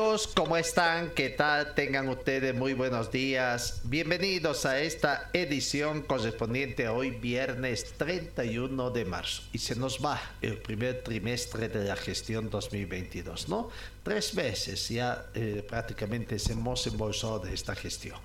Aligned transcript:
Amigos, 0.00 0.30
¿cómo 0.34 0.56
están? 0.56 1.10
¿Qué 1.10 1.28
tal? 1.28 1.74
Tengan 1.74 2.08
ustedes 2.08 2.54
muy 2.54 2.72
buenos 2.72 3.12
días. 3.12 3.82
Bienvenidos 3.84 4.64
a 4.64 4.80
esta 4.80 5.28
edición 5.34 6.00
correspondiente 6.00 6.86
a 6.86 6.94
hoy, 6.94 7.10
viernes 7.10 7.92
31 7.98 8.90
de 8.92 9.04
marzo. 9.04 9.42
Y 9.52 9.58
se 9.58 9.76
nos 9.76 10.02
va 10.02 10.18
el 10.40 10.56
primer 10.56 11.02
trimestre 11.02 11.68
de 11.68 11.84
la 11.84 11.96
gestión 11.96 12.48
2022, 12.48 13.50
¿no? 13.50 13.68
Tres 14.02 14.32
meses 14.32 14.88
ya 14.88 15.26
eh, 15.34 15.62
prácticamente 15.68 16.38
se 16.38 16.54
hemos 16.54 16.86
embolsado 16.86 17.40
de 17.40 17.52
esta 17.52 17.74
gestión. 17.74 18.18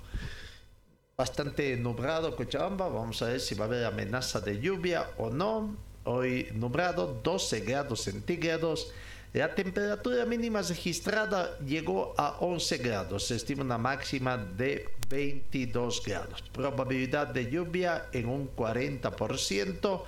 Bastante 1.14 1.76
nublado 1.76 2.34
Cochabamba, 2.36 2.88
vamos 2.88 3.20
a 3.20 3.26
ver 3.26 3.40
si 3.40 3.54
va 3.54 3.66
a 3.66 3.68
haber 3.68 3.84
amenaza 3.84 4.40
de 4.40 4.58
lluvia 4.58 5.10
o 5.18 5.28
no. 5.28 5.76
Hoy 6.04 6.48
nublado, 6.54 7.20
12 7.22 7.60
grados 7.60 8.00
centígrados. 8.00 8.94
La 9.32 9.54
temperatura 9.54 10.24
mínima 10.24 10.62
registrada 10.62 11.58
llegó 11.58 12.14
a 12.16 12.38
11 12.40 12.78
grados. 12.78 13.26
Se 13.26 13.36
estima 13.36 13.62
una 13.62 13.78
máxima 13.78 14.36
de 14.36 14.88
22 15.08 16.02
grados. 16.04 16.42
Probabilidad 16.52 17.28
de 17.28 17.50
lluvia 17.50 18.06
en 18.12 18.28
un 18.28 18.54
40%, 18.54 20.02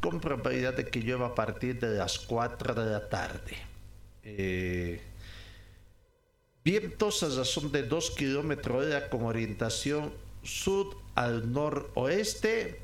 con 0.00 0.20
probabilidad 0.20 0.74
de 0.74 0.86
que 0.86 1.00
llueva 1.00 1.28
a 1.28 1.34
partir 1.34 1.80
de 1.80 1.96
las 1.96 2.18
4 2.18 2.74
de 2.74 2.90
la 2.90 3.08
tarde. 3.08 3.56
Eh, 4.22 5.00
vientos 6.64 7.22
a 7.22 7.28
razón 7.28 7.72
de 7.72 7.84
2 7.84 8.10
kilómetros 8.10 8.84
hora 8.84 9.08
con 9.08 9.24
orientación 9.24 10.12
sur 10.42 10.96
al 11.14 11.50
noroeste. 11.52 12.80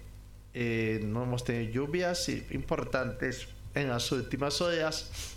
Eh, 0.55 1.01
no 1.03 1.25
hemos 1.25 1.45
tenido 1.45 1.73
lluvias 1.73 2.29
importantes 2.29 3.49
en 3.75 3.89
las 3.89 4.11
últimas 4.13 4.61
horas. 4.61 5.32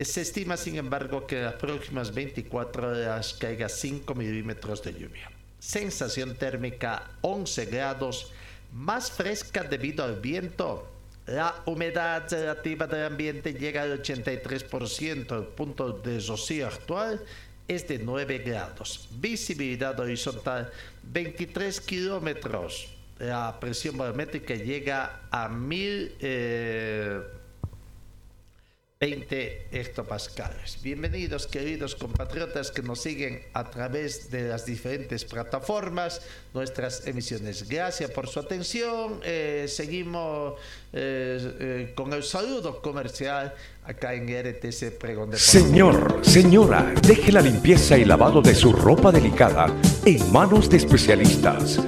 Se 0.00 0.22
estima, 0.22 0.56
sin 0.56 0.74
embargo, 0.74 1.24
que 1.24 1.36
en 1.36 1.44
las 1.44 1.54
próximas 1.54 2.12
24 2.12 2.88
horas 2.88 3.32
caiga 3.34 3.68
5 3.68 4.12
milímetros 4.16 4.82
de 4.82 4.92
lluvia. 4.92 5.30
Sensación 5.60 6.34
térmica 6.34 7.12
11 7.20 7.66
grados, 7.66 8.32
más 8.72 9.12
fresca 9.12 9.62
debido 9.62 10.02
al 10.04 10.18
viento. 10.18 10.90
La 11.26 11.62
humedad 11.66 12.26
relativa 12.28 12.88
del 12.88 13.04
ambiente 13.04 13.54
llega 13.54 13.82
al 13.82 14.02
83%. 14.02 15.38
El 15.38 15.46
punto 15.54 15.92
de 15.92 16.18
rocío 16.18 16.66
actual 16.66 17.22
es 17.68 17.86
de 17.86 18.00
9 18.00 18.38
grados. 18.38 19.08
Visibilidad 19.12 19.98
horizontal 20.00 20.72
23 21.04 21.80
kilómetros. 21.80 22.88
La 23.20 23.60
presión 23.60 23.96
barométrica 23.96 24.56
llega 24.56 25.20
a 25.30 25.48
1000. 25.48 26.16
Eh, 26.18 27.20
20 29.04 29.66
hectopascales. 29.70 30.78
Bienvenidos 30.82 31.46
queridos 31.46 31.94
compatriotas 31.94 32.70
que 32.70 32.80
nos 32.80 33.02
siguen 33.02 33.42
a 33.52 33.68
través 33.68 34.30
de 34.30 34.48
las 34.48 34.64
diferentes 34.64 35.26
plataformas, 35.26 36.22
nuestras 36.54 37.06
emisiones. 37.06 37.68
Gracias 37.68 38.10
por 38.10 38.28
su 38.28 38.40
atención. 38.40 39.20
Eh, 39.22 39.66
seguimos 39.68 40.54
eh, 40.94 41.54
eh, 41.60 41.92
con 41.94 42.14
el 42.14 42.22
saludo 42.22 42.80
comercial 42.80 43.52
acá 43.84 44.14
en 44.14 44.24
RTC 44.26 44.96
Pregón 44.98 45.32
de 45.32 45.38
Señor, 45.38 46.20
señora, 46.22 46.94
deje 47.02 47.30
la 47.30 47.42
limpieza 47.42 47.98
y 47.98 48.06
lavado 48.06 48.40
de 48.40 48.54
su 48.54 48.72
ropa 48.72 49.12
delicada 49.12 49.66
en 50.06 50.32
manos 50.32 50.70
de 50.70 50.78
especialistas. 50.78 51.78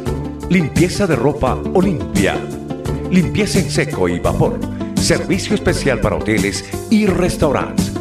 Limpieza 0.51 1.07
de 1.07 1.17
ropa 1.17 1.55
Olimpia. 1.73 2.35
Limpieza 3.11 3.61
en 3.61 3.71
seco 3.71 4.07
y 4.07 4.19
vapor 4.19 4.76
Servicio 4.97 5.55
especial 5.55 6.01
para 6.01 6.17
hoteles 6.17 6.65
y 6.91 7.07
restaurantes. 7.07 7.93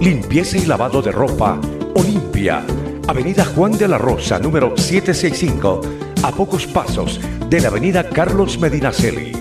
Limpieza 0.00 0.58
y 0.58 0.66
lavado 0.66 1.02
de 1.02 1.10
ropa 1.10 1.60
Olimpia. 1.94 2.64
Avenida 3.08 3.44
Juan 3.44 3.72
de 3.72 3.88
la 3.88 3.98
Rosa, 3.98 4.38
número 4.38 4.76
765, 4.76 5.80
a 6.22 6.32
pocos 6.32 6.66
pasos 6.66 7.20
de 7.48 7.60
la 7.60 7.68
Avenida 7.68 8.08
Carlos 8.08 8.58
Medinaceli. 8.58 9.32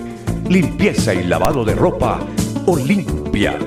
Limpieza 0.50 1.14
y 1.14 1.24
lavado 1.24 1.66
de 1.66 1.76
ropa 1.76 2.20
Olimpia. 2.66 3.58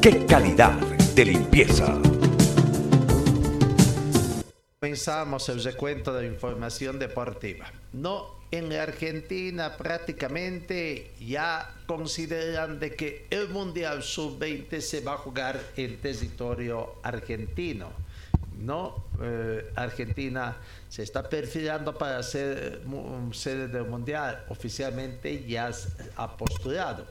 ¡Qué 0.00 0.26
calidad 0.26 0.74
de 1.14 1.24
limpieza! 1.24 1.98
Comenzamos 4.78 5.48
el 5.48 5.64
recuento 5.64 6.12
de 6.12 6.26
información 6.26 6.98
deportiva. 6.98 7.66
No 7.92 8.35
en 8.50 8.72
Argentina 8.72 9.76
prácticamente 9.76 11.10
ya 11.20 11.74
consideran 11.86 12.78
de 12.78 12.94
que 12.94 13.26
el 13.30 13.48
Mundial 13.48 14.02
Sub-20 14.02 14.80
se 14.80 15.00
va 15.00 15.14
a 15.14 15.18
jugar 15.18 15.60
en 15.76 15.96
territorio 15.98 16.94
argentino. 17.02 17.90
No, 18.58 19.06
Eh, 19.22 19.72
Argentina 19.76 20.56
se 20.88 21.02
está 21.02 21.28
perfilando 21.28 21.96
para 21.96 22.22
ser 22.22 22.82
sede 23.32 23.68
del 23.68 23.84
Mundial. 23.84 24.44
Oficialmente 24.48 25.44
ya 25.46 25.70
ha 26.16 26.36
postulado. 26.36 27.06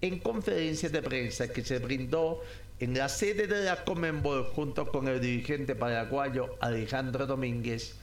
En 0.00 0.18
conferencia 0.18 0.88
de 0.88 1.00
prensa 1.00 1.48
que 1.48 1.64
se 1.64 1.78
brindó 1.78 2.42
en 2.80 2.98
la 2.98 3.08
sede 3.08 3.46
de 3.46 3.64
la 3.64 3.84
Comenbol 3.84 4.46
junto 4.54 4.86
con 4.86 5.06
el 5.06 5.20
dirigente 5.20 5.74
paraguayo 5.74 6.56
Alejandro 6.60 7.26
Domínguez, 7.26 7.94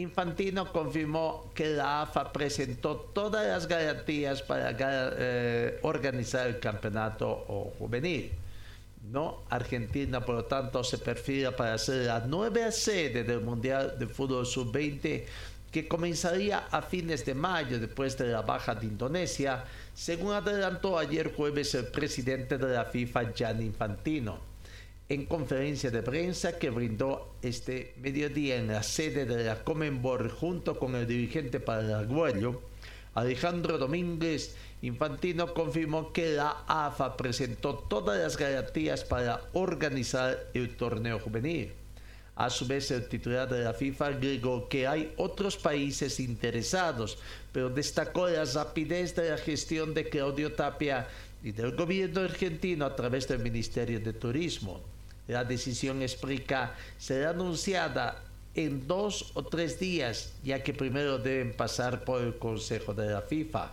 Infantino 0.00 0.72
confirmó 0.72 1.50
que 1.54 1.66
la 1.66 2.02
AFA 2.02 2.32
presentó 2.32 2.96
todas 2.96 3.46
las 3.46 3.66
garantías 3.66 4.42
para 4.42 4.74
eh, 4.80 5.78
organizar 5.82 6.46
el 6.46 6.58
campeonato 6.58 7.72
juvenil. 7.78 8.32
No, 9.10 9.42
Argentina, 9.48 10.24
por 10.24 10.34
lo 10.34 10.44
tanto, 10.44 10.84
se 10.84 10.98
perfila 10.98 11.54
para 11.56 11.78
ser 11.78 12.06
la 12.06 12.20
nueva 12.20 12.70
sede 12.70 13.24
del 13.24 13.40
Mundial 13.40 13.98
de 13.98 14.06
Fútbol 14.06 14.46
Sub-20 14.46 15.24
que 15.70 15.86
comenzaría 15.86 16.66
a 16.70 16.82
fines 16.82 17.24
de 17.24 17.34
mayo 17.34 17.78
después 17.78 18.18
de 18.18 18.26
la 18.26 18.42
baja 18.42 18.74
de 18.74 18.86
Indonesia, 18.86 19.64
según 19.94 20.32
adelantó 20.32 20.98
ayer 20.98 21.32
jueves 21.32 21.74
el 21.74 21.86
presidente 21.86 22.58
de 22.58 22.74
la 22.74 22.86
FIFA, 22.86 23.32
Gianni 23.32 23.66
Infantino 23.66 24.49
en 25.10 25.26
conferencia 25.26 25.90
de 25.90 26.02
prensa 26.02 26.58
que 26.58 26.70
brindó 26.70 27.34
este 27.42 27.94
mediodía 28.00 28.56
en 28.56 28.68
la 28.68 28.82
sede 28.82 29.26
de 29.26 29.44
la 29.44 29.62
Comenbol 29.64 30.30
junto 30.30 30.78
con 30.78 30.94
el 30.94 31.06
dirigente 31.06 31.58
paraguayo 31.58 32.62
Alejandro 33.14 33.76
Domínguez, 33.76 34.54
Infantino 34.82 35.52
confirmó 35.52 36.12
que 36.12 36.34
la 36.34 36.64
AFA 36.68 37.16
presentó 37.16 37.74
todas 37.74 38.20
las 38.20 38.36
garantías 38.36 39.04
para 39.04 39.42
organizar 39.52 40.46
el 40.54 40.76
torneo 40.76 41.18
juvenil. 41.18 41.72
A 42.36 42.48
su 42.48 42.66
vez, 42.66 42.90
el 42.92 43.08
titular 43.08 43.48
de 43.48 43.64
la 43.64 43.74
FIFA 43.74 44.06
agregó 44.06 44.68
que 44.68 44.86
hay 44.86 45.12
otros 45.16 45.56
países 45.56 46.20
interesados, 46.20 47.18
pero 47.52 47.68
destacó 47.68 48.28
la 48.28 48.44
rapidez 48.44 49.14
de 49.16 49.30
la 49.30 49.36
gestión 49.36 49.92
de 49.92 50.08
Claudio 50.08 50.52
Tapia 50.52 51.08
y 51.42 51.50
del 51.50 51.74
gobierno 51.74 52.20
argentino 52.20 52.86
a 52.86 52.94
través 52.94 53.26
del 53.26 53.40
Ministerio 53.40 53.98
de 54.00 54.12
Turismo. 54.12 54.80
La 55.30 55.44
decisión, 55.44 56.02
explica, 56.02 56.74
será 56.98 57.30
anunciada 57.30 58.20
en 58.56 58.88
dos 58.88 59.30
o 59.34 59.44
tres 59.44 59.78
días, 59.78 60.32
ya 60.42 60.60
que 60.64 60.74
primero 60.74 61.18
deben 61.18 61.52
pasar 61.54 62.02
por 62.04 62.20
el 62.20 62.36
Consejo 62.36 62.94
de 62.94 63.10
la 63.10 63.22
FIFA. 63.22 63.70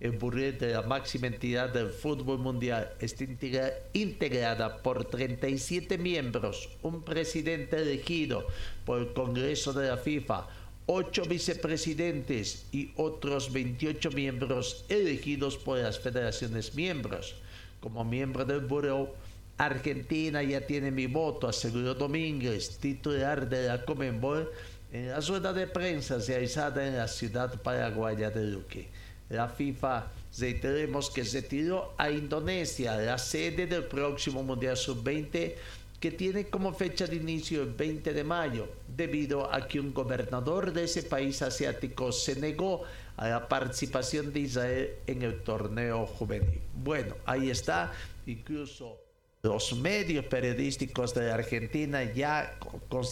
El 0.00 0.12
burrete 0.12 0.66
de 0.66 0.74
la 0.74 0.82
máxima 0.82 1.28
entidad 1.28 1.68
del 1.68 1.90
fútbol 1.90 2.38
mundial 2.38 2.90
está 2.98 3.22
integra- 3.22 3.72
integrada 3.92 4.78
por 4.82 5.04
37 5.04 5.96
miembros, 5.96 6.68
un 6.82 7.02
presidente 7.04 7.76
elegido 7.76 8.44
por 8.84 8.98
el 8.98 9.12
Congreso 9.12 9.72
de 9.72 9.88
la 9.90 9.96
FIFA, 9.96 10.48
ocho 10.86 11.22
vicepresidentes 11.24 12.64
y 12.72 12.90
otros 12.96 13.52
28 13.52 14.10
miembros 14.10 14.84
elegidos 14.88 15.56
por 15.56 15.78
las 15.78 16.00
federaciones 16.00 16.74
miembros. 16.74 17.36
Como 17.80 18.04
miembro 18.04 18.44
del 18.44 18.60
Buró, 18.60 19.14
Argentina 19.60 20.42
ya 20.42 20.62
tiene 20.62 20.90
mi 20.90 21.06
voto, 21.06 21.46
aseguró 21.46 21.94
Domínguez, 21.94 22.78
titular 22.78 23.46
de 23.46 23.68
la 23.68 23.84
Comenbol, 23.84 24.50
en 24.90 25.10
la 25.10 25.20
rueda 25.20 25.52
de 25.52 25.66
prensa 25.66 26.16
realizada 26.16 26.88
en 26.88 26.96
la 26.96 27.06
ciudad 27.06 27.60
paraguaya 27.60 28.30
de 28.30 28.42
Luque. 28.44 28.88
La 29.28 29.50
FIFA, 29.50 30.06
reiteremos 30.38 31.10
que 31.10 31.26
se 31.26 31.42
tiró 31.42 31.92
a 31.98 32.10
Indonesia, 32.10 32.96
la 32.96 33.18
sede 33.18 33.66
del 33.66 33.84
próximo 33.84 34.42
Mundial 34.42 34.78
Sub-20, 34.78 35.54
que 36.00 36.10
tiene 36.10 36.46
como 36.46 36.72
fecha 36.72 37.06
de 37.06 37.16
inicio 37.16 37.62
el 37.62 37.74
20 37.74 38.14
de 38.14 38.24
mayo, 38.24 38.66
debido 38.88 39.52
a 39.52 39.68
que 39.68 39.78
un 39.78 39.92
gobernador 39.92 40.72
de 40.72 40.84
ese 40.84 41.02
país 41.02 41.42
asiático 41.42 42.12
se 42.12 42.40
negó 42.40 42.84
a 43.18 43.28
la 43.28 43.46
participación 43.46 44.32
de 44.32 44.40
Israel 44.40 44.90
en 45.06 45.20
el 45.20 45.42
torneo 45.42 46.06
juvenil. 46.06 46.62
Bueno, 46.74 47.14
ahí 47.26 47.50
está, 47.50 47.92
incluso 48.24 49.09
los 49.42 49.74
medios 49.74 50.26
periodísticos 50.26 51.14
de 51.14 51.30
Argentina 51.30 52.04
ya 52.04 52.58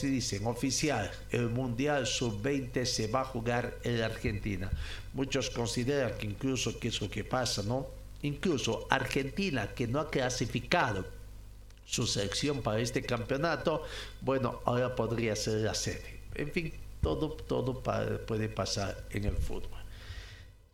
dicen 0.02 0.46
oficial, 0.46 1.10
el 1.30 1.48
Mundial 1.48 2.06
Sub-20 2.06 2.84
se 2.84 3.06
va 3.06 3.22
a 3.22 3.24
jugar 3.24 3.78
en 3.82 4.02
Argentina. 4.02 4.70
Muchos 5.14 5.48
consideran 5.48 6.18
que 6.18 6.26
incluso, 6.26 6.78
¿qué 6.78 6.88
es 6.88 7.00
lo 7.00 7.08
que 7.08 7.24
pasa, 7.24 7.62
no? 7.62 7.86
Incluso 8.20 8.86
Argentina, 8.90 9.68
que 9.68 9.86
no 9.86 10.00
ha 10.00 10.10
clasificado 10.10 11.06
su 11.86 12.06
selección 12.06 12.60
para 12.60 12.80
este 12.80 13.02
campeonato, 13.02 13.82
bueno, 14.20 14.60
ahora 14.66 14.94
podría 14.94 15.34
ser 15.34 15.62
la 15.62 15.74
sede. 15.74 16.20
En 16.34 16.52
fin, 16.52 16.74
todo, 17.00 17.30
todo 17.30 17.82
puede 17.82 18.48
pasar 18.50 19.06
en 19.10 19.24
el 19.24 19.36
fútbol. 19.36 19.80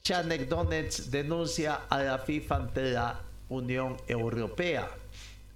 Chanek 0.02 0.48
Donetsk 0.48 1.04
denuncia 1.10 1.82
a 1.88 2.02
la 2.02 2.18
FIFA 2.18 2.56
ante 2.56 2.90
la 2.90 3.20
Unión 3.48 3.96
Europea 4.08 4.90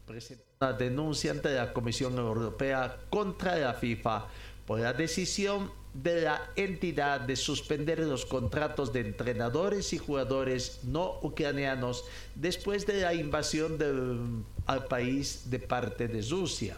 presentó 0.09 0.43
una 0.61 0.73
denuncia 0.73 1.31
ante 1.31 1.55
la 1.55 1.73
Comisión 1.73 2.17
Europea 2.17 2.97
contra 3.11 3.57
la 3.57 3.75
FIFA 3.75 4.27
por 4.67 4.81
la 4.81 4.95
decisión 4.95 5.71
de 5.93 6.23
la 6.23 6.41
entidad 6.57 7.21
de 7.21 7.37
suspender 7.37 7.99
los 8.01 8.25
contratos 8.25 8.93
de 8.93 9.01
entrenadores 9.01 9.93
y 9.93 9.99
jugadores 9.99 10.81
no 10.85 11.19
ucranianos 11.23 12.05
después 12.35 12.87
de 12.87 13.03
la 13.03 13.13
invasión 13.15 13.77
del, 13.77 14.45
al 14.67 14.87
país 14.87 15.51
de 15.51 15.59
parte 15.59 16.09
de 16.09 16.23
Rusia. 16.23 16.77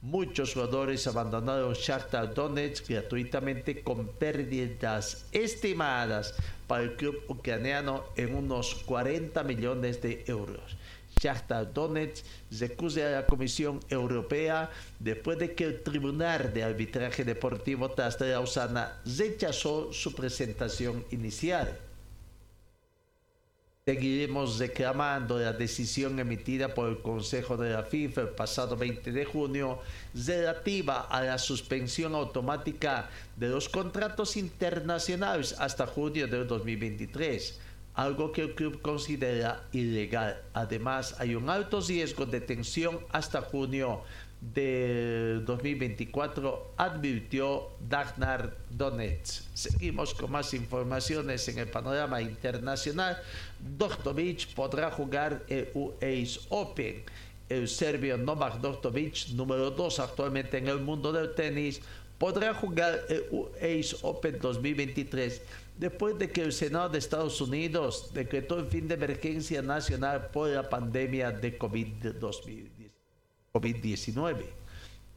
Muchos 0.00 0.54
jugadores 0.54 1.06
abandonaron 1.06 1.72
Shakhtar 1.72 2.32
Donetsk 2.32 2.88
gratuitamente 2.88 3.82
con 3.82 4.08
pérdidas 4.08 5.26
estimadas 5.32 6.34
para 6.68 6.84
el 6.84 6.96
club 6.96 7.24
ucraniano 7.28 8.04
en 8.14 8.34
unos 8.34 8.74
40 8.86 9.42
millones 9.42 10.00
de 10.00 10.22
euros. 10.28 10.77
Shakhtar 11.18 11.72
Donetsk 11.72 12.24
recusa 12.60 13.06
a 13.06 13.10
la 13.10 13.26
Comisión 13.26 13.80
Europea 13.88 14.70
después 14.98 15.38
de 15.38 15.54
que 15.54 15.64
el 15.64 15.82
Tribunal 15.82 16.52
de 16.52 16.62
Arbitraje 16.62 17.24
Deportivo 17.24 17.90
tras 17.90 18.18
de 18.18 18.30
Lausana 18.30 19.00
rechazó 19.04 19.92
su 19.92 20.14
presentación 20.14 21.04
inicial. 21.10 21.78
Seguiremos 23.84 24.58
reclamando 24.58 25.38
la 25.38 25.54
decisión 25.54 26.18
emitida 26.20 26.74
por 26.74 26.90
el 26.90 27.00
Consejo 27.00 27.56
de 27.56 27.70
la 27.70 27.84
FIFA 27.84 28.20
el 28.20 28.28
pasado 28.28 28.76
20 28.76 29.12
de 29.12 29.24
junio 29.24 29.78
relativa 30.14 31.08
a 31.08 31.22
la 31.22 31.38
suspensión 31.38 32.14
automática 32.14 33.08
de 33.36 33.48
los 33.48 33.70
contratos 33.70 34.36
internacionales 34.36 35.56
hasta 35.58 35.86
junio 35.86 36.28
del 36.28 36.46
2023 36.46 37.60
algo 37.98 38.30
que 38.30 38.42
el 38.42 38.54
club 38.54 38.80
considera 38.80 39.64
ilegal. 39.72 40.40
Además, 40.54 41.16
hay 41.18 41.34
un 41.34 41.50
alto 41.50 41.80
riesgo 41.80 42.26
de 42.26 42.40
tensión 42.40 43.00
hasta 43.10 43.42
junio 43.42 44.02
de 44.40 45.40
2024, 45.44 46.74
advirtió 46.76 47.70
Dagnar 47.88 48.56
Donetsk. 48.70 49.42
Seguimos 49.52 50.14
con 50.14 50.30
más 50.30 50.54
informaciones 50.54 51.48
en 51.48 51.58
el 51.58 51.66
panorama 51.66 52.22
internacional. 52.22 53.20
Doktovic 53.76 54.54
podrá 54.54 54.92
jugar 54.92 55.42
el 55.48 55.68
US 55.74 56.46
Open. 56.50 57.02
El 57.48 57.66
serbio 57.66 58.16
Novak 58.16 58.60
Doktovic, 58.60 59.30
número 59.30 59.72
2 59.72 59.98
actualmente 59.98 60.58
en 60.58 60.68
el 60.68 60.78
mundo 60.78 61.12
del 61.12 61.34
tenis, 61.34 61.80
podrá 62.16 62.54
jugar 62.54 63.00
el 63.08 63.24
US 63.32 63.96
Open 64.02 64.38
2023 64.40 65.42
después 65.78 66.18
de 66.18 66.30
que 66.30 66.42
el 66.42 66.52
Senado 66.52 66.88
de 66.88 66.98
Estados 66.98 67.40
Unidos 67.40 68.10
decretó 68.12 68.58
el 68.58 68.66
fin 68.66 68.88
de 68.88 68.94
emergencia 68.94 69.62
nacional 69.62 70.30
por 70.32 70.50
la 70.50 70.68
pandemia 70.68 71.30
de 71.30 71.56
COVID-19. 71.56 74.44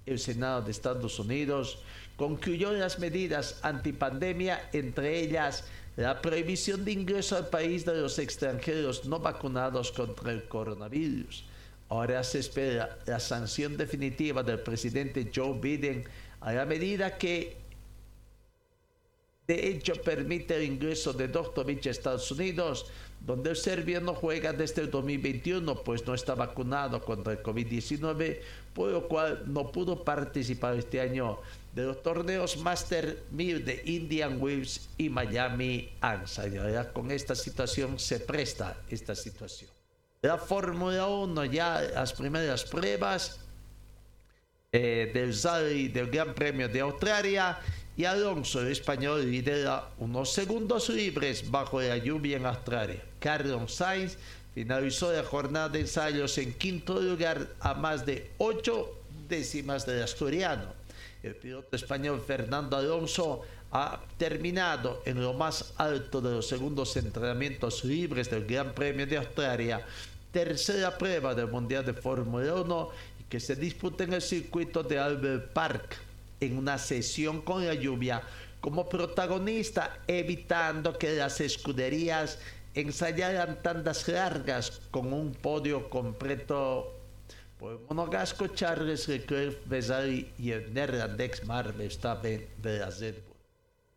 El 0.06 0.20
Senado 0.20 0.62
de 0.62 0.72
Estados 0.72 1.20
Unidos 1.20 1.80
concluyó 2.16 2.72
las 2.74 3.00
medidas 3.00 3.60
antipandemia, 3.64 4.70
entre 4.72 5.20
ellas 5.20 5.64
la 5.96 6.22
prohibición 6.22 6.86
de 6.86 6.92
ingreso 6.92 7.36
al 7.36 7.50
país 7.50 7.84
de 7.84 8.00
los 8.00 8.20
extranjeros 8.20 9.06
no 9.06 9.20
vacunados 9.20 9.92
contra 9.92 10.32
el 10.32 10.48
coronavirus. 10.48 11.44
Ahora 11.90 12.24
se 12.24 12.40
espera 12.40 13.00
la 13.06 13.20
sanción 13.20 13.78
definitiva 13.78 14.44
del 14.44 14.60
presidente 14.60 15.30
Joe 15.36 15.60
Biden 15.60 16.06
a 16.40 16.54
la 16.54 16.66
medida 16.66 17.18
que 17.18 17.61
de 19.52 19.68
hecho, 19.68 19.96
permite 19.96 20.56
el 20.56 20.64
ingreso 20.64 21.12
de 21.12 21.28
Doktovic 21.28 21.86
a 21.86 21.90
Estados 21.90 22.32
Unidos, 22.32 22.86
donde 23.20 23.50
el 23.50 23.58
serbio 23.58 24.00
no 24.00 24.14
juega 24.16 24.54
desde 24.54 24.82
el 24.82 24.90
2021, 24.90 25.84
pues 25.84 26.08
no 26.08 26.14
está 26.14 26.36
vacunado 26.36 27.04
contra 27.04 27.34
el 27.34 27.44
COVID-19, 27.44 28.40
por 28.74 28.92
lo 28.92 29.10
cual 29.10 29.44
no 29.48 29.70
pudo 29.70 30.06
participar 30.06 30.78
este 30.78 31.02
año 31.02 31.40
de 31.76 31.84
los 31.84 32.02
torneos 32.02 32.56
Master 32.56 33.24
1000 33.32 33.66
de 33.66 33.82
Indian 33.88 34.42
Wells 34.42 34.88
y 34.98 35.10
Miami 35.10 35.90
ANSA. 36.00 36.48
Y 36.48 36.54
con 36.94 37.12
esta 37.12 37.36
situación 37.36 38.00
se 38.00 38.22
presta 38.22 38.78
esta 38.90 39.16
situación. 39.16 39.70
La 40.22 40.38
Fórmula 40.38 41.08
1 41.08 41.44
ya 41.44 41.82
las 41.94 42.14
primeras 42.14 42.64
pruebas 42.64 43.38
eh, 44.72 45.12
del 45.14 45.38
Rally 45.44 45.90
del 45.90 46.10
Gran 46.10 46.34
Premio 46.34 46.70
de 46.70 46.80
Australia 46.80 47.60
y 47.98 48.06
Alonso, 48.06 48.62
el 48.62 48.72
español, 48.72 49.30
lidera 49.30 49.90
unos 50.00 50.32
segundos 50.32 50.90
libres 50.90 51.50
bajo 51.50 51.82
la 51.82 51.98
lluvia 51.98 52.38
en 52.38 52.46
Australia. 52.46 53.04
Carlos 53.20 53.74
Sainz 53.74 54.18
finalizó 54.54 55.12
la 55.12 55.24
jornada 55.24 55.70
de 55.70 55.82
ensayos 55.82 56.38
en 56.38 56.54
quinto 56.54 57.02
lugar 57.02 57.48
a 57.60 57.74
más 57.74 58.06
de 58.06 58.32
ocho 58.38 58.98
décimas 59.28 59.86
del 59.86 60.04
asturiano. 60.04 60.74
El 61.22 61.36
piloto 61.36 61.76
español 61.76 62.24
Fernando 62.26 62.78
Alonso 62.78 63.44
ha 63.72 64.00
terminado 64.18 65.02
en 65.06 65.22
lo 65.22 65.34
más 65.34 65.74
alto 65.78 66.22
de 66.22 66.32
los 66.32 66.48
segundos 66.48 66.96
entrenamientos 66.98 67.84
libres 67.86 68.30
del 68.30 68.46
Gran 68.46 68.74
Premio 68.74 69.06
de 69.06 69.18
Australia, 69.18 69.86
tercera 70.32 70.98
prueba 70.98 71.36
del 71.36 71.48
Mundial 71.48 71.86
de 71.86 71.94
Fórmula 71.94 72.56
1 72.56 72.90
y 73.20 73.24
que 73.26 73.40
se 73.40 73.56
disputa 73.56 74.06
en 74.06 74.14
el 74.14 74.22
circuito 74.22 74.82
de 74.82 74.98
Albert 74.98 75.54
Park 75.54 76.11
en 76.42 76.58
una 76.58 76.78
sesión 76.78 77.42
con 77.42 77.66
la 77.66 77.74
lluvia 77.74 78.22
como 78.60 78.90
protagonista, 78.90 80.00
evitando 80.08 80.98
que 80.98 81.16
las 81.16 81.40
escuderías 81.40 82.38
ensayaran 82.74 83.62
tandas 83.62 84.08
largas 84.08 84.82
con 84.92 85.14
un 85.14 85.34
podio 85.34 85.90
completo 85.90 86.98
por 87.58 87.80
monogasco 87.90 88.48
Charles 88.48 89.08
Leclerc, 89.08 89.58
Ferrari 89.68 90.32
y 90.38 90.52
el 90.52 90.74
neerlandés 90.74 91.42
Verstappen 91.46 92.48
de 92.58 92.80
la 92.80 92.90
Red 92.90 93.16
Bull. 93.26 93.38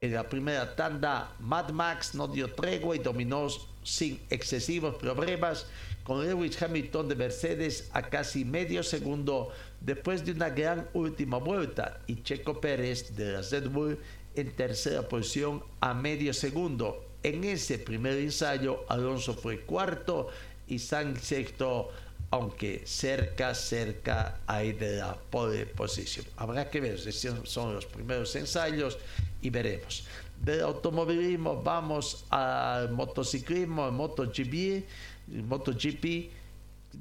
En 0.00 0.12
la 0.12 0.28
primera 0.28 0.76
tanda, 0.76 1.34
Mad 1.40 1.70
Max 1.70 2.14
no 2.14 2.28
dio 2.28 2.52
tregua 2.52 2.94
y 2.94 2.98
dominó 2.98 3.48
sin 3.82 4.20
excesivos 4.28 4.96
problemas 4.96 5.66
con 6.02 6.26
Lewis 6.26 6.60
Hamilton 6.60 7.08
de 7.08 7.14
Mercedes 7.14 7.88
a 7.94 8.02
casi 8.02 8.44
medio 8.44 8.82
segundo 8.82 9.50
después 9.84 10.24
de 10.24 10.32
una 10.32 10.50
gran 10.50 10.88
última 10.94 11.38
vuelta 11.38 12.00
y 12.06 12.22
Checo 12.22 12.60
Pérez 12.60 13.14
de 13.14 13.32
la 13.32 13.42
Red 13.42 13.68
Bull 13.68 13.98
en 14.34 14.50
tercera 14.52 15.02
posición 15.02 15.62
a 15.80 15.94
medio 15.94 16.32
segundo. 16.32 17.04
En 17.22 17.44
ese 17.44 17.78
primer 17.78 18.18
ensayo 18.18 18.84
Alonso 18.88 19.34
fue 19.34 19.60
cuarto 19.60 20.28
y 20.66 20.78
Sainz 20.78 21.22
sexto, 21.22 21.90
aunque 22.30 22.82
cerca, 22.84 23.54
cerca 23.54 24.40
ahí 24.46 24.72
de 24.72 24.96
la 24.96 25.14
pole 25.14 25.66
posición. 25.66 26.26
Habrá 26.36 26.70
que 26.70 26.80
ver, 26.80 26.98
son 26.98 27.74
los 27.74 27.86
primeros 27.86 28.34
ensayos 28.36 28.98
y 29.42 29.50
veremos. 29.50 30.06
Del 30.42 30.62
automovilismo 30.62 31.62
vamos 31.62 32.24
al 32.30 32.90
motociclismo, 32.90 33.84
al 33.84 33.92
MotoGP, 33.92 34.84
MotoGP 35.28 36.30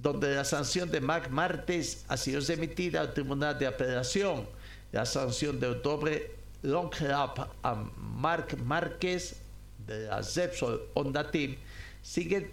donde 0.01 0.35
la 0.35 0.43
sanción 0.43 0.89
de 0.89 1.01
Mac 1.01 1.29
Martes 1.29 2.05
ha 2.07 2.17
sido 2.17 2.41
emitida 2.51 3.01
al 3.01 3.13
Tribunal 3.13 3.57
de 3.57 3.67
Apelación. 3.67 4.47
La 4.91 5.05
sanción 5.05 5.59
de 5.59 5.67
octubre 5.67 6.31
long 6.63 6.91
up 7.01 7.47
a 7.62 7.75
Marc 7.97 8.57
Márquez 8.57 9.35
de 9.85 10.07
la 10.07 10.23
Zepsol 10.23 10.89
Honda 10.93 11.29
Team 11.29 11.55
sigue 12.01 12.51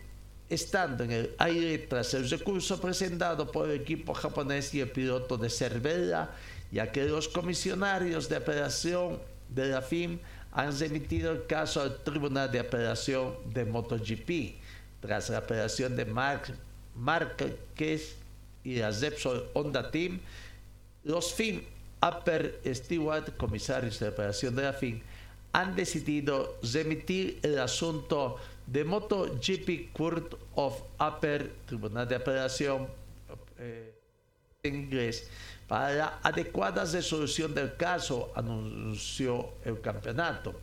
estando 0.49 1.05
en 1.05 1.13
el 1.13 1.35
aire 1.39 1.79
tras 1.79 2.13
el 2.15 2.29
recurso 2.29 2.81
presentado 2.81 3.51
por 3.51 3.69
el 3.69 3.81
equipo 3.81 4.15
japonés 4.15 4.75
y 4.75 4.81
el 4.81 4.91
piloto 4.91 5.37
de 5.37 5.49
Cervera, 5.49 6.35
ya 6.73 6.91
que 6.91 7.05
los 7.05 7.29
comisionarios 7.29 8.29
de 8.29 8.37
apelación 8.37 9.21
de 9.49 9.69
la 9.69 9.83
FIM 9.83 10.19
han 10.53 10.77
remitido 10.77 11.31
el 11.31 11.47
caso 11.47 11.81
al 11.81 12.03
Tribunal 12.03 12.51
de 12.51 12.59
Apelación 12.59 13.37
de 13.53 13.65
MotoGP 13.65 14.59
tras 15.01 15.31
la 15.31 15.39
apelación 15.39 15.95
de 15.95 16.05
Marc 16.05 16.53
Márquez 16.97 18.17
y 18.65 18.77
la 18.77 18.93
Zepsol 18.93 19.49
Honda 19.55 19.91
Team. 19.91 20.21
Los 21.05 21.33
FIM 21.33 21.63
Upper 22.03 22.61
Stewart, 22.67 23.37
comisarios 23.37 23.99
de 23.99 24.09
apelación 24.09 24.55
de 24.57 24.63
la 24.63 24.73
FIM, 24.73 25.01
han 25.53 25.75
decidido 25.75 26.59
remitir 26.63 27.41
el 27.43 27.59
asunto 27.59 28.37
de 28.67 28.85
MotoGP 28.85 29.93
Court 29.93 30.35
of 30.55 30.81
Upper, 31.01 31.53
Tribunal 31.67 32.09
de 32.09 32.15
Apelación 32.15 32.89
eh, 33.59 33.95
en 34.63 34.75
inglés, 34.75 35.29
para 35.67 35.95
la 35.95 36.19
adecuada 36.23 36.85
resolución 36.85 37.55
del 37.55 37.77
caso, 37.77 38.33
anunció 38.35 39.55
el 39.65 39.81
campeonato. 39.81 40.55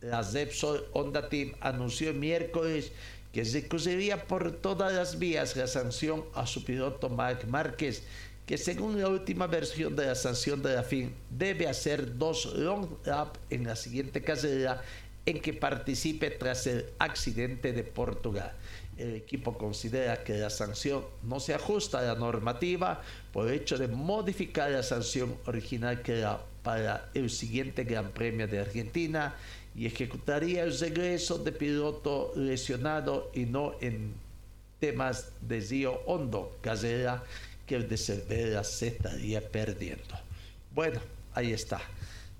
La 0.00 0.22
Repsol 0.22 0.86
Honda 0.92 1.28
Team 1.28 1.52
anunció 1.60 2.10
el 2.10 2.16
miércoles 2.16 2.92
que 3.36 3.44
recurriría 3.44 4.24
por 4.24 4.50
todas 4.50 4.94
las 4.94 5.18
vías 5.18 5.56
la 5.56 5.66
sanción 5.66 6.24
a 6.32 6.46
su 6.46 6.64
piloto 6.64 7.10
Marc 7.10 7.44
Márquez, 7.44 8.02
que 8.46 8.56
según 8.56 8.98
la 8.98 9.10
última 9.10 9.46
versión 9.46 9.94
de 9.94 10.06
la 10.06 10.14
sanción 10.14 10.62
de 10.62 10.74
la 10.74 10.82
FIN 10.82 11.14
debe 11.28 11.68
hacer 11.68 12.16
dos 12.16 12.46
long 12.54 12.88
lap 13.04 13.36
en 13.50 13.66
la 13.66 13.76
siguiente 13.76 14.22
carrera 14.22 14.82
en 15.26 15.42
que 15.42 15.52
participe 15.52 16.30
tras 16.30 16.66
el 16.66 16.86
accidente 16.98 17.74
de 17.74 17.84
Portugal. 17.84 18.54
El 18.96 19.16
equipo 19.16 19.58
considera 19.58 20.24
que 20.24 20.38
la 20.38 20.48
sanción 20.48 21.04
no 21.22 21.38
se 21.38 21.52
ajusta 21.52 21.98
a 21.98 22.02
la 22.04 22.14
normativa 22.14 23.02
por 23.34 23.48
el 23.48 23.54
hecho 23.60 23.76
de 23.76 23.88
modificar 23.88 24.70
la 24.70 24.82
sanción 24.82 25.36
original 25.44 26.00
que 26.00 26.20
era 26.20 26.40
para 26.62 27.10
el 27.12 27.28
siguiente 27.28 27.84
Gran 27.84 28.12
Premio 28.12 28.48
de 28.48 28.60
Argentina 28.60 29.36
y 29.76 29.86
ejecutaría 29.86 30.62
el 30.62 30.78
regreso 30.78 31.38
de 31.38 31.52
piloto 31.52 32.32
lesionado 32.34 33.30
y 33.34 33.44
no 33.44 33.74
en 33.80 34.14
temas 34.80 35.30
de 35.40 35.60
Río 35.60 36.00
Hondo, 36.06 36.56
carrera 36.62 37.22
que 37.66 37.76
el 37.76 37.88
de 37.88 37.96
Cervera 37.96 38.64
se 38.64 38.88
estaría 38.88 39.40
perdiendo. 39.40 40.18
Bueno, 40.74 41.00
ahí 41.34 41.52
está. 41.52 41.80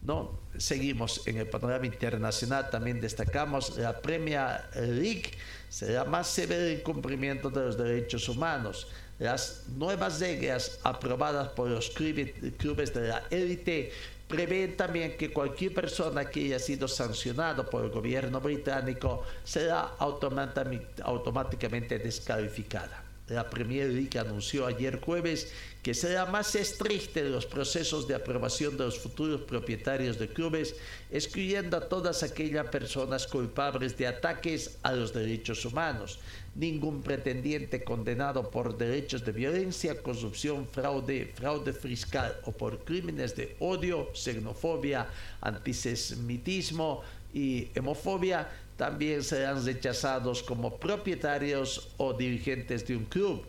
¿no? 0.02 0.38
Seguimos 0.57 1.26
en 1.26 1.38
el 1.38 1.49
panorama 1.49 1.85
internacional, 1.85 2.71
también 2.71 3.00
destacamos 3.00 3.76
la 3.76 4.00
Premier 4.00 4.61
League 4.75 5.33
será 5.69 6.05
más 6.05 6.28
severo 6.28 6.64
el 6.64 6.83
cumplimiento 6.83 7.50
de 7.50 7.61
los 7.61 7.76
derechos 7.76 8.28
humanos. 8.28 8.87
Las 9.19 9.64
nuevas 9.76 10.21
reglas 10.21 10.78
aprobadas 10.85 11.49
por 11.49 11.69
los 11.69 11.90
clubes 11.90 12.95
de 12.95 13.09
la 13.09 13.25
élite 13.31 13.93
prevén 14.28 14.76
también 14.76 15.16
que 15.16 15.33
cualquier 15.33 15.73
persona 15.73 16.28
que 16.28 16.45
haya 16.45 16.59
sido 16.59 16.88
sancionado 16.88 17.68
por 17.68 17.85
el 17.85 17.90
gobierno 17.90 18.40
británico 18.40 19.23
será 19.45 19.95
automáticamente 19.99 21.99
descalificada. 21.99 23.04
La 23.28 23.50
Premier 23.50 23.88
League 23.88 24.18
anunció 24.18 24.66
ayer 24.66 25.00
jueves 25.00 25.52
que 25.83 25.95
será 25.95 26.26
más 26.26 26.54
estricta 26.54 27.21
en 27.21 27.33
los 27.33 27.45
procesos 27.45 28.06
de 28.06 28.14
aprobación 28.14 28.76
de 28.76 28.85
los 28.85 29.00
futuros 29.00 29.40
propietarios 29.40 30.16
de 30.18 30.28
clubes, 30.28 30.76
excluyendo 31.11 31.76
a 31.76 31.88
todas 31.88 32.23
aquellas 32.23 32.68
personas 32.68 33.26
culpables 33.26 33.97
de 33.97 34.06
ataques 34.06 34.78
a 34.85 34.92
los 34.92 35.12
derechos 35.12 35.64
humanos. 35.64 36.21
Ningún 36.56 37.02
pretendiente 37.02 37.84
condenado 37.84 38.50
por 38.50 38.78
derechos 38.78 39.22
de 39.22 39.32
violencia, 39.32 40.02
corrupción, 40.02 40.66
fraude, 40.66 41.30
fraude 41.34 41.75
fiscal 41.75 42.34
o 42.46 42.52
por 42.52 42.82
crímenes 42.82 43.36
de 43.36 43.56
odio, 43.60 44.08
xenofobia, 44.14 45.06
antisemitismo 45.42 47.02
y 47.34 47.68
hemofobia 47.75 48.48
también 48.78 49.22
serán 49.22 49.64
rechazados 49.64 50.42
como 50.42 50.76
propietarios 50.76 51.92
o 51.98 52.14
dirigentes 52.14 52.86
de 52.86 52.96
un 52.96 53.04
club. 53.04 53.44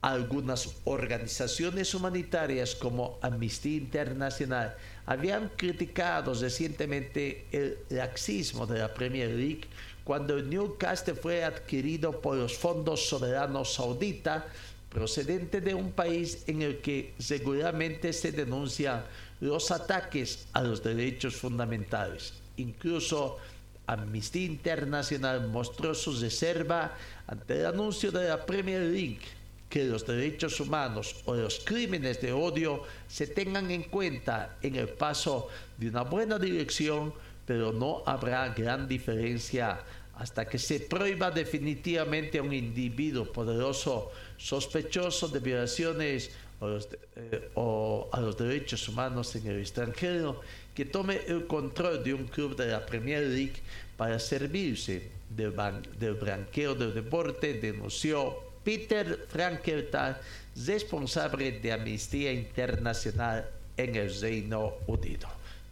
Algunas 0.00 0.76
organizaciones 0.84 1.94
humanitarias 1.94 2.74
como 2.74 3.18
Amnistía 3.20 3.76
Internacional 3.76 4.74
habían 5.06 5.50
criticado 5.56 6.32
recientemente 6.32 7.46
el 7.52 7.78
laxismo 7.90 8.66
de 8.66 8.78
la 8.78 8.94
Premier 8.94 9.28
League 9.28 9.68
cuando 10.10 10.36
el 10.36 10.50
Newcastle 10.50 11.14
fue 11.14 11.44
adquirido 11.44 12.20
por 12.20 12.36
los 12.36 12.58
fondos 12.58 13.06
soberanos 13.08 13.74
saudita 13.74 14.44
procedente 14.88 15.60
de 15.60 15.72
un 15.72 15.92
país 15.92 16.42
en 16.48 16.62
el 16.62 16.80
que 16.80 17.14
seguramente 17.20 18.12
se 18.12 18.32
denuncian 18.32 19.04
los 19.40 19.70
ataques 19.70 20.48
a 20.52 20.62
los 20.62 20.82
derechos 20.82 21.36
fundamentales. 21.36 22.32
Incluso 22.56 23.38
Amnistía 23.86 24.46
Internacional 24.46 25.46
mostró 25.46 25.94
su 25.94 26.20
reserva 26.20 26.92
ante 27.28 27.60
el 27.60 27.66
anuncio 27.66 28.10
de 28.10 28.30
la 28.30 28.44
Premier 28.44 28.80
League 28.80 29.20
que 29.68 29.84
los 29.84 30.04
derechos 30.04 30.58
humanos 30.58 31.22
o 31.26 31.36
los 31.36 31.60
crímenes 31.60 32.20
de 32.20 32.32
odio 32.32 32.82
se 33.06 33.28
tengan 33.28 33.70
en 33.70 33.84
cuenta 33.84 34.56
en 34.60 34.74
el 34.74 34.88
paso 34.88 35.46
de 35.78 35.88
una 35.88 36.02
buena 36.02 36.36
dirección, 36.36 37.14
pero 37.46 37.72
no 37.72 38.02
habrá 38.06 38.48
gran 38.48 38.88
diferencia 38.88 39.80
hasta 40.20 40.44
que 40.44 40.58
se 40.58 40.80
prohíba 40.80 41.30
definitivamente 41.30 42.36
a 42.36 42.42
un 42.42 42.52
individuo 42.52 43.24
poderoso 43.24 44.12
sospechoso 44.36 45.28
de 45.28 45.40
violaciones 45.40 46.30
eh, 46.60 47.48
o, 47.54 48.06
a 48.12 48.20
los 48.20 48.36
derechos 48.36 48.86
humanos 48.86 49.34
en 49.36 49.46
el 49.46 49.60
extranjero 49.60 50.42
que 50.74 50.84
tome 50.84 51.22
el 51.26 51.46
control 51.46 52.04
de 52.04 52.12
un 52.12 52.26
club 52.28 52.54
de 52.54 52.66
la 52.66 52.84
Premier 52.84 53.22
League 53.22 53.64
para 53.96 54.18
servirse 54.18 55.08
del, 55.30 55.54
del 55.98 56.14
branqueo 56.14 56.74
del 56.74 56.92
deporte, 56.92 57.54
denunció 57.54 58.36
Peter 58.62 59.24
Frankelthal, 59.26 60.20
responsable 60.66 61.60
de 61.60 61.72
Amnistía 61.72 62.30
Internacional 62.30 63.48
en 63.74 63.96
el 63.96 64.20
Reino 64.20 64.74
Unido. 64.86 65.28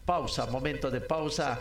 Pausa, 0.06 0.46
momento 0.46 0.90
de 0.90 1.02
pausa 1.02 1.60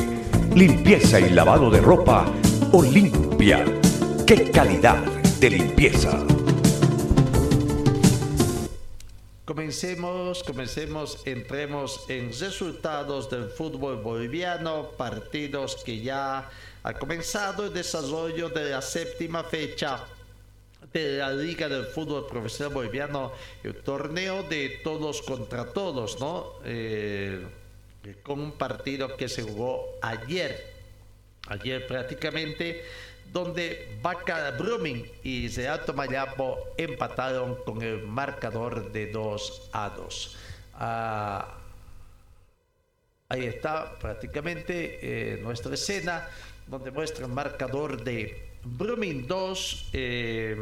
Limpieza 0.55 1.17
y 1.17 1.29
lavado 1.29 1.69
de 1.69 1.79
ropa 1.79 2.29
Olimpia. 2.73 3.63
¡Qué 4.27 4.51
calidad 4.51 5.01
de 5.39 5.49
limpieza! 5.49 6.25
Comencemos, 9.45 10.43
comencemos, 10.43 11.25
entremos 11.25 12.03
en 12.09 12.37
resultados 12.37 13.29
del 13.29 13.45
fútbol 13.45 14.01
boliviano, 14.01 14.89
partidos 14.97 15.77
que 15.85 16.01
ya 16.01 16.49
ha 16.83 16.93
comenzado 16.95 17.67
el 17.67 17.73
desarrollo 17.73 18.49
de 18.49 18.71
la 18.71 18.81
séptima 18.81 19.45
fecha 19.45 20.03
de 20.91 21.19
la 21.19 21.31
Liga 21.31 21.69
del 21.69 21.85
Fútbol 21.85 22.27
Profesional 22.27 22.73
Boliviano, 22.73 23.31
el 23.63 23.75
torneo 23.75 24.43
de 24.43 24.81
todos 24.83 25.21
contra 25.21 25.71
todos, 25.71 26.19
¿no? 26.19 26.55
Eh, 26.65 27.41
con 28.23 28.39
un 28.39 28.51
partido 28.53 29.15
que 29.15 29.29
se 29.29 29.43
jugó 29.43 29.85
ayer, 30.01 30.73
ayer 31.47 31.85
prácticamente 31.87 32.83
donde 33.31 33.97
Vaca 34.01 34.51
Brumming 34.51 35.09
y 35.23 35.47
Seattle 35.49 35.93
Mayapo 35.93 36.57
empataron 36.77 37.55
con 37.63 37.81
el 37.81 38.05
marcador 38.05 38.91
de 38.91 39.11
2 39.11 39.69
a 39.71 39.89
2. 39.89 40.37
Ah, 40.73 41.57
ahí 43.29 43.45
está 43.45 43.97
prácticamente 43.99 44.99
eh, 45.01 45.37
nuestra 45.37 45.73
escena 45.73 46.27
donde 46.67 46.91
muestra 46.91 47.25
el 47.25 47.31
marcador 47.31 48.03
de 48.03 48.49
Brumming 48.63 49.27
2, 49.27 49.89
eh, 49.93 50.57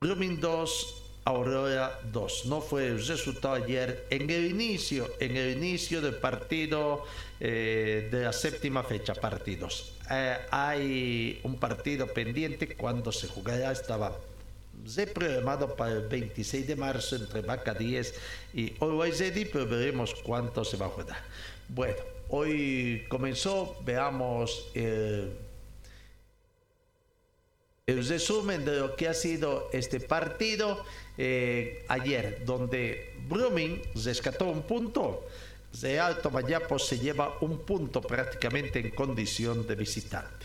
Brumming 0.00 0.40
2, 0.40 1.05
Aurora 1.26 1.98
2. 2.12 2.46
No 2.46 2.60
fue 2.60 2.86
el 2.86 3.04
resultado 3.04 3.54
ayer 3.54 4.06
en 4.10 4.30
el 4.30 4.46
inicio, 4.46 5.10
en 5.18 5.36
el 5.36 5.56
inicio 5.56 6.00
del 6.00 6.14
partido 6.14 7.02
eh, 7.40 8.08
de 8.12 8.22
la 8.22 8.32
séptima 8.32 8.84
fecha, 8.84 9.12
partidos. 9.12 9.92
Eh, 10.08 10.36
hay 10.52 11.40
un 11.42 11.56
partido 11.58 12.06
pendiente 12.06 12.76
cuando 12.76 13.10
se 13.10 13.26
jugará, 13.26 13.72
estaba 13.72 14.16
programado 15.12 15.74
para 15.74 15.94
el 15.94 16.06
26 16.06 16.64
de 16.64 16.76
marzo 16.76 17.16
entre 17.16 17.40
Vaca 17.40 17.74
10 17.74 18.14
y 18.54 18.74
Always 18.78 19.20
pero 19.52 19.66
veremos 19.66 20.14
cuánto 20.22 20.64
se 20.64 20.76
va 20.76 20.86
a 20.86 20.90
jugar. 20.90 21.24
Bueno, 21.68 21.96
hoy 22.28 23.04
comenzó, 23.08 23.76
veamos 23.84 24.68
el, 24.74 25.36
el 27.86 28.06
resumen 28.06 28.64
de 28.64 28.76
lo 28.76 28.94
que 28.94 29.08
ha 29.08 29.14
sido 29.14 29.68
este 29.72 29.98
partido 29.98 30.84
eh, 31.18 31.84
ayer, 31.88 32.42
donde 32.44 33.14
Brumming 33.28 33.80
rescató 34.04 34.46
un 34.46 34.62
punto. 34.62 35.26
Real 35.80 36.20
Tomayapo 36.20 36.78
se 36.78 36.98
lleva 36.98 37.38
un 37.40 37.58
punto 37.58 38.00
prácticamente 38.00 38.80
en 38.80 38.90
condición 38.90 39.66
de 39.66 39.74
visitante. 39.74 40.35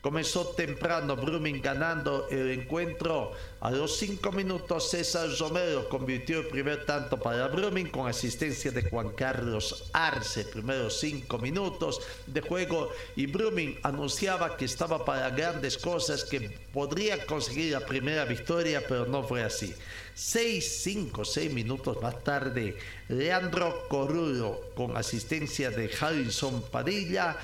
Comenzó 0.00 0.46
temprano 0.50 1.16
Brumming 1.16 1.60
ganando 1.60 2.28
el 2.30 2.52
encuentro. 2.52 3.32
A 3.60 3.72
los 3.72 3.96
cinco 3.96 4.30
minutos 4.30 4.90
César 4.90 5.28
Romero 5.40 5.88
convirtió 5.88 6.38
el 6.38 6.46
primer 6.46 6.86
tanto 6.86 7.18
para 7.18 7.48
Brumming 7.48 7.88
con 7.88 8.06
asistencia 8.06 8.70
de 8.70 8.88
Juan 8.88 9.10
Carlos 9.10 9.90
Arce. 9.92 10.44
Primeros 10.44 11.00
cinco 11.00 11.38
minutos 11.38 12.00
de 12.28 12.40
juego 12.40 12.92
y 13.16 13.26
Brumming 13.26 13.80
anunciaba 13.82 14.56
que 14.56 14.66
estaba 14.66 15.04
para 15.04 15.30
grandes 15.30 15.76
cosas, 15.76 16.22
que 16.22 16.48
podría 16.72 17.26
conseguir 17.26 17.72
la 17.72 17.84
primera 17.84 18.24
victoria, 18.24 18.84
pero 18.86 19.04
no 19.04 19.24
fue 19.24 19.42
así. 19.42 19.74
Seis, 20.14 20.80
cinco, 20.82 21.24
seis 21.24 21.52
minutos 21.52 22.00
más 22.00 22.22
tarde, 22.22 22.76
Leandro 23.08 23.88
Corrulo 23.88 24.60
con 24.76 24.96
asistencia 24.96 25.70
de 25.70 25.90
Harrison 26.00 26.62
Padilla 26.70 27.36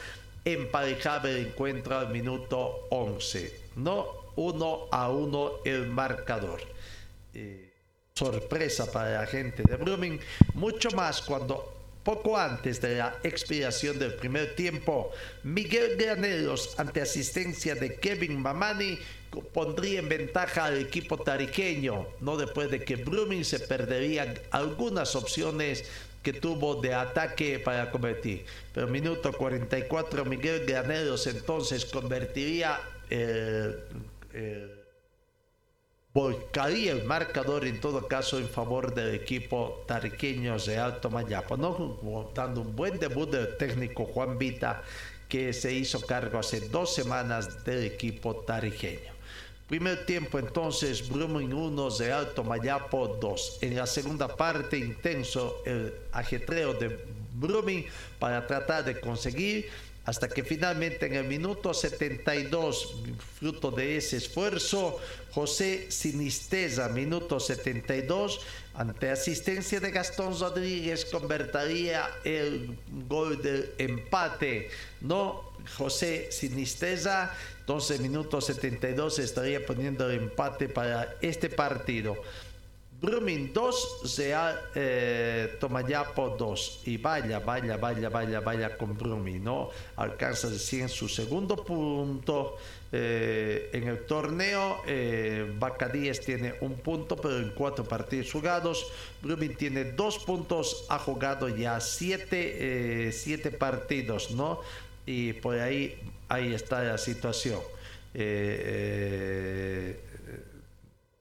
emparejaba 0.45 1.31
el 1.31 1.49
encuentro 1.49 1.99
al 1.99 2.11
minuto 2.11 2.87
11. 2.91 3.61
No 3.77 4.25
1 4.37 4.89
a 4.91 5.11
1 5.11 5.53
el 5.65 5.87
marcador. 5.89 6.61
Eh, 7.33 7.73
sorpresa 8.15 8.91
para 8.91 9.21
la 9.21 9.27
gente 9.27 9.63
de 9.65 9.77
Brumming, 9.77 10.21
mucho 10.55 10.91
más 10.93 11.21
cuando 11.23 11.73
poco 12.05 12.37
antes 12.37 12.81
de 12.81 12.99
la 12.99 13.19
expiración 13.25 13.99
del 13.99 14.15
primer 14.15 14.55
tiempo, 14.55 15.11
Miguel 15.43 15.97
Graneros, 15.97 16.79
ante 16.79 17.01
asistencia 17.01 17.75
de 17.75 17.97
Kevin 17.97 18.41
Mamani, 18.41 18.99
pondría 19.53 20.01
en 20.01 20.09
ventaja 20.09 20.67
al 20.67 20.79
equipo 20.79 21.17
tariqueño, 21.17 22.07
no 22.21 22.37
después 22.37 22.71
de 22.71 22.85
que 22.85 22.97
Brumming 22.97 23.45
se 23.45 23.59
perdería 23.59 24.35
algunas 24.51 25.17
opciones 25.17 25.87
que 26.25 26.33
tuvo 26.33 26.81
de 26.81 26.95
ataque 26.95 27.61
para 27.61 27.91
convertir. 27.91 28.47
Pero 28.73 28.89
minuto 28.89 29.31
44 29.33 30.25
Miguel 30.25 30.65
Graneros 30.67 31.27
entonces 31.27 31.85
convertiría, 31.85 32.81
eh, 33.11 33.77
eh, 34.33 34.75
volcaría 36.15 36.93
el 36.93 37.05
marcador 37.05 37.67
en 37.67 37.79
todo 37.79 38.09
caso 38.09 38.39
en 38.39 38.49
favor 38.49 38.95
del 38.95 39.15
equipo 39.15 39.85
tariqueño 39.87 40.59
de 40.59 40.79
Alto 40.79 41.11
Mayapo, 41.11 41.59
¿no? 41.59 42.01
dando 42.35 42.63
un 42.63 42.75
buen 42.75 42.99
debut 42.99 43.31
del 43.31 43.57
técnico 43.59 44.07
Juan 44.07 44.39
Vita 44.39 44.83
que 45.29 45.53
se 45.53 45.73
hizo 45.73 46.01
cargo 46.01 46.39
hace 46.39 46.61
dos 46.69 46.95
semanas 46.95 47.65
del 47.65 47.85
equipo 47.85 48.37
tariqueño. 48.37 49.14
Primer 49.69 50.05
tiempo 50.05 50.39
entonces, 50.39 51.09
Brumming 51.09 51.55
1 51.55 51.91
de 51.91 52.13
Alto 52.13 52.45
Mayapo 52.45 53.09
2. 53.09 53.59
En 53.63 53.77
la 53.77 53.87
segunda 53.87 54.29
parte, 54.29 54.77
intenso 54.77 55.63
el 55.65 55.95
ajetreo 56.13 56.75
de 56.75 56.99
Brumming 57.33 57.87
para 58.19 58.47
tratar 58.47 58.85
de 58.85 59.01
conseguir 59.01 59.71
hasta 60.05 60.29
que 60.29 60.45
finalmente 60.45 61.07
en 61.07 61.15
el 61.15 61.25
minuto 61.25 61.73
72, 61.73 62.97
fruto 63.39 63.71
de 63.71 63.97
ese 63.97 64.19
esfuerzo, 64.19 65.01
José 65.33 65.91
Sinisteza, 65.91 66.91
minuto 66.91 67.41
72, 67.41 68.41
ante 68.75 69.11
asistencia 69.11 69.81
de 69.81 69.91
Gastón 69.91 70.39
Rodríguez, 70.39 71.07
convertiría 71.07 72.07
el 72.23 72.77
gol 73.09 73.41
del 73.41 73.73
empate. 73.79 74.69
No, 75.01 75.54
José 75.77 76.31
Sinisteza 76.31 77.35
entonces, 77.65 77.99
minuto 77.99 78.43
72 78.43 79.21
estaría 79.21 79.65
poniendo 79.65 80.11
el 80.11 80.19
empate 80.19 80.69
para 80.69 81.17
este 81.23 81.49
partido. 81.49 82.15
Brumming 83.01 83.55
2, 83.55 84.17
Real 84.19 84.61
eh, 84.75 85.57
Tomayapo 85.59 86.37
2. 86.39 86.83
Y 86.85 86.99
vaya, 86.99 87.39
vaya, 87.39 87.79
vaya, 87.79 88.11
vaya, 88.11 88.41
vaya 88.41 88.77
con 88.77 88.99
Brumming, 88.99 89.43
¿no? 89.43 89.71
Alcanza 89.97 90.51
recién 90.51 90.91
su 90.91 91.09
segundo 91.09 91.65
punto 91.65 92.59
eh, 92.93 93.71
en 93.73 93.89
el 93.89 94.05
torneo. 94.05 94.83
Eh, 94.87 95.51
tiene 96.25 96.55
un 96.61 96.75
punto, 96.75 97.17
pero 97.17 97.39
en 97.39 97.51
cuatro 97.51 97.85
partidos 97.85 98.31
jugados. 98.31 98.93
Brumming 99.23 99.57
tiene 99.57 99.85
dos 99.85 100.19
puntos, 100.19 100.85
ha 100.91 100.99
jugado 100.99 101.49
ya 101.49 101.81
siete, 101.81 103.09
eh, 103.09 103.13
siete 103.13 103.51
partidos, 103.51 104.33
¿no? 104.33 104.61
Y 105.07 105.35
por 105.35 105.59
ahí 105.59 105.99
ahí 106.29 106.55
está 106.55 106.83
la 106.83 106.99
situación. 106.99 107.61
Eh, 108.13 108.61
eh, 108.67 110.01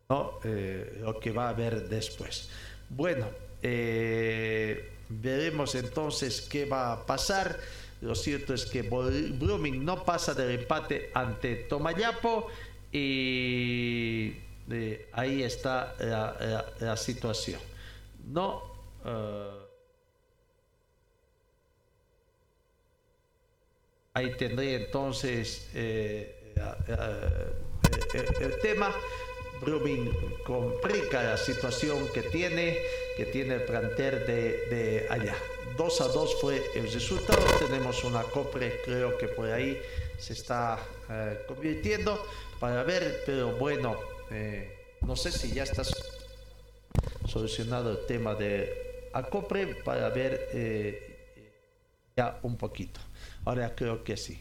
¿no? 0.09 0.39
Eh, 0.43 0.99
lo 1.01 1.19
que 1.19 1.31
va 1.31 1.47
a 1.47 1.49
haber 1.49 1.87
después. 1.89 2.49
Bueno, 2.89 3.27
veremos 5.09 5.75
entonces 5.75 6.41
qué 6.41 6.65
va 6.65 6.93
a 6.93 7.05
pasar. 7.05 7.59
Lo 8.01 8.15
cierto 8.15 8.53
es 8.53 8.65
que 8.65 8.81
Blooming 8.81 9.83
no 9.85 10.03
pasa 10.03 10.33
del 10.33 10.59
empate 10.59 11.09
ante 11.13 11.55
Tomayapo 11.55 12.47
y 12.91 14.33
ahí 15.13 15.41
está 15.43 15.95
la, 16.79 16.97
situación. 16.97 17.61
No. 18.27 18.73
Ahí 24.13 24.31
tendría 24.37 24.77
entonces 24.77 25.67
eh, 25.73 26.53
eh, 26.55 27.53
eh, 28.13 28.25
el 28.41 28.59
tema. 28.61 28.93
Brumming 29.61 30.11
complica 30.45 31.23
la 31.23 31.37
situación 31.37 32.09
que 32.13 32.23
tiene, 32.23 32.77
que 33.15 33.25
tiene 33.27 33.55
el 33.55 33.63
planter 33.63 34.25
de, 34.25 35.07
allá. 35.09 35.35
2 35.77 36.01
a 36.01 36.07
2 36.09 36.41
fue 36.41 36.61
el 36.75 36.91
resultado. 36.91 37.41
Tenemos 37.59 38.03
una 38.03 38.23
copre, 38.23 38.81
creo 38.83 39.17
que 39.17 39.29
por 39.29 39.49
ahí 39.49 39.81
se 40.17 40.33
está 40.33 40.77
convirtiendo 41.47 42.21
para 42.59 42.83
ver, 42.83 43.23
pero 43.25 43.53
bueno, 43.53 43.97
no 44.99 45.15
sé 45.15 45.31
si 45.31 45.53
ya 45.53 45.63
está 45.63 45.83
solucionado 47.25 47.91
el 47.91 48.05
tema 48.05 48.35
de 48.35 49.09
Acopre 49.13 49.75
para 49.75 50.09
ver 50.09 50.49
ya 52.17 52.37
un 52.43 52.57
poquito. 52.57 52.99
Ahora 53.45 53.75
creo 53.75 54.03
que 54.03 54.17
sí. 54.17 54.39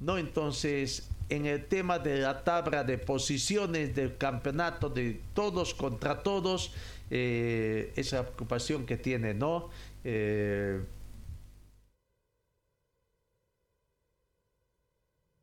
No, 0.00 0.18
entonces, 0.18 1.08
en 1.28 1.46
el 1.46 1.66
tema 1.66 1.98
de 1.98 2.18
la 2.18 2.44
tabla 2.44 2.84
de 2.84 2.98
posiciones 2.98 3.94
del 3.94 4.16
campeonato 4.16 4.88
de 4.88 5.20
todos 5.34 5.74
contra 5.74 6.22
todos, 6.22 6.72
eh, 7.10 7.92
esa 7.96 8.22
preocupación 8.22 8.86
que 8.86 8.96
tiene, 8.96 9.34
¿no? 9.34 9.70
Eh, 10.04 10.82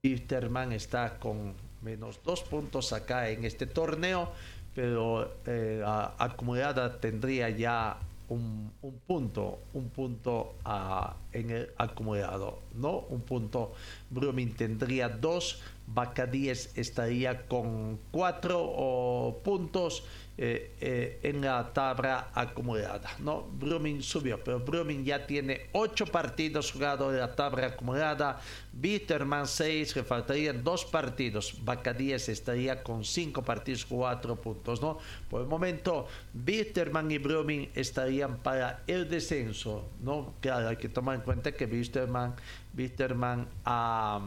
está 0.03 1.19
con 1.19 1.53
menos 1.81 2.19
dos 2.23 2.41
puntos 2.43 2.93
acá 2.93 3.29
en 3.29 3.45
este 3.45 3.67
torneo, 3.67 4.31
pero 4.73 5.35
eh, 5.45 5.83
acumulada 6.17 6.99
tendría 6.99 7.49
ya 7.49 7.97
un, 8.29 8.71
punto, 9.05 9.59
un 9.73 9.89
punto 9.89 10.55
ah, 10.65 11.15
en 11.33 11.49
el 11.49 11.69
acumulado, 11.77 12.61
¿no? 12.73 12.99
Un 13.09 13.21
punto, 13.21 13.73
Brumming 14.09 14.53
tendría 14.55 15.09
dos, 15.09 15.61
Bacadíes 15.87 16.71
estaría 16.77 17.47
con 17.47 17.99
cuatro 18.11 19.41
puntos 19.43 20.03
eh, 20.37 20.73
eh, 20.79 21.19
en 21.21 21.41
la 21.41 21.71
tabla 21.73 22.29
acumulada. 22.33 23.11
¿no? 23.19 23.43
Brumming 23.59 24.01
subió, 24.01 24.43
pero 24.43 24.59
Brumming 24.59 25.03
ya 25.03 25.27
tiene 25.27 25.67
ocho 25.73 26.05
partidos 26.05 26.71
jugados 26.71 27.13
en 27.13 27.19
la 27.19 27.35
tabla 27.35 27.67
acumulada. 27.67 28.39
Bitterman 28.73 29.45
6, 29.45 29.97
le 29.97 30.03
faltarían 30.03 30.63
dos 30.63 30.85
partidos. 30.85 31.63
Bacadíes 31.63 32.29
estaría 32.29 32.81
con 32.81 33.03
cinco 33.03 33.43
partidos, 33.43 33.85
cuatro 33.85 34.35
puntos. 34.35 34.81
¿no? 34.81 34.97
Por 35.29 35.41
el 35.41 35.47
momento, 35.47 36.07
Bitterman 36.33 37.11
y 37.11 37.17
Brumming 37.17 37.69
estarían 37.75 38.37
para 38.37 38.83
el 38.87 39.09
descenso. 39.09 39.89
¿no? 40.01 40.33
Claro, 40.39 40.69
hay 40.69 40.77
que 40.77 40.89
tomar 40.89 41.20
en 41.21 41.25
cuenta 41.25 41.51
que 41.51 41.65
Bitterman, 41.65 42.35
Bitterman 42.73 43.47
ha, 43.65 44.19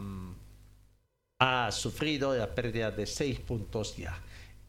ha 1.39 1.71
sufrido 1.73 2.35
la 2.35 2.55
pérdida 2.55 2.91
de 2.91 3.07
seis 3.07 3.41
puntos 3.41 3.97
ya 3.97 4.19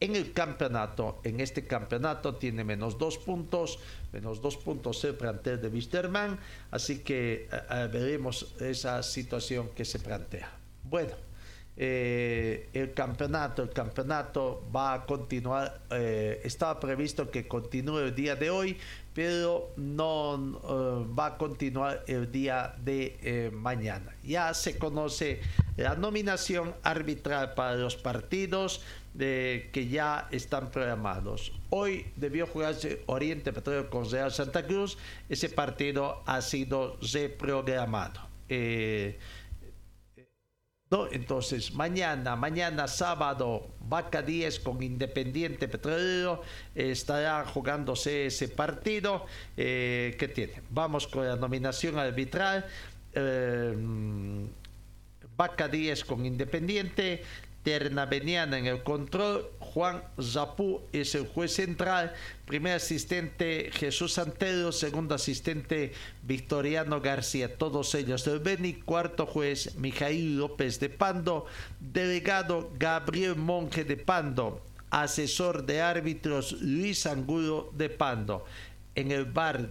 en 0.00 0.16
el 0.16 0.32
campeonato. 0.32 1.20
En 1.24 1.40
este 1.40 1.66
campeonato 1.66 2.34
tiene 2.36 2.64
menos 2.64 2.98
dos 2.98 3.18
puntos, 3.18 3.78
menos 4.12 4.40
dos 4.40 4.56
puntos 4.56 5.02
el 5.04 5.14
plantel 5.14 5.60
de 5.60 5.68
Wisterman, 5.68 6.38
así 6.70 6.98
que 6.98 7.48
eh, 7.50 7.62
eh, 7.70 7.88
veremos 7.92 8.54
esa 8.60 9.02
situación 9.02 9.70
que 9.74 9.84
se 9.84 9.98
plantea. 9.98 10.50
Bueno, 10.84 11.12
eh, 11.78 12.70
el 12.72 12.94
campeonato, 12.94 13.62
el 13.62 13.70
campeonato 13.70 14.68
va 14.74 14.94
a 14.94 15.06
continuar, 15.06 15.82
estaba 16.42 16.80
previsto 16.80 17.30
que 17.30 17.46
continúe 17.46 17.98
el 17.98 18.14
día 18.14 18.34
de 18.34 18.50
hoy, 18.50 18.78
pero 19.16 19.72
no 19.76 20.60
va 21.18 21.26
a 21.26 21.38
continuar 21.38 22.04
el 22.06 22.30
día 22.30 22.74
de 22.84 23.50
mañana. 23.50 24.14
Ya 24.22 24.52
se 24.52 24.76
conoce 24.76 25.40
la 25.78 25.94
nominación 25.94 26.74
arbitral 26.82 27.54
para 27.54 27.76
los 27.76 27.96
partidos 27.96 28.82
de, 29.14 29.70
que 29.72 29.88
ya 29.88 30.28
están 30.32 30.70
programados. 30.70 31.50
Hoy 31.70 32.12
debió 32.16 32.46
jugarse 32.46 33.04
Oriente 33.06 33.54
Petróleo 33.54 33.88
con 33.88 34.10
Real 34.10 34.30
Santa 34.30 34.66
Cruz. 34.66 34.98
Ese 35.30 35.48
partido 35.48 36.22
ha 36.26 36.42
sido 36.42 36.98
reprogramado. 37.00 38.20
Eh, 38.50 39.18
no, 40.88 41.08
entonces, 41.10 41.72
mañana, 41.74 42.36
mañana 42.36 42.86
sábado, 42.86 43.68
Vaca 43.80 44.22
10 44.22 44.60
con 44.60 44.82
Independiente 44.82 45.66
Petrolero 45.66 46.42
estará 46.74 47.44
jugándose 47.44 48.26
ese 48.26 48.48
partido. 48.48 49.26
Eh, 49.56 50.14
¿Qué 50.18 50.28
tiene? 50.28 50.62
Vamos 50.70 51.08
con 51.08 51.26
la 51.26 51.34
nominación 51.34 51.98
arbitral. 51.98 52.66
Eh, 53.14 53.74
Vaca 55.36 55.68
10 55.68 56.04
con 56.04 56.24
Independiente, 56.24 57.22
Ternaveniana 57.62 58.56
en 58.58 58.66
el 58.66 58.82
control, 58.84 59.50
Juan 59.76 60.02
Zapú 60.18 60.80
es 60.90 61.14
el 61.16 61.26
juez 61.26 61.52
central, 61.52 62.14
primer 62.46 62.76
asistente 62.76 63.70
Jesús 63.74 64.14
Santero, 64.14 64.72
segundo 64.72 65.14
asistente 65.14 65.92
Victoriano 66.22 67.02
García, 67.02 67.58
todos 67.58 67.94
ellos. 67.94 68.24
Del 68.24 68.38
Beni, 68.38 68.72
cuarto 68.72 69.26
juez 69.26 69.76
Mijail 69.76 70.38
López 70.38 70.80
de 70.80 70.88
Pando, 70.88 71.44
delegado 71.78 72.70
Gabriel 72.78 73.36
Monje 73.36 73.84
de 73.84 73.98
Pando, 73.98 74.62
asesor 74.88 75.66
de 75.66 75.82
árbitros 75.82 76.52
Luis 76.52 77.04
Angulo 77.04 77.70
de 77.76 77.90
Pando. 77.90 78.46
En 78.94 79.12
el 79.12 79.26
bar 79.26 79.68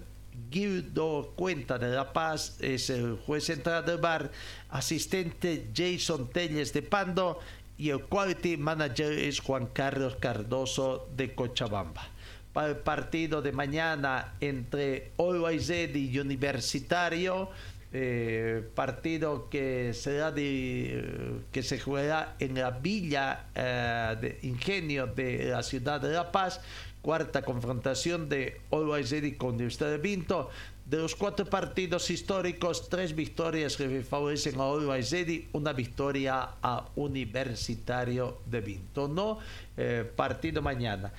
Guido 0.52 1.34
Cuenta 1.36 1.80
de 1.80 1.88
La 1.88 2.14
Paz 2.14 2.58
es 2.60 2.92
el 2.92 3.18
juez 3.26 3.46
central 3.46 3.84
del 3.84 3.98
bar, 3.98 4.32
asistente 4.70 5.72
Jason 5.76 6.30
Telles 6.30 6.74
de 6.74 6.84
Pando 6.84 7.40
y 7.78 7.90
el 7.90 8.04
quality 8.04 8.58
manager 8.58 9.12
es 9.12 9.40
Juan 9.40 9.68
Carlos 9.68 10.16
Cardoso 10.20 11.10
de 11.16 11.34
Cochabamba. 11.36 12.08
Para 12.54 12.70
el 12.70 12.78
partido 12.78 13.42
de 13.42 13.52
mañana 13.52 14.36
entre 14.40 15.12
Always 15.18 15.70
y 15.70 16.20
Universitario, 16.20 17.50
eh, 17.92 18.62
partido 18.76 19.50
que 19.50 19.94
será 19.94 20.32
de, 20.32 21.42
que 21.52 21.64
se 21.64 21.80
jugará 21.80 22.36
en 22.40 22.56
la 22.56 22.72
Villa 22.72 23.46
eh, 23.56 24.16
de 24.22 24.40
Ingenio 24.44 25.08
de 25.08 25.46
la 25.46 25.64
ciudad 25.64 26.00
de 26.00 26.10
La 26.10 26.32
Paz, 26.32 26.62
cuarta 27.02 27.44
confrontación 27.44 28.30
de 28.30 28.62
Always 28.72 29.14
con 29.38 29.56
Universidad 29.56 29.92
de 29.92 29.98
Vinto. 29.98 30.50
De 30.86 30.98
los 30.98 31.16
cuatro 31.16 31.46
partidos 31.46 32.12
históricos, 32.12 32.90
tres 32.90 33.16
victorias 33.16 33.76
que 33.76 34.04
favorecen 34.04 34.60
a 34.60 34.66
Always 34.66 35.16
una 35.54 35.74
victoria 35.74 36.58
a 36.62 36.86
Universitario 36.96 38.42
de 38.46 38.62
Vinto. 38.62 39.40
Eh, 39.76 40.10
partido 40.16 40.62
mañana. 40.62 41.12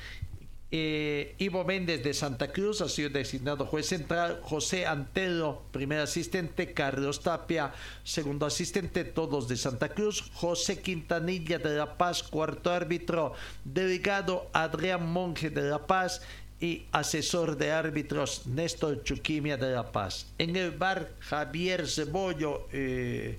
Eh, 0.70 1.34
Ivo 1.38 1.64
Méndez 1.64 2.02
de 2.02 2.12
Santa 2.12 2.52
Cruz 2.52 2.80
ha 2.80 2.88
sido 2.88 3.10
designado 3.10 3.66
juez 3.66 3.86
central, 3.86 4.40
José 4.42 4.84
Antelo, 4.84 5.62
primer 5.70 6.00
asistente, 6.00 6.72
Carlos 6.72 7.22
Tapia, 7.22 7.72
segundo 8.02 8.46
asistente, 8.46 9.04
todos 9.04 9.46
de 9.46 9.56
Santa 9.56 9.90
Cruz, 9.90 10.28
José 10.34 10.80
Quintanilla 10.82 11.58
de 11.58 11.76
La 11.76 11.96
Paz, 11.96 12.24
cuarto 12.24 12.72
árbitro, 12.72 13.34
delegado 13.64 14.50
Adrián 14.52 15.06
Monge 15.06 15.50
de 15.50 15.62
La 15.62 15.86
Paz 15.86 16.20
y 16.60 16.86
asesor 16.92 17.56
de 17.56 17.72
árbitros 17.72 18.46
Néstor 18.46 19.02
Chuquimia 19.02 19.56
de 19.56 19.72
La 19.72 19.92
Paz. 19.92 20.26
En 20.38 20.56
el 20.56 20.70
bar 20.70 21.10
Javier 21.20 21.86
Cebollo 21.86 22.68
eh, 22.72 23.38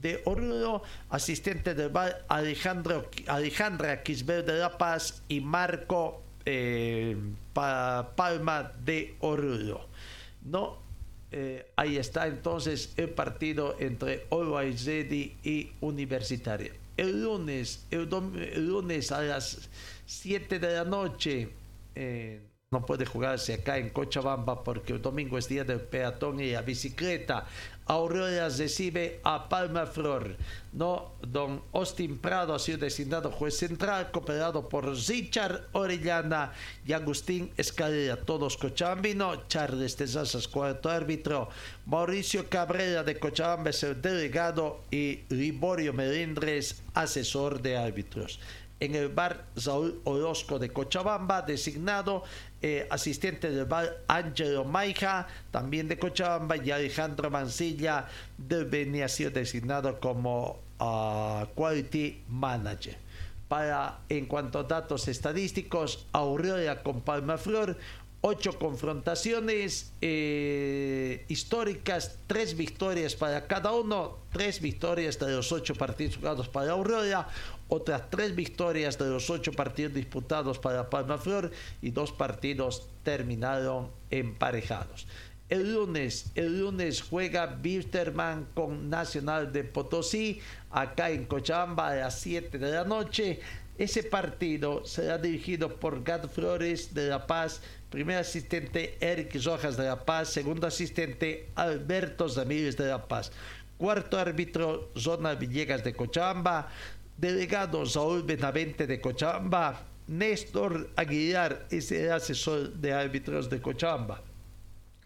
de 0.00 0.22
Oruro, 0.24 0.82
asistente 1.10 1.74
del 1.74 1.90
bar 1.90 2.24
Alejandro, 2.28 3.10
Alejandra 3.26 4.02
Quisbel 4.02 4.46
de 4.46 4.54
La 4.58 4.78
Paz 4.78 5.22
y 5.28 5.40
Marco 5.40 6.22
eh, 6.44 7.16
Palma 7.52 8.72
de 8.84 9.16
Oruro. 9.20 9.88
No, 10.42 10.78
eh, 11.30 11.70
ahí 11.76 11.96
está 11.96 12.26
entonces 12.26 12.92
el 12.96 13.10
partido 13.10 13.76
entre 13.80 14.26
Always 14.30 14.86
y 14.86 15.72
Universitaria. 15.80 16.72
El 16.96 17.22
lunes, 17.22 17.86
el, 17.90 18.08
lunes 18.66 19.10
a 19.10 19.22
las 19.22 19.68
7 20.04 20.58
de 20.58 20.74
la 20.74 20.84
noche, 20.84 21.48
no 22.72 22.84
puede 22.84 23.04
jugarse 23.04 23.52
acá 23.52 23.76
en 23.76 23.90
Cochabamba 23.90 24.64
porque 24.64 24.94
el 24.94 25.02
domingo 25.02 25.36
es 25.36 25.46
día 25.46 25.62
del 25.62 25.80
peatón 25.80 26.40
y 26.40 26.52
la 26.52 26.62
bicicleta. 26.62 27.46
Aurora 27.84 28.48
recibe 28.48 29.20
a 29.24 29.48
Palma 29.48 29.84
Flor. 29.84 30.36
No, 30.72 31.12
don 31.20 31.62
Austin 31.74 32.16
Prado 32.16 32.54
ha 32.54 32.58
sido 32.58 32.78
designado 32.78 33.30
juez 33.30 33.58
central, 33.58 34.10
cooperado 34.10 34.68
por 34.68 34.88
Richard 34.88 35.68
Orellana 35.72 36.52
y 36.86 36.94
Agustín 36.94 37.50
Escalera, 37.58 38.16
todos 38.16 38.56
cochabambino. 38.56 39.46
Charles 39.48 39.96
Tezazas, 39.96 40.48
cuarto 40.48 40.88
árbitro. 40.88 41.50
Mauricio 41.84 42.48
Cabrera 42.48 43.04
de 43.04 43.18
Cochabamba 43.18 43.70
es 43.70 43.82
el 43.82 44.00
delegado 44.00 44.80
y 44.90 45.20
Liborio 45.28 45.92
Melindres, 45.92 46.80
asesor 46.94 47.60
de 47.60 47.76
árbitros 47.76 48.38
en 48.82 48.96
el 48.96 49.10
bar 49.10 49.44
Saúl 49.54 50.00
Orozco 50.02 50.58
de 50.58 50.70
Cochabamba, 50.70 51.42
designado 51.42 52.24
eh, 52.62 52.86
asistente 52.90 53.50
del 53.50 53.66
bar 53.66 53.98
Angelo 54.06 54.64
Maija, 54.64 55.26
también 55.50 55.88
de 55.88 55.98
Cochabamba, 55.98 56.56
y 56.56 56.70
Alejandro 56.70 57.30
Mancilla 57.30 58.06
de 58.38 58.64
Beni 58.64 59.02
ha 59.02 59.08
sido 59.08 59.30
designado 59.30 59.98
como 59.98 60.60
uh, 60.78 61.46
Quality 61.54 62.22
Manager. 62.28 62.96
Para, 63.48 63.98
en 64.08 64.26
cuanto 64.26 64.60
a 64.60 64.62
datos 64.62 65.08
estadísticos, 65.08 66.06
Aurelia 66.12 66.82
con 66.82 67.02
Palma 67.02 67.36
Flor, 67.36 67.76
ocho 68.22 68.56
confrontaciones 68.56 69.92
eh, 70.00 71.24
históricas, 71.28 72.18
tres 72.28 72.56
victorias 72.56 73.16
para 73.16 73.46
cada 73.48 73.72
uno, 73.72 74.18
tres 74.32 74.60
victorias 74.60 75.18
de 75.18 75.32
los 75.32 75.50
ocho 75.50 75.74
partidos 75.74 76.16
jugados 76.16 76.48
para 76.48 76.70
Aurora, 76.70 77.28
otras 77.72 78.10
tres 78.10 78.34
victorias 78.34 78.98
de 78.98 79.08
los 79.08 79.30
ocho 79.30 79.50
partidos 79.50 79.94
disputados 79.94 80.58
para 80.58 80.90
Palma 80.90 81.16
Flor 81.16 81.50
y 81.80 81.90
dos 81.90 82.12
partidos 82.12 82.90
terminaron 83.02 83.90
emparejados. 84.10 85.06
El 85.48 85.72
lunes, 85.72 86.26
el 86.34 86.60
lunes 86.60 87.00
juega 87.00 87.46
Bisterman 87.46 88.48
con 88.54 88.90
Nacional 88.90 89.54
de 89.54 89.64
Potosí, 89.64 90.40
acá 90.70 91.10
en 91.10 91.24
Cochabamba 91.24 91.88
a 91.88 91.94
las 91.94 92.20
7 92.20 92.58
de 92.58 92.72
la 92.72 92.84
noche. 92.84 93.40
Ese 93.78 94.02
partido 94.02 94.84
será 94.84 95.16
dirigido 95.16 95.76
por 95.76 96.04
Gad 96.04 96.28
Flores 96.28 96.92
de 96.92 97.08
La 97.08 97.26
Paz, 97.26 97.62
primer 97.88 98.18
asistente 98.18 98.98
Eric 99.00 99.34
Rojas 99.42 99.78
de 99.78 99.84
La 99.84 100.04
Paz, 100.04 100.28
segundo 100.28 100.66
asistente 100.66 101.48
Alberto 101.54 102.28
Zamírez 102.28 102.76
de 102.76 102.88
La 102.88 103.08
Paz, 103.08 103.32
cuarto 103.78 104.18
árbitro 104.18 104.90
Zona 104.94 105.34
Villegas 105.34 105.82
de 105.82 105.94
Cochabamba, 105.94 106.68
delegado 107.16 107.84
Saúl 107.86 108.22
Benavente 108.22 108.86
de 108.86 109.00
Cochabamba, 109.00 109.86
Néstor 110.08 110.90
Aguilar 110.96 111.66
es 111.70 111.92
el 111.92 112.12
asesor 112.12 112.72
de 112.74 112.92
árbitros 112.92 113.48
de 113.48 113.60
Cochabamba. 113.60 114.22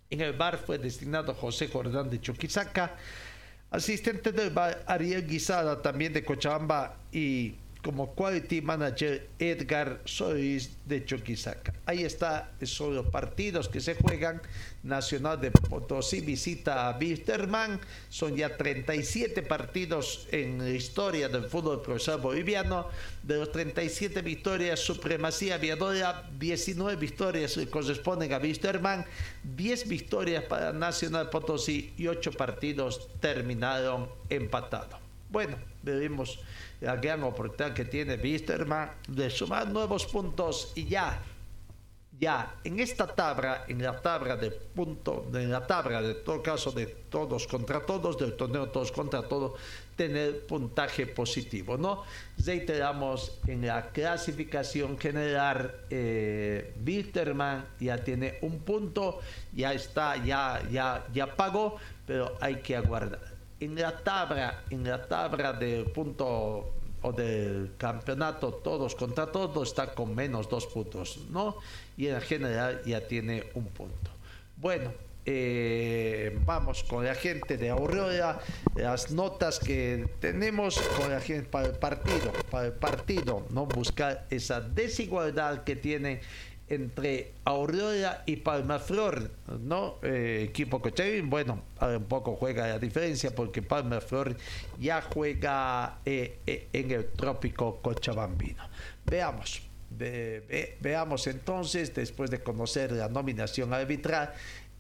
En 0.09 0.21
el 0.21 0.33
bar 0.33 0.59
fue 0.59 0.79
destinado 0.79 1.35
José 1.35 1.69
Jordán 1.69 2.09
de 2.09 2.21
Choquisaca, 2.21 2.97
asistente 3.71 4.33
del 4.33 4.51
bar 4.51 4.85
Ariel 4.87 5.27
Guisada 5.27 5.83
también 5.83 6.13
de 6.13 6.25
Cochabamba 6.25 6.97
y 7.13 7.55
como 7.87 8.17
Quality 8.17 8.63
Manager 8.63 9.29
Edgar 9.39 10.01
Solís 10.05 10.77
de 10.87 11.05
Choquisaca. 11.05 11.73
Ahí 11.87 12.03
está, 12.03 12.51
son 12.65 12.97
los 12.97 13.07
partidos 13.11 13.69
que 13.69 13.81
se 13.81 13.95
juegan. 13.95 14.43
Nacional 14.83 15.41
de 15.41 15.53
Potosí 15.53 16.21
visita 16.21 16.89
a 16.89 16.99
Wisterman. 16.99 17.81
Son 18.09 18.35
ya 18.35 18.57
37 18.57 19.41
partidos 19.43 20.27
en 20.33 20.59
la 20.59 20.71
historia 20.71 21.29
del 21.29 21.45
fútbol 21.45 21.81
profesional 21.81 22.23
boliviano. 22.23 22.89
De 23.23 23.37
los 23.37 23.53
37 23.53 24.21
victorias, 24.21 24.81
supremacía 24.81 25.55
aviadora, 25.55 26.29
19 26.41 26.97
victorias 26.97 27.57
corresponden 27.71 28.33
a 28.33 28.39
Wisterman, 28.39 29.07
10 29.45 29.87
victorias 29.87 30.43
para 30.43 30.73
Nacional 30.73 31.31
Potosí 31.31 31.95
y 31.97 32.09
8 32.09 32.33
partidos 32.33 33.09
terminaron 33.21 34.09
empatados. 34.29 35.06
Bueno, 35.29 35.57
veremos 35.83 36.39
la 36.81 36.97
gran 36.97 37.23
oportunidad 37.23 37.75
que 37.75 37.85
tiene 37.85 38.17
Wisterman 38.17 38.91
de 39.09 39.31
sumar 39.31 39.69
nuevos 39.69 40.07
puntos 40.07 40.73
y 40.75 40.87
ya 40.87 41.21
ya 42.19 42.55
en 42.65 42.81
esta 42.81 43.07
tabla, 43.07 43.65
en 43.69 43.83
la 43.83 44.01
tabla 44.01 44.37
de 44.37 44.51
punto, 44.51 45.27
en 45.35 45.51
la 45.51 45.67
tabla 45.67 46.01
de 46.01 46.15
todo 46.15 46.43
caso 46.43 46.73
de 46.73 46.87
todos 46.87 47.47
contra 47.47 47.85
todos, 47.85 48.17
del 48.17 48.37
torneo 48.37 48.69
todos 48.69 48.91
contra 48.91 49.23
todos, 49.23 49.53
tener 49.97 50.47
puntaje 50.47 51.07
positivo, 51.07 51.77
¿no? 51.77 52.05
Reiteramos 52.39 53.39
en 53.47 53.67
la 53.67 53.91
clasificación 53.91 54.99
general, 54.99 55.75
eh, 55.91 56.75
ya 57.81 57.99
tiene 57.99 58.39
un 58.41 58.61
punto, 58.61 59.21
ya 59.53 59.75
está, 59.75 60.17
ya, 60.25 60.63
ya, 60.71 61.07
ya 61.13 61.37
pagó, 61.37 61.77
pero 62.07 62.37
hay 62.41 62.57
que 62.57 62.77
aguardar. 62.77 63.36
En 63.59 63.75
la 63.75 63.97
tabla, 63.97 64.65
en 64.71 64.85
la 64.85 65.07
tabla 65.07 65.53
de 65.53 65.85
punto 65.85 66.73
o 67.03 67.13
del 67.13 67.73
campeonato 67.79 68.53
todos 68.55 68.95
contra 68.95 69.31
todos 69.31 69.69
está 69.69 69.95
con 69.95 70.15
menos 70.15 70.49
dos 70.49 70.67
puntos, 70.67 71.19
¿no? 71.31 71.57
Y 71.97 72.09
en 72.09 72.21
general 72.21 72.83
ya 72.85 73.07
tiene 73.07 73.45
un 73.55 73.67
punto. 73.67 74.11
Bueno, 74.57 74.93
eh, 75.25 76.39
vamos 76.45 76.85
con 76.85 77.05
la 77.05 77.15
gente 77.15 77.57
de 77.57 77.71
Aurora, 77.71 78.41
las 78.75 79.11
notas 79.11 79.59
que 79.59 80.09
tenemos 80.21 80.79
con 80.97 81.11
la 81.11 81.21
gente 81.21 81.49
para 81.49 81.67
el 81.67 81.75
partido, 81.75 82.33
para 82.51 82.67
el 82.67 82.73
partido, 82.73 83.47
no 83.51 83.67
buscar 83.67 84.27
esa 84.31 84.61
desigualdad 84.61 85.65
que 85.65 85.77
tiene 85.77 86.21
entre 86.69 87.33
Aurora 87.45 88.25
y 88.27 88.37
Palmaflor, 88.37 89.31
¿no? 89.61 89.97
Eh, 90.03 90.47
equipo 90.49 90.81
Cochavín, 90.81 91.31
bueno, 91.31 91.63
un 91.81 92.05
poco 92.05 92.35
juega 92.35 92.67
la 92.67 92.79
diferencia 92.79 93.35
porque 93.35 93.63
Palmaflor 93.63 94.37
ya 94.79 95.01
juega 95.03 95.99
eh, 96.05 96.41
eh, 96.47 96.69
en 96.73 96.91
el 96.91 97.07
trópico 97.13 97.81
Cochabambino. 97.81 98.65
Veamos, 99.05 99.63
veamos 100.81 101.27
entonces, 101.29 101.95
después 101.95 102.31
de 102.31 102.43
conocer 102.43 102.91
la 102.91 103.09
nominación 103.09 103.73
arbitral, 103.73 104.33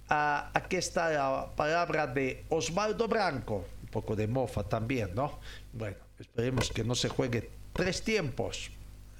aquí 0.09 0.77
está 0.77 1.11
la 1.11 1.55
palabra 1.55 2.09
de 2.09 2.44
Osvaldo 2.49 3.07
Branco, 3.07 3.64
un 3.83 3.88
poco 3.88 4.16
de 4.16 4.27
mofa 4.27 4.64
también, 4.64 5.14
¿no? 5.14 5.38
Bueno, 5.72 5.96
esperemos 6.18 6.70
que 6.72 6.83
no 6.83 6.96
se 6.96 7.09
juegue 7.09 7.49
tres 7.72 8.03
tiempos, 8.03 8.72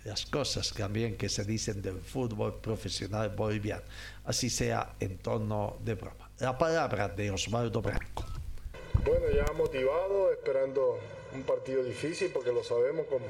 las 0.07 0.25
cosas 0.25 0.73
también 0.73 1.17
que 1.17 1.29
se 1.29 1.45
dicen 1.45 1.83
del 1.83 2.01
fútbol 2.01 2.61
profesional 2.61 3.31
boliviano, 3.31 3.83
así 4.25 4.49
sea 4.49 4.95
en 5.01 5.19
tono 5.19 5.79
de 5.81 5.95
broma. 5.95 6.31
La 6.39 6.57
palabra 6.57 7.09
de 7.09 7.33
Osvaldo 7.33 7.83
Branco. 7.83 8.25
Bueno, 9.05 9.27
ya 9.35 9.53
motivado, 9.53 10.33
esperando 10.33 10.99
un 11.35 11.43
partido 11.43 11.83
difícil 11.83 12.31
porque 12.33 12.53
lo 12.53 12.63
sabemos 12.63 13.07
con 13.07 13.21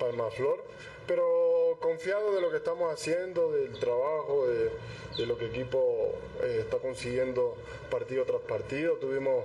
Palmaflor, 0.00 0.64
pero 1.06 1.78
confiado 1.80 2.34
de 2.34 2.40
lo 2.40 2.50
que 2.50 2.56
estamos 2.56 2.92
haciendo, 2.92 3.52
del 3.52 3.78
trabajo, 3.78 4.46
de, 4.48 5.26
lo 5.26 5.38
que 5.38 5.44
el 5.46 5.50
equipo 5.52 6.12
eh, 6.42 6.58
está 6.62 6.78
consiguiendo 6.78 7.56
partido 7.88 8.24
tras 8.24 8.40
partido. 8.42 8.94
Tuvimos 8.94 9.44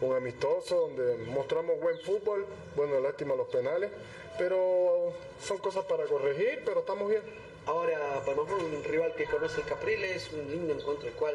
un 0.00 0.14
amistoso 0.14 0.88
donde 0.88 1.16
mostramos 1.24 1.80
buen 1.80 1.98
fútbol, 2.00 2.46
bueno, 2.76 3.00
lástima 3.00 3.34
los 3.34 3.48
penales, 3.48 3.90
pero 4.38 5.12
son 5.42 5.58
cosas 5.58 5.84
para 5.84 6.04
corregir, 6.04 6.62
pero 6.64 6.80
estamos 6.80 7.10
bien. 7.10 7.22
Ahora, 7.66 8.22
para 8.24 8.40
un 8.40 8.84
rival 8.84 9.14
que 9.14 9.24
conoce 9.26 9.60
el 9.60 9.66
Capriles, 9.66 10.30
un 10.32 10.50
lindo 10.50 10.72
encuentro 10.72 11.08
el 11.08 11.14
cual 11.14 11.34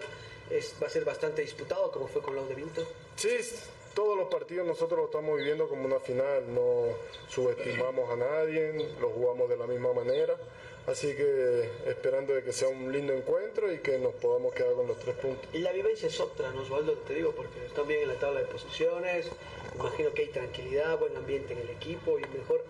es, 0.50 0.76
va 0.82 0.88
a 0.88 0.90
ser 0.90 1.06
bastante 1.06 1.42
disputado, 1.42 1.92
como 1.92 2.08
fue 2.08 2.22
con 2.22 2.48
de 2.48 2.56
Vinto. 2.56 2.84
Sí, 3.16 3.38
todos 3.94 4.18
los 4.18 4.28
partidos 4.30 4.66
nosotros 4.66 5.00
lo 5.00 5.06
estamos 5.06 5.38
viviendo 5.38 5.68
como 5.68 5.86
una 5.86 6.00
final, 6.00 6.44
no 6.54 6.88
subestimamos 7.30 8.10
a 8.10 8.16
nadie, 8.16 8.74
lo 9.00 9.10
jugamos 9.10 9.48
de 9.50 9.58
la 9.58 9.68
misma 9.68 9.94
manera. 9.94 10.36
Así 10.88 11.16
que 11.16 11.70
esperando 11.86 12.34
de 12.34 12.44
que 12.44 12.52
sea 12.52 12.68
un 12.68 12.92
lindo 12.92 13.14
encuentro 13.14 13.72
y 13.72 13.78
que 13.78 13.98
nos 14.00 14.14
podamos 14.16 14.54
quedar 14.54 14.74
con 14.74 14.88
los 14.88 15.00
tres 15.00 15.16
puntos. 15.16 15.48
Y 15.54 15.60
la 15.60 15.72
vivencia 15.72 16.10
es 16.10 16.20
otra, 16.20 16.52
¿no, 16.52 16.62
Osvaldo? 16.62 16.94
Te 17.08 17.14
digo, 17.14 17.32
porque 17.32 17.66
están 17.66 17.88
bien 17.88 18.02
en 18.02 18.10
la 18.10 18.16
tabla 18.16 18.42
de 18.42 18.48
posiciones, 18.48 19.28
imagino 19.76 20.14
que 20.14 20.24
hay 20.24 20.28
tranquilidad, 20.30 21.00
buen 21.00 21.16
ambiente 21.16 21.54
en 21.54 21.60
el 21.60 21.70
equipo 21.70 22.20
y 22.20 22.24
mejor 22.38 22.66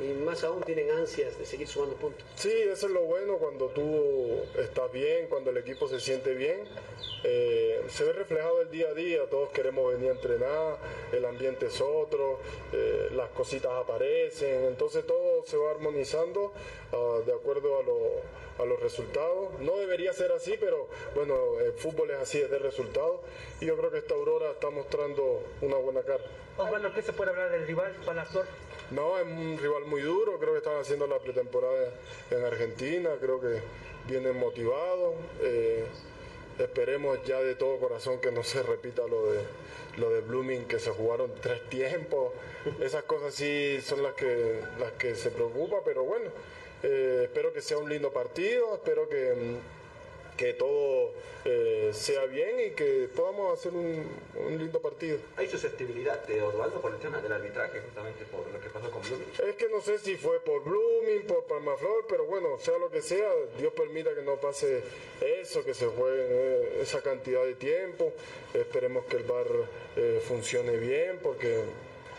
y 0.00 0.14
más 0.14 0.42
aún 0.44 0.62
tienen 0.62 0.90
ansias 0.90 1.38
de 1.38 1.44
seguir 1.44 1.68
sumando 1.68 1.96
puntos. 1.96 2.24
Sí, 2.36 2.50
eso 2.50 2.86
es 2.86 2.92
lo 2.92 3.02
bueno 3.02 3.36
cuando 3.36 3.66
tú 3.68 4.40
estás 4.58 4.90
bien, 4.92 5.26
cuando 5.28 5.50
el 5.50 5.58
equipo 5.58 5.88
se 5.88 6.00
siente 6.00 6.34
bien. 6.34 6.64
Eh, 7.22 7.84
se 7.88 8.04
ve 8.04 8.12
reflejado 8.14 8.62
el 8.62 8.70
día 8.70 8.88
a 8.88 8.94
día, 8.94 9.28
todos 9.28 9.50
queremos 9.50 9.92
venir 9.92 10.08
a 10.08 10.14
entrenar, 10.14 10.78
el 11.12 11.24
ambiente 11.26 11.66
es 11.66 11.78
otro, 11.80 12.38
eh, 12.72 13.08
las 13.12 13.28
cositas 13.30 13.72
aparecen, 13.72 14.64
entonces 14.64 15.04
todo 15.06 15.44
se 15.44 15.58
va 15.58 15.70
armonizando 15.72 16.52
ah, 16.92 17.18
de 17.26 17.34
acuerdo 17.34 17.76
a, 17.76 18.62
a, 18.62 18.64
los 18.64 18.80
resultados. 18.80 19.60
No 19.60 19.76
debería 19.76 20.14
ser 20.14 20.32
así, 20.32 20.56
pero 20.58 20.88
bueno, 21.14 21.60
el 21.60 21.72
fútbol 21.74 22.10
es 22.10 22.18
así, 22.18 22.40
es 22.40 22.50
de 22.50 22.58
resultados 22.58 23.20
y 23.60 23.66
yo 23.66 23.76
creo 23.76 23.90
que 23.90 23.98
esta 23.98 24.14
Aurora 24.14 24.52
está 24.52 24.70
mostrando 24.70 25.42
una 25.60 25.76
buena 25.76 26.00
cara. 26.02 26.24
Osvaldo, 26.56 26.92
¿qué 26.94 27.02
se 27.02 27.12
puede 27.12 27.30
hablar 27.30 27.50
del 27.50 27.66
rival, 27.66 27.94
Palazor? 28.04 28.46
No, 28.90 29.18
es 29.18 29.24
un 29.24 29.58
rival 29.58 29.84
muy 29.86 30.02
duro, 30.02 30.38
creo 30.38 30.52
que 30.52 30.58
están 30.58 30.78
haciendo 30.78 31.06
la 31.06 31.18
pretemporada 31.18 31.92
en 32.30 32.44
Argentina, 32.44 33.10
creo 33.20 33.40
que 33.40 33.60
vienen 34.08 34.38
motivados. 34.38 35.14
Eh, 35.42 35.84
esperemos 36.58 37.22
ya 37.24 37.40
de 37.40 37.54
todo 37.54 37.78
corazón 37.78 38.20
que 38.20 38.32
no 38.32 38.42
se 38.42 38.62
repita 38.62 39.06
lo 39.06 39.30
de 39.32 39.40
lo 39.96 40.10
de 40.10 40.20
Blooming 40.20 40.66
que 40.66 40.78
se 40.78 40.90
jugaron 40.90 41.32
tres 41.40 41.68
tiempos. 41.68 42.32
Esas 42.80 43.04
cosas 43.04 43.34
sí 43.34 43.80
son 43.82 44.02
las 44.02 44.14
que 44.14 44.60
las 44.78 44.92
que 44.92 45.14
se 45.14 45.30
preocupa, 45.30 45.78
pero 45.84 46.04
bueno, 46.04 46.30
eh, 46.82 47.22
espero 47.24 47.52
que 47.52 47.60
sea 47.60 47.78
un 47.78 47.88
lindo 47.88 48.12
partido, 48.12 48.74
espero 48.74 49.08
que 49.08 49.34
mm, 49.34 49.79
que 50.40 50.54
todo 50.54 51.12
eh, 51.44 51.90
sea 51.92 52.24
bien 52.24 52.58
y 52.60 52.70
que 52.70 53.10
podamos 53.14 53.58
hacer 53.58 53.74
un, 53.74 54.08
lindo 54.56 54.80
partido. 54.80 55.18
¿Hay 55.36 55.46
susceptibilidad 55.46 56.26
de 56.26 56.40
Osvaldo 56.40 56.80
por 56.80 56.94
el 56.94 56.98
tema 56.98 57.20
del 57.20 57.30
arbitraje, 57.30 57.78
justamente 57.80 58.24
por 58.24 58.50
lo 58.50 58.58
que 58.58 58.70
pasó 58.70 58.90
con 58.90 59.02
Blooming? 59.02 59.28
Es 59.46 59.56
que 59.56 59.68
no 59.68 59.82
sé 59.82 59.98
si 59.98 60.16
fue 60.16 60.40
por 60.40 60.64
Blooming, 60.64 61.26
por 61.26 61.44
Palmaflor, 61.44 62.06
pero 62.08 62.24
bueno, 62.24 62.58
sea 62.58 62.78
lo 62.78 62.90
que 62.90 63.02
sea, 63.02 63.30
Dios 63.58 63.74
permita 63.74 64.14
que 64.14 64.22
no 64.22 64.36
pase 64.36 64.82
eso, 65.20 65.62
que 65.62 65.74
se 65.74 65.88
juegue 65.88 66.24
eh, 66.26 66.78
esa 66.80 67.02
cantidad 67.02 67.44
de 67.44 67.56
tiempo. 67.56 68.14
Esperemos 68.54 69.04
que 69.04 69.18
el 69.18 69.24
bar 69.24 69.46
eh, 69.96 70.22
funcione 70.26 70.78
bien, 70.78 71.18
porque 71.22 71.64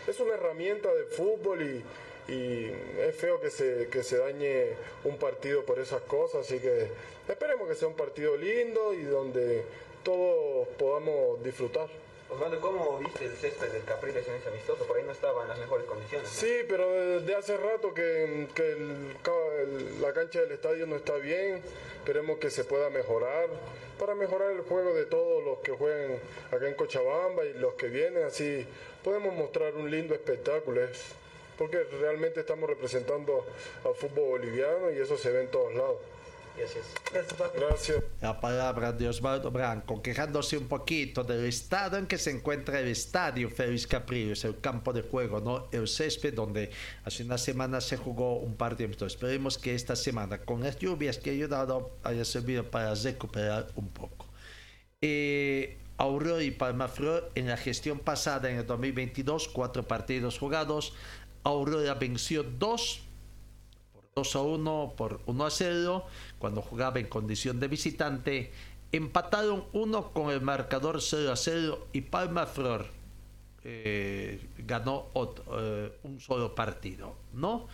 es 0.06 0.20
una 0.20 0.34
herramienta 0.34 0.94
de 0.94 1.06
fútbol 1.06 1.60
y 1.60 1.82
y 2.28 2.66
es 3.00 3.16
feo 3.16 3.40
que 3.40 3.50
se, 3.50 3.88
que 3.88 4.02
se 4.02 4.18
dañe 4.18 4.76
un 5.04 5.18
partido 5.18 5.64
por 5.64 5.78
esas 5.78 6.02
cosas, 6.02 6.46
así 6.46 6.58
que 6.58 6.88
esperemos 7.28 7.68
que 7.68 7.74
sea 7.74 7.88
un 7.88 7.96
partido 7.96 8.36
lindo 8.36 8.94
y 8.94 9.02
donde 9.02 9.64
todos 10.02 10.68
podamos 10.78 11.42
disfrutar. 11.42 11.88
Osvaldo, 12.32 12.60
¿cómo 12.60 12.98
viste 12.98 13.26
el 13.26 13.36
césped 13.36 13.68
del 13.72 13.84
Capriles 13.84 14.26
en 14.26 14.36
ese 14.36 14.48
amistoso? 14.48 14.86
Por 14.86 14.96
ahí 14.96 15.02
no 15.04 15.12
estaba 15.12 15.42
en 15.42 15.48
las 15.48 15.58
mejores 15.58 15.86
condiciones. 15.86 16.28
Sí, 16.30 16.60
pero 16.66 16.90
desde 16.90 17.34
hace 17.34 17.58
rato 17.58 17.92
que, 17.92 18.46
que 18.54 18.76
la 20.00 20.12
cancha 20.14 20.40
del 20.40 20.52
estadio 20.52 20.86
no 20.86 20.96
está 20.96 21.16
bien. 21.16 21.60
Esperemos 21.98 22.38
que 22.38 22.50
se 22.50 22.64
pueda 22.64 22.88
mejorar 22.88 23.48
para 23.98 24.14
mejorar 24.14 24.50
el 24.50 24.62
juego 24.62 24.94
de 24.94 25.04
todos 25.04 25.44
los 25.44 25.58
que 25.58 25.72
juegan 25.72 26.18
acá 26.50 26.66
en 26.66 26.74
Cochabamba 26.74 27.44
y 27.44 27.52
los 27.52 27.74
que 27.74 27.88
vienen. 27.88 28.24
Así 28.24 28.66
podemos 29.04 29.34
mostrar 29.34 29.74
un 29.74 29.90
lindo 29.90 30.14
espectáculo 30.14 30.80
porque 31.58 31.84
realmente 32.00 32.40
estamos 32.40 32.68
representando 32.68 33.46
al 33.84 33.94
fútbol 33.94 34.40
boliviano 34.40 34.90
y 34.90 34.98
eso 34.98 35.16
se 35.16 35.30
ve 35.30 35.42
en 35.42 35.50
todos 35.50 35.74
lados. 35.74 35.96
Gracias. 36.56 36.84
Gracias. 37.54 38.02
La 38.20 38.38
palabra 38.38 38.92
de 38.92 39.08
Osvaldo 39.08 39.50
Branco, 39.50 40.02
quejándose 40.02 40.58
un 40.58 40.68
poquito 40.68 41.24
del 41.24 41.46
estado 41.46 41.96
en 41.96 42.06
que 42.06 42.18
se 42.18 42.30
encuentra 42.30 42.78
el 42.80 42.88
estadio 42.88 43.48
Félix 43.48 43.86
Capriles, 43.86 44.44
el 44.44 44.60
campo 44.60 44.92
de 44.92 45.02
juego, 45.02 45.40
¿no? 45.40 45.68
el 45.72 45.88
césped 45.88 46.34
donde 46.34 46.70
hace 47.04 47.24
una 47.24 47.38
semana 47.38 47.80
se 47.80 47.96
jugó 47.96 48.36
un 48.36 48.56
partido. 48.56 48.90
Entonces, 48.90 49.16
esperemos 49.16 49.56
que 49.56 49.74
esta 49.74 49.96
semana, 49.96 50.38
con 50.38 50.62
las 50.62 50.78
lluvias 50.78 51.18
que 51.18 51.30
ha 51.30 51.32
ayudado, 51.32 51.96
haya 52.02 52.24
servido 52.24 52.64
para 52.64 52.94
recuperar 52.94 53.68
un 53.74 53.88
poco. 53.88 54.26
Eh, 55.00 55.78
Aurora 55.98 56.42
y 56.42 56.50
Palmaflor 56.50 57.30
en 57.34 57.46
la 57.46 57.56
gestión 57.56 57.98
pasada 57.98 58.50
en 58.50 58.58
el 58.58 58.66
2022, 58.66 59.48
cuatro 59.48 59.86
partidos 59.86 60.38
jugados, 60.38 60.94
Aurora 61.44 61.94
venció 61.94 62.42
2 62.42 63.00
por 63.92 64.04
2 64.14 64.36
a 64.36 64.40
1, 64.42 64.94
por 64.96 65.20
1 65.26 65.44
a 65.44 65.50
0, 65.50 66.06
cuando 66.38 66.62
jugaba 66.62 67.00
en 67.00 67.06
condición 67.06 67.60
de 67.60 67.68
visitante. 67.68 68.52
Empataron 68.92 69.64
1 69.72 70.12
con 70.12 70.30
el 70.30 70.40
marcador 70.40 71.00
0 71.00 71.32
a 71.32 71.36
0 71.36 71.86
y 71.92 72.02
Palma 72.02 72.46
Flor 72.46 72.86
eh, 73.64 74.40
ganó 74.58 75.06
eh, 75.58 75.92
un 76.02 76.20
solo 76.20 76.54
partido, 76.54 77.16
¿no? 77.32 77.68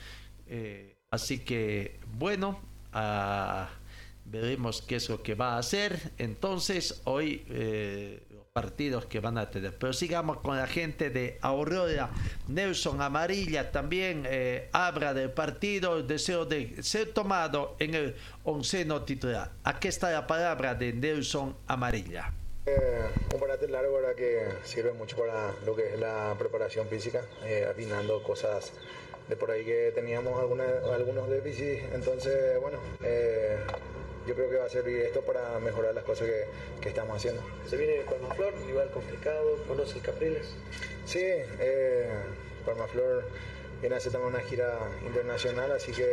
Eh, 0.47 0.97
así 1.11 1.41
que, 1.41 1.99
bueno, 2.19 2.61
veremos 4.25 4.83
qué 4.83 4.97
es 4.97 5.09
lo 5.09 5.23
que 5.23 5.35
va 5.35 5.55
a 5.55 5.59
hacer. 5.59 6.13
Entonces, 6.19 7.01
hoy 7.05 7.45
eh, 7.49 8.23
partidos 8.59 9.07
que 9.07 9.21
van 9.21 9.39
a 9.39 9.49
tener. 9.49 9.73
Pero 9.79 9.93
sigamos 9.93 10.39
con 10.39 10.57
la 10.57 10.67
gente 10.67 11.11
de 11.11 11.39
Aurora. 11.43 12.11
Nelson 12.49 13.01
Amarilla 13.01 13.71
también 13.71 14.25
eh, 14.27 14.69
habla 14.73 15.15
del 15.15 15.31
partido, 15.31 15.99
el 15.99 16.09
deseo 16.09 16.45
de 16.45 16.83
ser 16.83 17.13
tomado 17.13 17.77
en 17.79 17.95
el 17.95 18.17
onceno 18.43 19.03
titular. 19.03 19.53
Aquí 19.63 19.87
está 19.87 20.11
la 20.11 20.27
palabra 20.27 20.75
de 20.75 20.93
Nelson 20.93 21.55
Amarilla. 21.69 22.33
Eh, 22.67 23.07
un 23.33 23.39
parate 23.39 23.69
largo, 23.69 23.95
¿verdad? 23.95 24.17
Que 24.17 24.49
sirve 24.65 24.93
mucho 24.93 25.17
para 25.17 25.53
lo 25.65 25.77
que 25.77 25.95
es 25.95 26.01
la 26.01 26.35
preparación 26.37 26.89
física, 26.89 27.23
eh, 27.45 27.65
afinando 27.71 28.21
cosas 28.25 28.73
de 29.29 29.37
por 29.37 29.53
ahí 29.53 29.65
que 29.65 29.93
teníamos 29.95 30.35
algunos 30.43 31.31
déficits. 31.31 31.85
Entonces, 31.95 32.61
bueno, 32.61 32.81
eh, 33.05 33.57
yo 34.29 34.35
creo 34.35 34.51
que 34.51 34.57
va 34.57 34.67
a 34.67 34.69
servir 34.69 35.01
esto 35.01 35.23
para 35.23 35.59
mejorar 35.59 35.95
las 35.95 36.05
cosas 36.05 36.29
que, 36.29 36.45
que 36.83 36.91
estamos 36.91 37.17
haciendo. 37.17 37.43
Se 37.67 37.79
viene 37.79 38.03
Palmaflor, 38.03 38.53
rival 38.67 38.91
complicado, 38.91 39.57
conoce 39.67 39.97
el 39.97 40.03
Capriles. 40.03 40.47
Sí, 41.07 41.23
eh, 41.23 42.11
Palmaflor 42.67 43.25
viene 43.81 43.95
a 43.95 43.99
hacer 43.99 44.13
también 44.13 44.35
una 44.35 44.45
gira 44.45 44.79
internacional, 45.07 45.73
así 45.73 45.93
que 45.93 46.05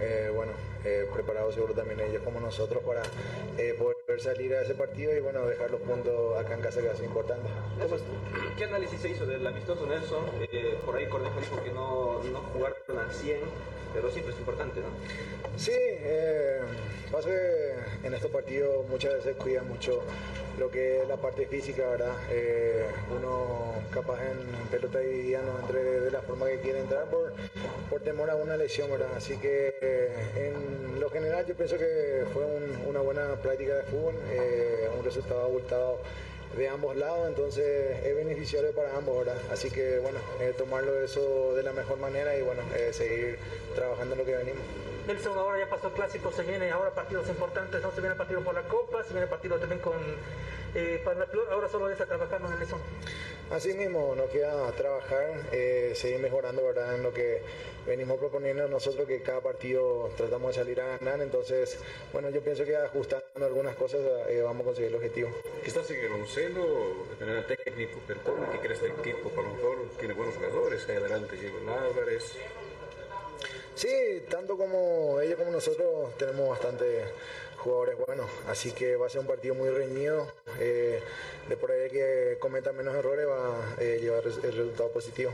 eh, 0.00 0.30
bueno, 0.34 0.52
eh, 0.84 1.06
preparados 1.12 1.54
seguro 1.54 1.72
también 1.72 2.00
ellos 2.00 2.22
como 2.24 2.40
nosotros 2.40 2.82
para 2.82 3.02
eh, 3.56 3.76
poder 4.10 4.20
salir 4.22 4.52
a 4.54 4.62
ese 4.62 4.74
partido 4.74 5.16
y 5.16 5.20
bueno, 5.20 5.46
dejar 5.46 5.70
los 5.70 5.80
puntos 5.82 6.36
acá 6.36 6.54
en 6.54 6.62
casa 6.62 6.80
que 6.80 6.90
es 6.90 7.00
importante. 7.00 7.48
¿Qué 8.58 8.64
análisis 8.64 9.00
se 9.00 9.10
hizo 9.10 9.24
del 9.24 9.46
amistoso 9.46 9.86
Nelson? 9.86 10.24
Eh, 10.50 10.76
por 10.84 10.96
ahí 10.96 11.06
Cornejo 11.06 11.38
dijo 11.38 11.62
que 11.62 11.70
no, 11.70 12.20
no 12.24 12.40
jugaron 12.52 12.98
al 12.98 13.12
100, 13.12 13.38
pero 13.94 14.10
siempre 14.10 14.34
es 14.34 14.40
importante, 14.40 14.80
¿no? 14.80 14.88
Sí, 15.56 15.70
eh, 15.76 16.58
pasa 17.12 17.28
que 17.28 18.06
en 18.08 18.14
estos 18.14 18.32
partidos 18.32 18.84
muchas 18.88 19.14
veces 19.14 19.36
cuida 19.36 19.62
mucho 19.62 20.02
lo 20.58 20.70
que 20.70 21.02
es 21.02 21.08
la 21.08 21.16
parte 21.16 21.46
física, 21.46 21.88
¿verdad? 21.88 22.14
Eh, 22.30 22.84
uno 23.16 23.74
capaz 23.92 24.18
en 24.22 24.38
pelota 24.70 24.98
dividida 24.98 25.42
no 25.42 25.58
entre 25.60 25.82
de 26.00 26.10
la 26.10 26.20
forma 26.22 26.46
que 26.46 26.58
quiere 26.58 26.80
entrar 26.80 27.04
por, 27.04 27.32
por 27.88 28.00
temor 28.00 28.28
a 28.28 28.34
una 28.34 28.56
lesión, 28.56 28.90
¿verdad? 28.90 29.10
Así 29.16 29.36
que 29.36 29.76
eh, 29.80 30.12
en 30.36 30.79
general 31.12 31.44
yo 31.46 31.54
pienso 31.54 31.76
que 31.78 32.24
fue 32.32 32.44
un- 32.44 32.84
una 32.86 33.00
buena 33.00 33.34
práctica 33.36 33.74
de 33.76 33.82
fútbol, 33.84 34.14
eh, 34.30 34.88
un 34.96 35.04
resultado 35.04 35.42
abultado 35.42 35.98
de 36.56 36.68
ambos 36.68 36.96
lados, 36.96 37.28
entonces 37.28 38.04
es 38.04 38.16
beneficiario 38.16 38.72
para 38.72 38.96
ambos, 38.96 39.18
¿verdad? 39.24 39.40
Así 39.52 39.70
que 39.70 39.98
bueno, 40.00 40.18
eh, 40.40 40.52
tomarlo 40.56 41.00
eso 41.02 41.54
de 41.54 41.62
la 41.62 41.72
mejor 41.72 41.98
manera 41.98 42.36
y 42.36 42.42
bueno, 42.42 42.62
eh, 42.76 42.90
seguir 42.92 43.38
trabajando 43.74 44.14
en 44.14 44.18
lo 44.20 44.24
que 44.24 44.34
venimos. 44.36 44.62
Nelson 45.06 45.36
ahora 45.38 45.58
ya 45.60 45.68
pasó 45.70 45.88
el 45.88 45.94
clásico, 45.94 46.30
se 46.32 46.42
vienen 46.42 46.72
ahora 46.72 46.90
partidos 46.90 47.28
importantes, 47.28 47.80
no 47.82 47.90
se 47.90 47.96
viene 48.00 48.10
el 48.12 48.18
partido 48.18 48.40
por 48.42 48.54
la 48.54 48.62
Copa, 48.62 49.02
se 49.02 49.10
viene 49.10 49.22
el 49.24 49.28
partido 49.28 49.58
también 49.58 49.80
con 49.80 49.94
eh, 50.74 51.04
ahora 51.50 51.68
solo 51.68 51.90
está 51.90 52.06
trabajando 52.06 52.50
en 52.50 52.58
Nelson. 52.58 52.80
Así 53.50 53.74
mismo, 53.74 54.14
nos 54.14 54.30
queda 54.30 54.70
trabajar, 54.72 55.48
eh, 55.50 55.92
seguir 55.96 56.20
mejorando 56.20 56.64
¿verdad? 56.64 56.94
en 56.94 57.02
lo 57.02 57.12
que 57.12 57.42
venimos 57.84 58.16
proponiendo 58.18 58.68
nosotros, 58.68 59.08
que 59.08 59.22
cada 59.22 59.40
partido 59.40 60.08
tratamos 60.16 60.54
de 60.54 60.62
salir 60.62 60.80
a 60.80 60.96
ganar. 60.98 61.20
Entonces, 61.20 61.76
bueno, 62.12 62.30
yo 62.30 62.42
pienso 62.42 62.64
que 62.64 62.76
ajustando 62.76 63.24
algunas 63.44 63.74
cosas 63.74 64.00
eh, 64.28 64.40
vamos 64.42 64.62
a 64.62 64.64
conseguir 64.66 64.90
el 64.90 64.96
objetivo. 64.96 65.30
Estás 65.64 65.90
en 65.90 66.04
el 66.04 66.12
onceno, 66.12 66.64
tener 67.18 67.44
técnico, 67.48 67.98
pero 68.06 68.20
¿cómo 68.22 68.52
que 68.52 68.58
crees 68.60 68.80
el 68.82 68.92
equipo? 68.92 69.30
Para 69.30 69.48
lo 69.48 69.54
mejor 69.54 69.78
tiene 69.98 70.14
buenos 70.14 70.36
jugadores, 70.36 70.88
ahí 70.88 70.96
adelante 70.96 71.36
Diego 71.36 71.58
Álvarez. 71.58 72.36
Sí, 73.74 74.22
tanto 74.28 74.56
como 74.56 75.20
ellos 75.20 75.38
como 75.38 75.50
nosotros 75.50 76.16
tenemos 76.18 76.48
bastante 76.50 77.04
jugadores 77.56 77.96
buenos, 78.06 78.26
así 78.48 78.72
que 78.72 78.96
va 78.96 79.06
a 79.06 79.10
ser 79.10 79.20
un 79.20 79.26
partido 79.26 79.54
muy 79.54 79.68
reñido. 79.70 80.26
Eh, 80.58 81.02
de 81.48 81.56
por 81.56 81.70
ahí 81.70 81.90
que 81.90 82.36
cometa 82.40 82.72
menos 82.72 82.94
errores 82.94 83.26
va 83.26 83.56
a 83.56 83.82
eh, 83.82 83.98
llevar 84.00 84.24
el 84.24 84.52
resultado 84.52 84.90
positivo. 84.90 85.32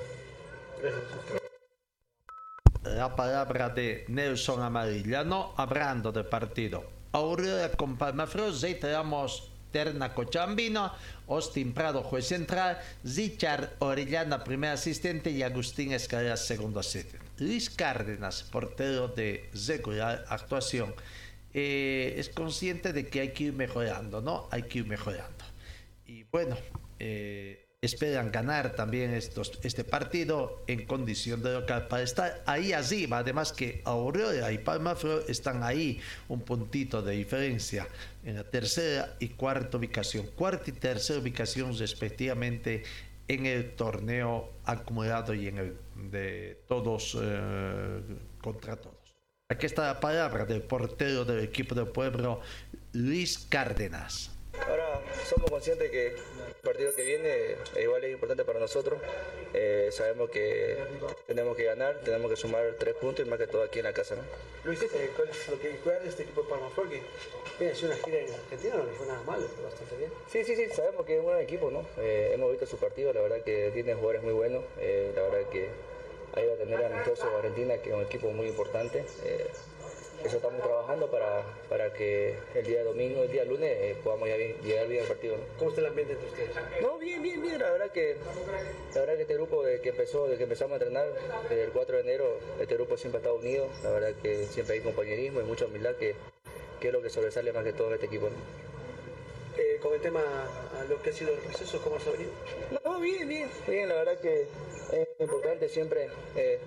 La 2.84 3.14
palabra 3.14 3.68
de 3.68 4.04
Nelson 4.08 4.62
Amarillano 4.62 5.54
hablando 5.56 6.12
del 6.12 6.26
partido. 6.26 6.84
Aurora 7.12 7.70
con 7.72 7.96
Palmaflor, 7.96 8.52
reiteramos 8.60 9.50
Terna 9.72 10.14
Cochambino, 10.14 10.92
Austin 11.28 11.74
Prado, 11.74 12.02
juez 12.02 12.26
central, 12.26 12.78
Richard 13.04 13.74
Orellana, 13.80 14.44
primer 14.44 14.70
asistente 14.70 15.30
y 15.30 15.42
Agustín 15.42 15.92
Escalera, 15.92 16.36
segundo 16.36 16.80
asistente. 16.80 17.25
Luis 17.38 17.70
Cárdenas, 17.70 18.42
portero 18.44 19.08
de 19.08 19.50
regular 19.66 20.24
actuación, 20.28 20.94
eh, 21.52 22.14
es 22.18 22.28
consciente 22.28 22.92
de 22.92 23.08
que 23.08 23.20
hay 23.20 23.32
que 23.32 23.44
ir 23.44 23.52
mejorando, 23.52 24.20
¿no? 24.20 24.48
Hay 24.50 24.64
que 24.64 24.78
ir 24.78 24.86
mejorando. 24.86 25.44
Y 26.06 26.24
bueno, 26.24 26.56
eh, 26.98 27.66
esperan 27.82 28.32
ganar 28.32 28.74
también 28.74 29.12
estos, 29.12 29.58
este 29.62 29.84
partido 29.84 30.64
en 30.66 30.86
condición 30.86 31.42
de 31.42 31.52
local 31.52 31.88
para 31.88 32.02
estar 32.02 32.42
ahí 32.46 32.72
arriba. 32.72 33.18
Además 33.18 33.52
que 33.52 33.82
Aurora 33.84 34.50
y 34.52 34.58
Palmaflor 34.58 35.24
están 35.28 35.62
ahí 35.62 36.00
un 36.28 36.40
puntito 36.40 37.02
de 37.02 37.14
diferencia 37.14 37.86
en 38.24 38.36
la 38.36 38.44
tercera 38.44 39.16
y 39.20 39.28
cuarta 39.30 39.76
ubicación. 39.76 40.26
Cuarta 40.34 40.70
y 40.70 40.72
tercera 40.72 41.20
ubicación 41.20 41.76
respectivamente 41.78 42.82
en 43.28 43.46
el 43.46 43.72
torneo 43.74 44.52
acumulado 44.64 45.34
y 45.34 45.48
en 45.48 45.58
el 45.58 45.85
de 45.96 46.64
todos 46.66 47.16
eh, 47.20 48.00
contra 48.40 48.76
todos. 48.76 49.16
Aquí 49.48 49.66
está 49.66 49.86
la 49.86 50.00
palabra 50.00 50.44
del 50.44 50.62
portero 50.62 51.24
del 51.24 51.40
equipo 51.44 51.74
del 51.74 51.88
pueblo, 51.88 52.40
Luis 52.92 53.38
Cárdenas. 53.48 54.32
Ahora 54.68 55.00
somos 55.28 55.50
conscientes 55.50 55.90
que 55.90 56.16
partido 56.66 56.92
que 56.94 57.02
viene 57.02 57.28
eh, 57.28 57.82
igual 57.82 58.02
es 58.04 58.12
importante 58.12 58.44
para 58.44 58.58
nosotros. 58.58 59.00
Eh, 59.54 59.88
sabemos 59.92 60.28
que 60.30 60.76
tenemos 61.26 61.56
que 61.56 61.64
ganar, 61.64 62.00
tenemos 62.00 62.28
que 62.28 62.36
sumar 62.36 62.74
tres 62.78 62.94
puntos 62.96 63.24
y 63.24 63.30
más 63.30 63.38
que 63.38 63.46
todo 63.46 63.62
aquí 63.62 63.78
en 63.78 63.84
la 63.84 63.92
casa. 63.92 64.16
¿no? 64.16 64.22
Luis, 64.64 64.80
¿cuál 65.14 65.28
es 65.28 65.48
lo 65.48 65.60
que 65.60 65.78
juega 65.82 66.00
de 66.00 66.08
este 66.08 66.24
equipo 66.24 66.42
de 66.42 66.48
Palmaflor? 66.48 66.88
Que 66.88 67.00
viene 67.58 67.72
a 67.72 67.76
hacer 67.76 67.88
una 67.88 67.96
gira 67.96 68.18
en 68.18 68.34
Argentina, 68.34 68.74
no 68.76 68.84
le 68.84 68.92
fue 68.92 69.06
nada 69.06 69.22
mal, 69.22 69.40
bastante 69.62 69.96
bien. 69.96 70.10
Sí, 70.30 70.44
sí, 70.44 70.56
sí, 70.56 70.66
sabemos 70.74 71.06
que 71.06 71.14
es 71.14 71.20
un 71.20 71.26
buen 71.26 71.38
equipo, 71.38 71.70
¿no? 71.70 71.86
Eh, 71.98 72.32
hemos 72.34 72.50
visto 72.50 72.66
su 72.66 72.76
partido, 72.76 73.12
la 73.12 73.20
verdad 73.20 73.42
que 73.42 73.70
tiene 73.72 73.94
jugadores 73.94 74.24
muy 74.24 74.32
buenos, 74.32 74.64
eh, 74.80 75.12
la 75.14 75.22
verdad 75.22 75.48
que 75.48 75.68
ahí 76.34 76.46
va 76.46 76.54
a 76.54 76.56
tener 76.56 76.84
amistoso 76.84 77.24
Argentina, 77.36 77.78
que 77.78 77.90
es 77.90 77.94
un 77.94 78.02
equipo 78.02 78.30
muy 78.32 78.48
importante. 78.48 79.04
Eso 80.26 80.36
estamos 80.38 80.60
trabajando 80.60 81.08
para, 81.08 81.44
para 81.68 81.92
que 81.92 82.34
el 82.54 82.66
día 82.66 82.82
domingo, 82.82 83.22
el 83.22 83.30
día 83.30 83.44
lunes, 83.44 83.70
eh, 83.80 83.96
podamos 84.02 84.28
ya 84.28 84.34
bien- 84.36 84.56
llegar 84.62 84.88
bien 84.88 85.02
al 85.02 85.08
partido. 85.08 85.36
¿no? 85.36 85.42
¿Cómo 85.56 85.70
está 85.70 85.82
el 85.82 85.86
ambiente 85.86 86.14
entre 86.14 86.28
ustedes? 86.28 86.50
No, 86.82 86.98
bien, 86.98 87.22
bien, 87.22 87.40
bien. 87.40 87.60
La 87.60 87.70
verdad 87.70 87.90
que, 87.92 88.16
la 88.94 89.00
verdad 89.02 89.14
que 89.14 89.22
este 89.22 89.34
grupo 89.34 89.62
de 89.62 89.80
que 89.80 89.90
empezó, 89.90 90.26
de 90.26 90.36
que 90.36 90.42
empezamos 90.42 90.72
a 90.72 90.84
entrenar 90.84 91.06
desde 91.48 91.62
el 91.62 91.70
4 91.70 91.96
de 91.96 92.02
enero, 92.02 92.38
este 92.60 92.74
grupo 92.74 92.96
siempre 92.96 93.18
ha 93.18 93.20
estado 93.20 93.36
unido. 93.36 93.68
La 93.84 93.90
verdad 93.90 94.10
que 94.20 94.46
siempre 94.46 94.74
hay 94.74 94.80
compañerismo 94.80 95.40
y 95.40 95.44
mucha 95.44 95.66
humildad 95.66 95.94
que, 95.94 96.16
que 96.80 96.88
es 96.88 96.92
lo 96.92 97.00
que 97.02 97.10
sobresale 97.10 97.52
más 97.52 97.62
que 97.62 97.72
todo 97.72 97.86
en 97.88 97.94
este 97.94 98.06
equipo. 98.06 98.28
¿no? 98.28 98.34
Eh, 99.62 99.78
con 99.80 99.94
el 99.94 100.00
tema 100.00 100.20
a 100.22 100.84
lo 100.84 101.00
que 101.02 101.10
ha 101.10 101.12
sido 101.12 101.34
el 101.34 101.42
receso, 101.44 101.80
¿cómo 101.82 102.00
se 102.00 102.08
ha 102.08 102.12
venido? 102.12 102.30
No, 102.84 102.98
bien, 102.98 103.28
bien, 103.28 103.48
bien. 103.68 103.88
La 103.88 103.94
verdad 103.94 104.18
que 104.18 104.46
es 104.92 105.08
importante 105.20 105.68
siempre 105.68 106.08
eh, 106.34 106.58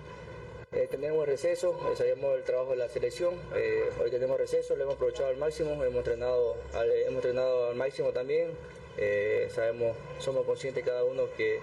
eh, 0.72 0.86
tener 0.90 1.12
un 1.12 1.26
receso. 1.26 1.70
eh, 1.92 1.96
sabemos 1.96 2.36
el 2.36 2.44
trabajo 2.44 2.70
de 2.70 2.76
la 2.76 2.88
selección. 2.88 3.34
eh, 3.54 3.90
hoy 4.02 4.10
tenemos 4.10 4.38
receso, 4.38 4.76
lo 4.76 4.84
hemos 4.84 4.94
aprovechado 4.96 5.28
al 5.28 5.36
máximo. 5.36 5.72
Hemos 5.72 5.96
entrenado 5.96 6.56
al, 6.74 6.90
hemos 6.90 7.16
entrenado 7.16 7.68
al 7.68 7.76
máximo 7.76 8.10
también. 8.10 8.50
eh, 8.96 9.48
sabemos, 9.54 9.96
somos 10.18 10.44
conscientes 10.44 10.84
cada 10.84 11.04
uno 11.04 11.24
que, 11.36 11.60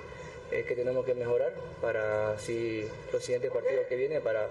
eh, 0.51 0.63
que 0.67 0.75
tenemos 0.75 1.05
que 1.05 1.13
mejorar 1.13 1.53
para 1.81 2.31
así 2.31 2.87
los 3.11 3.23
siguientes 3.23 3.51
partidos 3.51 3.85
que 3.87 3.95
vienen 3.95 4.21
para, 4.23 4.47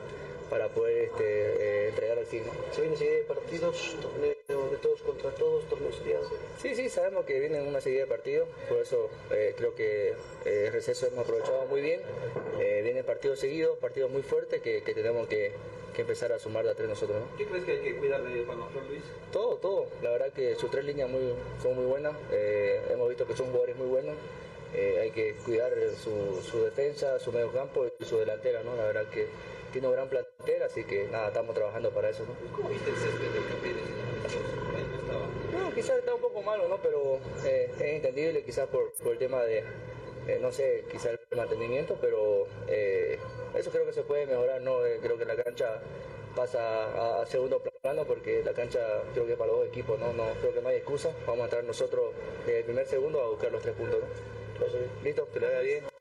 para 0.50 0.68
poder 0.68 1.04
este, 1.04 1.24
eh, 1.24 1.88
entregar 1.88 2.18
al 2.18 2.26
fin. 2.26 2.42
Se 2.72 3.24
partidos, 3.26 3.96
de 4.70 4.76
todos 4.78 5.02
contra 5.02 5.30
todos, 5.30 5.64
torneo 5.68 5.92
seriado. 5.92 6.28
Sí, 6.60 6.74
sí, 6.74 6.88
sabemos 6.88 7.24
que 7.24 7.38
vienen 7.40 7.66
una 7.66 7.80
serie 7.80 8.00
de 8.00 8.06
partidos, 8.06 8.48
por 8.68 8.78
eso 8.78 9.10
eh, 9.30 9.54
creo 9.56 9.74
que 9.74 10.10
eh, 10.44 10.64
el 10.66 10.72
receso 10.72 11.06
hemos 11.06 11.20
aprovechado 11.20 11.66
muy 11.66 11.80
bien. 11.80 12.00
Eh, 12.60 12.80
vienen 12.82 13.04
partidos 13.04 13.40
seguidos, 13.40 13.78
partidos 13.78 14.10
muy 14.10 14.22
fuertes 14.22 14.62
que, 14.62 14.82
que 14.82 14.94
tenemos 14.94 15.28
que, 15.28 15.52
que 15.96 16.02
empezar 16.02 16.30
a 16.32 16.38
sumar 16.38 16.64
de 16.64 16.70
a 16.72 16.74
tres 16.74 16.88
nosotros. 16.90 17.18
¿no? 17.18 17.36
¿Qué 17.38 17.46
crees 17.46 17.64
que 17.64 17.72
hay 17.72 17.80
que 17.80 17.96
cuidar 17.96 18.22
de 18.22 18.42
Palmaflor, 18.42 18.84
Luis? 18.84 19.02
Todo, 19.32 19.56
todo. 19.56 19.86
La 20.02 20.10
verdad 20.10 20.30
que 20.30 20.54
sus 20.54 20.70
tres 20.70 20.84
líneas 20.84 21.08
muy, 21.08 21.32
son 21.62 21.74
muy 21.74 21.86
buenas. 21.86 22.14
Eh, 22.30 22.82
hemos 22.90 23.08
visto 23.08 23.26
que 23.26 23.34
son 23.34 23.46
jugadores 23.46 23.76
muy 23.76 23.86
buenos. 23.86 24.14
Eh, 24.74 24.98
hay 25.00 25.10
que 25.10 25.34
cuidar 25.44 25.72
su, 25.98 26.42
su 26.42 26.62
defensa, 26.62 27.18
su 27.18 27.32
medio 27.32 27.50
campo 27.50 27.86
y 27.98 28.04
su 28.04 28.18
delantera. 28.18 28.62
¿no? 28.62 28.76
La 28.76 28.84
verdad 28.84 29.06
que 29.06 29.26
tiene 29.72 29.88
un 29.88 29.94
gran 29.94 30.08
plantel, 30.08 30.62
así 30.62 30.84
que 30.84 31.08
nada, 31.08 31.28
estamos 31.28 31.54
trabajando 31.54 31.90
para 31.90 32.10
eso. 32.10 32.24
¿no? 32.24 32.34
¿Cómo 32.54 32.68
viste 32.68 32.90
el 32.90 32.96
césped 32.96 33.30
del 33.32 33.46
Capriles 33.48 33.82
en 33.86 33.94
el 33.94 34.08
amistoso? 34.10 34.38
Ahí 34.76 34.84
no 34.90 34.96
estaba. 35.00 35.26
No, 35.52 35.65
quizás 35.76 35.98
está 35.98 36.14
un 36.14 36.22
poco 36.22 36.42
malo, 36.42 36.66
¿no? 36.68 36.78
Pero 36.78 37.18
eh, 37.44 37.70
es 37.74 37.80
entendible 37.80 38.42
quizás 38.42 38.66
por, 38.68 38.92
por 38.94 39.12
el 39.12 39.18
tema 39.18 39.42
de, 39.42 39.62
eh, 40.26 40.38
no 40.40 40.50
sé, 40.50 40.84
quizás 40.90 41.18
el 41.30 41.36
mantenimiento, 41.36 41.98
pero 42.00 42.46
eh, 42.66 43.18
eso 43.54 43.70
creo 43.70 43.84
que 43.84 43.92
se 43.92 44.02
puede 44.02 44.26
mejorar, 44.26 44.62
¿no? 44.62 44.84
Eh, 44.86 44.98
creo 45.02 45.18
que 45.18 45.26
la 45.26 45.36
cancha 45.36 45.80
pasa 46.34 47.20
a, 47.20 47.26
segundo 47.26 47.62
plano 47.82 48.04
porque 48.04 48.42
la 48.42 48.52
cancha 48.52 48.80
creo 49.12 49.26
que 49.26 49.36
para 49.36 49.48
los 49.50 49.60
dos 49.60 49.68
equipos, 49.68 49.98
¿no? 49.98 50.12
no 50.12 50.24
creo 50.40 50.54
que 50.54 50.62
no 50.62 50.68
hay 50.70 50.76
excusa. 50.76 51.10
Vamos 51.26 51.42
a 51.42 51.44
entrar 51.44 51.64
nosotros 51.64 52.12
desde 52.44 52.60
el 52.60 52.64
primer 52.64 52.86
segundo 52.86 53.20
a 53.20 53.28
buscar 53.28 53.52
los 53.52 53.62
tres 53.62 53.74
puntos. 53.74 54.00
¿no? 54.00 55.04
listo, 55.04 55.24
te 55.32 55.40
lo 55.40 55.48
vea 55.48 55.60
bien. 55.60 55.95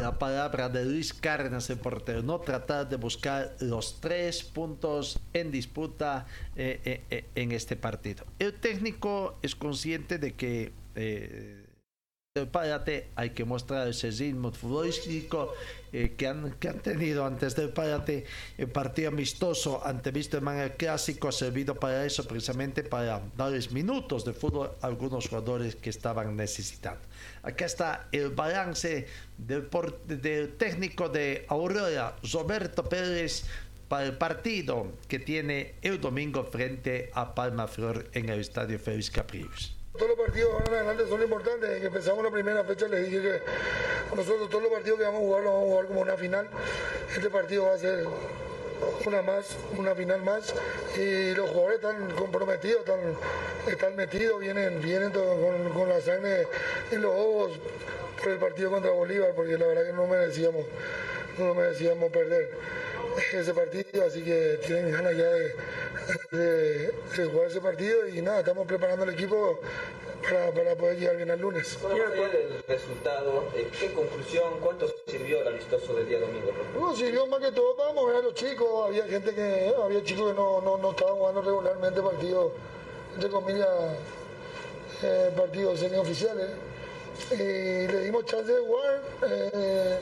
La 0.00 0.16
palabra 0.16 0.68
de 0.68 0.84
Luis 0.84 1.12
Cárdenas, 1.12 1.68
el 1.70 1.78
portero, 1.78 2.22
no 2.22 2.38
tratar 2.38 2.88
de 2.88 2.96
buscar 2.96 3.56
los 3.58 4.00
tres 4.00 4.44
puntos 4.44 5.18
en 5.32 5.50
disputa 5.50 6.26
eh, 6.54 6.80
eh, 6.84 7.02
eh, 7.10 7.24
en 7.34 7.50
este 7.52 7.74
partido. 7.74 8.24
El 8.38 8.54
técnico 8.54 9.38
es 9.42 9.56
consciente 9.56 10.18
de 10.18 10.34
que 10.34 10.72
parate 12.46 13.08
hay 13.16 13.30
que 13.30 13.44
mostrar 13.44 13.88
ese 13.88 14.10
ritmo 14.10 14.52
futbolístico 14.52 15.54
eh, 15.92 16.14
que, 16.16 16.26
han, 16.28 16.52
que 16.60 16.68
han 16.68 16.80
tenido 16.80 17.24
antes 17.24 17.56
del 17.56 17.70
parate 17.70 18.24
el 18.56 18.68
partido 18.68 19.08
amistoso 19.08 19.84
ante 19.84 20.10
el 20.10 20.76
Clásico 20.76 21.28
ha 21.28 21.32
servido 21.32 21.74
para 21.74 22.04
eso 22.04 22.26
precisamente 22.26 22.84
para 22.84 23.22
darles 23.36 23.72
minutos 23.72 24.24
de 24.24 24.32
fútbol 24.32 24.70
a 24.80 24.86
algunos 24.86 25.28
jugadores 25.28 25.74
que 25.76 25.90
estaban 25.90 26.36
necesitando 26.36 27.00
acá 27.48 27.64
está 27.64 28.08
el 28.12 28.30
balance 28.30 29.06
del, 29.38 29.68
del 30.06 30.56
técnico 30.56 31.08
de 31.08 31.46
Aurora 31.48 32.14
Roberto 32.32 32.84
Pérez 32.84 33.44
para 33.88 34.04
el 34.04 34.18
partido 34.18 34.92
que 35.08 35.18
tiene 35.18 35.74
el 35.82 36.00
domingo 36.00 36.44
frente 36.44 37.10
a 37.14 37.34
Palma 37.34 37.66
Flor 37.66 38.08
en 38.12 38.28
el 38.28 38.40
estadio 38.40 38.78
Félix 38.78 39.10
Capriles 39.10 39.78
todos 39.98 40.16
los 40.16 40.26
partidos 40.26 40.52
ahora 40.52 40.66
en 40.66 40.74
adelante 40.74 41.08
son 41.08 41.22
importantes. 41.22 41.68
Desde 41.68 41.86
empezamos 41.88 42.24
la 42.24 42.30
primera 42.30 42.62
fecha 42.62 42.86
les 42.86 43.06
dije 43.06 43.20
que 43.20 43.40
nosotros 44.14 44.48
todos 44.48 44.62
los 44.62 44.72
partidos 44.72 44.98
que 44.98 45.04
vamos 45.04 45.22
a 45.22 45.24
jugar 45.24 45.42
los 45.42 45.52
vamos 45.52 45.66
a 45.66 45.70
jugar 45.70 45.86
como 45.86 46.00
una 46.02 46.16
final. 46.16 46.48
Este 47.16 47.30
partido 47.30 47.64
va 47.64 47.74
a 47.74 47.78
ser 47.78 48.04
una 49.06 49.22
más, 49.22 49.56
una 49.76 49.94
final 49.94 50.22
más. 50.22 50.54
Y 50.96 51.34
los 51.34 51.50
jugadores 51.50 51.76
están 51.76 52.10
comprometidos, 52.12 52.80
están, 52.80 53.00
están 53.66 53.96
metidos, 53.96 54.40
vienen, 54.40 54.80
vienen 54.80 55.10
con, 55.10 55.70
con, 55.72 55.88
la 55.88 56.00
sangre 56.00 56.46
en 56.90 57.02
los 57.02 57.12
ojos 57.12 57.52
por 58.22 58.32
el 58.32 58.38
partido 58.38 58.70
contra 58.70 58.90
Bolívar, 58.90 59.32
porque 59.34 59.56
la 59.56 59.66
verdad 59.66 59.86
que 59.86 59.92
no 59.92 60.06
merecíamos, 60.06 60.64
no 61.38 61.54
merecíamos 61.54 62.10
perder 62.10 62.50
ese 63.32 63.54
partido, 63.54 64.04
así 64.04 64.22
que 64.22 64.58
tienen 64.66 64.92
ganas 64.92 65.16
ya 65.16 65.28
de, 66.36 66.92
jugar 67.30 67.48
ese 67.48 67.60
partido 67.60 68.08
y 68.08 68.22
nada, 68.22 68.40
estamos 68.40 68.66
preparando 68.66 69.04
el 69.04 69.10
equipo 69.10 69.60
para, 70.22 70.74
poder 70.76 70.98
llegar 70.98 71.16
bien 71.16 71.30
al 71.30 71.40
lunes. 71.40 71.78
¿Cuál 71.80 72.00
el 72.00 72.62
resultado? 72.66 73.48
Eh, 73.54 73.68
¿Qué 73.78 73.92
conclusión? 73.92 74.60
¿Cuánto 74.60 74.86
sirvió 75.06 75.40
el 75.42 75.48
amistoso 75.48 75.94
del 75.94 76.08
día 76.08 76.20
domingo? 76.20 76.52
No, 76.74 76.94
sirvió 76.94 77.26
más 77.26 77.40
que 77.40 77.52
todo 77.52 77.76
para 77.76 77.92
mover 77.92 78.16
a 78.16 78.22
los 78.22 78.34
chicos. 78.34 78.86
Había 78.86 79.04
gente 79.04 79.34
que, 79.34 79.72
había 79.82 80.02
chicos 80.02 80.30
que 80.30 80.36
no, 80.36 80.60
no, 80.60 80.90
estaban 80.90 81.14
jugando 81.14 81.42
regularmente 81.42 82.02
partidos, 82.02 82.52
entre 83.14 83.30
comillas, 83.30 83.68
eh, 85.02 85.32
partidos 85.36 85.80
semioficiales. 85.80 86.50
Y 87.32 87.36
le 87.36 88.00
dimos 88.00 88.24
chance 88.26 88.52
de 88.52 88.60
jugar. 88.60 89.02
Eh, 89.28 89.98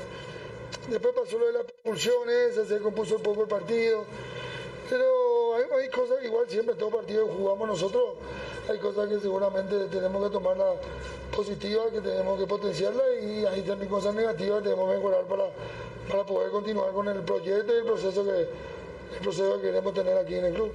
Después 0.89 1.15
pasó 1.15 1.39
lo 1.39 1.47
de 1.47 1.53
las 1.53 1.63
expulsiones, 1.63 2.55
se 2.69 2.79
compuso 2.79 3.17
un 3.17 3.23
poco 3.23 3.43
el 3.43 3.49
partido. 3.49 4.05
Pero 4.89 5.55
hay, 5.55 5.89
cosas 5.89 6.19
que 6.21 6.27
igual 6.27 6.49
siempre 6.49 6.75
todo 6.77 6.91
partido 6.91 7.27
jugamos 7.27 7.67
nosotros, 7.67 8.15
hay 8.69 8.79
cosas 8.79 9.09
que 9.09 9.19
seguramente 9.19 9.87
tenemos 9.87 10.23
que 10.25 10.31
tomarlas 10.31 10.77
positivas, 11.35 11.91
que 11.91 12.01
tenemos 12.01 12.39
que 12.39 12.47
potenciarlas 12.47 13.07
y 13.21 13.45
hay 13.47 13.63
también 13.63 13.91
cosas 13.91 14.15
negativas 14.15 14.63
que 14.63 14.69
debemos 14.69 14.95
mejorar 14.95 15.25
para, 15.25 15.45
para 16.09 16.25
poder 16.25 16.51
continuar 16.51 16.93
con 16.93 17.09
el 17.09 17.21
proyecto 17.23 17.75
y 17.75 17.79
el 17.79 17.85
proceso 17.85 18.25
que, 18.25 18.43
el 18.43 19.23
proceso 19.23 19.57
que 19.57 19.63
queremos 19.63 19.93
tener 19.93 20.17
aquí 20.19 20.37
en 20.37 20.45
el 20.45 20.55
club. 20.55 20.73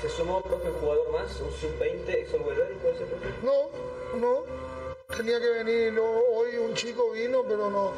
¿Se, 0.00 0.08
sumó 0.10 0.40
propio 0.42 0.72
jugador 0.80 1.10
más, 1.12 1.40
un 1.40 1.50
sub-20, 1.50 2.08
ex 2.08 2.30
puede 2.30 2.56
ser? 2.56 3.08
No, 3.42 3.70
no, 4.20 4.44
tenía 5.16 5.40
que 5.40 5.50
venir 5.50 5.98
hoy 5.98 6.56
un 6.56 6.74
chico 6.74 7.10
vino, 7.12 7.42
pero 7.46 7.70
no 7.70 7.92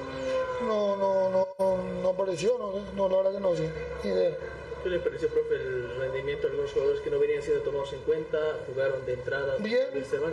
no, 0.63 0.97
no, 0.97 1.31
no, 1.31 1.83
no 2.03 2.09
apareció, 2.09 2.57
no, 2.59 2.73
no, 2.95 3.09
la 3.09 3.17
verdad 3.17 3.33
que 3.33 3.41
no 3.41 3.55
sé, 3.55 3.71
ni 4.03 4.11
idea. 4.11 4.37
¿Qué 4.83 4.91
le 4.91 4.99
pareció, 5.01 5.29
profe, 5.29 5.55
el 5.55 5.97
rendimiento 5.99 6.47
de 6.47 6.51
algunos 6.51 6.73
jugadores 6.73 7.01
que 7.01 7.11
no 7.11 7.19
venían 7.19 7.43
siendo 7.43 7.63
tomados 7.63 7.93
en 7.93 8.01
cuenta? 8.01 8.39
Jugaron 8.69 9.05
de 9.05 9.15
entrada. 9.15 9.57
Bien. 9.59 9.89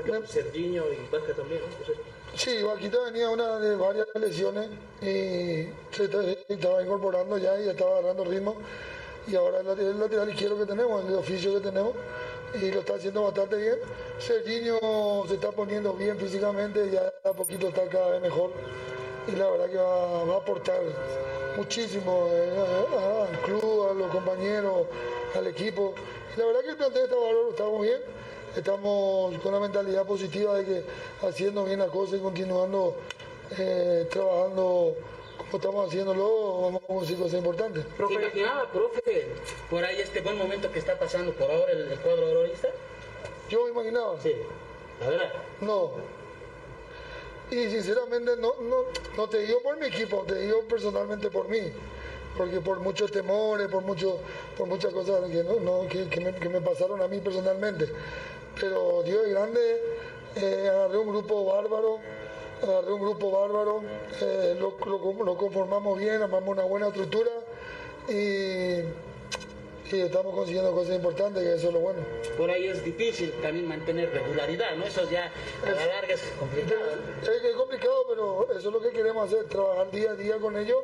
Como 0.06 0.28
Serginho 0.28 0.84
y 0.94 1.12
Vaca 1.12 1.34
también, 1.34 1.62
¿no? 1.62 2.38
sí, 2.38 2.62
Vaquita 2.62 3.00
venía 3.06 3.30
una 3.30 3.60
de 3.60 3.76
varias 3.76 4.08
lesiones 4.14 4.70
y 5.02 5.70
se 5.92 6.10
estaba 6.48 6.84
incorporando 6.84 7.38
ya 7.38 7.60
y 7.60 7.70
estaba 7.70 7.98
agarrando 7.98 8.26
ritmo. 8.26 8.56
Y 9.26 9.36
ahora 9.36 9.64
lateral, 9.64 9.92
el 9.94 10.00
lateral 10.00 10.30
izquierdo 10.30 10.60
que 10.60 10.66
tenemos, 10.66 11.04
el 11.06 11.16
oficio 11.16 11.54
que 11.54 11.62
tenemos, 11.62 11.94
y 12.54 12.72
lo 12.72 12.80
está 12.80 12.96
haciendo 12.96 13.24
bastante 13.24 13.58
bien. 13.58 13.76
Serginho 14.20 15.26
se 15.28 15.36
está 15.36 15.52
poniendo 15.52 15.94
bien 15.94 16.18
físicamente, 16.18 16.90
ya 16.92 17.12
a 17.30 17.34
poquito 17.34 17.68
está 17.68 17.88
cada 17.88 18.12
vez 18.12 18.22
mejor 18.22 18.52
y 19.28 19.32
la 19.36 19.50
verdad 19.50 19.70
que 19.70 19.78
va, 19.78 20.36
a 20.36 20.38
aportar 20.38 20.82
muchísimo 21.58 22.28
eh, 22.32 23.30
al 23.30 23.40
club, 23.42 23.90
a 23.90 23.94
los 23.94 24.12
compañeros, 24.12 24.88
al 25.36 25.48
equipo. 25.48 25.94
La 26.38 26.46
verdad 26.46 26.62
que 26.62 26.70
el 26.70 26.78
plantel 26.78 27.04
está 27.04 27.16
bárbaro, 27.16 27.50
estamos 27.52 27.82
bien, 27.82 28.02
estamos 28.56 29.38
con 29.40 29.54
la 29.54 29.60
mentalidad 29.60 30.06
positiva 30.06 30.56
de 30.56 30.66
que 30.66 30.84
haciendo 31.26 31.64
bien 31.64 31.80
las 31.80 31.90
cosas 31.90 32.20
y 32.20 32.22
continuando 32.22 32.96
eh, 33.58 34.08
trabajando 34.12 34.96
como 35.46 35.58
estamos 35.58 35.88
haciéndolo, 35.88 36.62
vamos 36.62 36.84
a 36.84 36.88
conseguir 36.88 37.24
cosas 37.24 37.38
importantes. 37.38 37.86
¿Se 37.98 38.14
imaginaba, 38.14 38.70
profe, 38.72 39.28
por 39.70 39.84
ahí 39.84 40.00
este 40.00 40.22
buen 40.22 40.38
momento 40.38 40.72
que 40.72 40.80
está 40.80 40.98
pasando 40.98 41.34
por 41.34 41.50
ahora 41.50 41.72
el, 41.72 41.92
el 41.92 42.00
cuadro 42.00 42.28
aurorista? 42.28 42.70
Yo 43.50 43.66
me 43.66 43.72
imaginaba. 43.72 44.20
Sí, 44.22 44.34
la 45.00 45.10
verdad. 45.10 45.34
No, 45.62 45.92
y 47.54 47.70
sinceramente 47.70 48.36
no, 48.38 48.56
no, 48.62 48.86
no 49.16 49.28
te 49.28 49.40
digo 49.40 49.62
por 49.62 49.78
mi 49.78 49.86
equipo, 49.86 50.24
te 50.28 50.36
digo 50.40 50.62
personalmente 50.62 51.30
por 51.30 51.48
mí, 51.48 51.62
porque 52.36 52.60
por 52.62 52.80
muchos 52.80 53.12
temores, 53.12 53.68
por, 53.68 53.84
mucho, 53.84 54.18
por 54.58 54.68
muchas 54.68 54.92
cosas 54.92 55.30
que, 55.30 55.44
no, 55.44 55.88
que, 55.88 56.50
me, 56.50 56.62
pasaron 56.62 57.02
a 57.02 57.08
mí 57.08 57.20
personalmente. 57.20 57.90
Pero 58.60 59.04
Dios 59.04 59.26
es 59.26 59.32
grande, 59.32 59.84
eh, 60.36 60.70
agarré 60.72 60.98
un 60.98 61.10
grupo 61.10 61.46
bárbaro, 61.46 62.00
agarré 62.64 62.94
un 62.94 63.02
grupo 63.02 63.32
bárbaro, 63.32 63.82
eh, 64.22 64.56
lo, 64.60 64.76
lo, 64.86 65.38
conformamos 65.38 66.00
bien, 66.00 66.22
armamos 66.22 66.50
una 66.50 66.64
buena 66.64 66.88
estructura 66.88 67.32
y 68.10 68.84
estamos 70.02 70.34
consiguiendo 70.34 70.72
cosas 70.72 70.96
importantes, 70.96 71.44
que 71.44 71.54
eso 71.54 71.68
es 71.68 71.74
lo 71.74 71.80
bueno. 71.80 72.00
Por 72.38 72.50
ahí 72.50 72.68
es 72.68 72.84
difícil 72.84 73.32
también 73.42 73.68
mantener 73.68 74.12
regularidad, 74.12 74.76
¿no? 74.76 74.86
Eso 74.86 75.08
ya 75.10 75.32
a 75.66 75.70
la 75.70 75.86
larga 75.86 76.14
es 76.14 76.22
complicado. 76.40 76.82
Es, 77.22 77.56
complicado, 77.56 78.06
pero 78.10 78.48
eso 78.58 78.70
es 78.70 78.74
lo 78.74 78.82
que 78.82 78.90
queremos 78.90 79.28
hacer, 79.28 79.46
trabajar 79.46 79.92
día 79.92 80.12
a 80.12 80.16
día 80.16 80.38
con 80.38 80.58
ellos. 80.58 80.80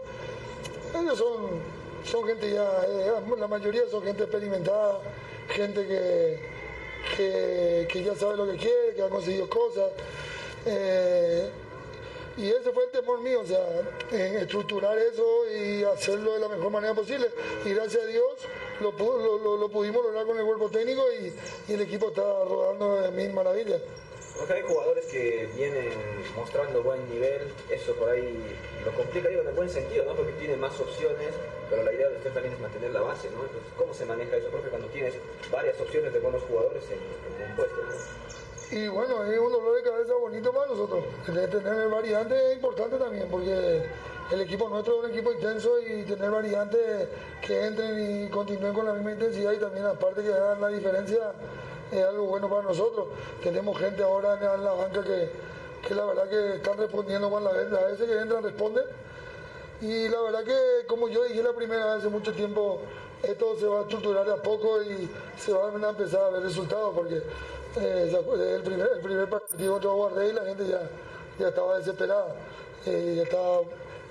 Ellos 1.00 1.18
son, 1.18 1.62
son 2.04 2.28
gente 2.28 2.52
ya, 2.52 2.84
eh, 2.88 3.12
la 3.38 3.48
mayoría 3.48 3.82
son 3.90 4.04
gente 4.04 4.24
experimentada, 4.24 5.00
gente 5.50 5.88
que, 5.88 7.88
que, 7.88 8.04
ya 8.04 8.16
sabe 8.16 8.38
lo 8.38 8.46
que 8.46 8.58
quiere, 8.58 8.94
que 8.96 9.02
ha 9.02 9.10
conseguido 9.10 9.50
cosas. 9.50 9.92
Eh, 10.66 11.50
y 12.40 12.50
ese 12.52 12.72
fue 12.72 12.86
el 12.86 12.92
temor 12.92 13.20
mío, 13.20 13.42
o 13.42 13.46
sea, 13.46 13.60
en 14.12 14.38
estructurar 14.38 14.98
eso 14.98 15.46
y 15.54 15.84
hacerlo 15.84 16.34
de 16.34 16.40
la 16.40 16.48
mejor 16.48 16.72
manera 16.72 16.94
posible. 16.94 17.28
Y 17.66 17.74
gracias 17.74 18.04
a 18.04 18.06
Dios 18.06 18.48
lo, 18.80 19.58
lo, 19.58 19.70
pudimos 19.70 20.02
lograr 20.04 20.26
con 20.26 20.38
el 20.38 20.46
cuerpo 20.46 20.70
técnico 20.70 21.04
y, 21.12 21.34
el 21.74 21.82
equipo 21.82 22.08
está 22.08 22.22
rodando 22.22 23.02
de 23.02 23.12
mil 23.12 23.34
maravillas. 23.34 23.82
Porque 24.38 24.54
hay 24.54 24.62
jugadores 24.62 25.06
que 25.08 25.50
vienen 25.54 25.90
mostrando 26.34 26.82
buen 26.82 27.08
nivel, 27.10 27.42
eso 27.70 27.94
por 27.96 28.10
ahí 28.10 28.40
lo 28.86 28.92
complica, 28.94 29.28
digo, 29.28 29.42
en 29.42 29.50
el 29.50 29.54
buen 29.54 29.70
sentido, 29.70 30.06
¿no? 30.06 30.14
Porque 30.14 30.32
tiene 30.34 30.56
más 30.56 30.80
opciones, 30.80 31.34
pero 31.70 31.84
la 31.84 31.92
idea 31.92 32.08
de 32.08 32.16
usted 32.16 32.32
también 32.32 32.54
es 32.54 32.62
mantener 32.62 32.92
la 32.92 33.02
base, 33.02 33.30
¿no? 33.32 33.44
Entonces, 33.44 33.70
¿cómo 33.76 33.94
se 33.94 34.06
maneja 34.06 34.38
eso, 34.38 34.48
profe, 34.48 34.70
cuando 34.70 34.88
tienes 34.88 35.16
varias 35.52 35.78
opciones 35.82 36.14
de 36.14 36.20
buenos 36.20 36.42
jugadores 36.44 36.84
en, 36.90 37.50
un 37.50 37.56
puesto? 37.58 37.82
Y 38.72 38.88
bueno, 38.88 39.24
es 39.24 39.40
un 39.40 39.52
dolor 39.52 39.76
de 39.78 39.82
cabeza 39.82 40.14
bonito 40.14 40.52
para 40.52 40.68
nosotros. 40.68 41.04
Tener 41.26 41.90
variantes 41.90 42.40
es 42.40 42.56
importante 42.56 42.98
también, 42.98 43.28
porque 43.30 43.84
el 44.32 44.42
equipo 44.42 44.70
nuestro 44.70 45.00
es 45.00 45.06
un 45.06 45.12
equipo 45.12 45.32
intenso 45.32 45.80
y 45.80 46.04
tener 46.04 46.30
variantes 46.30 47.08
que 47.42 47.66
entren 47.66 48.26
y 48.26 48.30
continúen 48.30 48.74
con 48.74 48.86
la 48.86 48.94
misma 48.94 49.14
intensidad 49.14 49.54
y 49.54 49.58
también 49.58 49.88
aparte 49.88 50.22
que 50.22 50.32
hagan 50.32 50.62
la 50.62 50.68
diferencia 50.68 51.34
es 51.92 52.04
algo 52.04 52.26
bueno 52.26 52.48
para 52.48 52.62
nosotros. 52.62 53.08
Tenemos 53.42 53.76
gente 53.80 54.04
ahora 54.04 54.36
en 54.36 54.64
la 54.64 54.74
banca 54.74 55.04
que, 55.04 55.32
que 55.88 55.96
la 55.96 56.06
verdad 56.06 56.30
que 56.30 56.58
están 56.58 56.78
respondiendo 56.78 57.28
cuando 57.28 57.52
las 57.52 57.72
veces 57.72 58.08
que 58.08 58.20
entran 58.20 58.44
responden. 58.44 58.86
Y 59.82 60.10
la 60.10 60.22
verdad 60.22 60.44
que, 60.44 60.86
como 60.86 61.08
yo 61.08 61.24
dije 61.24 61.42
la 61.42 61.54
primera 61.54 61.86
vez 61.86 61.96
hace 61.96 62.10
mucho 62.10 62.34
tiempo, 62.34 62.82
esto 63.24 63.56
se 63.58 63.66
va 63.66 63.80
a 63.80 63.82
estructurar 63.82 64.30
a 64.30 64.36
poco 64.44 64.84
y 64.84 65.10
se 65.38 65.54
van 65.54 65.84
a 65.84 65.90
empezar 65.90 66.22
a 66.22 66.30
ver 66.30 66.44
resultados 66.44 66.94
porque 66.94 67.24
eh, 67.78 68.12
el, 68.56 68.62
primer, 68.64 68.90
el 68.96 69.02
primer 69.02 69.30
partido 69.30 69.80
yo 69.80 69.96
guardé 69.96 70.30
y 70.30 70.34
la 70.34 70.46
gente 70.46 70.68
ya, 70.68 70.82
ya 71.40 71.50
estaba 71.50 71.78
desesperada, 71.78 72.36
eh, 72.86 73.14
ya, 73.18 73.24
estaba, 73.24 73.62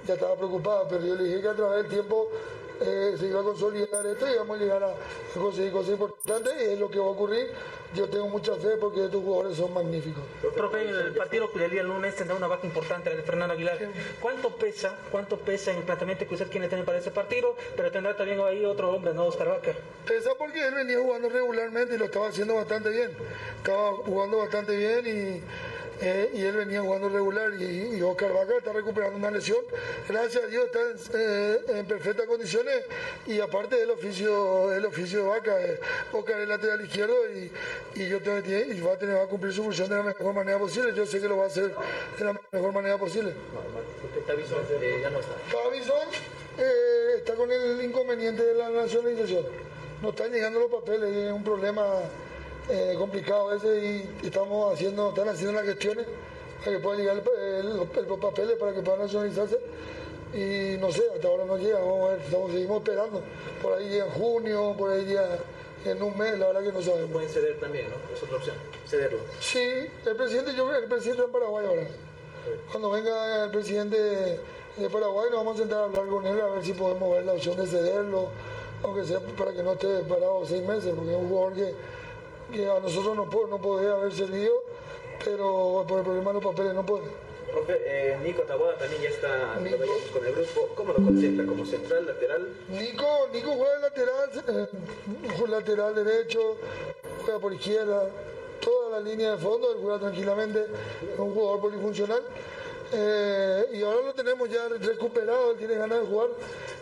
ya 0.06 0.14
estaba 0.14 0.36
preocupada, 0.36 0.88
pero 0.88 1.04
yo 1.04 1.14
le 1.16 1.24
dije 1.24 1.40
que 1.40 1.48
a 1.48 1.54
través 1.54 1.82
del 1.82 1.92
tiempo 1.92 2.28
eh, 2.80 3.16
se 3.18 3.26
iba 3.26 3.40
a 3.40 3.42
consolidar 3.42 4.06
esto 4.06 4.28
y 4.28 4.32
íbamos 4.32 4.58
a 4.58 4.62
llegar 4.62 4.82
a, 4.82 4.88
a 4.88 5.40
conseguir 5.40 5.72
cosas 5.72 5.92
importantes 5.92 6.52
y 6.60 6.72
es 6.72 6.78
lo 6.78 6.90
que 6.90 6.98
va 6.98 7.06
a 7.06 7.10
ocurrir. 7.10 7.48
Yo 7.94 8.06
tengo 8.06 8.28
mucha 8.28 8.54
fe 8.56 8.76
porque 8.78 9.06
estos 9.06 9.22
jugadores 9.22 9.56
son 9.56 9.72
magníficos. 9.72 10.22
Profe, 10.54 10.88
el 10.90 11.14
partido 11.14 11.48
del 11.48 11.70
día 11.70 11.82
lunes 11.82 12.14
tendrá 12.14 12.36
una 12.36 12.46
baja 12.46 12.66
importante, 12.66 13.08
la 13.08 13.16
de 13.16 13.22
Fernando 13.22 13.54
Aguilar. 13.54 13.78
¿Cuánto 14.20 14.50
pesa, 14.50 14.98
cuánto 15.10 15.38
pesa 15.38 15.70
en 15.70 15.78
el 15.78 15.84
planteamiento 15.84 16.26
que 16.26 16.34
usted 16.34 16.48
tener 16.48 16.84
para 16.84 16.98
ese 16.98 17.10
partido? 17.10 17.56
Pero 17.76 17.90
tendrá 17.90 18.14
también 18.14 18.40
ahí 18.40 18.64
otro 18.66 18.90
hombre, 18.90 19.14
¿no? 19.14 19.24
Oscar 19.24 19.48
Vaca. 19.48 19.72
Pesa 20.06 20.30
porque 20.38 20.66
él 20.66 20.74
venía 20.74 20.98
jugando 20.98 21.30
regularmente 21.30 21.94
y 21.94 21.98
lo 21.98 22.04
estaba 22.04 22.28
haciendo 22.28 22.56
bastante 22.56 22.90
bien. 22.90 23.10
Estaba 23.56 23.92
jugando 23.96 24.38
bastante 24.38 24.76
bien 24.76 25.06
y, 25.06 25.42
eh, 26.00 26.30
y 26.34 26.42
él 26.42 26.56
venía 26.56 26.80
jugando 26.80 27.08
regular. 27.08 27.52
Y, 27.60 27.96
y 27.96 28.02
Oscar 28.02 28.32
Vaca 28.32 28.56
está 28.58 28.72
recuperando 28.72 29.16
una 29.16 29.30
lesión. 29.30 29.58
Gracias 30.08 30.44
a 30.44 30.46
Dios 30.46 30.66
está 30.66 30.80
en, 30.80 31.20
eh, 31.20 31.58
en 31.80 31.86
perfectas 31.86 32.26
condiciones 32.26 32.84
y 33.26 33.40
aparte 33.40 33.76
del 33.76 33.90
oficio, 33.90 34.72
el 34.72 34.86
oficio 34.86 35.22
de 35.22 35.28
Vaca, 35.28 35.62
eh, 35.62 35.80
Oscar 36.12 36.40
es 36.40 36.48
lateral 36.48 36.80
izquierdo 36.80 37.14
y, 37.30 37.50
y 37.94 38.08
yo 38.08 38.20
tengo, 38.22 38.38
y 38.38 38.80
va 38.80 38.92
a 38.92 38.98
tener 38.98 39.16
va 39.16 39.24
a 39.24 39.26
cumplir 39.26 39.52
su 39.52 39.62
función 39.62 39.88
de 39.88 39.96
la 39.96 40.02
mejor 40.02 40.34
manera 40.34 40.58
posible. 40.58 40.94
Yo 40.94 41.06
sé 41.06 41.20
que 41.20 41.28
lo 41.28 41.36
va 41.36 41.44
a 41.44 41.46
hacer 41.48 41.74
de 42.18 42.24
la 42.24 42.40
mejor 42.52 42.72
manera 42.72 42.96
posible. 42.96 43.32
Tavison 44.26 44.58
eh, 44.80 45.00
ya 45.02 45.10
no 45.10 45.20
está. 45.20 45.32
Davison 45.52 46.08
eh, 46.58 47.14
está 47.16 47.34
con 47.34 47.50
el 47.50 47.82
inconveniente 47.82 48.42
de 48.42 48.54
la 48.54 48.68
nacionalización. 48.70 49.44
No 50.02 50.10
están 50.10 50.30
llegando 50.30 50.60
los 50.60 50.70
papeles, 50.70 51.14
es 51.14 51.32
un 51.32 51.42
problema 51.42 51.84
eh, 52.70 52.94
complicado 52.98 53.54
ese 53.54 54.06
y 54.22 54.26
estamos 54.26 54.74
haciendo, 54.74 55.10
están 55.10 55.28
haciendo 55.28 55.54
las 55.54 55.64
gestiones 55.64 56.06
para 56.58 56.76
que 56.76 56.82
puedan 56.82 57.00
llegar 57.00 57.22
los 58.06 58.18
papeles 58.18 58.56
para 58.58 58.74
que 58.74 58.80
puedan 58.82 59.00
nacionalizarse. 59.00 59.58
Y 60.34 60.76
no 60.78 60.92
sé, 60.92 61.02
hasta 61.14 61.28
ahora 61.28 61.46
no 61.46 61.56
llega, 61.56 61.78
vamos 61.78 62.10
a 62.10 62.12
ver, 62.12 62.20
estamos, 62.20 62.52
seguimos 62.52 62.78
esperando. 62.78 63.22
Por 63.62 63.72
ahí 63.72 63.88
llega 63.88 64.04
en 64.04 64.10
junio, 64.12 64.74
por 64.76 64.90
ahí 64.90 65.06
llega 65.06 65.38
en 65.86 66.02
un 66.02 66.18
mes, 66.18 66.38
la 66.38 66.48
verdad 66.48 66.62
que 66.62 66.72
no 66.72 66.82
sabemos. 66.82 67.10
Pueden 67.10 67.30
ceder 67.30 67.58
también, 67.58 67.86
¿no? 67.88 68.14
Es 68.14 68.22
otra 68.22 68.36
opción, 68.36 68.56
cederlo. 68.86 69.20
Sí, 69.40 69.88
el 70.04 70.16
presidente, 70.16 70.54
yo 70.54 70.66
creo 70.66 70.78
que 70.78 70.84
el 70.84 70.90
presidente 70.90 71.22
en 71.22 71.32
Paraguay 71.32 71.66
ahora. 71.66 71.86
Cuando 72.70 72.90
venga 72.90 73.44
el 73.44 73.50
presidente 73.50 73.96
de 74.76 74.90
Paraguay, 74.90 75.28
nos 75.30 75.38
vamos 75.38 75.56
a 75.56 75.58
sentar 75.60 75.78
a 75.80 75.84
hablar 75.84 76.06
con 76.06 76.26
él 76.26 76.40
a 76.40 76.46
ver 76.46 76.64
si 76.64 76.72
podemos 76.72 77.10
ver 77.10 77.24
la 77.24 77.32
opción 77.32 77.56
de 77.56 77.66
cederlo, 77.66 78.28
aunque 78.82 79.04
sea 79.04 79.20
para 79.20 79.52
que 79.52 79.62
no 79.62 79.72
esté 79.72 80.00
parado 80.00 80.44
seis 80.46 80.62
meses, 80.62 80.92
porque 80.94 81.12
es 81.12 81.16
un 81.16 81.28
jugador 81.28 81.54
que, 81.54 81.74
que 82.52 82.68
a 82.68 82.80
nosotros 82.80 83.16
no, 83.16 83.26
no 83.46 83.58
podría 83.58 83.92
haber 83.92 84.12
servido, 84.12 84.62
pero 85.24 85.84
por 85.86 85.98
el 85.98 86.04
problema 86.04 86.30
de 86.30 86.34
los 86.34 86.44
papeles 86.44 86.74
no 86.74 86.84
puede. 86.84 87.04
Eh, 87.68 88.18
Nico 88.22 88.42
Taboada 88.42 88.76
también 88.78 89.02
ya 89.02 89.08
está 89.08 89.54
con 90.12 90.26
el 90.26 90.32
grupo. 90.32 90.68
¿Cómo 90.74 90.92
lo 90.92 91.04
contempla? 91.04 91.46
¿Como 91.46 91.66
central, 91.66 92.06
lateral? 92.06 92.48
Nico, 92.68 93.28
Nico 93.32 93.52
juega 93.52 93.74
de 93.74 93.80
lateral, 93.80 94.30
eh, 94.48 94.68
juega 95.36 95.58
lateral 95.58 95.94
derecho, 95.94 96.56
juega 97.24 97.40
por 97.40 97.52
izquierda, 97.52 98.08
toda 98.60 99.00
la 99.00 99.00
línea 99.00 99.32
de 99.32 99.38
fondo, 99.38 99.72
él 99.72 99.78
juega 99.82 99.98
tranquilamente, 99.98 100.66
es 101.12 101.18
un 101.18 101.34
jugador 101.34 101.60
polifuncional. 101.60 102.22
Eh, 102.92 103.66
y 103.74 103.82
ahora 103.82 104.06
lo 104.06 104.14
tenemos 104.14 104.48
ya 104.48 104.66
recuperado, 104.68 105.50
él 105.52 105.58
tiene 105.58 105.74
ganas 105.74 106.00
de 106.00 106.06
jugar 106.06 106.28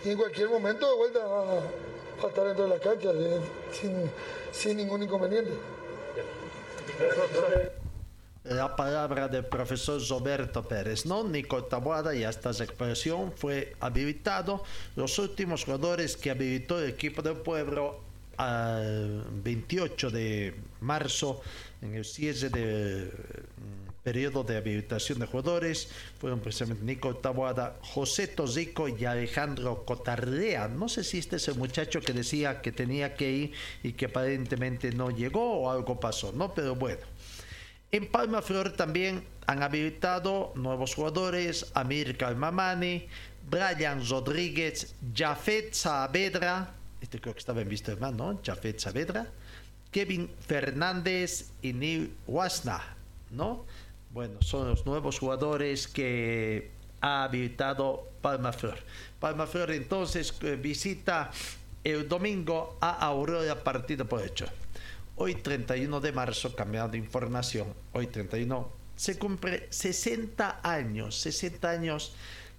y 0.05 0.11
en 0.11 0.17
cualquier 0.17 0.49
momento 0.49 0.89
de 0.89 0.97
vuelta 0.97 1.27
va 1.27 1.61
a 2.25 2.29
estar 2.29 2.45
dentro 2.45 2.65
de 2.65 2.71
las 2.71 2.81
canchas 2.81 3.15
eh, 3.17 4.11
sin, 4.53 4.77
ningún 4.77 5.03
inconveniente. 5.03 5.53
La 8.45 8.77
palabra 8.77 9.29
del 9.29 9.45
profesor 9.45 10.01
Roberto 10.09 10.63
Pérez, 10.63 11.05
¿no? 11.05 11.25
Nico 11.25 11.65
Taboada 11.65 12.15
ya 12.15 12.31
está 12.31 12.51
en 12.51 12.59
recuperación, 12.59 13.33
fue 13.33 13.75
habilitado. 13.81 14.63
Los 14.95 15.19
últimos 15.19 15.65
jugadores 15.65 16.17
que 16.17 16.31
habilitó 16.31 16.81
el 16.81 16.91
equipo 16.91 17.23
del 17.23 17.37
pueblo 17.37 18.01
al 18.37 19.25
28 19.43 20.11
de 20.11 20.55
marzo, 20.81 21.41
en 21.83 21.95
el 21.97 22.05
cierre 22.05 23.11
mm, 23.11 23.86
periodo 24.07 24.45
de 24.45 24.57
habilitación 24.57 25.19
de 25.19 25.27
jugadores, 25.27 25.89
fueron 26.21 26.39
precisamente 26.39 26.85
Nico 26.85 27.17
Taboada, 27.17 27.75
José 27.83 28.29
Tosico 28.29 28.87
y 28.87 29.05
Alejandro 29.05 29.85
Cotarrea. 29.85 30.69
No 30.69 30.89
sé 30.89 31.03
si 31.03 31.19
este 31.19 31.35
es 31.37 31.49
el 31.49 31.57
muchacho 31.57 32.01
que 32.01 32.13
decía 32.13 32.63
que 32.63 32.71
tenía 32.71 33.17
que 33.17 33.33
ir 33.33 33.53
y 33.83 33.95
que 33.95 34.07
aparentemente 34.07 34.93
no 34.93 35.11
llegó 35.11 35.59
o 35.59 35.73
algo 35.73 35.99
pasó, 35.99 36.31
¿no? 36.31 36.55
Pero 36.55 36.77
bueno. 36.77 37.01
En 37.91 38.07
Palma 38.07 38.43
Flor 38.43 38.71
también 38.71 39.25
han 39.45 39.65
habilitado 39.65 40.53
nuevos 40.55 40.95
jugadores, 40.95 41.67
Amir 41.75 42.17
Calmamani, 42.17 43.09
Brian 43.51 44.09
Rodríguez, 44.09 44.95
Jafet 45.17 45.75
Saavedra, 45.75 46.75
este 47.01 47.21
creo 47.21 47.35
que 47.35 47.41
estaba 47.41 47.61
en 47.61 47.69
visto 47.69 47.91
hermano, 47.91 48.35
¿no? 48.35 48.41
Jafet 48.41 48.79
Saavedra, 48.79 49.27
Kevin 49.91 50.31
Fernández 50.47 51.51
y 51.61 51.73
Neil 51.73 52.15
Wasna, 52.29 52.95
¿no? 53.33 53.67
Bueno, 54.17 54.41
son 54.41 54.67
los 54.67 54.87
nuevos 54.87 55.19
jugadores 55.19 55.87
que 55.87 56.71
ha 57.03 57.25
habilitado 57.25 58.09
Palma 58.23 58.51
Flor. 58.51 58.79
Palma 59.21 59.47
Flor 59.47 59.71
entonces 59.73 60.33
eh, 60.41 60.57
visita 60.57 61.31
el 61.85 62.09
domingo 62.09 62.79
a 62.81 62.93
Aurora 62.93 63.63
partido 63.63 64.07
por 64.07 64.25
hecho. 64.25 64.47
Hoy 65.17 65.35
31 65.35 66.01
de 66.01 66.13
marzo, 66.13 66.57
cambiando 66.57 66.93
de 66.93 66.97
información, 66.97 67.75
hoy 67.93 68.07
31 68.07 68.71
se 68.97 69.19
cumple 69.19 69.67
60 69.69 70.61
años, 70.63 71.21
60 71.21 71.69
años 71.69 72.15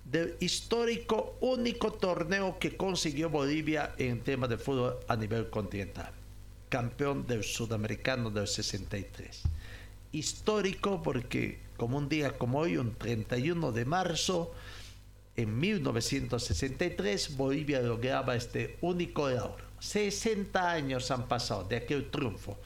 del 0.06 0.36
histórico 0.40 1.38
único 1.40 1.92
torneo 1.92 2.60
que 2.60 2.78
consiguió 2.78 3.32
Bolivia 3.32 3.96
en 3.98 4.22
tema 4.22 4.48
de 4.48 4.60
fútbol 4.60 5.00
a 5.08 5.16
nivel 5.16 5.50
continental. 5.50 6.12
Campeón 6.70 7.26
del 7.26 7.44
sudamericano 7.44 8.30
del 8.30 8.48
63. 8.48 9.57
Histórico 10.12 11.02
porque 11.04 11.60
como 11.78 11.98
un 11.98 12.10
día 12.10 12.38
como 12.38 12.60
hoy, 12.60 12.78
un 12.78 12.96
31 12.96 13.72
de 13.72 13.86
marzo, 13.86 14.52
en 15.36 15.58
1963 15.60 17.38
Bolivia 17.38 17.82
lograba 17.82 18.36
este 18.36 18.78
único 18.82 19.30
logro. 19.30 19.66
60 19.80 20.72
años 20.72 21.12
han 21.12 21.28
pasado 21.28 21.64
de 21.66 21.78
aquel 21.78 22.10
triunfo. 22.10 22.58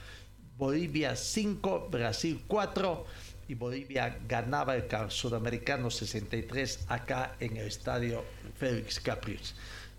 Bolivia 0.58 1.16
5, 1.16 1.90
Brasil 1.92 2.42
4 2.48 3.06
y 3.50 3.56
Bolivia 3.56 4.18
ganaba 4.28 4.76
el 4.76 5.12
sudamericano 5.12 5.92
63 5.92 6.86
acá 6.88 7.36
en 7.40 7.58
el 7.58 7.68
estadio 7.68 8.24
Félix 8.58 9.00
Capriles. 9.00 9.56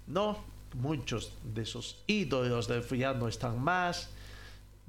No, 0.07 0.43
muchos 0.75 1.35
de 1.43 1.63
esos 1.63 2.03
ídolos 2.07 2.69
del 2.69 2.83
no 3.19 3.29
están 3.29 3.61
más. 3.63 4.09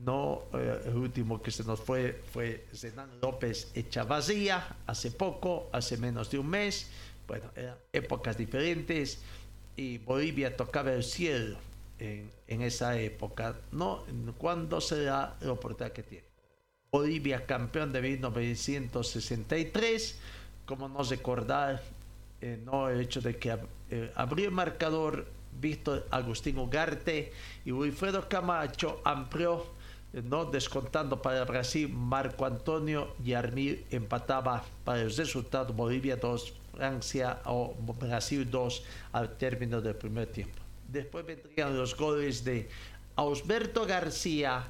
No, 0.03 0.43
eh, 0.53 0.81
el 0.85 0.95
último 0.95 1.41
que 1.41 1.51
se 1.51 1.63
nos 1.63 1.79
fue 1.79 2.21
fue 2.31 2.65
Zenán 2.73 3.09
López 3.21 3.71
Echavarría 3.73 4.75
hace 4.85 5.11
poco, 5.11 5.69
hace 5.71 5.97
menos 5.97 6.29
de 6.29 6.39
un 6.39 6.49
mes. 6.49 6.89
Bueno, 7.27 7.45
eran 7.55 7.77
épocas 7.91 8.37
diferentes 8.37 9.19
y 9.75 9.97
Bolivia 9.99 10.55
tocaba 10.55 10.91
el 10.91 11.03
cielo 11.03 11.57
en, 11.99 12.29
en 12.47 12.61
esa 12.61 12.99
época. 12.99 13.55
No, 13.71 14.03
¿cuándo 14.37 14.79
será 14.81 15.35
la 15.39 15.53
oportunidad 15.53 15.93
que 15.93 16.03
tiene? 16.03 16.25
Bolivia 16.91 17.45
campeón 17.45 17.91
de 17.91 18.01
1963, 18.01 20.19
como 20.65 20.89
no 20.89 21.03
recordar 21.03 21.81
eh, 22.41 22.59
no 22.65 22.89
el 22.89 22.99
hecho 22.99 23.21
de 23.21 23.37
que 23.37 23.57
eh, 23.89 24.11
abrió 24.15 24.47
el 24.47 24.51
marcador 24.51 25.25
Víctor 25.61 26.05
Agustín 26.11 26.57
Ugarte 26.57 27.31
y 27.63 27.71
Wilfredo 27.71 28.27
Camacho 28.27 28.99
amplió 29.05 29.65
no 30.13 30.45
descontando 30.45 31.21
para 31.21 31.43
Brasil 31.45 31.89
Marco 31.89 32.45
Antonio 32.45 33.15
Yarmil 33.23 33.85
empataba 33.89 34.63
para 34.83 35.01
el 35.01 35.15
resultado. 35.15 35.73
Bolivia 35.73 36.15
2 36.17 36.53
Francia 36.73 37.39
o 37.45 37.75
Brasil 37.99 38.49
2 38.49 38.83
al 39.13 39.37
término 39.37 39.81
del 39.81 39.95
primer 39.95 40.27
tiempo. 40.27 40.61
Después 40.87 41.25
vendrían 41.25 41.75
los 41.75 41.95
goles 41.95 42.43
de 42.43 42.69
Ausberto 43.15 43.85
García 43.85 44.67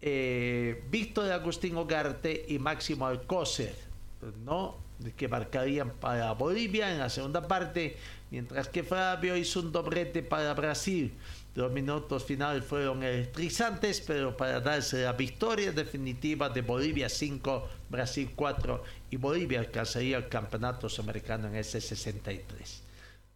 eh, 0.00 0.84
Víctor 0.90 1.32
Agustín 1.32 1.76
Ugarte 1.76 2.44
y 2.48 2.58
Máximo 2.58 3.06
Alcócer 3.06 3.88
no 4.44 4.76
que 5.16 5.28
marcarían 5.28 5.90
para 5.90 6.32
Bolivia 6.32 6.90
en 6.90 6.98
la 6.98 7.08
segunda 7.08 7.46
parte, 7.46 7.96
mientras 8.30 8.68
que 8.68 8.82
Fabio 8.82 9.36
hizo 9.36 9.60
un 9.60 9.72
doblete 9.72 10.22
para 10.22 10.54
Brasil. 10.54 11.12
Los 11.54 11.72
minutos 11.72 12.24
finales 12.24 12.64
fueron 12.64 13.02
electrizantes, 13.02 14.00
pero 14.00 14.36
para 14.36 14.60
darse 14.60 15.02
la 15.02 15.12
victoria 15.12 15.72
definitiva 15.72 16.48
de 16.48 16.62
Bolivia 16.62 17.08
5, 17.08 17.68
Brasil 17.88 18.30
4 18.34 18.82
y 19.10 19.16
Bolivia 19.16 19.60
alcanzaría 19.60 20.18
el 20.18 20.28
campeonato 20.28 20.88
sudamericano 20.88 21.48
en 21.48 21.56
ese 21.56 21.80
63. 21.80 22.82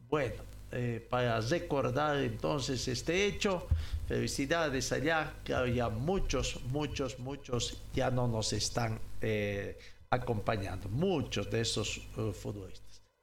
Bueno, 0.09 0.43
eh, 0.71 1.05
para 1.11 1.41
recordar 1.41 2.19
entonces 2.19 2.87
este 2.87 3.27
hecho, 3.27 3.67
felicidades 4.07 4.93
allá, 4.93 5.35
claro, 5.45 5.67
ya 5.67 5.89
muchos, 5.89 6.61
muchos, 6.71 7.19
muchos 7.19 7.79
ya 7.93 8.11
no 8.11 8.29
nos 8.29 8.53
están... 8.53 9.01
Eh, 9.21 9.79
acompañando 10.13 10.91
muchos 10.91 11.51
de 11.51 11.63
esos 11.63 11.99
uh, 12.19 12.33
futbolistas. 12.33 12.92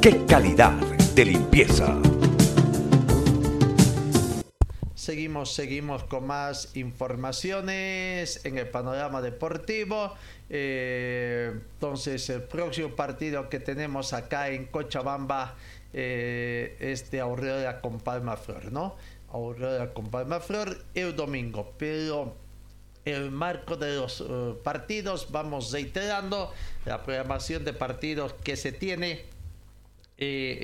¡Qué 0.00 0.24
calidad 0.24 0.72
de 1.16 1.24
limpieza! 1.24 2.00
Seguimos, 4.94 5.52
seguimos 5.52 6.04
con 6.04 6.28
más 6.28 6.76
informaciones 6.76 8.44
en 8.44 8.58
el 8.58 8.68
panorama 8.68 9.20
deportivo. 9.20 10.14
Eh, 10.48 11.58
entonces, 11.72 12.30
el 12.30 12.44
próximo 12.44 12.90
partido 12.90 13.48
que 13.48 13.58
tenemos 13.58 14.12
acá 14.12 14.48
en 14.50 14.66
Cochabamba 14.66 15.56
eh, 15.92 16.76
es 16.78 17.10
de 17.10 17.18
Aurora 17.18 17.80
con 17.80 17.98
Palma 17.98 18.36
Flor, 18.36 18.70
¿no? 18.70 18.94
Aurora 19.32 19.92
con 19.92 20.06
Palma 20.06 20.38
Flor 20.38 20.84
el 20.94 21.16
domingo, 21.16 21.74
pero 21.76 22.36
el 23.06 23.30
marco 23.30 23.76
de 23.76 23.96
los 23.96 24.20
eh, 24.20 24.54
partidos. 24.62 25.30
Vamos 25.30 25.72
reiterando 25.72 26.52
la 26.84 27.02
programación 27.02 27.64
de 27.64 27.72
partidos 27.72 28.34
que 28.44 28.56
se 28.56 28.72
tiene. 28.72 29.24
Eh, 30.18 30.58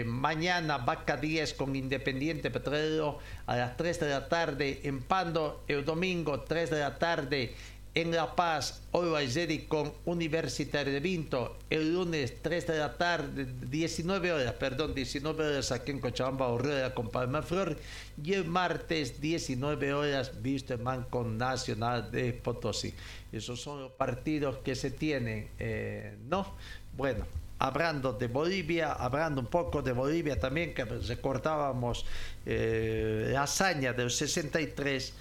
eh, 0.00 0.04
mañana 0.06 0.78
Vaca 0.78 1.16
10 1.16 1.54
con 1.54 1.74
Independiente 1.74 2.50
Petrolero 2.50 3.18
a 3.46 3.56
las 3.56 3.76
3 3.76 4.00
de 4.00 4.08
la 4.10 4.28
tarde 4.28 4.80
en 4.84 5.02
Pando, 5.02 5.64
el 5.66 5.84
domingo 5.84 6.40
3 6.40 6.68
de 6.70 6.78
la 6.78 6.98
tarde 6.98 7.54
en 8.00 8.12
La 8.12 8.36
Paz, 8.36 8.80
Always 8.92 9.34
Ready 9.34 9.66
con 9.66 9.92
Universitario 10.04 10.92
de 10.92 11.00
Vinto, 11.00 11.56
el 11.68 11.94
lunes 11.94 12.40
3 12.42 12.68
de 12.68 12.78
la 12.78 12.96
tarde, 12.96 13.44
19 13.62 14.32
horas, 14.32 14.52
perdón, 14.52 14.94
19 14.94 15.44
horas 15.48 15.72
aquí 15.72 15.90
en 15.90 15.98
Cochabamba, 15.98 16.46
Orrera 16.46 16.94
con 16.94 17.10
Palma 17.10 17.42
Flor, 17.42 17.76
y 18.22 18.34
el 18.34 18.44
martes 18.44 19.20
19 19.20 19.92
horas, 19.92 20.30
Wisterman 20.44 21.06
con 21.10 21.38
Nacional 21.38 22.12
de 22.12 22.34
Potosí. 22.34 22.94
Esos 23.32 23.60
son 23.60 23.80
los 23.82 23.90
partidos 23.90 24.58
que 24.58 24.76
se 24.76 24.92
tienen, 24.92 25.48
eh, 25.58 26.16
¿no? 26.28 26.54
Bueno, 26.96 27.26
hablando 27.58 28.12
de 28.12 28.28
Bolivia, 28.28 28.92
hablando 28.92 29.40
un 29.40 29.48
poco 29.48 29.82
de 29.82 29.90
Bolivia 29.90 30.38
también, 30.38 30.72
que 30.72 30.84
recordábamos 30.84 32.06
eh, 32.46 33.30
la 33.32 33.42
hazaña 33.42 33.92
del 33.92 34.12
63, 34.12 35.14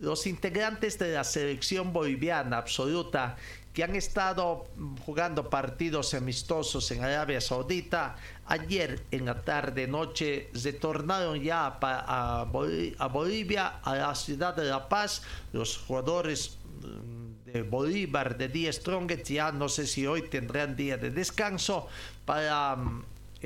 los 0.00 0.26
integrantes 0.26 0.98
de 0.98 1.12
la 1.12 1.24
selección 1.24 1.92
boliviana 1.92 2.58
absoluta 2.58 3.36
que 3.72 3.82
han 3.82 3.96
estado 3.96 4.68
jugando 5.04 5.50
partidos 5.50 6.14
amistosos 6.14 6.90
en 6.92 7.02
Arabia 7.02 7.40
Saudita, 7.40 8.14
ayer 8.46 9.02
en 9.10 9.26
la 9.26 9.42
tarde 9.42 9.88
noche 9.88 10.48
retornaron 10.54 11.42
ya 11.42 11.78
a, 11.80 12.44
Bolivia, 12.52 13.80
a 13.82 13.96
la 13.96 14.14
ciudad 14.14 14.54
de 14.54 14.64
La 14.64 14.88
Paz, 14.88 15.22
los 15.52 15.76
jugadores 15.78 16.56
de 17.46 17.62
Bolívar 17.62 18.38
de 18.38 18.48
Die 18.48 18.72
Strongest 18.72 19.28
ya 19.30 19.50
no 19.50 19.68
sé 19.68 19.88
si 19.88 20.06
hoy 20.06 20.22
tendrán 20.22 20.76
día 20.76 20.96
de 20.96 21.10
descanso 21.10 21.88
para 22.24 22.76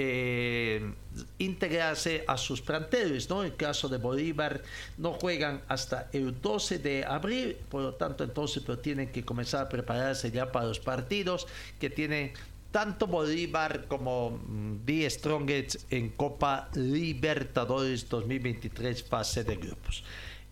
eh, 0.01 0.93
integrarse 1.39 2.23
a 2.29 2.37
sus 2.37 2.63
planteles, 2.63 3.29
¿no? 3.29 3.43
En 3.43 3.51
el 3.51 3.57
caso 3.57 3.89
de 3.89 3.97
Bolívar 3.99 4.63
no 4.97 5.15
juegan 5.15 5.61
hasta 5.67 6.09
el 6.13 6.41
12 6.41 6.79
de 6.79 7.05
abril, 7.05 7.57
por 7.69 7.83
lo 7.83 7.95
tanto 7.95 8.23
entonces 8.23 8.63
tienen 8.81 9.11
que 9.11 9.25
comenzar 9.25 9.67
a 9.67 9.69
prepararse 9.69 10.31
ya 10.31 10.53
para 10.53 10.67
los 10.67 10.79
partidos 10.79 11.49
que 11.81 11.91
tienen 11.91 12.33
tanto 12.71 13.09
Bolívar 13.09 13.87
como 13.89 14.39
Die 14.87 15.11
Strongest 15.11 15.93
en 15.93 16.11
Copa 16.11 16.69
Libertadores 16.75 18.09
2023 18.09 19.03
fase 19.03 19.43
de 19.43 19.57
grupos. 19.57 20.05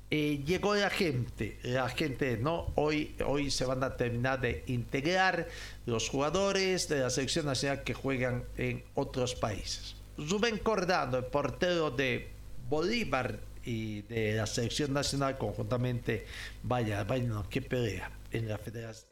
Eh, 0.08 0.42
llegó 0.46 0.76
la 0.76 0.88
gente, 0.88 1.58
la 1.64 1.88
gente, 1.88 2.36
¿no? 2.36 2.72
Hoy, 2.76 3.16
hoy 3.26 3.50
se 3.50 3.64
van 3.64 3.82
a 3.82 3.96
terminar 3.96 4.40
de 4.40 4.62
integrar 4.68 5.48
los 5.84 6.08
jugadores 6.08 6.88
de 6.88 7.00
la 7.00 7.10
selección 7.10 7.46
nacional 7.46 7.82
que 7.82 7.92
juegan 7.92 8.44
en 8.56 8.84
otros 8.94 9.34
países. 9.34 9.96
Rubén 10.16 10.58
Cordano, 10.58 11.18
el 11.18 11.24
portero 11.24 11.90
de 11.90 12.28
Bolívar 12.68 13.40
y 13.64 14.02
de 14.02 14.34
la 14.34 14.46
selección 14.46 14.92
nacional 14.92 15.38
conjuntamente, 15.38 16.24
vaya, 16.62 17.02
vaya, 17.02 17.24
no, 17.24 17.48
qué 17.48 17.60
pelea 17.60 18.10
en 18.30 18.48
la 18.48 18.58
federación. 18.58 19.10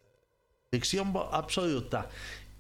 Absoluta. 1.32 2.08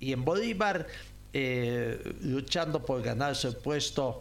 Y 0.00 0.12
en 0.12 0.24
Bolívar, 0.24 0.86
eh, 1.32 2.14
luchando 2.22 2.84
por 2.84 3.02
ganarse 3.02 3.48
el 3.48 3.56
puesto 3.56 4.20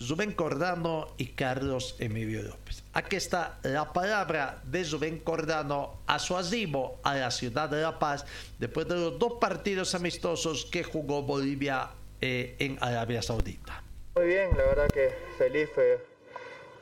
Rubén 0.00 0.32
Cordano 0.32 1.14
y 1.16 1.28
Carlos 1.28 1.96
Emilio 1.98 2.42
López. 2.42 2.82
Aquí 2.92 3.16
está 3.16 3.58
la 3.62 3.92
palabra 3.92 4.60
de 4.64 4.84
Rubén 4.84 5.18
Cordano 5.18 6.00
a 6.06 6.18
su 6.18 6.36
arribo 6.36 6.98
a 7.02 7.14
la 7.14 7.30
ciudad 7.30 7.68
de 7.68 7.82
La 7.82 7.98
Paz 7.98 8.26
después 8.58 8.88
de 8.88 8.96
los 8.96 9.18
dos 9.18 9.34
partidos 9.40 9.94
amistosos 9.94 10.66
que 10.66 10.82
jugó 10.82 11.22
Bolivia 11.22 11.90
eh, 12.20 12.56
en 12.58 12.78
Arabia 12.80 13.22
Saudita. 13.22 13.82
Muy 14.16 14.26
bien, 14.26 14.50
la 14.56 14.64
verdad 14.64 14.88
que 14.90 15.12
feliz 15.38 15.68
fue 15.74 16.04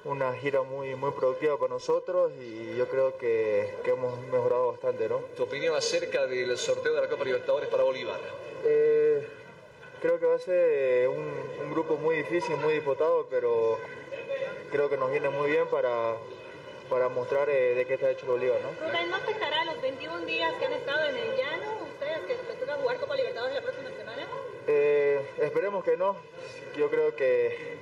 una 0.05 0.33
gira 0.35 0.63
muy, 0.63 0.95
muy 0.97 1.13
productiva 1.13 1.59
para 1.59 1.75
nosotros 1.75 2.33
y 2.41 2.77
yo 2.77 2.89
creo 2.89 3.17
que, 3.17 3.75
que 3.85 3.91
hemos 3.91 4.19
mejorado 4.29 4.73
bastante, 4.73 5.09
¿no? 5.09 5.19
¿Tu 5.37 5.43
opinión 5.45 5.77
acerca 5.77 6.27
del 6.27 6.57
sorteo 6.59 6.95
de 6.95 7.03
la 7.03 7.09
Copa 7.09 7.25
Libertadores 7.25 7.69
para 7.69 7.85
Bolívar? 7.85 8.19
Eh, 8.65 9.27
creo 10.03 10.19
que 10.19 10.27
va 10.27 10.35
a 10.35 10.39
ser 10.41 11.09
un, 11.09 11.33
un, 11.63 11.71
grupo 11.71 11.97
muy 11.97 12.17
difícil, 12.17 12.57
muy 12.57 12.75
disputado, 12.75 13.29
pero 13.31 13.79
creo 14.73 14.91
que 14.91 14.97
nos 14.97 15.13
viene 15.13 15.29
muy 15.29 15.49
bien 15.49 15.69
para, 15.69 16.17
para 16.91 17.09
mostrar 17.09 17.49
eh, 17.49 17.77
de 17.77 17.87
qué 17.87 17.95
está 17.95 18.11
hecho 18.11 18.27
Bolívar. 18.27 18.59
¿no? 18.61 18.85
Rubén, 18.85 19.09
¿no 19.09 19.17
afectará 19.17 19.65
los 19.65 19.81
21 19.81 20.27
días 20.27 20.53
que 20.59 20.67
han 20.67 20.73
estado 20.73 21.09
en 21.09 21.17
el 21.17 21.37
llano 21.37 21.85
ustedes 21.85 22.19
que 22.27 22.35
les 22.35 22.59
toca 22.59 22.75
jugar 22.75 22.99
Copa 22.99 23.15
Libertadores 23.15 23.55
la 23.55 23.63
próxima 23.63 23.91
semana? 23.91 24.27
Eh, 24.67 25.21
esperemos 25.39 25.85
que 25.85 25.97
no. 25.97 26.17
Yo 26.77 26.91
creo 26.91 27.15
que 27.15 27.79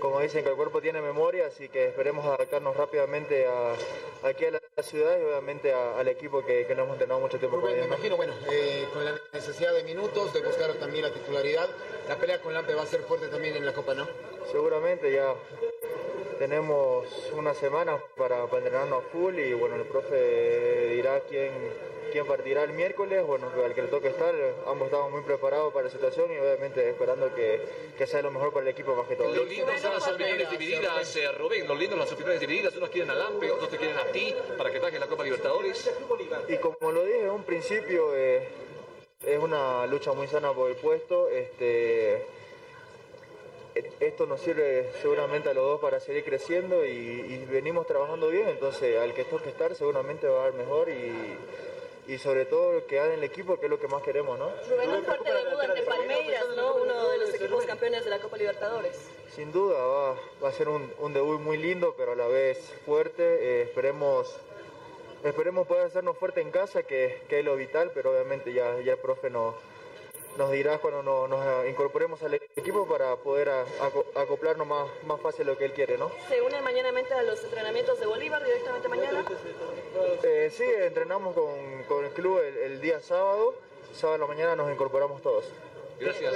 como 0.00 0.20
dicen, 0.20 0.42
que 0.42 0.50
el 0.50 0.56
cuerpo 0.56 0.80
tiene 0.80 1.00
memoria, 1.00 1.46
así 1.46 1.68
que 1.68 1.88
esperemos 1.88 2.24
adaptarnos 2.24 2.76
rápidamente 2.76 3.46
a, 3.46 3.74
aquí 4.28 4.46
a 4.46 4.50
la 4.52 4.82
ciudad 4.82 5.18
y 5.18 5.24
obviamente 5.24 5.72
a, 5.72 5.98
al 5.98 6.08
equipo 6.08 6.44
que, 6.44 6.66
que, 6.66 6.74
no 6.74 6.82
hemos 6.82 6.94
entrenado 6.94 7.20
mucho 7.20 7.38
tiempo. 7.38 7.58
Rubén, 7.58 7.80
me 7.80 7.86
imagino, 7.86 8.16
bueno, 8.16 8.32
eh, 8.50 8.88
con 8.92 9.04
la 9.04 9.14
necesidad 9.32 9.72
de 9.74 9.84
minutos, 9.84 10.32
de 10.32 10.40
buscar 10.40 10.72
también 10.74 11.04
la 11.04 11.12
titularidad, 11.12 11.68
la 12.08 12.16
pelea 12.16 12.40
con 12.40 12.54
Lampe 12.54 12.74
va 12.74 12.82
a 12.82 12.86
ser 12.86 13.02
fuerte 13.02 13.28
también 13.28 13.56
en 13.56 13.64
la 13.64 13.72
Copa, 13.72 13.94
¿no? 13.94 14.08
Seguramente 14.50 15.12
ya 15.12 15.34
tenemos 16.38 17.06
una 17.34 17.52
semana 17.54 17.98
para, 18.16 18.46
para 18.46 18.58
entrenarnos 18.64 19.04
a 19.04 19.08
full 19.08 19.38
y 19.38 19.52
bueno, 19.52 19.76
el 19.76 19.82
profe 19.82 20.88
dirá 20.94 21.20
quién, 21.28 21.52
quién 22.10 22.26
partirá 22.26 22.62
el 22.64 22.72
miércoles, 22.72 23.24
bueno, 23.24 23.50
al 23.64 23.74
que 23.74 23.82
le 23.82 23.88
toque 23.88 24.08
estar, 24.08 24.34
ambos 24.66 24.86
estamos 24.86 25.10
muy 25.10 25.22
preparados 25.22 25.72
para 25.72 25.86
la 25.86 25.90
situación 25.90 26.32
y 26.32 26.36
obviamente 26.38 26.88
esperando 26.88 27.34
que, 27.34 27.60
que 27.96 28.06
sea 28.06 28.22
lo 28.22 28.30
mejor 28.30 28.52
para 28.52 28.64
el 28.66 28.68
equipo 28.68 28.94
más 28.94 29.06
que 29.06 29.16
todo. 29.16 29.34
Lo 29.34 29.44
lindo 29.44 29.72
son 29.78 29.94
las 29.94 30.08
opiniones 30.08 30.50
divididas, 30.50 31.16
eh, 31.16 31.32
Rubén, 31.32 31.66
lo 31.66 31.74
lindo 31.74 31.92
son 31.92 32.00
las 32.00 32.12
opiniones 32.12 32.40
divididas, 32.40 32.76
unos 32.76 32.90
quieren 32.90 33.10
a 33.10 33.14
Lampe, 33.14 33.50
otros 33.50 33.70
te 33.70 33.76
quieren 33.76 33.96
a 33.96 34.04
ti 34.06 34.34
para 34.56 34.70
que 34.70 34.80
trajes 34.80 35.00
la 35.00 35.06
Copa 35.06 35.24
Libertadores. 35.24 35.90
Y 36.48 36.56
como 36.56 36.92
lo 36.92 37.04
dije 37.04 37.22
en 37.22 37.30
un 37.30 37.44
principio, 37.44 38.14
eh, 38.14 38.48
es 39.24 39.38
una 39.38 39.86
lucha 39.86 40.12
muy 40.12 40.26
sana 40.26 40.52
por 40.52 40.70
el 40.70 40.76
puesto, 40.76 41.28
este 41.28 42.26
esto 44.00 44.26
nos 44.26 44.40
sirve 44.40 44.90
seguramente 45.00 45.48
a 45.48 45.54
los 45.54 45.64
dos 45.64 45.80
para 45.80 46.00
seguir 46.00 46.24
creciendo 46.24 46.84
y, 46.84 46.88
y, 46.88 47.46
venimos 47.50 47.86
trabajando 47.86 48.28
bien, 48.28 48.48
entonces 48.48 48.98
al 48.98 49.14
que 49.14 49.24
toque 49.24 49.48
estar 49.48 49.74
seguramente 49.74 50.26
va 50.26 50.40
a 50.40 50.44
dar 50.46 50.54
mejor 50.54 50.88
y, 50.88 51.36
y 52.10 52.18
sobre 52.18 52.44
todo 52.44 52.84
quedar 52.86 53.06
en 53.06 53.18
el 53.18 53.24
equipo, 53.24 53.56
que 53.60 53.66
es 53.66 53.70
lo 53.70 53.78
que 53.78 53.86
más 53.86 54.02
queremos, 54.02 54.36
¿no? 54.36 54.50
Rubén, 54.68 54.90
un 54.90 55.04
fuerte 55.04 55.32
debut 55.32 55.60
ante 55.60 55.82
Palmeiras, 55.82 56.44
¿no? 56.56 56.74
Uno 56.74 57.08
de 57.08 57.18
los 57.18 57.32
equipos 57.32 57.64
campeones 57.64 58.02
de 58.02 58.10
la 58.10 58.18
Copa 58.18 58.36
Libertadores. 58.36 58.98
Sin 59.32 59.52
duda, 59.52 59.78
va, 59.78 60.16
va 60.42 60.48
a 60.48 60.52
ser 60.52 60.68
un, 60.68 60.92
un, 60.98 61.12
debut 61.12 61.40
muy 61.40 61.56
lindo, 61.56 61.94
pero 61.96 62.12
a 62.12 62.16
la 62.16 62.26
vez 62.26 62.58
fuerte. 62.84 63.22
Eh, 63.22 63.62
esperemos, 63.62 64.34
esperemos 65.22 65.68
poder 65.68 65.86
hacernos 65.86 66.18
fuerte 66.18 66.40
en 66.40 66.50
casa, 66.50 66.82
que, 66.82 67.22
que, 67.28 67.38
es 67.38 67.44
lo 67.44 67.54
vital, 67.54 67.92
pero 67.94 68.10
obviamente 68.10 68.52
ya, 68.52 68.80
ya 68.80 68.94
el 68.94 68.98
profe 68.98 69.30
no 69.30 69.54
nos 70.40 70.50
dirá 70.50 70.78
cuando 70.78 71.02
nos, 71.02 71.28
nos, 71.28 71.68
incorporemos 71.68 72.22
al 72.22 72.32
equipo 72.32 72.86
para 72.86 73.14
poder 73.16 73.50
acoplarnos 74.16 74.66
más, 74.66 74.88
más 75.06 75.20
fácil 75.20 75.46
lo 75.46 75.58
que 75.58 75.66
él 75.66 75.72
quiere, 75.72 75.98
¿no? 75.98 76.10
¿Se 76.30 76.40
une 76.40 76.62
mañanamente 76.62 77.12
a 77.12 77.22
los 77.22 77.44
entrenamientos 77.44 78.00
de 78.00 78.06
Bolívar 78.06 78.42
directamente 78.42 78.88
mañana? 78.88 79.22
Eh, 80.22 80.50
sí, 80.50 80.64
entrenamos 80.64 81.34
con, 81.34 81.82
con 81.86 82.06
el 82.06 82.12
club 82.12 82.40
el, 82.40 82.56
el, 82.56 82.80
día 82.80 83.00
sábado. 83.00 83.54
Sábado 83.92 84.14
en 84.14 84.20
la 84.22 84.26
mañana 84.28 84.56
nos 84.56 84.72
incorporamos 84.72 85.20
todos. 85.20 85.44
Gracias. 86.00 86.32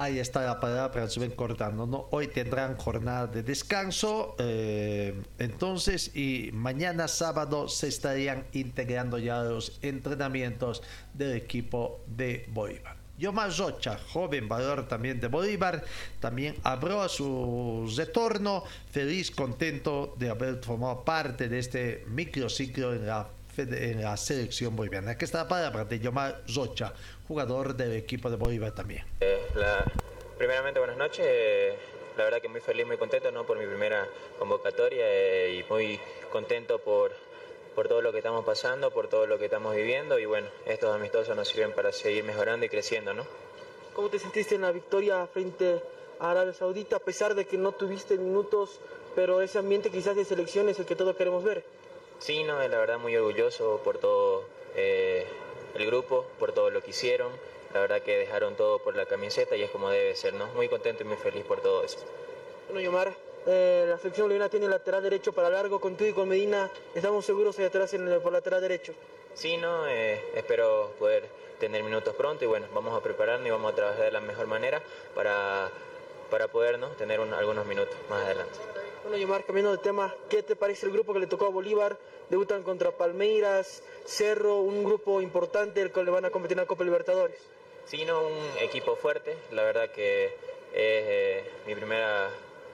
Ahí 0.00 0.18
está 0.18 0.40
la 0.46 0.58
palabra, 0.58 1.06
se 1.10 1.20
ven 1.20 1.32
cortando. 1.32 2.08
Hoy 2.10 2.28
tendrán 2.28 2.74
jornada 2.78 3.26
de 3.26 3.42
descanso, 3.42 4.34
eh, 4.38 5.12
entonces, 5.38 6.16
y 6.16 6.48
mañana 6.54 7.06
sábado 7.06 7.68
se 7.68 7.88
estarían 7.88 8.46
integrando 8.52 9.18
ya 9.18 9.42
los 9.42 9.78
entrenamientos 9.82 10.82
del 11.12 11.32
equipo 11.36 12.00
de 12.06 12.48
Bolívar. 12.50 12.96
Yomar 13.18 13.54
Rocha, 13.54 13.98
joven 14.10 14.48
valor 14.48 14.88
también 14.88 15.20
de 15.20 15.26
Bolívar, 15.26 15.84
también 16.18 16.54
abrió 16.62 17.02
a 17.02 17.10
su 17.10 17.92
retorno, 17.94 18.64
feliz, 18.90 19.30
contento 19.30 20.14
de 20.18 20.30
haber 20.30 20.64
formado 20.64 21.04
parte 21.04 21.50
de 21.50 21.58
este 21.58 22.06
microciclo 22.08 22.94
en 22.94 23.06
la, 23.06 23.28
en 23.62 24.02
la 24.02 24.16
selección 24.16 24.74
boliviana. 24.76 25.12
Aquí 25.12 25.24
está 25.24 25.38
la 25.38 25.48
palabra 25.48 25.84
de 25.84 25.98
Yomar 26.00 26.42
Rocha, 26.54 26.92
jugador 27.28 27.74
del 27.74 27.92
equipo 27.92 28.30
de 28.30 28.36
Bolívar 28.36 28.72
también. 28.72 29.04
Eh, 29.20 29.38
la- 29.54 29.84
primeramente, 30.38 30.78
buenas 30.80 30.96
noches. 30.96 31.24
Eh, 31.28 31.74
la 32.16 32.24
verdad 32.24 32.40
que 32.40 32.48
muy 32.48 32.60
feliz, 32.60 32.86
muy 32.86 32.96
contento 32.96 33.30
¿no? 33.30 33.44
por 33.46 33.58
mi 33.58 33.66
primera 33.66 34.06
convocatoria 34.38 35.04
eh, 35.06 35.62
y 35.64 35.72
muy 35.72 35.98
contento 36.32 36.78
por, 36.80 37.12
por 37.74 37.88
todo 37.88 38.02
lo 38.02 38.10
que 38.12 38.18
estamos 38.18 38.44
pasando, 38.44 38.90
por 38.90 39.08
todo 39.08 39.26
lo 39.26 39.38
que 39.38 39.44
estamos 39.46 39.74
viviendo 39.74 40.18
y 40.18 40.24
bueno, 40.26 40.48
estos 40.66 40.94
amistosos 40.94 41.34
nos 41.36 41.48
sirven 41.48 41.72
para 41.72 41.92
seguir 41.92 42.24
mejorando 42.24 42.66
y 42.66 42.68
creciendo, 42.68 43.14
¿no? 43.14 43.24
¿Cómo 43.94 44.08
te 44.08 44.18
sentiste 44.18 44.54
en 44.56 44.62
la 44.62 44.72
victoria 44.72 45.26
frente 45.32 45.80
a 46.18 46.30
Arabia 46.32 46.52
Saudita, 46.52 46.96
a 46.96 47.00
pesar 47.00 47.34
de 47.34 47.46
que 47.46 47.56
no 47.56 47.72
tuviste 47.72 48.16
minutos, 48.18 48.80
pero 49.14 49.40
ese 49.40 49.58
ambiente 49.58 49.90
quizás 49.90 50.14
de 50.16 50.24
selección 50.24 50.68
es 50.68 50.78
el 50.78 50.86
que 50.86 50.96
todos 50.96 51.16
queremos 51.16 51.42
ver? 51.42 51.64
Sí, 52.20 52.44
no, 52.44 52.58
la 52.58 52.78
verdad 52.78 52.98
muy 52.98 53.16
orgulloso 53.16 53.80
por 53.82 53.98
todo 53.98 54.44
eh, 54.76 55.26
el 55.74 55.86
grupo, 55.86 56.24
por 56.38 56.52
todo 56.52 56.70
lo 56.70 56.82
que 56.82 56.90
hicieron. 56.90 57.32
La 57.72 57.80
verdad 57.80 58.02
que 58.02 58.16
dejaron 58.18 58.56
todo 58.56 58.78
por 58.80 58.96
la 58.96 59.06
camiseta 59.06 59.56
y 59.56 59.62
es 59.62 59.70
como 59.70 59.90
debe 59.90 60.14
ser, 60.16 60.34
¿no? 60.34 60.46
Muy 60.48 60.68
contento 60.68 61.02
y 61.02 61.06
muy 61.06 61.16
feliz 61.16 61.44
por 61.44 61.60
todo 61.60 61.84
eso. 61.84 61.98
Bueno, 62.68 62.80
Yomar, 62.80 63.12
eh, 63.46 63.86
la 63.88 63.96
selección 63.98 64.26
boliviana 64.26 64.48
tiene 64.50 64.68
lateral 64.68 65.02
derecho 65.02 65.32
para 65.32 65.48
largo, 65.50 65.80
con 65.80 65.96
tú 65.96 66.04
y 66.04 66.12
con 66.12 66.28
Medina 66.28 66.70
estamos 66.94 67.24
seguros 67.24 67.58
ahí 67.58 67.64
atrás 67.64 67.94
en 67.94 68.06
el, 68.08 68.20
por 68.20 68.32
lateral 68.32 68.60
derecho. 68.60 68.92
Sí, 69.34 69.56
no, 69.56 69.88
eh, 69.88 70.20
espero 70.34 70.90
poder 70.98 71.24
tener 71.58 71.82
minutos 71.84 72.14
pronto 72.16 72.44
y 72.44 72.48
bueno, 72.48 72.66
vamos 72.74 72.96
a 72.98 73.02
prepararnos 73.02 73.46
y 73.46 73.50
vamos 73.50 73.72
a 73.72 73.76
trabajar 73.76 74.04
de 74.04 74.10
la 74.10 74.20
mejor 74.20 74.46
manera 74.46 74.82
para, 75.14 75.70
para 76.30 76.48
poder 76.48 76.78
¿no? 76.78 76.88
tener 76.88 77.20
un- 77.20 77.32
algunos 77.32 77.64
minutos 77.66 77.94
más 78.08 78.24
adelante. 78.24 78.58
Bueno, 79.02 79.16
Yomar, 79.16 79.44
cambiando 79.44 79.72
de 79.72 79.78
tema, 79.78 80.14
¿qué 80.28 80.42
te 80.42 80.56
parece 80.56 80.84
el 80.84 80.92
grupo 80.92 81.14
que 81.14 81.20
le 81.20 81.26
tocó 81.26 81.46
a 81.46 81.48
Bolívar? 81.48 81.96
Debutan 82.28 82.62
contra 82.62 82.90
Palmeiras, 82.90 83.82
Cerro, 84.04 84.56
un 84.56 84.84
grupo 84.84 85.22
importante 85.22 85.80
el 85.80 85.90
que 85.90 86.04
le 86.04 86.10
van 86.10 86.26
a 86.26 86.30
competir 86.30 86.58
en 86.58 86.64
la 86.64 86.66
Copa 86.66 86.84
Libertadores. 86.84 87.38
Sí, 87.86 88.04
no, 88.04 88.20
un 88.20 88.58
equipo 88.60 88.96
fuerte, 88.96 89.36
la 89.52 89.62
verdad 89.62 89.90
que 89.90 90.26
es 90.26 90.32
eh, 90.74 91.44
mi 91.66 91.74
primera 91.74 92.28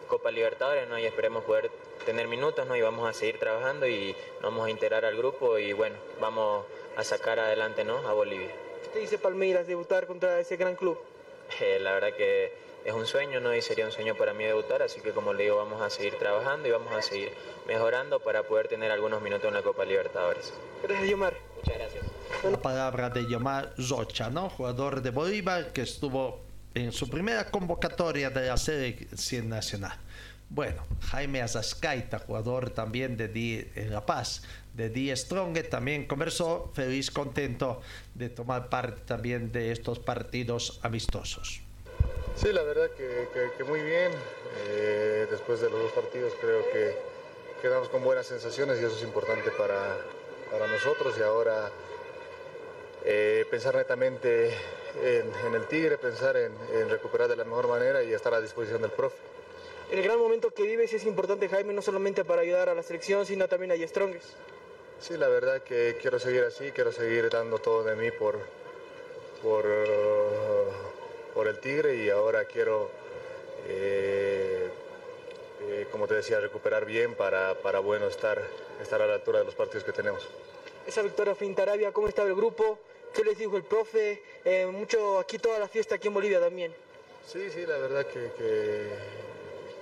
Copa 0.09 0.33
Libertadores 0.33 0.89
¿no? 0.89 0.99
y 0.99 1.07
esperemos 1.07 1.45
poder 1.45 1.71
tener 2.05 2.27
minutos 2.27 2.67
¿no? 2.67 2.75
y 2.75 2.81
vamos 2.81 3.09
a 3.09 3.13
seguir 3.13 3.39
trabajando 3.39 3.87
y 3.87 4.17
nos 4.43 4.51
vamos 4.51 4.67
a 4.67 4.71
integrar 4.71 5.05
al 5.05 5.17
grupo 5.17 5.59
y 5.59 5.73
bueno, 5.75 5.97
vamos 6.21 6.67
a 6.97 7.05
sacar 7.05 7.39
adelante 7.39 7.85
¿no? 7.85 7.99
a 7.99 8.13
Bolivia. 8.13 8.51
¿Qué 8.83 8.89
te 8.89 8.99
dice 8.99 9.19
Palmeiras 9.19 9.69
debutar 9.69 10.09
contra 10.09 10.41
ese 10.41 10.57
gran 10.57 10.75
club? 10.75 10.99
Eh, 11.61 11.79
la 11.79 11.95
verdad 11.95 12.13
que 12.13 12.53
es 12.87 12.93
un 12.93 13.05
sueño, 13.05 13.41
¿no? 13.41 13.55
Y 13.55 13.61
sería 13.61 13.85
un 13.85 13.91
sueño 13.93 14.15
para 14.15 14.33
mí 14.33 14.45
debutar, 14.45 14.81
así 14.81 15.01
que 15.01 15.11
como 15.11 15.35
le 15.35 15.43
digo, 15.45 15.57
vamos 15.57 15.83
a 15.83 15.91
seguir 15.91 16.17
trabajando 16.19 16.69
y 16.69 16.71
vamos 16.71 16.95
a 16.95 17.03
seguir 17.03 17.33
mejorando 17.67 18.21
para 18.21 18.45
poder 18.45 18.69
tener 18.69 18.93
algunos 18.93 19.21
minutos 19.21 19.49
en 19.49 19.55
la 19.55 19.63
Copa 19.63 19.85
Libertadores. 19.85 20.53
Gracias, 20.83 21.11
Yomar. 21.11 21.35
Muchas 21.57 21.79
gracias. 21.79 22.05
La 22.51 22.63
palabra 22.63 23.11
de 23.11 23.27
Yomar 23.27 23.75
Rocha, 23.77 24.31
¿no? 24.31 24.49
Jugador 24.51 25.03
de 25.03 25.11
Bolívar 25.11 25.73
que 25.73 25.83
estuvo 25.83 26.45
en 26.75 26.93
su 26.93 27.11
primera 27.11 27.51
convocatoria 27.51 28.31
de 28.31 28.47
la 28.47 28.57
selección 28.57 29.49
nacional. 29.49 29.99
Bueno, 30.49 30.87
Jaime 31.11 31.43
Azascaita, 31.43 32.21
jugador 32.21 32.71
también 32.71 33.17
de 33.17 33.27
Die- 33.27 33.73
en 33.75 33.93
La 33.93 34.07
Paz, 34.07 34.45
de 34.75 34.91
Die 34.91 35.17
Strong, 35.17 35.59
también 35.69 36.07
conversó, 36.07 36.71
feliz, 36.73 37.11
contento 37.11 37.81
de 38.15 38.29
tomar 38.29 38.69
parte 38.69 39.01
también 39.07 39.51
de 39.51 39.73
estos 39.73 39.99
partidos 39.99 40.79
amistosos. 40.83 41.63
Sí, 42.37 42.53
la 42.53 42.63
verdad 42.63 42.91
que, 42.91 43.29
que- 43.33 43.51
que 43.57 43.65
muy 43.65 43.81
bien. 43.81 44.13
Eh, 44.69 45.27
después 45.31 45.61
de 45.61 45.71
los 45.71 45.81
dos 45.81 45.93
partidos 45.93 46.33
creo 46.41 46.63
que 46.71 46.95
quedamos 47.63 47.89
con 47.89 48.03
buenas 48.05 48.27
sensaciones 48.27 48.81
y 48.81 48.85
eso 48.85 48.95
es 48.97 49.03
importante 49.03 49.51
para, 49.53 49.97
para 50.51 50.67
nosotros. 50.67 51.15
Y 51.19 51.23
ahora 51.23 51.71
eh, 53.05 53.45
pensar 53.51 53.75
netamente 53.75 54.49
en, 55.03 55.33
en 55.47 55.55
el 55.55 55.67
Tigre, 55.67 55.97
pensar 55.99 56.37
en, 56.37 56.53
en 56.75 56.91
recuperar 56.91 57.29
de 57.29 57.37
la 57.37 57.45
mejor 57.45 57.69
manera 57.69 58.03
y 58.03 58.13
estar 58.13 58.35
a 58.35 58.41
disposición 58.41 58.83
del 58.83 58.91
profe. 58.91 59.17
El 59.91 60.03
gran 60.03 60.19
momento 60.19 60.51
que 60.51 60.65
vives 60.65 60.93
es 60.93 61.05
importante, 61.05 61.49
Jaime, 61.49 61.73
no 61.73 61.81
solamente 61.81 62.25
para 62.25 62.43
ayudar 62.43 62.69
a 62.69 62.75
la 62.75 62.83
selección, 62.83 63.25
sino 63.25 63.47
también 63.47 63.71
a 63.71 63.87
Strongest. 63.87 64.27
Sí, 65.01 65.17
la 65.17 65.29
verdad 65.29 65.63
que 65.63 65.97
quiero 66.01 66.19
seguir 66.19 66.43
así, 66.43 66.73
quiero 66.73 66.91
seguir 66.91 67.29
dando 67.31 67.59
todo 67.59 67.85
de 67.85 67.95
mí 67.95 68.11
por, 68.11 68.37
por, 69.43 69.65
uh, 69.65 70.73
por 71.37 71.47
el 71.49 71.59
Tigre 71.59 71.95
y 71.97 72.09
ahora 72.09 72.47
quiero, 72.47 72.89
eh, 73.69 74.69
eh, 75.69 75.87
como 75.93 76.09
te 76.09 76.15
decía, 76.15 76.41
recuperar 76.41 76.87
bien 76.87 77.13
para, 77.15 77.53
para 77.57 77.79
bueno, 77.81 78.07
estar, 78.07 78.43
estar 78.81 79.03
a 79.03 79.07
la 79.07 79.15
altura 79.15 79.41
de 79.41 79.45
los 79.45 79.55
partidos 79.55 79.85
que 79.85 79.93
tenemos. 79.93 80.27
Esa 80.87 81.03
victoria 81.03 81.35
frente 81.35 81.61
a 81.61 81.65
Arabia, 81.65 81.93
¿cómo 81.93 82.09
estaba 82.09 82.27
el 82.27 82.35
grupo? 82.35 82.79
¿Qué 83.13 83.23
les 83.23 83.37
dijo 83.37 83.55
el 83.59 83.65
profe? 83.65 84.23
Eh, 84.47 84.65
mucho 84.65 85.19
aquí 85.19 85.39
toda 85.39 85.59
la 85.59 85.69
fiesta 85.69 85.97
aquí 85.97 86.09
en 86.09 86.15
Bolivia 86.15 86.41
también. 86.41 86.73
Sí, 87.31 87.51
sí, 87.51 87.67
la 87.67 87.77
verdad 87.77 88.07
que, 88.07 88.31
que- 88.39 88.89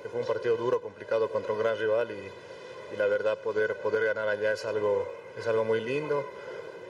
que 0.02 0.08
fue 0.10 0.20
un 0.20 0.26
partido 0.26 0.56
duro, 0.56 0.80
complicado 0.82 1.28
contra 1.30 1.52
un 1.52 1.60
gran 1.60 1.78
rival 1.78 2.10
y, 2.10 2.94
y 2.94 2.96
la 2.98 3.06
verdad 3.06 3.38
poder, 3.38 3.76
poder 3.76 4.04
ganar 4.04 4.28
allá 4.28 4.52
es 4.52 4.64
algo, 4.64 5.06
es 5.38 5.46
algo 5.46 5.62
muy 5.64 5.80
lindo. 5.80 6.24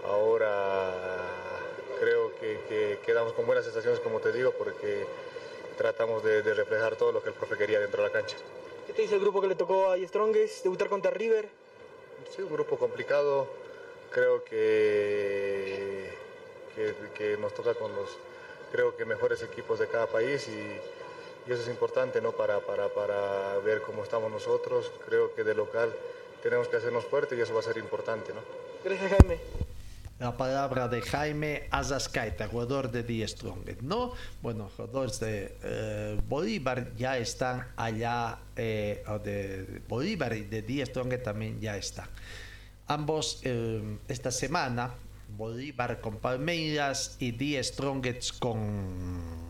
Ahora 0.07 0.91
creo 2.01 2.35
que, 2.37 2.59
que 2.69 2.99
quedamos 3.05 3.33
con 3.33 3.47
buenas 3.47 3.65
sensaciones, 3.65 4.01
como 4.01 4.21
te 4.21 4.33
digo, 4.33 4.53
porque 4.53 5.07
tratamos 5.77 6.23
de, 6.23 6.43
de 6.43 6.55
reflejar 6.55 6.97
todo 6.97 7.13
lo 7.13 7.23
que 7.23 7.31
el 7.31 7.35
profe 7.35 7.57
quería 7.57 7.81
dentro 7.81 8.03
de 8.03 8.09
la 8.09 8.13
cancha. 8.13 8.37
¿Qué 8.87 8.93
te 8.93 9.03
dice 9.03 9.15
el 9.15 9.21
grupo 9.21 9.41
que 9.41 9.47
le 9.49 9.55
tocó 9.55 9.91
a 9.91 9.97
Strongest 9.99 10.63
debutar 10.63 10.89
contra 10.89 11.11
River? 11.11 11.49
Sí, 12.35 12.43
un 12.43 12.53
grupo 12.53 12.77
complicado. 12.79 13.47
Creo 14.11 14.45
que, 14.45 16.11
que, 16.75 16.95
que 17.17 17.37
nos 17.37 17.53
toca 17.55 17.75
con 17.75 17.95
los 17.97 18.11
creo 18.71 18.97
que 18.97 19.05
mejores 19.05 19.43
equipos 19.43 19.79
de 19.79 19.87
cada 19.87 20.07
país 20.07 20.49
y, 20.49 20.53
y 21.49 21.53
eso 21.53 21.63
es 21.63 21.69
importante 21.69 22.21
¿no? 22.21 22.33
para, 22.33 22.59
para, 22.61 22.89
para 22.89 23.59
ver 23.59 23.83
cómo 23.83 24.03
estamos 24.03 24.31
nosotros. 24.31 24.91
Creo 25.07 25.35
que 25.35 25.45
de 25.45 25.55
local 25.55 25.93
tenemos 26.43 26.69
que 26.69 26.77
hacernos 26.77 27.05
fuertes 27.05 27.39
y 27.39 27.43
eso 27.43 27.55
va 27.55 27.61
a 27.61 27.63
ser 27.63 27.79
importante. 27.79 28.33
¿no? 28.33 28.41
Gracias, 28.85 29.11
Jaime. 29.11 29.39
La 30.25 30.39
palabra 30.39 30.89
de 30.89 31.03
Jaime 31.03 31.69
Azascaita, 31.71 32.49
jugador 32.49 32.91
de 32.91 33.03
Die 33.03 33.29
Strong, 33.29 33.83
¿no? 33.83 34.15
Bueno, 34.41 34.71
jugadores 34.75 35.21
de 35.21 35.55
eh, 35.63 36.19
Bolívar 36.27 36.95
ya 36.97 37.19
están 37.19 37.69
allá, 37.77 38.39
eh, 38.57 39.05
de 39.23 39.83
Bolívar 39.87 40.35
y 40.35 40.45
de 40.45 40.63
Die 40.63 40.87
Strong 40.87 41.23
también 41.23 41.61
ya 41.61 41.77
están. 41.77 42.09
Ambos 42.87 43.43
eh, 43.43 43.99
esta 44.09 44.31
semana, 44.31 44.95
Bolívar 45.37 46.01
con 46.01 46.17
Palmeiras 46.17 47.17
y 47.19 47.33
Die 47.33 47.63
Strongets 47.63 48.33
con 48.33 49.45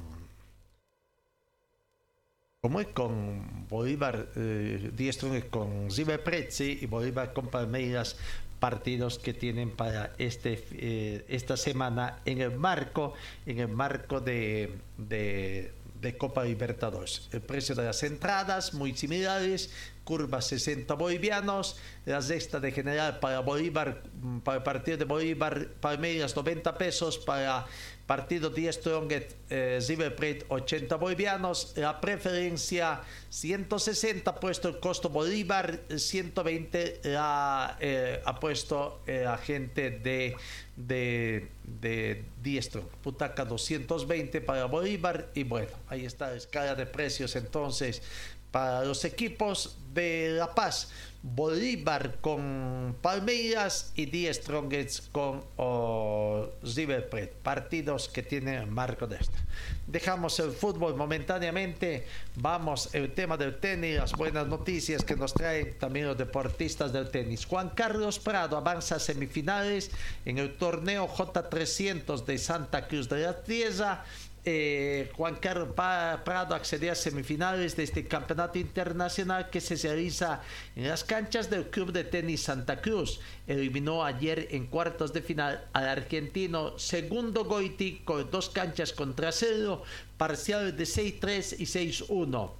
como 2.65 2.81
es 2.81 2.87
con 2.87 3.69
Bolívar, 3.69 4.29
eh, 4.37 4.91
Die 4.97 5.13
Strongets 5.13 5.51
con 5.51 5.91
River 5.91 6.25
Plate 6.25 6.79
y 6.81 6.87
Bolívar 6.87 7.35
con 7.35 7.49
Palmeiras, 7.49 8.17
partidos 8.65 9.19
que 9.19 9.35
tienen 9.35 9.73
para 9.73 10.15
este 10.17 10.65
eh, 10.73 11.27
esta 11.29 11.55
semana 11.55 12.21
en 12.25 12.41
el 12.41 12.57
marco 12.57 13.13
en 13.45 13.59
el 13.59 13.69
marco 13.69 14.23
de, 14.23 14.79
de, 14.97 15.71
Copa 16.17 16.45
Libertadores. 16.45 17.29
El 17.33 17.43
precio 17.43 17.75
de 17.75 17.85
las 17.85 18.03
entradas 18.03 18.73
muy 18.73 18.97
similares, 18.97 19.71
curva 20.03 20.41
60 20.41 20.95
bolivianos, 20.95 21.77
la 22.07 22.23
sexta 22.23 22.59
de 22.59 22.73
general 22.73 23.19
para 23.21 23.41
Bolívar, 23.41 24.03
mm, 24.23 24.39
para 24.39 24.59
el 24.59 24.63
partido 24.63 24.97
de 24.97 25.05
Bolívar, 25.05 25.69
Palmeiras 25.81 26.35
90 26.35 26.79
pesos, 26.79 27.19
para 27.19 27.67
partido 28.07 28.51
10 28.51 28.77
Stronget, 28.77 29.37
eh, 29.49 29.81
River 29.87 30.15
Plate 30.15 30.45
80 30.49 30.97
bolivianos, 30.97 31.73
la 31.77 32.01
preferencia 32.01 33.01
160 33.31 34.31
ha 34.31 34.35
puesto 34.35 34.69
el 34.69 34.79
costo 34.79 35.09
Bolívar, 35.09 35.81
120 35.95 37.01
la, 37.05 37.77
eh, 37.81 38.21
ha 38.25 38.39
puesto 38.39 39.01
el 39.07 39.27
agente 39.27 39.91
de, 39.91 40.37
de, 40.77 41.49
de 41.65 42.25
Diestro, 42.43 42.83
Putaca 43.03 43.45
220 43.45 44.41
para 44.43 44.67
Bolívar 44.67 45.31
y 45.35 45.45
bueno, 45.45 45.73
ahí 45.89 46.05
está 46.05 46.31
la 46.31 46.37
escala 46.37 46.75
de 46.75 46.87
precios 46.87 47.37
entonces 47.37 48.03
para 48.51 48.85
los 48.85 49.05
equipos 49.05 49.79
de 49.93 50.29
La 50.39 50.55
Paz. 50.55 50.91
Bolívar 51.27 52.19
con 52.21 52.97
Palmeiras 53.01 53.93
y 53.95 54.05
Die 54.05 54.33
Strongest 54.35 55.11
con 55.11 55.43
oh, 55.57 56.51
River 56.63 57.09
Plate. 57.09 57.33
Partidos 57.43 58.11
que 58.11 58.23
tienen 58.23 58.69
marco 58.69 59.07
de 59.07 59.17
esto. 59.17 59.39
Dejamos 59.87 60.39
el 60.41 60.53
fútbol 60.53 60.95
momentáneamente. 60.97 62.07
Vamos 62.37 62.95
el 62.95 63.15
tema 63.15 63.39
del 63.39 63.59
tenis, 63.59 63.97
las 63.97 64.13
buenas 64.13 64.47
noticias 64.49 65.03
que 65.03 65.17
nos 65.17 65.33
traen 65.33 65.79
también 65.79 66.09
los 66.09 66.19
deportistas 66.19 66.93
del 66.93 67.11
tenis. 67.11 67.47
Juan 67.47 67.71
Carlos 67.71 68.19
Prado 68.19 68.59
avanza 68.59 68.97
a 68.97 69.01
semifinales 69.01 69.91
en 70.27 70.37
el 70.37 70.55
torneo 70.59 71.09
J300 71.09 72.23
de 72.27 72.37
Santa 72.37 72.87
Cruz 72.87 73.09
de 73.09 73.23
la 73.23 73.43
Tierra. 73.43 74.05
Eh, 74.47 75.11
Juan 75.17 75.37
Carlos 75.37 75.71
Prado 75.75 76.55
accedió 76.55 76.93
a 76.93 76.95
semifinales 76.95 77.77
de 77.77 77.85
este 77.85 78.07
campeonato 78.07 78.59
internacional 78.59 79.49
que 79.49 79.63
se 79.63 79.77
realiza 79.77 80.43
en 80.77 80.87
las 80.89 81.03
canchas 81.03 81.49
del 81.49 81.71
Club 81.71 81.93
de 81.93 82.05
Tenis 82.05 82.43
Santa 82.43 82.83
Cruz. 82.83 83.21
Eliminó 83.47 84.05
ayer 84.05 84.49
en 84.51 84.67
cuartos 84.67 85.15
de 85.15 85.23
final 85.23 85.67
al 85.73 85.89
argentino 85.89 86.79
Segundo 86.79 87.47
Goiti 87.47 88.03
con 88.05 88.31
dos 88.31 88.51
canchas 88.51 88.93
contra 88.93 89.33
cero, 89.33 89.83
parciales 90.19 90.77
de 90.77 90.85
6-3 90.85 91.57
y 91.59 91.65
6-1. 91.65 92.51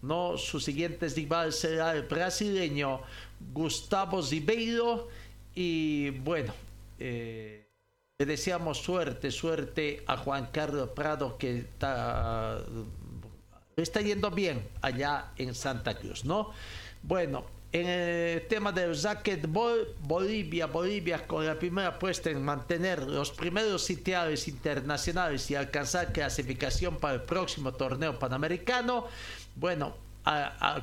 No, 0.00 0.38
su 0.38 0.60
siguiente 0.60 1.08
rival 1.08 1.52
será 1.52 1.92
el 1.92 2.02
brasileño 2.02 3.00
Gustavo 3.52 4.22
Zibeiro 4.22 5.08
y 5.54 6.10
bueno. 6.10 6.54
Eh, 6.98 7.64
le 8.18 8.26
deseamos 8.26 8.78
suerte, 8.78 9.32
suerte 9.32 10.04
a 10.06 10.16
Juan 10.16 10.48
Carlos 10.52 10.90
Prado 10.90 11.36
que 11.36 11.58
está, 11.58 12.60
está 13.76 14.00
yendo 14.02 14.30
bien 14.30 14.68
allá 14.82 15.32
en 15.36 15.52
Santa 15.52 15.98
Cruz, 15.98 16.24
¿no? 16.24 16.52
Bueno, 17.02 17.44
en 17.72 17.88
el 17.88 18.46
tema 18.46 18.70
del 18.70 18.96
racquetball, 19.02 19.96
Bolivia, 19.98 20.66
Bolivia 20.66 21.26
con 21.26 21.44
la 21.44 21.58
primera 21.58 21.98
puesta 21.98 22.30
en 22.30 22.40
mantener 22.44 23.02
los 23.02 23.32
primeros 23.32 23.82
sitiales 23.82 24.46
internacionales 24.46 25.50
y 25.50 25.56
alcanzar 25.56 26.12
clasificación 26.12 26.98
para 26.98 27.14
el 27.14 27.22
próximo 27.22 27.72
torneo 27.72 28.16
panamericano. 28.16 29.08
Bueno, 29.56 29.96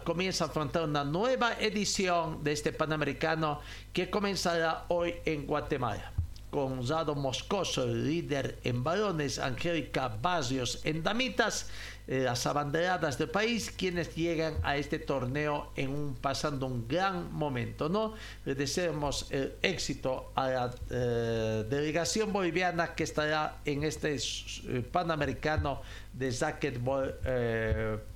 comienza 0.03 0.43
a 0.43 0.47
afrontar 0.47 0.83
una 0.83 1.05
nueva 1.05 1.53
edición 1.61 2.43
de 2.43 2.51
este 2.51 2.73
panamericano 2.73 3.61
que 3.93 4.09
comenzará 4.09 4.83
hoy 4.89 5.15
en 5.23 5.47
Guatemala 5.47 6.11
con 6.51 6.85
Rado 6.85 7.15
Moscoso, 7.15 7.87
líder 7.87 8.59
en 8.63 8.83
balones, 8.83 9.39
Angélica 9.39 10.09
Barrios 10.21 10.81
en 10.83 11.01
damitas, 11.01 11.69
eh, 12.07 12.23
las 12.23 12.45
abanderadas 12.45 13.17
del 13.17 13.29
país, 13.29 13.71
quienes 13.71 14.13
llegan 14.15 14.55
a 14.63 14.75
este 14.75 14.99
torneo 14.99 15.71
en 15.77 15.91
un, 15.91 16.15
pasando 16.15 16.65
un 16.65 16.85
gran 16.87 17.31
momento. 17.31 17.87
¿no? 17.87 18.15
Le 18.43 18.53
deseamos 18.53 19.31
el 19.31 19.53
éxito 19.61 20.33
a 20.35 20.49
la 20.49 20.75
eh, 20.89 21.65
delegación 21.69 22.33
boliviana 22.33 22.95
que 22.95 23.03
estará 23.03 23.59
en 23.63 23.83
este 23.83 24.15
eh, 24.17 24.81
Panamericano 24.91 25.81
de 26.11 26.31
racquetball 26.31 27.15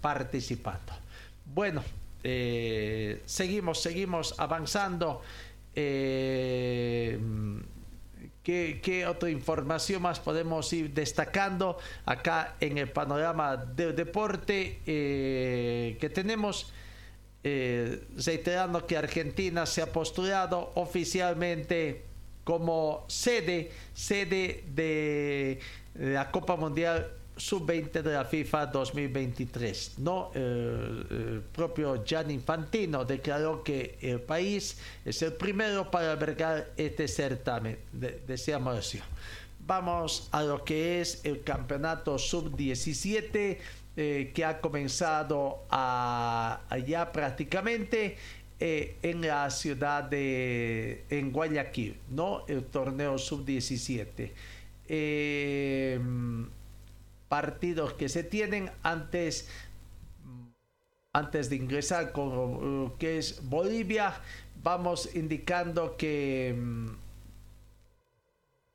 participando. 0.02 0.92
Bueno, 1.46 1.82
seguimos, 3.26 3.82
seguimos 3.82 4.36
avanzando. 4.38 5.22
¿Qué, 8.46 9.08
otra 9.10 9.32
información 9.32 10.04
más 10.04 10.20
podemos 10.20 10.72
ir 10.72 10.94
destacando 10.94 11.80
acá 12.06 12.58
en 12.60 12.78
el 12.78 12.92
panorama 12.92 13.58
del 13.58 13.96
deporte 13.96 14.82
eh, 14.86 15.98
que 16.00 16.10
tenemos? 16.12 16.72
Eh, 17.44 18.04
reiterando 18.24 18.86
que 18.86 18.98
Argentina 18.98 19.66
se 19.66 19.82
ha 19.82 19.92
postulado 19.92 20.74
oficialmente 20.76 22.04
como 22.44 23.06
sede, 23.08 23.72
sede 23.96 24.64
de 24.68 25.60
la 25.96 26.30
Copa 26.30 26.56
Mundial 26.56 27.14
sub-20 27.38 28.02
de 28.02 28.14
la 28.14 28.26
FIFA 28.26 28.68
2023. 28.68 30.00
No, 30.00 30.32
el 30.34 31.44
propio 31.52 32.04
Gianni 32.04 32.34
Infantino 32.34 33.06
declaró 33.06 33.64
que 33.64 33.98
el 34.02 34.22
país 34.22 34.78
es 35.04 35.22
el 35.22 35.34
primero 35.34 35.90
para 35.90 36.12
albergar 36.12 36.72
este 36.78 37.08
certamen. 37.08 37.78
deseamos 37.92 38.94
eso. 38.94 39.04
Vamos 39.68 40.30
a 40.32 40.44
lo 40.44 40.64
que 40.64 41.02
es 41.02 41.26
el 41.26 41.42
campeonato 41.42 42.20
sub-17 42.20 43.58
eh, 43.98 44.32
que 44.34 44.46
ha 44.46 44.60
comenzado 44.60 45.64
allá 45.70 47.12
prácticamente 47.12 48.18
eh, 48.60 48.98
en 49.02 49.22
la 49.22 49.50
ciudad 49.50 50.04
de 50.04 51.30
Guayaquil, 51.32 51.98
¿no? 52.12 52.46
El 52.48 52.66
torneo 52.66 53.18
sub-17. 53.18 54.32
Eh, 54.88 56.00
partidos 57.28 57.94
que 57.94 58.10
se 58.10 58.24
tienen 58.24 58.72
antes 58.84 59.48
antes 61.14 61.50
de 61.50 61.56
ingresar 61.56 62.12
con 62.12 62.84
lo 62.84 62.98
que 62.98 63.18
es 63.18 63.40
Bolivia, 63.48 64.20
vamos 64.62 65.16
indicando 65.16 65.96
que 65.96 66.54
mm, 66.58 66.88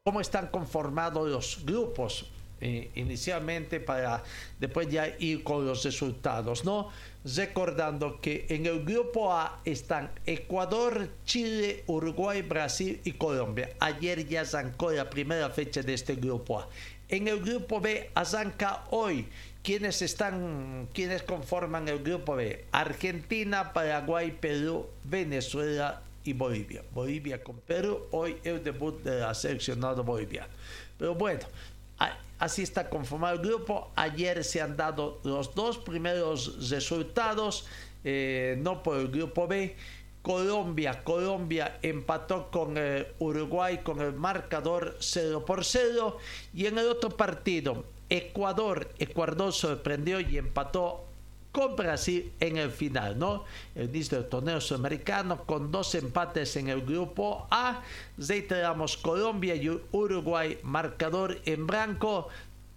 cómo 0.05 0.23
están 0.23 0.47
conformados 0.47 1.29
los 1.29 1.65
grupos 1.67 2.31
eh, 2.63 2.91
inicialmente 2.95 3.81
para 3.81 4.23
después 4.59 4.87
ya 4.89 5.17
ir 5.19 5.43
con 5.43 5.67
los 5.67 5.83
resultados, 5.83 6.65
¿no? 6.65 6.91
Recordando 7.25 8.21
que 8.21 8.45
en 8.51 8.67
el 8.67 8.85
grupo 8.85 9.33
A 9.33 9.61
están 9.65 10.11
Ecuador, 10.27 11.09
Chile, 11.25 11.85
Uruguay, 11.87 12.43
Brasil 12.43 13.01
y 13.05 13.13
Colombia. 13.13 13.71
Ayer 13.81 14.27
ya 14.29 14.43
arrancó 14.43 14.91
la 14.91 15.09
primera 15.09 15.49
fecha 15.49 15.83
de 15.83 15.95
este 15.95 16.17
grupo 16.17 16.61
A. 16.61 16.69
En 17.11 17.27
el 17.27 17.41
grupo 17.41 17.81
B 17.81 18.09
arranca 18.15 18.85
hoy. 18.91 19.27
¿Quiénes 19.65 20.01
están, 20.01 20.89
quiénes 20.95 21.25
conforman 21.25 21.89
el 21.89 21.99
grupo 22.05 22.37
B? 22.37 22.67
Argentina, 22.71 23.73
Paraguay, 23.73 24.31
Perú, 24.41 24.87
Venezuela 25.03 26.03
y 26.23 26.33
Bolivia. 26.35 26.83
Bolivia 26.95 27.43
con 27.43 27.57
Perú, 27.57 28.07
hoy 28.13 28.39
el 28.45 28.63
debut 28.63 29.03
de 29.03 29.21
la 29.21 29.35
seleccionado 29.35 30.05
boliviano. 30.05 30.53
Pero 30.99 31.17
bueno, 31.17 31.41
así 32.39 32.63
está 32.63 32.89
conformado 32.89 33.35
el 33.35 33.43
grupo. 33.43 33.91
Ayer 33.97 34.45
se 34.45 34.61
han 34.61 34.77
dado 34.77 35.21
los 35.25 35.53
dos 35.57 35.79
primeros 35.79 36.71
resultados, 36.71 37.67
eh, 38.05 38.57
no 38.61 38.85
por 38.85 38.99
el 38.99 39.09
grupo 39.09 39.49
B. 39.49 39.75
Colombia, 40.23 41.03
Colombia 41.03 41.79
empató 41.83 42.51
con 42.51 42.75
eh, 42.77 43.13
Uruguay 43.19 43.79
con 43.83 44.01
el 44.01 44.13
marcador 44.13 44.97
0 45.01 45.45
por 45.47 45.65
0 45.65 46.19
y 46.53 46.67
en 46.67 46.79
el 46.79 46.89
otro 46.89 47.11
partido 47.11 47.85
Ecuador, 48.11 48.91
Ecuador 48.99 49.53
sorprendió 49.53 50.21
y 50.21 50.37
empató 50.37 51.07
con 51.53 51.77
Brasil 51.77 52.33
en 52.41 52.57
el 52.57 52.71
final, 52.71 53.19
¿no? 53.19 53.45
El 53.75 53.89
inicio 53.89 54.19
del 54.19 54.29
torneo 54.29 54.61
sudamericano 54.61 55.45
con 55.45 55.71
dos 55.71 55.95
empates 55.95 56.57
en 56.57 56.69
el 56.69 56.83
grupo 56.83 57.47
A. 57.51 57.83
Reiteramos 58.19 58.97
Colombia 58.97 59.55
y 59.55 59.69
Uruguay, 59.93 60.59
marcador 60.63 61.39
en 61.45 61.67
blanco 61.67 62.29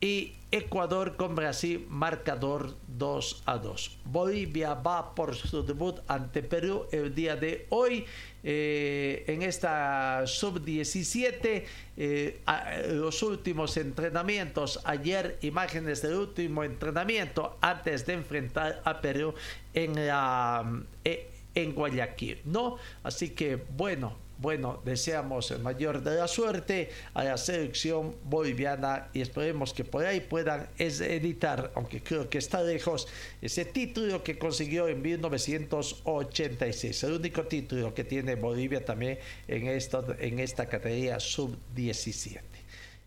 y 0.04 0.36
Ecuador 0.52 1.16
con 1.16 1.34
Brasil, 1.34 1.88
marcador 1.90 2.76
2 2.90 3.44
a 3.46 3.58
2. 3.58 4.00
Bolivia 4.04 4.74
va 4.74 5.16
por 5.16 5.34
su 5.34 5.64
debut 5.64 6.02
ante 6.10 6.44
Perú 6.44 6.88
el 6.92 7.16
día 7.16 7.38
de 7.38 7.68
hoy. 7.70 8.06
Eh, 8.44 9.24
en 9.28 9.42
esta 9.44 10.28
sub-17, 10.28 11.64
eh, 11.96 12.42
los 12.90 13.24
últimos 13.24 13.78
entrenamientos, 13.78 14.82
ayer 14.84 15.40
imágenes 15.42 16.02
del 16.02 16.16
último 16.16 16.66
entrenamiento 16.66 17.58
antes 17.62 18.06
de 18.06 18.14
enfrentar 18.14 18.82
a 18.84 19.00
Perú 19.00 19.34
en, 19.74 20.06
la, 20.06 20.84
eh, 21.06 21.32
en 21.56 21.74
Guayaquil, 21.74 22.42
¿no? 22.44 22.76
Así 23.04 23.30
que 23.30 23.56
bueno, 23.56 24.18
bueno, 24.44 24.80
deseamos 24.84 25.50
el 25.52 25.60
mayor 25.60 26.04
de 26.04 26.18
la 26.18 26.28
suerte 26.28 26.90
a 27.14 27.24
la 27.24 27.38
selección 27.38 28.18
boliviana 28.26 29.08
y 29.14 29.22
esperemos 29.22 29.74
que 29.74 29.86
por 29.86 30.06
ahí 30.06 30.20
puedan 30.20 30.68
editar, 30.78 31.72
aunque 31.76 32.04
creo 32.04 32.30
que 32.30 32.40
está 32.40 32.62
lejos, 32.62 33.08
ese 33.42 33.64
título 33.64 34.22
que 34.22 34.38
consiguió 34.38 34.90
en 34.90 35.02
1986, 35.02 37.04
el 37.04 37.14
único 37.14 37.44
título 37.44 37.94
que 37.94 38.04
tiene 38.04 38.36
Bolivia 38.36 38.84
también 38.84 39.18
en, 39.48 39.70
en 39.70 40.40
esta 40.40 40.66
categoría 40.68 41.22
sub-17. 41.22 42.42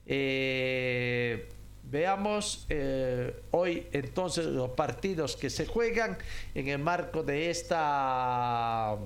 Eh, 0.07 1.51
veamos 1.82 2.64
eh, 2.70 3.43
hoy 3.51 3.89
entonces 3.93 4.47
los 4.47 4.70
partidos 4.70 5.37
que 5.37 5.51
se 5.51 5.66
juegan 5.66 6.16
en 6.55 6.68
el 6.68 6.78
marco 6.78 7.22
de 7.22 7.51
esta... 7.51 8.97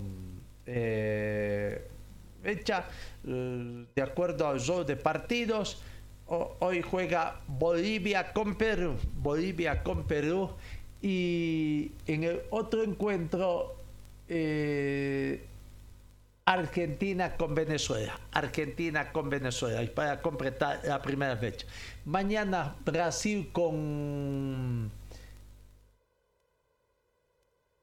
Eh, 0.64 1.88
fecha, 2.42 2.84
eh, 3.26 3.84
de 3.94 4.02
acuerdo 4.02 4.48
al 4.48 4.64
rol 4.64 4.86
de 4.86 4.96
partidos. 4.96 5.82
hoy 6.26 6.82
juega 6.82 7.40
Bolivia 7.46 8.32
con 8.32 8.54
Perú. 8.54 8.96
Bolivia 9.16 9.82
con 9.82 10.06
Perú 10.06 10.50
Y 11.02 11.92
en 12.06 12.24
el 12.24 12.42
otro 12.50 12.84
encuentro, 12.84 13.76
eh, 14.28 15.44
Argentina 16.44 17.36
con 17.36 17.54
Venezuela. 17.54 18.18
Argentina 18.32 19.12
con 19.12 19.30
Venezuela. 19.30 19.82
Y 19.82 19.88
para 19.88 20.20
completar 20.20 20.80
la 20.84 21.00
primera 21.00 21.36
fecha. 21.36 21.66
Mañana 22.04 22.76
Brasil 22.84 23.48
con 23.52 24.90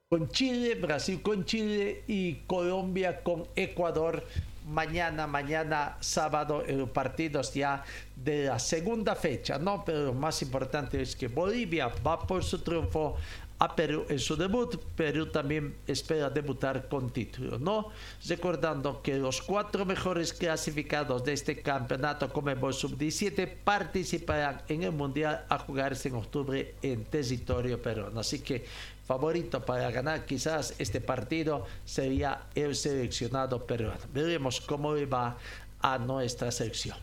con 0.09 0.29
Chile, 0.29 0.75
Brasil 0.75 1.21
con 1.21 1.43
Chile 1.43 2.03
y 2.07 2.35
Colombia 2.47 3.23
con 3.23 3.45
Ecuador. 3.55 4.25
Mañana, 4.67 5.27
mañana 5.27 5.97
sábado, 6.01 6.61
los 6.67 6.89
partidos 6.89 7.53
ya 7.53 7.83
de 8.15 8.45
la 8.47 8.59
segunda 8.59 9.15
fecha, 9.15 9.57
¿no? 9.57 9.83
Pero 9.85 10.07
lo 10.07 10.13
más 10.13 10.41
importante 10.41 11.01
es 11.01 11.15
que 11.15 11.29
Bolivia 11.29 11.87
va 12.05 12.19
por 12.19 12.43
su 12.43 12.59
triunfo 12.59 13.15
a 13.59 13.75
Perú 13.75 14.05
en 14.09 14.19
su 14.19 14.35
debut. 14.35 14.75
Perú 14.95 15.27
también 15.27 15.77
espera 15.87 16.29
debutar 16.29 16.87
con 16.87 17.11
título, 17.11 17.57
¿no? 17.57 17.89
Recordando 18.27 19.01
que 19.01 19.15
los 19.15 19.41
cuatro 19.41 19.85
mejores 19.85 20.33
clasificados 20.33 21.23
de 21.23 21.33
este 21.33 21.61
campeonato 21.61 22.31
como 22.31 22.71
Sub-17 22.71 23.49
participarán 23.63 24.61
en 24.67 24.83
el 24.83 24.91
Mundial 24.91 25.45
a 25.49 25.59
jugarse 25.59 26.09
en 26.09 26.15
octubre 26.15 26.75
en 26.81 27.05
territorio 27.05 27.81
peruano. 27.81 28.19
Así 28.19 28.39
que 28.39 28.65
favorito 29.07 29.63
para 29.65 29.89
ganar 29.89 30.25
quizás 30.25 30.75
este 30.79 30.99
partido 30.99 31.65
sería 31.85 32.41
el 32.53 32.75
seleccionado 32.75 33.65
peruano. 33.65 34.01
Veremos 34.13 34.59
cómo 34.59 34.93
va 35.07 35.37
a 35.79 35.97
nuestra 35.97 36.51
selección. 36.51 36.97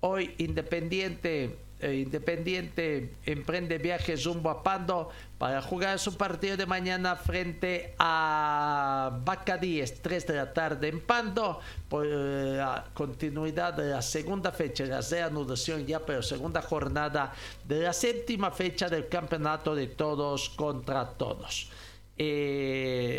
Hoy 0.00 0.34
Independiente 0.38 1.56
Independiente 1.82 3.16
emprende 3.26 3.76
viajes 3.76 4.24
rumbo 4.24 4.48
a 4.48 4.62
Pando 4.62 5.10
para 5.36 5.60
jugar 5.60 5.98
su 5.98 6.16
partido 6.16 6.56
de 6.56 6.64
mañana 6.64 7.16
frente 7.16 7.94
a 7.98 9.20
Bacadíes, 9.22 10.00
3 10.00 10.26
de 10.26 10.34
la 10.34 10.54
tarde 10.54 10.88
en 10.88 11.00
Pando, 11.00 11.60
por 11.88 12.06
eh, 12.06 12.56
la 12.56 12.86
continuidad 12.94 13.74
de 13.74 13.90
la 13.90 14.00
segunda 14.00 14.52
fecha, 14.52 14.86
la 14.86 15.02
reanudación 15.02 15.86
ya, 15.86 16.00
pero 16.00 16.22
segunda 16.22 16.62
jornada 16.62 17.34
de 17.64 17.80
la 17.80 17.92
séptima 17.92 18.50
fecha 18.50 18.88
del 18.88 19.08
campeonato 19.08 19.74
de 19.74 19.88
todos 19.88 20.48
contra 20.48 21.04
todos. 21.10 21.70
Eh, 22.18 23.15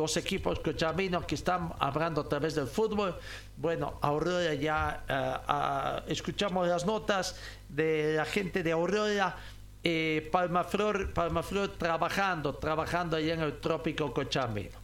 los 0.00 0.16
equipos 0.16 0.58
cochabaminos 0.60 1.26
que 1.26 1.34
están 1.34 1.72
hablando 1.78 2.22
a 2.22 2.28
través 2.28 2.54
del 2.54 2.66
fútbol. 2.66 3.14
Bueno, 3.56 3.98
Aurora 4.00 4.54
ya 4.54 5.04
eh, 5.08 6.12
escuchamos 6.12 6.66
las 6.66 6.86
notas 6.86 7.36
de 7.68 8.14
la 8.16 8.24
gente 8.24 8.62
de 8.62 8.72
Aurora. 8.72 9.36
Eh, 9.82 10.28
Palmaflor, 10.30 11.12
Palmaflor 11.14 11.68
trabajando, 11.78 12.54
trabajando 12.54 13.16
allá 13.16 13.34
en 13.34 13.40
el 13.40 13.60
trópico 13.60 14.12
cochabamino. 14.12 14.78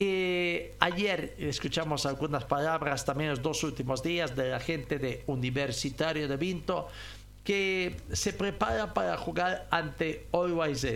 Eh, 0.00 0.76
ayer 0.80 1.34
escuchamos 1.38 2.06
algunas 2.06 2.44
palabras, 2.44 3.04
también 3.04 3.30
los 3.30 3.42
dos 3.42 3.62
últimos 3.62 4.02
días, 4.02 4.34
de 4.34 4.48
la 4.48 4.58
gente 4.58 4.98
de 4.98 5.22
Universitario 5.26 6.26
de 6.26 6.36
Vinto, 6.36 6.88
que 7.44 7.96
se 8.12 8.32
prepara 8.32 8.94
para 8.94 9.16
jugar 9.16 9.68
ante 9.70 10.26
Always. 10.32 10.86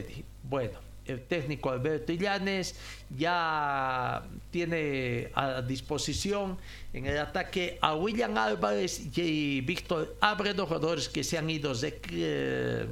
Bueno, 0.43 0.84
el 1.07 1.23
técnico 1.23 1.71
Alberto 1.71 2.13
Illanes 2.13 2.77
ya 3.17 4.23
tiene 4.51 5.31
a 5.35 5.63
disposición 5.63 6.57
en 6.93 7.07
el 7.07 7.19
ataque 7.19 7.79
a 7.81 7.95
William 7.95 8.37
Álvarez 8.39 9.17
y 9.17 9.61
Víctor 9.61 10.17
Abredo, 10.21 10.67
jugadores 10.67 11.09
que 11.09 11.23
se 11.25 11.37
han 11.37 11.51
ido 11.51 11.73
eh, 11.83 12.87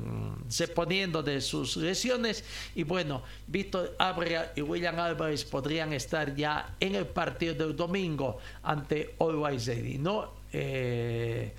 reponiendo 0.59 1.23
de 1.23 1.41
sus 1.41 1.77
lesiones. 1.77 2.45
Y 2.75 2.83
bueno, 2.83 3.23
Víctor 3.47 3.95
Abrega 3.99 4.53
y 4.57 4.63
William 4.63 4.99
Álvarez 4.99 5.45
podrían 5.45 5.93
estar 5.93 6.35
ya 6.35 6.75
en 6.81 6.95
el 6.95 7.07
partido 7.07 7.55
del 7.55 7.77
domingo 7.77 8.39
ante 8.63 9.15
Always 9.19 9.67
Ready, 9.67 9.99
¿no? 9.99 10.33
Eh, 10.53 11.53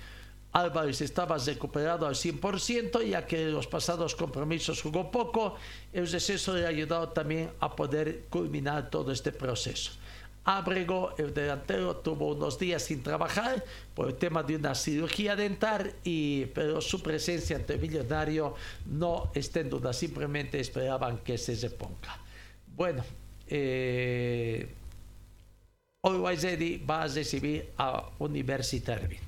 Álvarez 0.54 1.00
estaba 1.00 1.36
recuperado 1.36 2.06
al 2.06 2.14
100%, 2.14 3.04
ya 3.04 3.26
que 3.26 3.46
los 3.46 3.66
pasados 3.66 4.14
compromisos 4.14 4.80
jugó 4.80 5.10
poco. 5.10 5.56
El 5.92 6.08
receso 6.08 6.54
le 6.54 6.64
ha 6.64 6.68
ayudado 6.68 7.08
también 7.08 7.50
a 7.58 7.74
poder 7.74 8.26
culminar 8.30 8.88
todo 8.88 9.10
este 9.10 9.32
proceso. 9.32 9.90
Abrego, 10.44 11.12
el 11.18 11.34
delantero, 11.34 11.96
tuvo 11.96 12.34
unos 12.34 12.56
días 12.56 12.84
sin 12.84 13.02
trabajar 13.02 13.64
por 13.94 14.08
el 14.08 14.14
tema 14.14 14.44
de 14.44 14.54
una 14.54 14.76
cirugía 14.76 15.34
dental, 15.34 15.92
y, 16.04 16.46
pero 16.46 16.80
su 16.80 17.02
presencia 17.02 17.56
ante 17.56 17.74
el 17.74 17.80
millonario 17.80 18.54
no 18.86 19.32
está 19.34 19.58
en 19.58 19.70
duda, 19.70 19.92
simplemente 19.92 20.60
esperaban 20.60 21.18
que 21.18 21.36
se 21.36 21.56
reponga. 21.56 22.16
Bueno, 22.76 23.04
eh, 23.48 24.68
Always 26.02 26.44
va 26.88 27.02
a 27.02 27.06
recibir 27.08 27.70
a 27.76 28.10
Universitario 28.18 29.23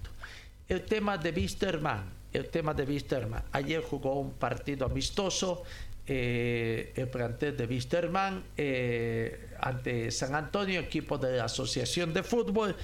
el 0.69 0.83
tema 0.83 1.19
de 1.19 1.31
Wisterman, 1.31 2.05
el 2.33 2.49
tema 2.49 2.75
de 2.75 2.85
Wisterman. 2.85 3.45
Ayer 3.53 3.83
jugó 3.83 4.21
un 4.21 4.33
partido 4.33 4.87
amistoso 4.87 5.63
eh, 6.09 6.93
el 6.95 7.09
plantel 7.09 7.57
de 7.57 7.67
Wisterman 7.67 8.45
eh, 8.57 9.49
ante 9.59 10.13
San 10.13 10.37
Antonio, 10.37 10.79
equipo 10.79 11.19
de 11.19 11.39
la 11.39 11.45
Asociación 11.45 12.15
de 12.15 12.23
Fútbol. 12.23 12.77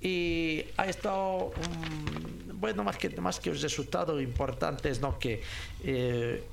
Y 0.00 0.62
ha 0.76 0.86
estado, 0.86 1.52
bueno, 2.52 2.84
más 2.84 2.98
que, 2.98 3.08
más 3.18 3.40
que 3.40 3.48
el 3.48 3.60
resultado 3.60 4.20
importante 4.20 4.90
es 4.90 5.00
¿no? 5.00 5.18
que 5.18 5.40
eh, 5.84 6.44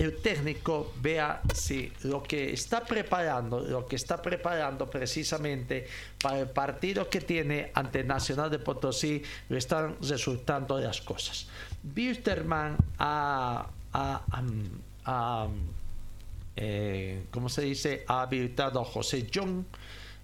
el 0.00 0.16
técnico 0.16 0.94
vea 1.02 1.42
si 1.52 1.92
lo 2.04 2.22
que 2.22 2.54
está 2.54 2.80
preparando, 2.80 3.60
lo 3.60 3.86
que 3.86 3.96
está 3.96 4.22
preparando 4.22 4.88
precisamente 4.88 5.86
para 6.22 6.40
el 6.40 6.48
partido 6.48 7.10
que 7.10 7.20
tiene 7.20 7.70
ante 7.74 8.02
Nacional 8.02 8.50
de 8.50 8.58
Potosí, 8.58 9.22
le 9.50 9.58
están 9.58 9.96
resultando 10.00 10.80
las 10.80 11.02
cosas. 11.02 11.46
Bisterman 11.82 12.78
ha, 12.98 13.66
eh, 16.56 17.24
¿cómo 17.30 17.50
se 17.50 17.62
dice? 17.62 18.02
Ha 18.08 18.22
habilitado 18.22 18.80
a 18.80 18.84
José 18.86 19.26
John, 19.32 19.66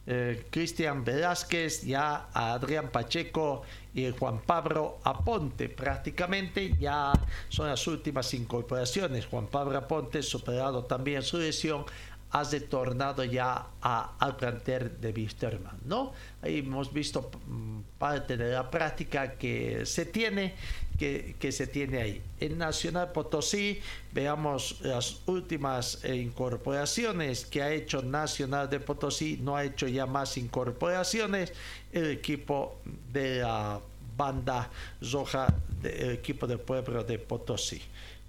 eh, 0.07 0.46
Cristian 0.50 1.04
Velázquez, 1.04 1.82
ya 1.82 2.28
a 2.32 2.52
Adrián 2.52 2.90
Pacheco 2.90 3.62
y 3.92 4.11
Juan 4.11 4.40
Pablo 4.40 4.98
Aponte. 5.02 5.68
Prácticamente 5.68 6.76
ya 6.78 7.12
son 7.48 7.68
las 7.68 7.86
últimas 7.86 8.32
incorporaciones. 8.34 9.26
Juan 9.26 9.48
Pablo 9.48 9.78
Aponte, 9.78 10.22
superado 10.22 10.84
también 10.84 11.22
su 11.22 11.38
lesión, 11.38 11.84
ha 12.30 12.44
retornado 12.44 13.24
ya 13.24 13.66
a, 13.80 14.16
al 14.18 14.36
plantel 14.36 15.00
de 15.00 15.11
Wisterman, 15.11 15.78
¿no? 15.84 16.12
Ahí 16.42 16.59
hemos 16.59 16.92
visto 16.92 17.30
mm, 17.46 17.80
parte 17.98 18.36
de 18.36 18.52
la 18.52 18.70
práctica 18.70 19.32
que 19.32 19.86
se 19.86 20.07
tiene, 20.07 20.54
que, 20.97 21.53
se 21.53 21.66
tiene 21.66 22.01
ahí. 22.01 22.22
En 22.40 22.59
Nacional 22.59 23.12
Potosí, 23.12 23.80
veamos 24.12 24.78
las 24.82 25.20
últimas 25.26 26.03
eh, 26.05 26.16
incorporaciones 26.16 27.47
que 27.47 27.62
ha 27.62 27.70
hecho 27.72 28.03
Nacional 28.03 28.68
de 28.68 28.80
Potosí, 28.80 29.38
no 29.42 29.57
ha 29.57 29.64
hecho 29.64 29.86
ya 29.86 30.07
más 30.07 30.36
incorporaciones, 30.36 31.53
el 31.92 32.11
equipo 32.11 32.80
de 33.12 33.40
la 33.40 33.80
banda 34.16 34.70
roja 35.12 35.47
del 35.82 36.12
equipo 36.12 36.47
del 36.47 36.61
pueblo 36.61 37.05
de 37.05 37.18
Potosí. 37.18 37.80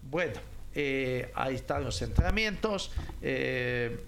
Bueno, 0.03 0.39
eh, 0.79 1.31
ahí 1.33 1.55
están 1.55 1.83
los 1.83 1.99
entrenamientos. 2.03 2.91
Eh, 3.21 4.05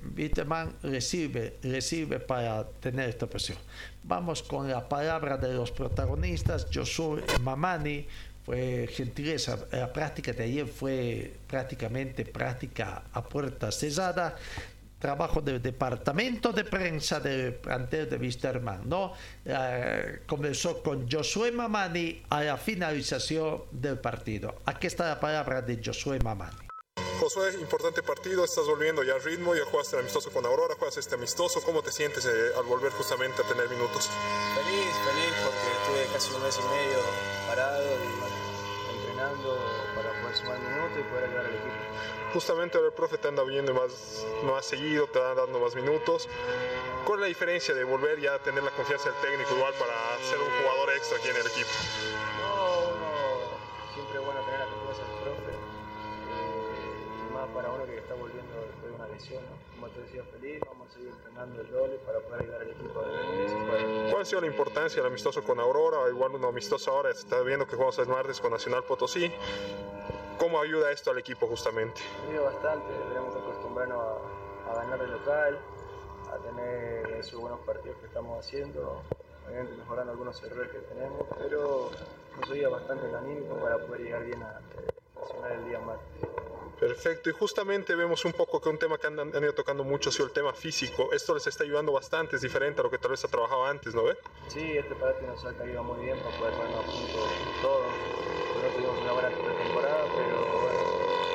recibe, 0.84 1.58
recibe 1.64 2.20
para 2.20 2.64
tener 2.64 3.10
esta 3.10 3.26
presión. 3.26 3.58
Vamos 4.04 4.44
con 4.44 4.70
la 4.70 4.88
palabra 4.88 5.38
de 5.38 5.54
los 5.54 5.72
protagonistas. 5.72 6.68
Josué 6.72 7.24
Mamani 7.42 8.06
fue 8.46 8.88
gentileza. 8.92 9.58
La 9.72 9.92
práctica 9.92 10.34
de 10.34 10.44
ayer 10.44 10.68
fue 10.68 11.34
prácticamente 11.48 12.26
práctica 12.26 13.04
a 13.14 13.24
puerta 13.24 13.72
cerrada 13.72 14.36
trabajo 15.00 15.42
del 15.42 15.62
departamento 15.62 16.52
de 16.52 16.66
prensa 16.66 17.20
del 17.20 17.54
plantel 17.54 18.10
de 18.10 18.18
Wisterman, 18.18 18.88
¿no? 18.88 19.14
Eh, 19.46 20.22
comenzó 20.28 20.84
con 20.84 21.10
Josué 21.10 21.52
Mamani 21.52 22.22
a 22.30 22.44
la 22.44 22.58
finalización 22.58 23.64
del 23.72 23.98
partido. 23.98 24.62
Aquí 24.66 24.88
está 24.88 25.08
la 25.08 25.20
palabra 25.20 25.62
de 25.62 25.82
Josué 25.84 26.20
Mamani. 26.20 26.69
Josué, 27.20 27.54
importante 27.60 28.02
partido, 28.02 28.46
estás 28.46 28.66
volviendo 28.66 29.04
ya 29.04 29.14
al 29.14 29.22
ritmo, 29.22 29.54
ya 29.54 29.66
jugaste 29.66 29.98
el 29.98 30.02
amistoso 30.02 30.32
con 30.32 30.46
Aurora, 30.46 30.76
juegas 30.76 30.98
este 30.98 31.16
amistoso, 31.16 31.62
¿cómo 31.62 31.82
te 31.82 31.92
sientes 31.92 32.26
eh, 32.26 32.52
al 32.58 32.64
volver 32.64 32.92
justamente 32.94 33.42
a 33.42 33.46
tener 33.46 33.70
minutos? 33.70 34.10
Feliz, 34.56 34.94
feliz, 35.06 35.34
porque 35.44 35.68
estuve 35.82 36.14
casi 36.14 36.34
un 36.34 36.44
mes 36.44 36.58
y 36.58 36.62
medio 36.74 37.00
parado 37.48 37.84
y 37.84 38.98
entrenando 38.98 39.58
para 39.96 40.22
poder 40.22 40.38
sumar 40.38 40.60
minutos 40.60 40.98
y 41.00 41.04
poder 41.12 41.26
ayudar 41.26 41.46
al 41.46 41.56
equipo 41.56 41.90
justamente 42.34 42.78
ahora 42.78 42.90
el 42.90 42.94
profe 42.94 43.18
te 43.18 43.28
anda 43.28 43.44
viendo 43.44 43.74
más, 43.74 44.26
más 44.44 44.66
seguido, 44.66 45.08
te 45.08 45.20
va 45.20 45.34
dando 45.34 45.60
más 45.60 45.76
minutos. 45.76 46.28
¿Cuál 47.06 47.20
es 47.20 47.22
la 47.22 47.28
diferencia 47.28 47.74
de 47.74 47.84
volver 47.84 48.20
ya 48.20 48.36
a 48.36 48.40
tener 48.40 48.64
la 48.64 48.72
confianza 48.72 49.10
del 49.10 49.20
técnico 49.22 49.56
igual 49.56 49.74
para 49.80 49.94
ser 50.30 50.38
un 50.38 50.50
jugador 50.62 50.94
extra 50.96 51.18
aquí 51.18 51.30
en 51.30 51.36
el 51.36 51.48
equipo? 51.48 51.70
No, 52.40 52.80
uno 52.96 53.12
siempre 53.94 54.20
es 54.20 54.26
bueno 54.26 54.42
tener 54.42 54.60
la 54.60 54.66
confianza 54.68 55.02
del 55.04 55.24
profe. 55.24 55.52
Eh, 55.52 57.34
más 57.34 57.39
para 57.54 57.72
uno 57.72 57.86
que 57.86 57.98
está 57.98 58.14
volviendo 58.14 58.54
de 58.84 58.92
una 58.92 59.08
lesión. 59.08 59.44
¿no? 59.44 59.76
Como 59.76 59.90
te 59.94 60.02
decía 60.02 60.24
Feliz, 60.32 60.60
vamos 60.66 60.90
a 60.90 60.94
seguir 60.94 61.10
entrenando 61.10 61.62
el 61.62 61.72
doble 61.72 61.96
para 62.06 62.20
poder 62.20 62.42
ayudar 62.42 62.62
al 62.62 62.70
equipo 62.70 62.94
pueda. 62.94 64.10
¿Cuál 64.10 64.22
ha 64.22 64.26
sido 64.26 64.42
la 64.42 64.48
importancia 64.48 65.02
del 65.02 65.12
amistoso 65.12 65.44
con 65.44 65.60
Aurora? 65.60 66.10
Igual 66.10 66.36
un 66.36 66.46
amistoso 66.46 66.92
ahora, 66.92 67.12
está 67.12 67.42
viendo 67.42 67.66
que 67.66 67.76
jugamos 67.76 67.98
el 68.00 68.08
martes 68.08 68.40
con 68.40 68.52
Nacional 68.52 68.84
Potosí. 68.84 69.32
¿Cómo 70.38 70.62
ayuda 70.62 70.92
esto 70.92 71.12
al 71.12 71.18
equipo 71.18 71.48
justamente? 71.48 72.02
Ayuda 72.30 72.52
bastante, 72.52 72.86
tenemos 73.10 73.36
que 73.36 73.42
acostumbrarnos 73.42 74.00
a, 74.68 74.72
a 74.72 74.76
ganar 74.76 75.02
el 75.02 75.12
local, 75.12 75.60
a 76.32 76.38
tener 76.38 77.12
esos 77.20 77.40
buenos 77.42 77.60
partidos 77.62 77.98
que 77.98 78.06
estamos 78.06 78.40
haciendo, 78.40 79.02
obviamente 79.46 79.76
mejorando 79.76 80.12
algunos 80.12 80.42
errores 80.44 80.72
que 80.72 80.80
tenemos, 80.80 81.28
pero 81.38 81.90
nos 82.40 82.50
ayuda 82.50 82.70
bastante 82.70 83.08
el 83.08 83.16
anímico 83.16 83.56
para 83.56 83.78
poder 83.80 84.02
llegar 84.02 84.24
bien 84.24 84.44
a 84.44 84.62
Nacional 85.22 85.52
el 85.52 85.66
día 85.66 85.80
martes. 85.80 86.30
Perfecto, 86.80 87.30
y 87.30 87.34
justamente 87.34 87.94
vemos 87.94 88.24
un 88.24 88.32
poco 88.32 88.62
que 88.62 88.70
un 88.70 88.78
tema 88.78 88.98
que 88.98 89.08
han, 89.08 89.20
han 89.20 89.44
ido 89.44 89.54
tocando 89.54 89.84
mucho 89.84 90.10
ha 90.10 90.14
sido 90.14 90.28
el 90.28 90.32
tema 90.32 90.54
físico. 90.54 91.12
Esto 91.12 91.34
les 91.34 91.46
está 91.46 91.66
ayudando 91.66 91.92
bastante, 91.92 92.38
es 92.38 92.42
diferente 92.42 92.80
a 92.80 92.84
lo 92.84 92.90
que 92.90 92.98
tal 92.98 93.12
vez 93.12 93.24
ha 93.26 93.28
trabajado 93.28 93.66
antes, 93.66 93.94
¿no 93.94 94.04
ve? 94.04 94.18
Sí, 94.48 94.78
este 94.78 94.96
parate 94.96 95.28
nos 95.28 95.44
ha 95.44 95.54
caído 95.54 95.84
muy 95.84 96.06
bien 96.06 96.18
para 96.20 96.38
poder 96.38 96.54
ponernos 96.54 96.86
a 96.86 96.88
punto 96.88 97.28
todo. 97.62 97.84
No 97.84 98.68
tuvimos 98.76 99.02
una 99.02 99.12
buena 99.12 99.30
pretemporada, 99.30 100.06
pero 100.16 100.38
bueno, 100.62 100.80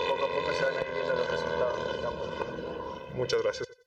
poco 0.09 0.24
a 0.24 0.28
poco 0.28 0.53
se 0.53 0.64
van 0.64 0.76
a 0.78 0.80
ir 0.80 0.95
viendo 0.95 1.14
los 1.14 1.30
resultados 1.30 1.80
en 1.80 1.95
el 1.95 2.01
campo. 2.01 2.24
Muchas 3.14 3.43
gracias. 3.43 3.84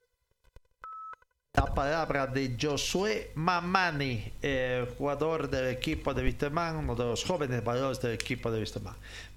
La 1.58 1.74
palabra 1.74 2.24
de 2.28 2.56
Josué 2.56 3.32
Mamani, 3.34 4.32
eh, 4.40 4.86
jugador 4.96 5.50
del 5.50 5.66
equipo 5.66 6.14
de 6.14 6.22
Wisterman, 6.22 6.76
uno 6.76 6.94
de 6.94 7.02
los 7.02 7.24
jóvenes 7.24 7.64
valores 7.64 8.00
del 8.00 8.12
equipo 8.12 8.48
de 8.48 8.60
Wisterman. 8.60 8.94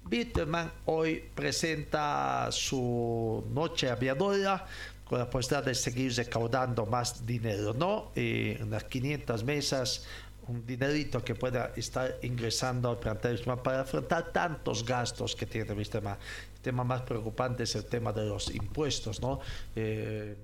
Wisterman 0.08 0.70
hoy 0.86 1.24
presenta 1.34 2.46
su 2.52 3.44
noche 3.52 3.90
aviadora 3.90 4.64
con 5.04 5.18
la 5.18 5.28
posibilidad 5.28 5.64
de 5.64 5.74
seguir 5.74 6.14
recaudando 6.14 6.86
más 6.86 7.26
dinero, 7.26 7.74
¿no? 7.74 8.12
Las 8.14 8.84
500 8.84 9.42
mesas, 9.42 10.06
un 10.46 10.64
dinerito 10.64 11.24
que 11.24 11.34
pueda 11.34 11.72
estar 11.74 12.18
ingresando 12.22 12.88
al 12.88 13.00
plantel 13.00 13.40
para 13.64 13.80
afrontar 13.80 14.32
tantos 14.32 14.86
gastos 14.86 15.34
que 15.34 15.46
tiene 15.46 15.72
Wisterman. 15.72 16.16
El 16.54 16.60
tema 16.60 16.84
más 16.84 17.02
preocupante 17.02 17.64
es 17.64 17.74
el 17.74 17.86
tema 17.86 18.12
de 18.12 18.26
los 18.26 18.54
impuestos, 18.54 19.20
¿no? 19.20 19.40
Eh, 19.74 20.36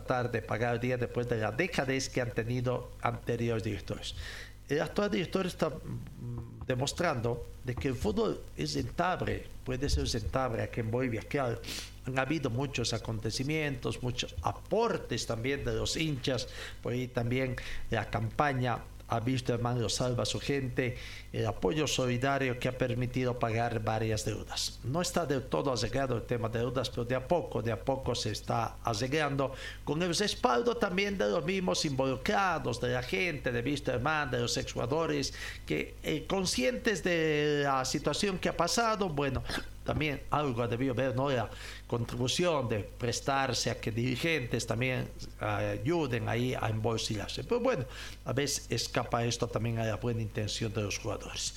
tratar 0.00 0.30
de 0.30 0.42
pagar 0.42 0.80
día 0.80 0.96
después 0.96 1.28
de 1.28 1.38
la 1.38 1.50
dejadez 1.50 2.08
que 2.08 2.20
han 2.20 2.30
tenido 2.30 2.92
anteriores 3.02 3.64
directores. 3.64 4.14
El 4.68 4.80
actual 4.82 5.10
director 5.10 5.46
está 5.46 5.70
mm, 5.70 6.66
demostrando 6.66 7.48
de 7.64 7.74
que 7.74 7.88
el 7.88 7.94
fútbol 7.94 8.40
es 8.56 8.74
rentable, 8.74 9.46
puede 9.64 9.88
ser 9.88 10.06
rentable 10.06 10.62
aquí 10.62 10.80
en 10.80 10.90
Bolivia. 10.90 11.22
Claro, 11.22 11.60
han 12.06 12.18
habido 12.18 12.50
muchos 12.50 12.92
acontecimientos, 12.92 14.02
muchos 14.02 14.34
aportes 14.42 15.26
también 15.26 15.64
de 15.64 15.74
los 15.74 15.96
hinchas, 15.96 16.48
por 16.82 16.92
ahí 16.92 17.08
también 17.08 17.56
la 17.90 18.08
campaña 18.08 18.78
ha 19.08 19.20
visto 19.20 19.54
hermano 19.54 19.88
salva 19.88 20.22
a 20.22 20.26
su 20.26 20.38
gente, 20.38 20.96
el 21.32 21.46
apoyo 21.46 21.86
solidario 21.86 22.58
que 22.58 22.68
ha 22.68 22.76
permitido 22.76 23.38
pagar 23.38 23.82
varias 23.82 24.24
deudas. 24.24 24.78
No 24.84 25.00
está 25.00 25.26
del 25.26 25.44
todo 25.44 25.72
arreglado 25.72 26.16
el 26.16 26.22
tema 26.22 26.48
de 26.48 26.60
deudas, 26.60 26.90
pero 26.90 27.04
de 27.04 27.14
a 27.14 27.26
poco, 27.26 27.62
de 27.62 27.72
a 27.72 27.82
poco 27.82 28.14
se 28.14 28.30
está 28.30 28.76
arreglando 28.84 29.52
con 29.84 30.02
el 30.02 30.14
respaldo 30.14 30.76
también 30.76 31.16
de 31.16 31.28
los 31.28 31.44
mismos 31.44 31.84
involucrados, 31.84 32.80
de 32.80 32.90
la 32.90 33.02
gente, 33.02 33.50
de 33.50 33.62
Visto 33.62 33.92
Hermano, 33.92 34.32
de 34.32 34.40
los 34.40 34.56
exjugadores, 34.56 35.32
que 35.66 35.96
eh, 36.02 36.26
conscientes 36.26 37.02
de 37.02 37.62
la 37.64 37.84
situación 37.84 38.38
que 38.38 38.50
ha 38.50 38.56
pasado, 38.56 39.08
bueno, 39.08 39.42
también 39.88 40.20
algo 40.28 40.62
ha 40.62 40.68
debido 40.68 40.94
ver, 40.94 41.16
¿no? 41.16 41.30
La 41.30 41.48
contribución 41.86 42.68
de 42.68 42.80
prestarse 42.80 43.70
a 43.70 43.80
que 43.80 43.90
dirigentes 43.90 44.66
también 44.66 45.08
eh, 45.40 45.80
ayuden 45.80 46.28
ahí 46.28 46.52
a 46.52 46.68
embolsillarse. 46.68 47.42
Pero 47.44 47.60
bueno, 47.60 47.86
a 48.26 48.34
veces 48.34 48.66
escapa 48.68 49.24
esto 49.24 49.46
también 49.46 49.78
a 49.78 49.86
la 49.86 49.96
buena 49.96 50.20
intención 50.20 50.74
de 50.74 50.82
los 50.82 50.98
jugadores. 50.98 51.54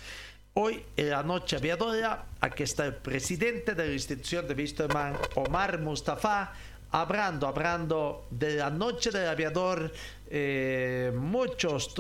Hoy, 0.54 0.82
en 0.96 1.10
la 1.10 1.24
noche 1.24 1.58
aviadora, 1.58 2.24
aquí 2.40 2.64
está 2.64 2.86
el 2.86 2.96
presidente 2.96 3.76
de 3.76 3.88
la 3.88 3.94
institución 3.94 4.48
de 4.48 4.54
Wisterman, 4.54 5.18
Omar 5.36 5.78
Mustafa, 5.80 6.54
hablando, 6.92 7.48
hablando 7.48 8.28
de 8.30 8.56
la 8.56 8.70
noche 8.70 9.12
del 9.12 9.28
aviador, 9.28 9.92
eh, 10.30 11.12
muchos 11.16 11.94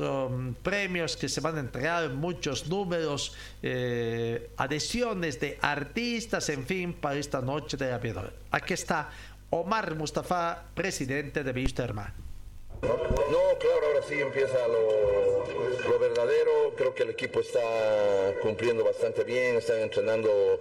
premios 0.61 1.17
que 1.17 1.27
se 1.27 1.41
van 1.41 1.57
a 1.57 1.59
entregar, 1.59 2.09
muchos 2.11 2.67
números, 2.67 3.33
eh, 3.61 4.51
adhesiones 4.57 5.39
de 5.39 5.57
artistas, 5.61 6.49
en 6.49 6.65
fin, 6.65 6.93
para 6.93 7.15
esta 7.15 7.41
noche 7.41 7.77
del 7.77 7.93
aviador. 7.93 8.33
Aquí 8.51 8.73
está 8.73 9.09
Omar 9.49 9.95
Mustafa, 9.95 10.63
presidente 10.73 11.43
de 11.43 11.51
Wisterman. 11.51 12.30
No, 12.81 13.57
claro, 13.59 13.87
ahora 13.87 14.01
sí 14.01 14.19
empieza 14.19 14.67
lo, 14.67 15.45
lo, 15.87 15.99
verdadero. 15.99 16.73
Creo 16.75 16.95
que 16.95 17.03
el 17.03 17.11
equipo 17.11 17.39
está 17.39 17.61
cumpliendo 18.41 18.83
bastante 18.83 19.23
bien, 19.23 19.57
están 19.57 19.79
entrenando 19.79 20.59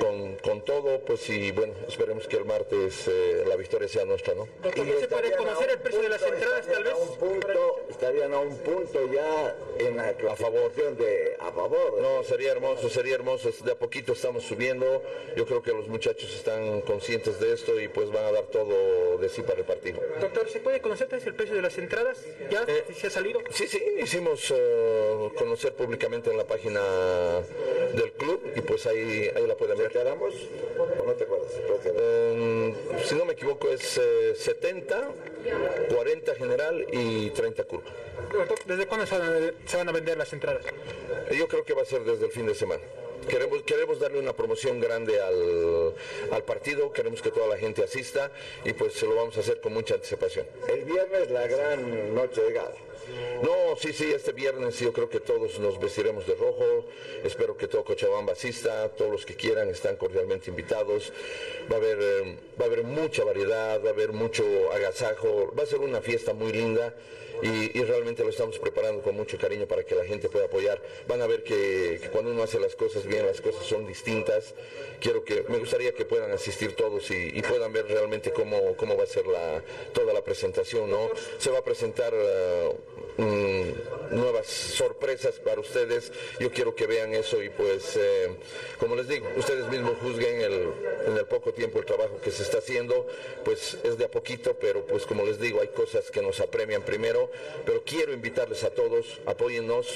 con, 0.00 0.36
con 0.36 0.64
todo. 0.64 1.00
Pues 1.00 1.28
y 1.28 1.52
bueno, 1.52 1.74
esperemos 1.86 2.26
que 2.26 2.36
el 2.36 2.46
martes 2.46 3.06
eh, 3.08 3.44
la 3.46 3.56
victoria 3.56 3.88
sea 3.88 4.04
nuestra, 4.06 4.34
¿no? 4.34 4.48
Doctor, 4.62 4.86
¿se 4.98 5.08
puede 5.08 5.36
conocer 5.36 5.70
el 5.70 5.78
precio 5.78 6.02
de 6.02 6.08
las 6.08 6.22
entradas 6.22 6.66
tal 6.66 6.84
vez? 6.84 6.94
Un 6.94 7.18
punto, 7.18 7.80
estarían 7.90 8.32
a 8.32 8.38
un 8.38 8.56
punto 8.58 9.12
ya 9.12 9.56
en 9.78 9.96
la 9.96 10.12
clasificación 10.14 10.96
de 10.96 11.36
a 11.38 11.52
favor. 11.52 12.00
No, 12.00 12.24
sería 12.24 12.52
hermoso, 12.52 12.88
sería 12.88 13.14
hermoso. 13.14 13.50
De 13.64 13.72
a 13.72 13.78
poquito 13.78 14.12
estamos 14.12 14.44
subiendo. 14.44 15.02
Yo 15.36 15.46
creo 15.46 15.62
que 15.62 15.72
los 15.72 15.88
muchachos 15.88 16.34
están 16.34 16.80
conscientes 16.80 17.38
de 17.38 17.52
esto 17.52 17.78
y 17.80 17.88
pues 17.88 18.10
van 18.10 18.24
a 18.24 18.32
dar 18.32 18.44
todo 18.44 19.18
de 19.18 19.28
sí 19.28 19.42
para 19.42 19.58
el 19.58 19.64
partido. 19.64 20.00
Doctor, 20.20 20.48
¿se 20.48 20.60
puede 20.60 20.80
conocer 20.80 21.08
tal 21.08 21.18
vez 21.18 21.26
el 21.26 21.34
precio 21.34 21.49
de 21.54 21.62
las 21.62 21.76
entradas? 21.78 22.18
¿Ya 22.50 22.64
Eh, 22.66 22.84
se 22.94 23.06
ha 23.06 23.10
salido? 23.10 23.40
Sí, 23.50 23.66
sí, 23.66 23.82
hicimos 24.02 24.52
eh, 24.54 25.30
conocer 25.36 25.72
públicamente 25.74 26.30
en 26.30 26.36
la 26.36 26.44
página 26.44 26.80
del 27.94 28.12
club 28.12 28.42
y 28.56 28.60
pues 28.60 28.86
ahí, 28.86 29.30
ahí 29.34 29.46
la 29.46 29.56
pueden 29.56 29.78
ver. 29.78 29.90
¿Quedamos? 29.90 30.34
¿O 30.78 31.06
no 31.06 31.12
te 31.12 31.24
acuerdas? 31.24 31.50
Eh, 31.84 32.74
si 33.04 33.14
no 33.14 33.24
me 33.24 33.32
equivoco 33.32 33.68
es 33.68 33.98
eh, 33.98 34.34
70, 34.36 35.08
40 35.94 36.34
general 36.34 36.86
y 36.92 37.30
30 37.30 37.64
curva. 37.64 37.90
¿desde 38.66 38.86
cuándo 38.86 39.06
se 39.06 39.76
van 39.76 39.88
a 39.88 39.92
vender 39.92 40.16
las 40.16 40.32
entradas? 40.32 40.64
Yo 41.36 41.48
creo 41.48 41.64
que 41.64 41.74
va 41.74 41.82
a 41.82 41.84
ser 41.84 42.04
desde 42.04 42.26
el 42.26 42.32
fin 42.32 42.46
de 42.46 42.54
semana. 42.54 42.82
Queremos, 43.28 43.98
darle 43.98 44.18
una 44.18 44.32
promoción 44.32 44.80
grande 44.80 45.20
al, 45.20 45.94
al 46.30 46.42
partido, 46.44 46.92
queremos 46.92 47.22
que 47.22 47.30
toda 47.30 47.46
la 47.46 47.56
gente 47.56 47.82
asista 47.82 48.30
y 48.64 48.72
pues 48.72 48.94
se 48.94 49.06
lo 49.06 49.14
vamos 49.14 49.36
a 49.36 49.40
hacer 49.40 49.60
con 49.60 49.72
mucha 49.72 49.94
anticipación. 49.94 50.46
El 50.68 50.84
viernes 50.84 51.30
la 51.30 51.46
gran 51.46 52.14
noche 52.14 52.40
de 52.42 52.52
gala. 52.52 52.89
No, 53.42 53.76
sí, 53.76 53.92
sí, 53.92 54.12
este 54.12 54.32
viernes 54.32 54.78
yo 54.78 54.92
creo 54.92 55.08
que 55.08 55.20
todos 55.20 55.58
nos 55.58 55.78
vestiremos 55.80 56.26
de 56.26 56.34
rojo. 56.34 56.86
Espero 57.24 57.56
que 57.56 57.68
todo 57.68 57.84
Cochabamba 57.84 58.32
asista, 58.32 58.88
todos 58.90 59.10
los 59.10 59.26
que 59.26 59.34
quieran 59.34 59.68
están 59.68 59.96
cordialmente 59.96 60.50
invitados. 60.50 61.12
Va 61.70 61.76
a 61.76 61.78
haber, 61.78 61.98
eh, 62.00 62.36
va 62.60 62.64
a 62.64 62.68
haber 62.68 62.84
mucha 62.84 63.24
variedad, 63.24 63.82
va 63.82 63.90
a 63.90 63.92
haber 63.92 64.12
mucho 64.12 64.44
agasajo, 64.72 65.52
va 65.58 65.62
a 65.62 65.66
ser 65.66 65.80
una 65.80 66.00
fiesta 66.00 66.34
muy 66.34 66.52
linda. 66.52 66.94
Y, 67.42 67.82
realmente 67.84 68.22
lo 68.22 68.28
estamos 68.28 68.58
preparando 68.58 69.02
con 69.02 69.16
mucho 69.16 69.38
cariño 69.38 69.66
para 69.66 69.82
que 69.82 69.94
la 69.94 70.04
gente 70.04 70.28
pueda 70.28 70.44
apoyar. 70.44 70.80
Van 71.08 71.22
a 71.22 71.26
ver 71.26 71.42
que, 71.42 72.00
cuando 72.12 72.30
uno 72.30 72.42
hace 72.42 72.60
las 72.60 72.76
cosas 72.76 73.06
bien, 73.06 73.26
las 73.26 73.40
cosas 73.40 73.64
son 73.64 73.86
distintas. 73.86 74.54
Quiero 75.00 75.24
que, 75.24 75.44
me 75.48 75.58
gustaría 75.58 75.92
que 75.92 76.04
puedan 76.04 76.30
asistir 76.32 76.76
todos 76.76 77.10
y, 77.10 77.40
puedan 77.42 77.72
ver 77.72 77.86
realmente 77.86 78.30
cómo, 78.30 78.76
cómo 78.76 78.96
va 78.96 79.04
a 79.04 79.06
ser 79.06 79.26
la, 79.26 79.62
toda 79.92 80.12
la 80.12 80.22
presentación, 80.22 80.90
¿no? 80.90 81.10
Se 81.38 81.50
va 81.50 81.60
a 81.60 81.64
presentar 81.64 82.12
uh, 82.12 82.76
um, 83.18 84.16
nuevas 84.16 84.46
sorpresas 84.46 85.36
para 85.36 85.60
ustedes. 85.60 86.12
Yo 86.38 86.50
quiero 86.50 86.74
que 86.74 86.86
vean 86.86 87.14
eso 87.14 87.42
y 87.42 87.48
pues, 87.50 87.96
eh, 87.96 88.30
como 88.78 88.96
les 88.96 89.08
digo, 89.08 89.26
ustedes 89.36 89.68
mismos 89.68 89.92
juzguen 90.02 90.40
el, 90.40 90.72
en 91.06 91.16
el 91.16 91.26
poco 91.26 91.52
tiempo 91.52 91.78
el 91.78 91.84
trabajo 91.84 92.20
que 92.22 92.30
se 92.30 92.42
está 92.42 92.58
haciendo, 92.58 93.06
pues 93.44 93.78
es 93.84 93.98
de 93.98 94.04
a 94.04 94.10
poquito, 94.10 94.56
pero 94.60 94.84
pues 94.86 95.06
como 95.06 95.24
les 95.24 95.40
digo, 95.40 95.60
hay 95.60 95.68
cosas 95.68 96.10
que 96.10 96.22
nos 96.22 96.40
apremian 96.40 96.82
primero 96.82 97.30
pero 97.64 97.82
quiero 97.84 98.12
invitarles 98.12 98.64
a 98.64 98.70
todos, 98.70 99.20
apóyennos, 99.26 99.86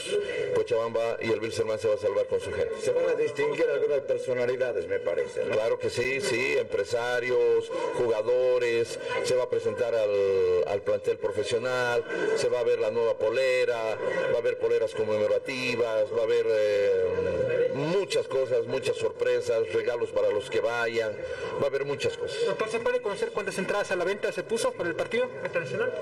Cochabamba 0.54 1.18
y 1.20 1.30
el 1.30 1.40
Wilserman 1.40 1.78
se 1.78 1.88
va 1.88 1.94
a 1.94 1.98
salvar 1.98 2.26
con 2.26 2.40
su 2.40 2.52
gente. 2.52 2.74
Se 2.80 2.92
van 2.92 3.08
a 3.08 3.14
distinguir 3.14 3.66
algunas 3.68 4.00
personalidades, 4.00 4.86
me 4.88 4.98
parece. 4.98 5.44
¿no? 5.44 5.52
Claro 5.52 5.78
que 5.78 5.90
sí, 5.90 6.20
sí, 6.20 6.56
empresarios, 6.58 7.70
jugadores, 7.94 8.98
se 9.24 9.34
va 9.34 9.44
a 9.44 9.48
presentar 9.48 9.94
al, 9.94 10.64
al, 10.66 10.82
plantel 10.82 11.18
profesional, 11.18 12.04
se 12.36 12.48
va 12.48 12.60
a 12.60 12.64
ver 12.64 12.78
la 12.78 12.90
nueva 12.94 13.14
polera, 13.14 13.98
va 14.32 14.36
a 14.36 14.38
haber 14.38 14.58
poleras 14.58 14.94
conmemorativas, 14.94 16.12
va 16.12 16.20
a 16.20 16.24
haber 16.24 16.46
eh, 16.48 17.70
muchas 17.74 18.26
cosas, 18.28 18.66
muchas 18.66 18.96
sorpresas, 18.96 19.72
regalos 19.72 20.10
para 20.10 20.30
los 20.30 20.48
que 20.48 20.60
vayan, 20.60 21.12
va 21.60 21.64
a 21.64 21.66
haber 21.66 21.84
muchas 21.84 22.16
cosas. 22.16 22.38
Doctor, 22.46 22.70
¿se 22.70 22.80
puede 22.80 23.00
conocer 23.00 23.30
cuántas 23.30 23.58
entradas 23.58 23.90
a 23.90 23.96
la 23.96 24.04
venta 24.04 24.32
se 24.32 24.42
puso 24.42 24.72
para 24.72 24.88
el 24.88 24.94
partido 24.94 25.28
internacional? 25.44 25.92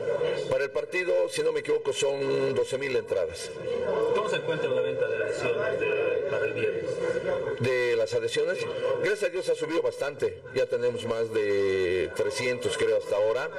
Para 0.50 0.64
el 0.64 0.70
partido 0.70 1.28
si 1.28 1.42
no 1.42 1.52
me 1.52 1.60
equivoco, 1.60 1.92
son 1.92 2.54
12.000 2.54 2.96
entradas. 2.96 3.50
¿Cómo 4.14 4.28
se 4.28 4.36
encuentra 4.36 4.68
la 4.68 4.82
venta 4.82 5.08
de 5.08 5.16
ediciones 5.16 5.80
de? 5.80 6.11
De 7.60 7.96
las 7.96 8.12
adhesiones. 8.14 8.58
Gracias 9.02 9.22
a 9.24 9.28
Dios 9.32 9.48
ha 9.48 9.54
subido 9.54 9.82
bastante. 9.82 10.38
Ya 10.54 10.66
tenemos 10.66 11.04
más 11.06 11.32
de 11.32 12.10
300 12.16 12.76
creo 12.76 12.96
hasta 12.98 13.16
ahora. 13.16 13.50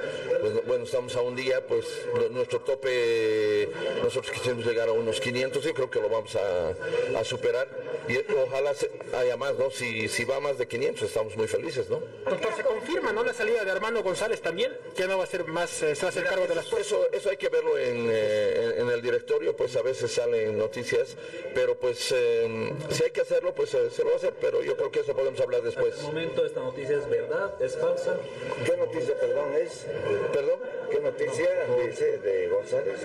Pues, 0.42 0.66
bueno, 0.66 0.84
estamos 0.86 1.16
a 1.16 1.22
un 1.22 1.36
día, 1.36 1.66
pues 1.66 1.86
nuestro 2.32 2.60
tope, 2.62 3.70
nosotros 4.04 4.32
quisimos 4.32 4.66
llegar 4.66 4.90
a 4.90 4.92
unos 4.94 5.20
500 5.20 5.66
y 5.66 5.74
creo 5.74 5.90
que 5.90 6.00
lo 6.02 6.10
vamos 6.10 6.36
a, 6.36 6.74
a 7.20 7.24
superar. 7.24 7.68
Y 8.08 8.18
ojalá 8.34 8.74
haya 9.18 9.38
más, 9.38 9.58
¿no? 9.58 9.70
Si, 9.72 10.08
si 10.10 10.26
va 10.26 10.40
más 10.40 10.58
de 10.58 10.68
500 10.68 11.04
estamos 11.08 11.38
muy 11.38 11.48
felices, 11.48 11.90
¿no? 11.90 12.02
Doctor, 12.30 12.54
se 12.56 12.64
confirma, 12.64 13.14
¿no? 13.14 13.24
La 13.24 13.34
salida 13.34 13.64
de 13.64 13.72
Armando 13.72 14.04
González 14.04 14.42
también, 14.42 14.76
que 14.96 15.08
no 15.08 15.18
va 15.18 15.24
a 15.24 15.28
ser 15.28 15.46
más, 15.46 15.82
eh, 15.84 15.96
se 15.96 16.02
va 16.02 16.08
a 16.08 16.10
hacer 16.10 16.24
cargo 16.26 16.46
de 16.48 16.56
las 16.56 16.72
Eso, 16.74 17.08
eso 17.12 17.30
hay 17.30 17.38
que 17.38 17.48
verlo 17.50 17.78
en, 17.78 18.08
eh, 18.10 18.72
en- 18.76 18.82
en 18.84 18.90
el 18.90 19.02
directorio, 19.02 19.56
pues 19.56 19.76
a 19.78 19.82
veces 19.82 20.12
salen 20.12 20.58
noticias, 20.58 21.16
pero 21.56 21.78
pues 21.78 22.12
eh, 22.14 22.63
si 22.90 23.04
hay 23.04 23.12
que 23.12 23.22
hacerlo, 23.22 23.54
pues 23.54 23.74
eh, 23.74 23.90
se 23.92 24.04
lo 24.04 24.10
va 24.10 24.16
a 24.16 24.18
hacer, 24.18 24.34
pero 24.40 24.62
yo 24.64 24.76
creo 24.78 24.92
que 24.92 25.00
eso 25.02 25.14
podemos 25.14 25.40
hablar 25.40 25.62
después. 25.62 25.98
¿En 26.00 26.06
momento 26.06 26.46
esta 26.46 26.60
noticia 26.62 26.98
es 26.98 27.10
verdad? 27.10 27.54
¿Es 27.62 27.78
falsa? 27.78 28.18
¿Qué 28.66 28.78
noticia, 28.78 29.16
perdón, 29.20 29.54
es? 29.56 29.86
¿Perdón? 30.32 30.60
¿Qué 30.92 31.00
noticia 31.00 31.50
dice 31.88 32.20
de 32.20 32.48
González? 32.50 33.00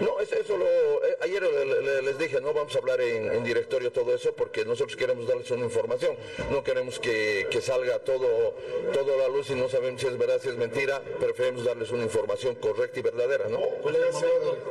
No, 0.00 0.20
eso, 0.20 0.34
eso 0.36 0.56
lo, 0.56 0.64
eh, 0.66 1.16
ayer 1.20 1.42
le- 1.42 1.82
le- 1.82 2.02
les 2.02 2.18
dije, 2.18 2.40
no 2.40 2.52
vamos 2.54 2.74
a 2.74 2.78
hablar 2.78 3.00
en, 3.00 3.30
en 3.32 3.44
directorio 3.44 3.92
todo 3.92 4.14
eso 4.14 4.32
porque 4.34 4.64
nosotros 4.64 4.96
queremos 4.96 5.26
darles 5.26 5.50
una 5.50 5.64
información, 5.64 6.16
no 6.50 6.62
queremos 6.64 6.98
que, 6.98 7.46
que 7.50 7.60
salga 7.60 7.98
todo, 8.00 8.54
todo 8.92 9.14
a 9.14 9.16
la 9.18 9.28
luz 9.28 9.50
y 9.50 9.54
no 9.54 9.68
sabemos 9.68 10.00
si 10.00 10.06
es 10.06 10.16
verdad, 10.18 10.40
si 10.40 10.48
es 10.48 10.56
mentira, 10.56 11.02
preferimos 11.20 11.64
darles 11.64 11.90
una 11.90 12.04
información 12.04 12.54
correcta 12.56 12.98
y 13.00 13.02
verdadera, 13.02 13.48
¿no? 13.48 13.58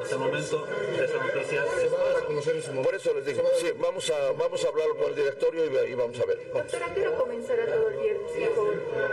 Hasta 0.01 0.15
el 0.15 0.19
momento, 0.19 0.65
esta 1.01 1.17
noticia 1.17 1.63
es 1.65 1.89
falsa. 1.89 2.81
Por 2.83 2.95
eso 2.95 3.13
les 3.13 3.25
digo, 3.25 3.43
sí, 3.59 3.71
vamos 3.77 4.09
a, 4.09 4.24
vamos 4.33 4.63
a 4.63 4.67
hablarlo 4.69 4.95
con 4.97 5.05
el 5.09 5.15
directorio 5.15 5.65
y, 5.65 5.69
va- 5.69 5.85
y 5.85 5.93
vamos 5.95 6.19
a 6.19 6.25
ver. 6.25 6.51
Doctor, 6.53 6.83
¿a 6.83 6.93
qué 6.93 7.01
hora 7.07 7.17
comenzará 7.17 7.65
todo 7.65 7.89
el 7.89 7.97
viernes? 7.97 8.31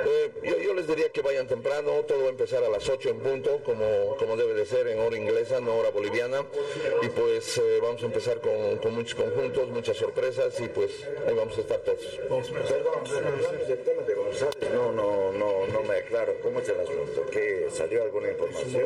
Eh, 0.07 0.31
yo, 0.43 0.59
yo 0.59 0.75
les 0.75 0.87
diría 0.87 1.11
que 1.11 1.21
vayan 1.23 1.47
temprano, 1.47 1.91
todo 2.07 2.21
va 2.21 2.27
a 2.27 2.31
empezar 2.31 2.63
a 2.65 2.69
las 2.69 2.89
8 2.89 3.09
en 3.11 3.19
punto, 3.21 3.61
como, 3.65 4.17
como 4.19 4.37
debe 4.37 4.55
de 4.55 4.67
ser 4.67 4.87
en 4.89 4.99
hora 5.01 5.17
inglesa, 5.17 5.61
no 5.61 5.77
hora 5.77 5.91
boliviana. 5.91 6.45
Y 7.03 7.09
pues 7.09 7.59
eh, 7.59 7.79
vamos 7.83 8.03
a 8.03 8.07
empezar 8.07 8.41
con, 8.41 8.79
con 8.79 8.95
muchos 8.95 9.15
conjuntos, 9.15 9.69
muchas 9.69 9.97
sorpresas 9.97 10.59
y 10.61 10.69
pues 10.69 10.91
ahí 11.27 11.35
vamos 11.35 11.57
a 11.57 11.61
estar 11.61 11.79
todos. 11.81 11.99
Perdón, 12.53 12.95
hablamos 13.07 13.69
del 13.69 13.79
tema 13.83 14.03
de 14.03 14.15
González, 14.15 14.71
no, 14.73 14.93
no, 14.93 15.33
no, 15.33 15.67
no 15.67 15.83
me 15.83 15.97
aclaro. 15.97 16.35
¿Cómo 16.43 16.61
es 16.61 16.69
el 16.69 16.81
asunto? 16.81 17.27
¿Que 17.31 17.69
salió 17.71 18.03
alguna 18.03 18.31
información? 18.31 18.83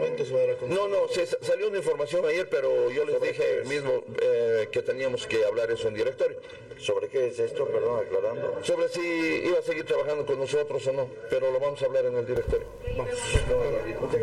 No, 0.69 0.89
no, 0.89 1.09
se 1.09 1.27
sa- 1.27 1.39
salió 1.41 1.69
una 1.69 1.79
información 1.79 2.25
ayer, 2.27 2.49
pero 2.49 2.91
yo 2.91 3.05
les 3.05 3.21
dije 3.21 3.63
mismo 3.67 4.03
eh, 4.21 4.69
que 4.71 4.83
teníamos 4.83 5.27
que 5.27 5.45
hablar 5.45 5.71
eso 5.71 5.89
en 5.89 5.95
¿Sobre 6.79 7.09
qué 7.09 7.29
es 7.29 7.39
esto? 7.39 7.67
Perdón, 7.67 8.05
aclarando. 8.05 8.63
Sobre 8.63 8.89
si 8.89 9.01
iba 9.47 9.59
a 9.59 9.63
seguir 9.63 9.85
trabajando 9.85 10.27
con 10.27 10.39
nosotros 10.39 10.87
o 10.87 10.93
no, 10.93 11.09
pero 11.31 11.51
lo 11.51 11.59
vamos 11.59 11.81
a 11.83 11.87
hablar 11.87 12.05
en 12.05 12.17
el 12.17 12.27
directorio. 12.27 12.67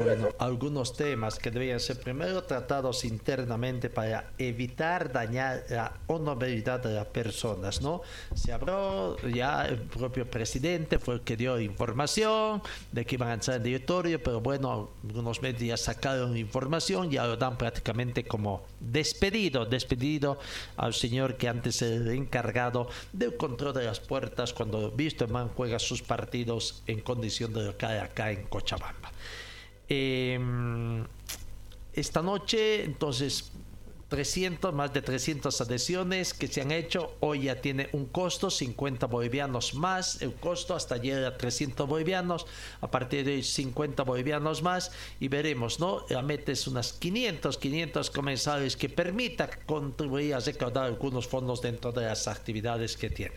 Bueno, 0.03 0.29
algunos 0.37 0.95
temas 0.95 1.39
que 1.39 1.51
debían 1.51 1.79
ser 1.79 1.99
primero 1.99 2.43
tratados 2.43 3.05
internamente 3.05 3.89
para 3.89 4.31
evitar 4.37 5.11
dañar 5.11 5.65
la 5.69 5.93
honorabilidad 6.07 6.79
de 6.79 6.93
las 6.93 7.07
personas, 7.07 7.81
¿no? 7.81 8.01
Se 8.35 8.51
habló, 8.51 9.17
ya 9.27 9.65
el 9.65 9.81
propio 9.81 10.29
presidente 10.29 10.99
fue 10.99 11.15
el 11.15 11.21
que 11.21 11.35
dio 11.35 11.59
información 11.59 12.61
de 12.91 13.05
que 13.05 13.15
iban 13.15 13.29
a 13.29 13.33
entrar 13.33 13.57
en 13.57 13.63
directorio, 13.63 14.21
pero 14.21 14.41
bueno, 14.41 14.91
algunos 15.03 15.41
medios 15.41 15.61
ya 15.61 15.77
sacaron 15.77 16.37
información, 16.37 17.09
ya 17.09 17.25
lo 17.25 17.35
dan 17.35 17.57
prácticamente 17.57 18.23
como 18.23 18.63
despedido, 18.79 19.65
despedido 19.65 20.37
al 20.77 20.93
señor 20.93 21.35
que 21.35 21.47
antes 21.47 21.72
el 21.81 22.07
encargado 22.09 22.87
del 23.11 23.35
control 23.37 23.73
de 23.73 23.85
las 23.85 23.99
puertas 23.99 24.53
cuando 24.53 24.93
Wisterman 24.97 25.49
juega 25.49 25.79
sus 25.79 26.01
partidos 26.01 26.83
en 26.87 27.01
condición 27.01 27.53
de 27.53 27.63
local 27.63 27.99
acá 27.99 28.31
en 28.31 28.43
Cochabamba. 28.45 29.11
Eh, 29.89 30.39
esta 31.93 32.21
noche, 32.21 32.83
entonces, 32.83 33.51
300, 34.13 34.75
más 34.75 34.93
de 34.93 35.01
300 35.01 35.59
adhesiones 35.59 36.35
que 36.35 36.47
se 36.47 36.61
han 36.61 36.71
hecho. 36.71 37.15
Hoy 37.19 37.45
ya 37.45 37.61
tiene 37.61 37.89
un 37.93 38.05
costo, 38.05 38.51
50 38.51 39.07
bolivianos 39.07 39.73
más. 39.73 40.21
El 40.21 40.35
costo 40.35 40.75
hasta 40.75 40.93
ayer 40.93 41.17
era 41.17 41.35
300 41.35 41.89
bolivianos. 41.89 42.45
A 42.81 42.91
partir 42.91 43.25
de 43.25 43.33
hoy, 43.33 43.41
50 43.41 44.03
bolivianos 44.03 44.61
más. 44.61 44.91
Y 45.19 45.29
veremos, 45.29 45.79
¿no? 45.79 46.05
La 46.09 46.21
meta 46.21 46.51
es 46.51 46.67
unas 46.67 46.93
500, 46.93 47.57
500 47.57 48.11
comensales 48.11 48.77
que 48.77 48.87
permita 48.87 49.49
contribuir 49.65 50.35
a 50.35 50.39
recaudar 50.41 50.85
algunos 50.85 51.27
fondos 51.27 51.63
dentro 51.63 51.91
de 51.91 52.05
las 52.05 52.27
actividades 52.27 52.95
que 52.95 53.09
tiene. 53.09 53.33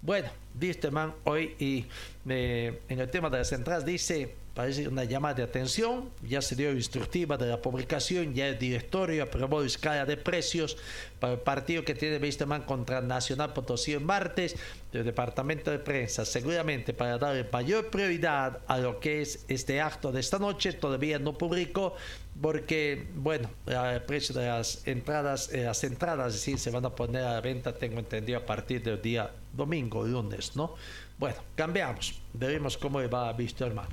Bueno, 0.00 0.30
Wisterman 0.58 1.12
hoy 1.24 1.56
y 1.58 1.86
eh, 2.28 2.82
en 2.88 3.00
el 3.00 3.10
tema 3.10 3.30
de 3.30 3.38
las 3.38 3.52
entradas 3.52 3.84
dice, 3.84 4.34
parece 4.54 4.86
una 4.86 5.04
llamada 5.04 5.34
de 5.34 5.42
atención, 5.42 6.10
ya 6.22 6.42
se 6.42 6.54
dio 6.54 6.72
instructiva 6.72 7.38
de 7.38 7.46
la 7.46 7.62
publicación, 7.62 8.34
ya 8.34 8.48
el 8.48 8.58
directorio 8.58 9.22
aprobó 9.22 9.62
escala 9.62 10.04
de 10.04 10.18
precios 10.18 10.76
para 11.18 11.34
el 11.34 11.38
partido 11.38 11.84
que 11.84 11.94
tiene 11.94 12.18
Wisterman 12.18 12.62
contra 12.64 13.00
Nacional 13.00 13.54
Potosí 13.54 13.92
el 13.92 14.00
martes, 14.00 14.56
el 14.92 15.04
departamento 15.04 15.70
de 15.70 15.78
prensa, 15.78 16.26
seguramente 16.26 16.92
para 16.92 17.16
darle 17.16 17.46
mayor 17.50 17.88
prioridad 17.88 18.58
a 18.66 18.78
lo 18.78 19.00
que 19.00 19.22
es 19.22 19.44
este 19.48 19.80
acto 19.80 20.12
de 20.12 20.20
esta 20.20 20.38
noche, 20.38 20.74
todavía 20.74 21.18
no 21.18 21.38
publicó 21.38 21.94
porque, 22.40 23.06
bueno, 23.14 23.50
el 23.66 24.02
precio 24.02 24.34
de 24.34 24.46
las 24.46 24.86
entradas, 24.86 25.52
eh, 25.52 25.64
las 25.64 25.84
entradas, 25.84 26.34
es 26.34 26.40
decir, 26.40 26.58
se 26.58 26.70
van 26.70 26.84
a 26.84 26.90
poner 26.90 27.22
a 27.22 27.34
la 27.34 27.40
venta, 27.40 27.72
tengo 27.72 27.98
entendido, 27.98 28.38
a 28.38 28.46
partir 28.46 28.82
del 28.82 29.00
día 29.00 29.30
domingo, 29.52 30.04
lunes, 30.04 30.56
¿no? 30.56 30.74
Bueno, 31.20 31.36
cambiamos, 31.54 32.14
veremos 32.32 32.78
cómo 32.78 32.98
va 33.06 33.28
a 33.28 33.32
Wisterman. 33.34 33.86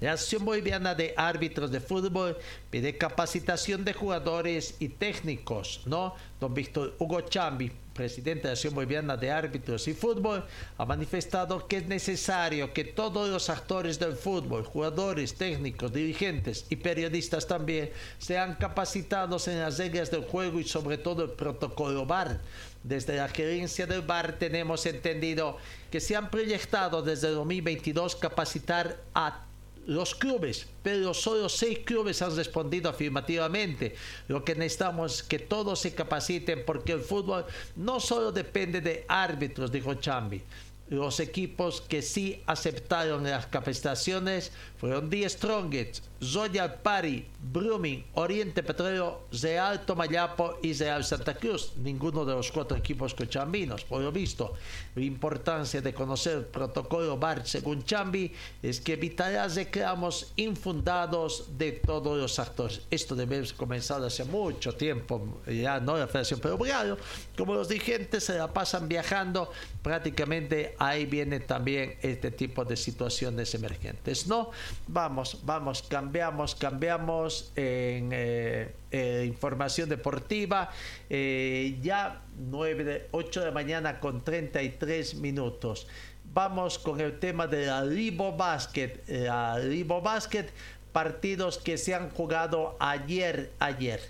La 0.00 0.12
Asociación 0.12 0.44
Boliviana 0.44 0.94
de 0.94 1.14
Árbitros 1.16 1.72
de 1.72 1.80
Fútbol 1.80 2.38
pide 2.70 2.96
capacitación 2.96 3.84
de 3.84 3.92
jugadores 3.92 4.76
y 4.78 4.88
técnicos, 4.88 5.80
¿no? 5.84 6.14
Don 6.38 6.54
Víctor 6.54 6.94
Hugo 7.00 7.22
Chambi, 7.22 7.72
presidente 7.92 8.42
de 8.42 8.48
la 8.48 8.52
Asociación 8.52 8.76
Boliviana 8.76 9.16
de 9.16 9.32
Árbitros 9.32 9.88
y 9.88 9.94
Fútbol, 9.94 10.44
ha 10.78 10.84
manifestado 10.84 11.66
que 11.66 11.78
es 11.78 11.86
necesario 11.88 12.72
que 12.72 12.84
todos 12.84 13.28
los 13.28 13.50
actores 13.50 13.98
del 13.98 14.14
fútbol, 14.14 14.64
jugadores, 14.64 15.34
técnicos, 15.34 15.92
dirigentes 15.92 16.66
y 16.70 16.76
periodistas 16.76 17.48
también, 17.48 17.90
sean 18.18 18.54
capacitados 18.54 19.48
en 19.48 19.58
las 19.58 19.76
reglas 19.76 20.12
del 20.12 20.22
juego 20.22 20.60
y 20.60 20.64
sobre 20.64 20.98
todo 20.98 21.24
el 21.24 21.30
protocolo 21.30 22.06
VAR. 22.06 22.40
Desde 22.84 23.16
la 23.16 23.28
gerencia 23.28 23.86
del 23.86 24.02
VAR 24.02 24.38
tenemos 24.38 24.86
entendido 24.86 25.56
que 25.90 26.00
se 26.00 26.16
han 26.16 26.30
proyectado 26.30 27.02
desde 27.02 27.28
2022 27.28 28.16
capacitar 28.16 29.00
a 29.14 29.46
los 29.86 30.14
clubes, 30.14 30.66
pero 30.82 31.12
solo 31.14 31.48
seis 31.48 31.80
clubes 31.84 32.22
han 32.22 32.36
respondido 32.36 32.88
afirmativamente. 32.88 33.94
Lo 34.28 34.44
que 34.44 34.54
necesitamos 34.54 35.16
es 35.16 35.22
que 35.22 35.38
todos 35.38 35.80
se 35.80 35.94
capaciten 35.94 36.64
porque 36.64 36.92
el 36.92 37.00
fútbol 37.00 37.44
no 37.76 38.00
solo 38.00 38.32
depende 38.32 38.80
de 38.80 39.04
árbitros, 39.08 39.72
dijo 39.72 39.94
Chambi. 39.94 40.42
Los 40.88 41.20
equipos 41.20 41.80
que 41.80 42.02
sí 42.02 42.42
aceptaron 42.46 43.24
las 43.24 43.46
capacitaciones 43.46 44.52
fueron 44.78 45.08
Die 45.08 45.28
Strongest, 45.28 46.04
Royal 46.22 46.74
Party, 46.80 47.26
Brumming, 47.42 48.04
Oriente 48.14 48.62
Petróleo, 48.62 49.22
Real 49.32 49.84
Tomayapo 49.84 50.58
y 50.62 50.72
Real 50.72 51.02
Santa 51.02 51.34
Cruz. 51.34 51.72
Ninguno 51.76 52.24
de 52.24 52.34
los 52.34 52.52
cuatro 52.52 52.76
equipos 52.76 53.12
cochambinos. 53.12 53.84
Por 53.84 54.02
lo 54.02 54.12
visto, 54.12 54.54
la 54.94 55.02
importancia 55.02 55.80
de 55.80 55.92
conocer 55.92 56.38
el 56.38 56.44
protocolo 56.44 57.16
VAR 57.18 57.44
según 57.44 57.82
Chambi 57.84 58.32
es 58.62 58.80
que 58.80 58.92
evitará 58.92 59.48
reclamos 59.48 60.32
infundados 60.36 61.58
de 61.58 61.72
todos 61.72 62.16
los 62.16 62.38
actores. 62.38 62.82
Esto 62.90 63.16
debe 63.16 63.36
haber 63.36 63.54
comenzado 63.54 64.06
hace 64.06 64.24
mucho 64.24 64.74
tiempo, 64.74 65.40
ya 65.46 65.80
no 65.80 65.96
la 65.96 66.06
Federación, 66.06 66.38
pero 66.40 66.56
claro, 66.56 66.98
como 67.36 67.54
los 67.54 67.68
dirigentes 67.68 68.24
se 68.24 68.38
la 68.38 68.52
pasan 68.52 68.88
viajando, 68.88 69.50
prácticamente 69.82 70.76
ahí 70.78 71.06
viene 71.06 71.40
también 71.40 71.96
este 72.02 72.30
tipo 72.30 72.64
de 72.64 72.76
situaciones 72.76 73.54
emergentes. 73.54 74.26
No, 74.28 74.50
vamos, 74.86 75.38
vamos, 75.42 75.82
cambiamos, 76.12 76.54
cambiamos 76.54 77.52
en 77.56 78.10
eh, 78.12 78.74
eh, 78.90 79.24
información 79.26 79.88
deportiva. 79.88 80.68
Eh, 81.08 81.78
ya 81.80 82.20
9 82.36 82.84
de 82.84 83.08
8 83.12 83.44
de 83.44 83.50
mañana 83.50 83.98
con 83.98 84.22
33 84.22 85.14
minutos. 85.14 85.86
Vamos 86.34 86.78
con 86.78 87.00
el 87.00 87.18
tema 87.18 87.46
de 87.46 87.66
la 87.66 87.82
Libo 87.82 88.32
Basket. 88.32 89.00
La 89.08 89.58
Libo 89.58 90.02
Basket, 90.02 90.48
partidos 90.92 91.56
que 91.56 91.78
se 91.78 91.94
han 91.94 92.10
jugado 92.10 92.76
ayer, 92.78 93.50
ayer. 93.58 94.00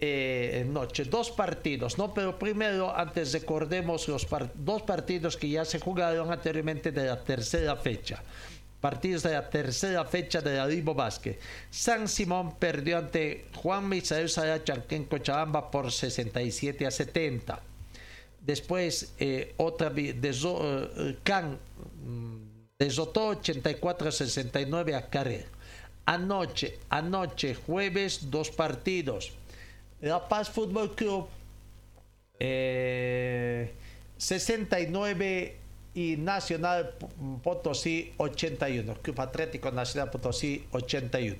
Eh, 0.00 0.64
noche, 0.68 1.04
dos 1.04 1.32
partidos, 1.32 1.98
¿no? 1.98 2.14
Pero 2.14 2.38
primero, 2.38 2.96
antes 2.96 3.32
recordemos 3.32 4.06
los 4.06 4.28
dos 4.54 4.82
partidos 4.82 5.36
que 5.36 5.48
ya 5.48 5.64
se 5.64 5.80
jugaron 5.80 6.30
anteriormente 6.30 6.92
de 6.92 7.06
la 7.06 7.24
tercera 7.24 7.74
fecha. 7.74 8.22
Partidos 8.80 9.24
de 9.24 9.32
la 9.32 9.50
tercera 9.50 10.04
fecha 10.04 10.40
de 10.40 10.56
la 10.56 10.66
Libo 10.66 10.94
Basket. 10.94 11.38
San 11.70 12.06
Simón 12.06 12.56
perdió 12.58 12.98
ante 12.98 13.46
Juan 13.56 13.88
Misael 13.88 14.28
Saracha 14.28 14.84
en 14.90 15.04
Cochabamba 15.06 15.70
por 15.70 15.90
67 15.90 16.86
a 16.86 16.90
70. 16.90 17.60
Después 18.40 19.12
eh, 19.18 19.52
otra 19.56 19.90
deso- 19.92 20.88
eh, 20.96 21.18
Can 21.24 21.58
mm, 22.04 22.36
desotó 22.78 23.32
84-69 23.42 24.94
a 24.94 25.10
Carrera. 25.10 25.48
Anoche, 26.06 26.78
anoche, 26.88 27.54
jueves, 27.56 28.30
dos 28.30 28.50
partidos. 28.50 29.32
La 30.00 30.28
Paz 30.28 30.48
Fútbol 30.48 30.94
Club 30.94 31.26
eh, 32.38 33.74
69 34.16 35.56
y 35.98 36.16
Nacional 36.16 36.94
Potosí 37.42 38.12
81. 38.18 38.94
Club 39.02 39.20
Atlético 39.20 39.72
Nacional 39.72 40.10
Potosí 40.10 40.64
81. 40.70 41.36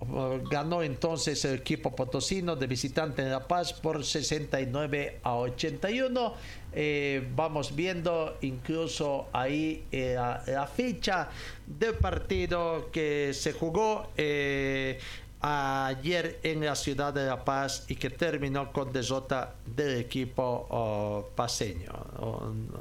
Uh, 0.00 0.48
Ganó 0.48 0.84
entonces 0.84 1.44
el 1.44 1.56
equipo 1.56 1.96
potosino 1.96 2.54
de 2.54 2.68
visitante 2.68 3.22
en 3.22 3.32
La 3.32 3.48
Paz 3.48 3.72
por 3.72 4.04
69 4.04 5.18
a 5.24 5.34
81. 5.34 6.34
Eh, 6.72 7.26
vamos 7.34 7.74
viendo 7.74 8.36
incluso 8.42 9.26
ahí 9.32 9.82
eh, 9.90 10.12
la, 10.14 10.44
la 10.46 10.68
ficha 10.68 11.28
del 11.66 11.94
partido 11.94 12.90
que 12.92 13.32
se 13.34 13.52
jugó 13.52 14.12
eh, 14.16 15.00
ayer 15.40 16.40
en 16.42 16.64
la 16.64 16.74
ciudad 16.74 17.12
de 17.12 17.26
La 17.26 17.44
Paz 17.44 17.84
y 17.88 17.94
que 17.94 18.10
terminó 18.10 18.72
con 18.72 18.92
desota 18.92 19.54
del 19.64 19.98
equipo 19.98 20.66
oh, 20.70 21.30
paseño, 21.34 21.92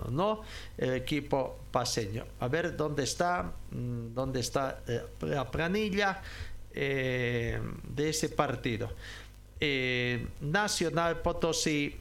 ¿no? 0.10 0.42
Equipo 0.78 1.60
paseño. 1.72 2.26
A 2.40 2.48
ver 2.48 2.76
dónde 2.76 3.04
está, 3.04 3.52
mm, 3.72 4.14
dónde 4.14 4.40
está 4.40 4.82
eh, 4.88 5.04
la 5.22 5.50
planilla 5.50 6.22
eh, 6.74 7.60
de 7.84 8.10
ese 8.10 8.30
partido. 8.30 8.92
Eh, 9.60 10.28
Nacional 10.42 11.22
Potosí 11.22 11.96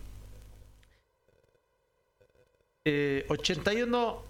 eh, 2.84 3.24
81 3.28 4.22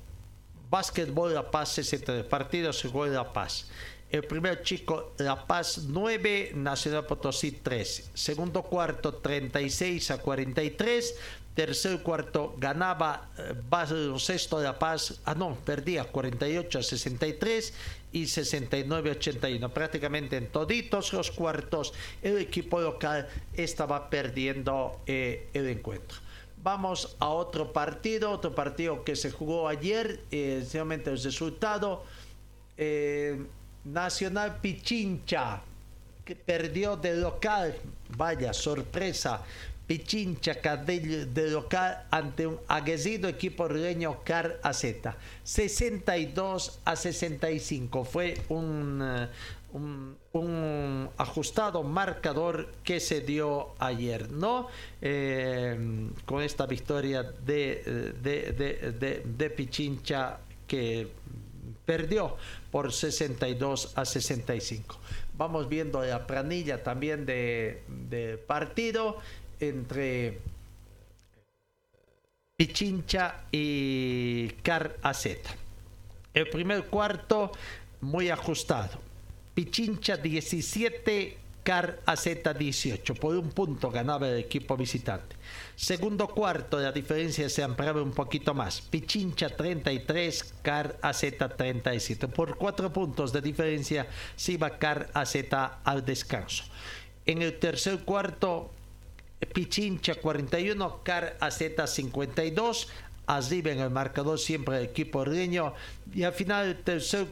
Básquetbol 0.71 1.35
La 1.35 1.51
Paz 1.51 1.73
60 1.75 2.29
partidos 2.29 2.83
jugó 2.83 3.07
La 3.07 3.33
Paz. 3.33 3.69
El 4.11 4.23
primer 4.23 4.63
chico 4.63 5.13
La 5.19 5.47
Paz 5.47 5.79
9, 5.89 6.53
Nacional 6.55 7.07
Potosí 7.07 7.51
3. 7.53 8.11
Segundo 8.15 8.63
cuarto 8.63 9.15
36 9.15 10.11
a 10.13 10.19
43. 10.19 11.15
Tercer 11.55 12.03
cuarto 12.03 12.55
ganaba 12.59 13.31
eh, 13.39 13.55
de 13.71 14.63
La 14.63 14.79
Paz. 14.79 15.21
Ah, 15.25 15.35
no, 15.35 15.57
perdía 15.57 16.05
48 16.05 16.79
a 16.79 16.83
63 16.83 17.75
y 18.13 18.27
69 18.27 19.11
a 19.11 19.13
81. 19.13 19.75
Prácticamente 19.75 20.37
en 20.37 20.49
toditos 20.49 21.13
los 21.13 21.31
cuartos 21.31 21.93
el 22.23 22.39
equipo 22.39 22.81
local 22.81 23.29
estaba 23.55 24.09
perdiendo 24.09 25.01
eh, 25.07 25.49
el 25.53 25.69
encuentro. 25.69 26.19
Vamos 26.63 27.17
a 27.21 27.29
otro 27.29 27.73
partido, 27.73 28.31
otro 28.31 28.55
partido 28.55 29.05
que 29.05 29.15
se 29.15 29.31
jugó 29.31 29.69
ayer, 29.69 30.21
eh, 30.31 30.67
el 30.73 31.23
resultado, 31.23 32.05
eh, 32.77 33.41
Nacional 33.87 34.57
Pichincha, 34.61 35.63
que 36.25 36.35
perdió 36.35 36.97
de 36.97 37.17
local, 37.17 37.75
vaya 38.17 38.53
sorpresa, 38.53 39.43
Pichincha 39.87 40.55
de, 40.55 41.49
local 41.51 42.07
ante 42.11 42.49
un 42.49 42.59
aguerrido 42.67 43.29
equipo 43.29 43.69
rileño 43.69 44.25
Car 44.25 44.59
AZ, 44.61 44.85
62 45.45 46.81
a 46.85 46.97
65, 46.97 48.05
fue 48.05 48.37
un, 48.49 49.01
eh, 49.01 49.29
un, 49.75 50.17
un 50.33 51.09
ajustado 51.17 51.85
marcador 51.85 52.73
que 52.83 52.99
se 52.99 53.21
dio 53.21 53.77
ayer, 53.79 54.29
¿no? 54.33 54.67
Eh, 55.01 56.11
con 56.25 56.43
esta 56.43 56.67
victoria 56.67 57.23
de, 57.23 58.13
de, 58.21 58.53
de, 58.53 58.93
de, 58.93 59.23
de 59.25 59.51
Pichincha 59.51 60.41
que 60.67 61.13
perdió 61.85 62.37
por 62.77 62.93
62 62.93 63.97
a 63.97 64.05
65. 64.05 64.99
Vamos 65.33 65.67
viendo 65.67 66.05
la 66.05 66.27
planilla 66.27 66.83
también 66.83 67.25
de, 67.25 68.45
partido 68.47 69.17
entre 69.59 70.41
Pichincha 72.55 73.45
y 73.51 74.49
Car 74.63 74.99
AZ. 75.01 75.27
El 76.35 76.51
primer 76.51 76.85
cuarto 76.85 77.51
muy 78.03 78.29
ajustado. 78.29 78.99
Pichincha 79.55 80.19
17, 80.19 81.39
Car 81.67 81.99
AZ 82.07 82.29
18. 82.57 83.17
Por 83.17 83.35
un 83.35 83.51
punto 83.51 83.91
ganaba 83.91 84.29
el 84.29 84.39
equipo 84.39 84.77
visitante. 84.77 85.35
Segundo 85.75 86.29
cuarto, 86.29 86.79
la 86.79 86.93
diferencia 86.93 87.49
se 87.49 87.65
ampliaba 87.65 88.01
un 88.01 88.13
poquito 88.13 88.55
más. 88.55 88.81
Pichincha 88.81 89.49
33, 89.49 90.55
Car 90.63 90.97
AZ 91.03 91.25
37. 91.57 92.29
Por 92.29 92.57
cuatro 92.57 92.93
puntos 92.93 93.33
de 93.33 93.41
diferencia 93.41 94.07
se 94.37 94.53
iba 94.53 94.79
Car 94.79 95.11
AZ 95.13 95.35
al 95.83 96.05
descanso. 96.05 96.63
En 97.27 97.43
el 97.43 97.59
tercer 97.59 97.99
cuarto, 98.05 98.71
Pichincha 99.53 100.15
41, 100.15 101.01
Car 101.03 101.37
AZ 101.41 101.63
52. 101.85 102.89
Arriba 103.27 103.73
en 103.73 103.81
el 103.81 103.91
marcador 103.91 104.39
siempre 104.39 104.77
el 104.77 104.85
equipo 104.85 105.25
riño. 105.25 105.75
Y 106.15 106.23
al 106.23 106.33
final, 106.33 106.81
tercer 106.85 107.27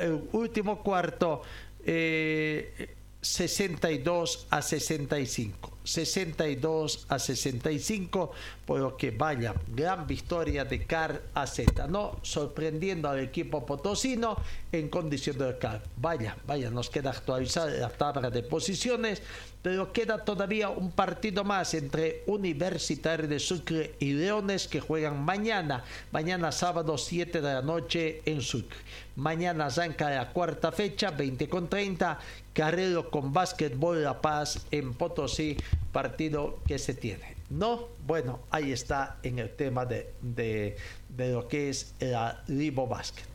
el 0.00 0.28
último 0.32 0.82
cuarto, 0.82 1.42
eh, 1.84 2.96
62 3.20 4.46
a 4.50 4.62
65. 4.62 5.78
62 5.88 7.06
a 7.08 7.18
65, 7.18 8.30
por 8.66 8.80
lo 8.80 8.96
que 8.96 9.10
vaya, 9.10 9.54
gran 9.74 10.06
victoria 10.06 10.66
de 10.66 10.84
Car 10.84 11.22
AZ, 11.32 11.60
¿no? 11.88 12.20
Sorprendiendo 12.22 13.08
al 13.08 13.20
equipo 13.20 13.64
potosino 13.64 14.36
en 14.70 14.90
condición 14.90 15.38
de 15.38 15.56
Car. 15.56 15.82
Vaya, 15.96 16.36
vaya, 16.46 16.70
nos 16.70 16.90
queda 16.90 17.10
actualizar 17.10 17.70
la 17.70 17.88
tabla 17.88 18.28
de 18.28 18.42
posiciones, 18.42 19.22
pero 19.62 19.90
queda 19.92 20.24
todavía 20.24 20.68
un 20.68 20.92
partido 20.92 21.42
más 21.42 21.72
entre 21.72 22.22
Universitario 22.26 23.26
de 23.26 23.38
Sucre 23.38 23.94
y 23.98 24.12
Leones 24.12 24.68
que 24.68 24.80
juegan 24.80 25.24
mañana, 25.24 25.84
mañana 26.12 26.52
sábado 26.52 26.98
7 26.98 27.40
de 27.40 27.54
la 27.54 27.62
noche 27.62 28.20
en 28.26 28.42
Sucre. 28.42 28.78
Mañana 29.18 29.66
arranca 29.66 30.08
la 30.10 30.30
cuarta 30.30 30.70
fecha, 30.70 31.10
20 31.10 31.48
con 31.48 31.68
30, 31.68 32.20
Carrero 32.52 33.10
con 33.10 33.32
Básquetbol 33.32 34.04
La 34.04 34.20
Paz 34.20 34.64
en 34.70 34.94
Potosí, 34.94 35.56
partido 35.90 36.60
que 36.64 36.78
se 36.78 36.94
tiene. 36.94 37.34
No, 37.50 37.88
bueno, 38.06 38.38
ahí 38.50 38.70
está 38.70 39.16
en 39.24 39.40
el 39.40 39.50
tema 39.56 39.84
de, 39.86 40.14
de, 40.22 40.76
de 41.08 41.32
lo 41.32 41.48
que 41.48 41.68
es 41.68 41.94
la 41.98 42.44
Libo 42.46 42.86
Básquet. 42.86 43.26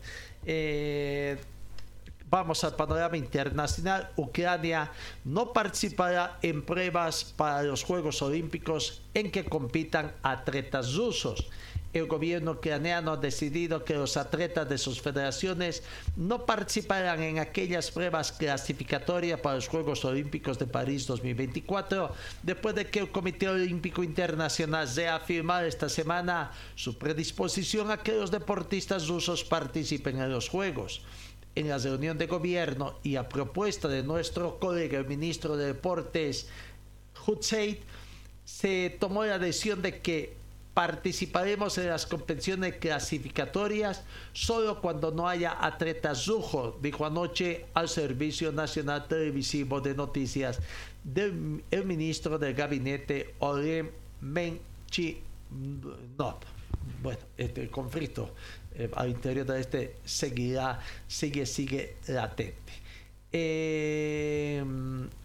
Eh, 0.45 1.38
Vamos 2.34 2.64
al 2.64 2.76
panorama 2.76 3.15
internacional. 3.15 4.10
Ucrania 4.15 4.91
no 5.23 5.53
participará 5.53 6.39
en 6.41 6.64
pruebas 6.64 7.26
para 7.26 7.61
los 7.61 7.84
Juegos 7.84 8.23
Olímpicos 8.23 9.03
en 9.14 9.30
que 9.30 9.45
compitan 9.45 10.14
atletas 10.23 10.95
rusos. 10.95 11.47
El 11.94 12.07
gobierno 12.07 12.53
ucraniano 12.53 13.11
ha 13.11 13.18
decidido 13.18 13.86
que 13.86 13.94
los 13.94 14.18
atletas 14.18 14.68
de 14.68 14.80
sus 14.80 14.99
federaciones 14.99 15.84
no 16.15 16.44
participarán 16.44 17.22
en 17.22 17.38
aquellas 17.38 17.91
pruebas 17.91 18.32
clasificatorias 18.32 19.40
para 19.40 19.57
los 19.57 19.68
Juegos 19.68 20.03
Olímpicos 20.03 20.57
de 20.57 20.65
París 20.65 21.06
2024, 21.06 22.11
después 22.41 22.74
de 22.74 22.90
que 22.90 22.98
el 22.98 23.11
Comité 23.11 23.48
Olímpico 23.48 24.03
Internacional 24.03 24.90
reafirmara 24.95 25.68
esta 25.68 25.88
semana 25.88 26.52
su 26.74 26.98
predisposición 26.98 27.91
a 27.91 27.98
que 27.98 28.14
los 28.14 28.32
deportistas 28.32 29.07
rusos 29.07 29.44
participen 29.44 30.20
en 30.20 30.32
los 30.32 30.49
Juegos. 30.49 31.03
En 31.53 31.70
la 31.70 31.78
reunión 31.78 32.18
de 32.18 32.26
gobierno 32.26 32.98
y 33.03 33.18
a 33.18 33.30
propuesta 33.30 33.88
de 33.88 34.02
nuestro 34.02 34.57
colega 34.57 34.98
el 34.98 35.06
ministro 35.06 35.56
de 35.56 35.68
Deportes, 35.68 36.48
Hutseit, 37.28 37.82
se 38.45 38.98
tomó 38.99 39.24
la 39.26 39.38
decisión 39.38 39.84
de 39.84 40.02
que 40.02 40.43
participaremos 40.74 41.78
en 41.78 41.90
las 41.90 42.06
competiciones 42.06 42.76
clasificatorias 42.78 44.04
solo 44.34 44.82
cuando 44.82 45.12
no 45.12 45.28
haya 45.28 45.58
atletas 45.64 46.26
rojos, 46.26 46.82
dijo 46.82 47.06
anoche 47.06 47.66
al 47.74 47.88
Servicio 47.88 48.52
Nacional 48.52 49.08
Televisivo 49.08 49.82
de 49.82 49.94
Noticias 49.94 50.60
del 51.04 51.64
el 51.70 51.86
ministro 51.86 52.40
del 52.40 52.54
gabinete 52.54 53.36
Olem 53.40 53.91
Menchi 54.22 55.22
no, 56.18 56.40
bueno, 57.02 57.20
este 57.38 57.70
conflicto 57.70 58.34
eh, 58.76 58.90
al 58.95 59.10
interior 59.10 59.45
de 59.45 59.60
este 59.60 59.98
seguirá, 60.04 60.80
sigue, 61.08 61.45
sigue 61.45 61.98
latente. 62.08 62.62
Eh, 63.35 64.64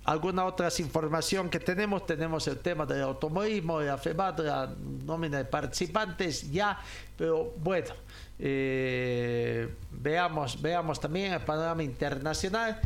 alguna 0.05 0.47
otra 0.47 0.71
información 0.79 1.51
que 1.51 1.61
tenemos, 1.61 2.07
tenemos 2.07 2.49
el 2.49 2.59
tema 2.59 2.87
del 2.87 3.03
automovilismo, 3.03 3.83
la 3.83 3.99
FEBAT, 3.99 4.41
la 4.41 4.75
nómina 5.05 5.37
de 5.37 5.45
participantes 5.45 6.51
ya, 6.51 6.81
pero 7.19 7.53
bueno, 7.59 7.95
eh, 8.39 9.69
veamos, 9.91 10.63
veamos 10.63 10.99
también 10.99 11.35
el 11.35 11.41
panorama 11.41 11.83
internacional. 11.83 12.81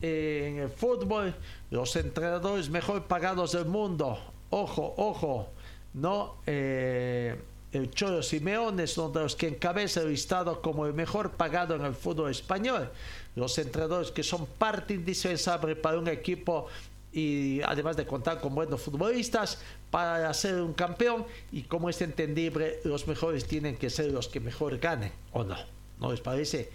Eh, 0.00 0.48
en 0.48 0.58
el 0.60 0.70
fútbol, 0.70 1.34
los 1.70 1.94
entrenadores 1.94 2.70
mejor 2.70 3.04
pagados 3.04 3.52
del 3.52 3.66
mundo, 3.66 4.18
ojo, 4.48 4.94
ojo, 4.96 5.50
¿no? 5.92 6.36
Eh, 6.46 7.38
el 7.72 7.90
Cholo 7.90 8.22
Simeone 8.22 8.82
es 8.84 8.98
uno 8.98 9.10
de 9.10 9.20
los 9.20 9.36
que 9.36 9.48
encabeza 9.48 10.00
el 10.00 10.10
listado 10.10 10.60
como 10.60 10.86
el 10.86 10.92
mejor 10.92 11.32
pagado 11.32 11.74
en 11.74 11.84
el 11.84 11.94
fútbol 11.94 12.30
español. 12.30 12.90
Los 13.34 13.56
entrenadores 13.58 14.10
que 14.10 14.22
son 14.22 14.46
parte 14.46 14.94
indispensable 14.94 15.76
para 15.76 15.98
un 15.98 16.08
equipo 16.08 16.66
y 17.12 17.60
además 17.62 17.96
de 17.96 18.06
contar 18.06 18.40
con 18.40 18.54
buenos 18.54 18.80
futbolistas 18.80 19.58
para 19.90 20.32
ser 20.32 20.62
un 20.62 20.72
campeón 20.72 21.26
y 21.50 21.62
como 21.62 21.90
es 21.90 22.00
entendible 22.00 22.80
los 22.84 23.06
mejores 23.06 23.46
tienen 23.46 23.76
que 23.76 23.90
ser 23.90 24.10
los 24.10 24.28
que 24.28 24.40
mejor 24.40 24.78
ganen 24.78 25.12
o 25.32 25.44
no 25.44 25.56
¿no 26.02 26.10
les 26.10 26.20
parece? 26.20 26.68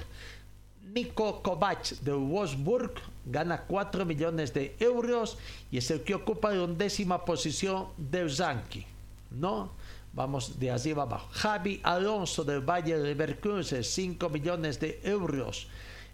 Nico 0.94 1.42
Kovac 1.42 1.92
de 2.02 2.12
Wolfsburg 2.12 2.94
gana 3.32 3.66
4 3.68 4.06
millones 4.06 4.54
de 4.54 4.76
euros 4.80 5.38
y 5.72 5.78
es 5.78 5.90
el 5.92 6.02
que 6.02 6.16
ocupa 6.16 6.52
la 6.52 6.64
undécima 6.64 7.24
posición 7.24 7.88
del 7.98 8.36
ranking. 8.36 8.86
¿No? 9.32 9.72
Vamos 10.14 10.60
de 10.60 10.72
arriba 10.72 11.04
abajo. 11.04 11.30
Javi 11.32 11.80
Alonso 11.84 12.44
del 12.44 12.62
Valle 12.62 12.98
de 12.98 13.04
Leverkusen, 13.04 13.84
5 13.84 14.30
millones 14.30 14.80
de 14.80 15.00
euros. 15.04 15.68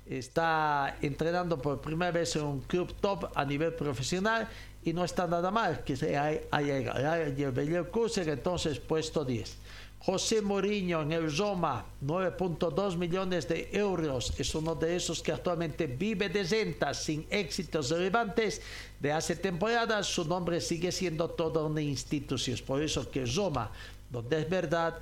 Está 0.05 0.97
entrenando 1.01 1.57
por 1.57 1.81
primera 1.81 2.11
vez 2.11 2.35
en 2.35 2.43
un 2.43 2.59
club 2.61 2.93
top 2.99 3.31
a 3.33 3.45
nivel 3.45 3.73
profesional 3.73 4.47
y 4.83 4.93
no 4.93 5.03
está 5.03 5.25
nada 5.25 5.49
mal 5.49 5.83
que 5.83 5.95
se 5.95 6.17
haya 6.17 6.41
llegado. 6.61 7.53
Leverkusen 7.53 8.29
entonces 8.29 8.79
puesto 8.79 9.23
10. 9.23 9.57
José 10.05 10.39
Mourinho 10.39 11.01
en 11.01 11.13
el 11.13 11.35
Roma, 11.35 11.83
9.2 12.05 12.95
millones 12.95 13.47
de 13.47 13.69
euros. 13.73 14.39
Es 14.39 14.53
uno 14.53 14.75
de 14.75 14.95
esos 14.95 15.23
que 15.23 15.31
actualmente 15.31 15.87
vive 15.87 16.29
de 16.29 16.43
rentas 16.43 17.01
sin 17.01 17.25
éxitos 17.31 17.89
relevantes 17.89 18.61
de 18.99 19.11
hace 19.11 19.35
temporadas. 19.35 20.05
Su 20.05 20.23
nombre 20.25 20.61
sigue 20.61 20.91
siendo 20.91 21.31
toda 21.31 21.63
una 21.63 21.81
institución. 21.81 22.55
Por 22.67 22.83
eso 22.83 23.09
que 23.09 23.25
Roma, 23.25 23.71
donde 24.11 24.41
es 24.41 24.47
verdad, 24.47 24.99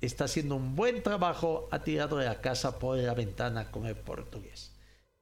está 0.00 0.26
haciendo 0.26 0.54
un 0.54 0.76
buen 0.76 1.02
trabajo, 1.02 1.66
ha 1.72 1.80
tirado 1.80 2.18
de 2.18 2.26
la 2.26 2.40
casa 2.40 2.78
por 2.78 2.98
la 2.98 3.14
ventana 3.14 3.72
con 3.72 3.84
el 3.84 3.96
portugués. 3.96 4.70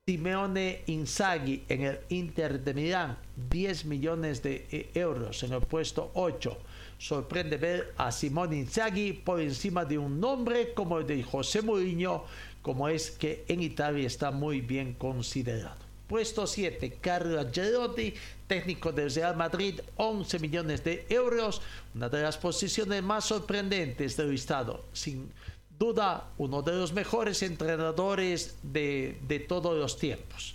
Simeone 0.07 0.83
Inzaghi 0.85 1.65
en 1.71 1.85
el 1.85 2.01
Inter 2.11 2.63
de 2.63 2.75
Milán, 2.75 3.17
10 3.49 3.87
millones 3.87 4.43
de 4.43 4.91
euros 4.93 5.43
en 5.45 5.55
el 5.55 5.63
puesto 5.63 6.11
8 6.13 6.59
sorprende 6.99 7.57
ver 7.57 7.95
a 7.97 8.11
Simón 8.13 8.53
Inzaghi 8.53 9.13
por 9.13 9.41
encima 9.41 9.85
de 9.85 9.99
un 9.99 10.21
nombre 10.21 10.75
como 10.75 10.99
el 10.99 11.07
de 11.07 11.23
José 11.23 11.63
Mourinho, 11.63 12.25
como 12.63 12.89
es 12.89 13.11
que 13.11 13.45
en 13.49 13.63
Italia 13.63 14.07
está 14.07 14.31
muy 14.31 14.61
bien 14.61 14.95
considerado. 14.95 15.85
Puesto 16.07 16.47
7, 16.47 16.99
Carlo 17.01 17.41
Ancelotti, 17.41 18.15
técnico 18.47 18.93
del 18.93 19.13
Real 19.13 19.37
Madrid, 19.37 19.81
11 19.97 20.39
millones 20.39 20.85
de 20.85 21.07
euros, 21.09 21.63
una 21.95 22.09
de 22.09 22.23
las 22.23 22.37
posiciones 22.37 23.03
más 23.03 23.25
sorprendentes 23.25 24.17
del 24.17 24.31
listado. 24.31 24.85
Sin 24.93 25.33
duda, 25.79 26.31
uno 26.37 26.63
de 26.63 26.73
los 26.73 26.93
mejores 26.93 27.43
entrenadores 27.43 28.57
de, 28.63 29.19
de 29.27 29.41
todos 29.41 29.79
los 29.79 29.99
tiempos. 29.99 30.54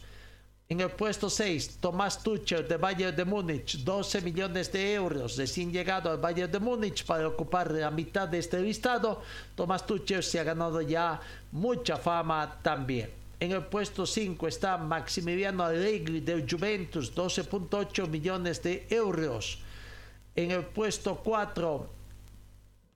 En 0.72 0.82
el 0.82 0.92
puesto 0.92 1.32
6, 1.32 1.78
Tomás 1.82 2.22
Tuchel 2.22 2.68
de 2.68 2.78
Bayern 2.78 3.16
de 3.16 3.26
Múnich, 3.26 3.84
12 3.84 4.22
millones 4.22 4.72
de 4.72 4.94
euros, 4.94 5.36
recién 5.36 5.72
llegado 5.72 6.12
al 6.12 6.20
Bayern 6.20 6.52
de 6.52 6.60
Múnich 6.60 7.04
para 7.08 7.28
ocupar 7.28 7.72
la 7.72 7.90
mitad 7.90 8.28
de 8.28 8.38
este 8.38 8.62
listado. 8.62 9.20
Tomás 9.56 9.84
Tuchel 9.84 10.22
se 10.22 10.40
ha 10.40 10.44
ganado 10.44 10.80
ya 10.82 11.20
mucha 11.52 11.98
fama 11.98 12.60
también. 12.62 13.10
En 13.40 13.52
el 13.52 13.66
puesto 13.66 14.06
5 14.06 14.48
está 14.48 14.78
Maximiliano 14.78 15.64
Allegri 15.64 16.20
del 16.20 16.46
Juventus, 16.48 17.16
12.8 17.16 18.08
millones 18.08 18.62
de 18.62 18.86
euros. 18.92 19.58
En 20.36 20.52
el 20.52 20.66
puesto 20.66 21.16
4, 21.16 21.90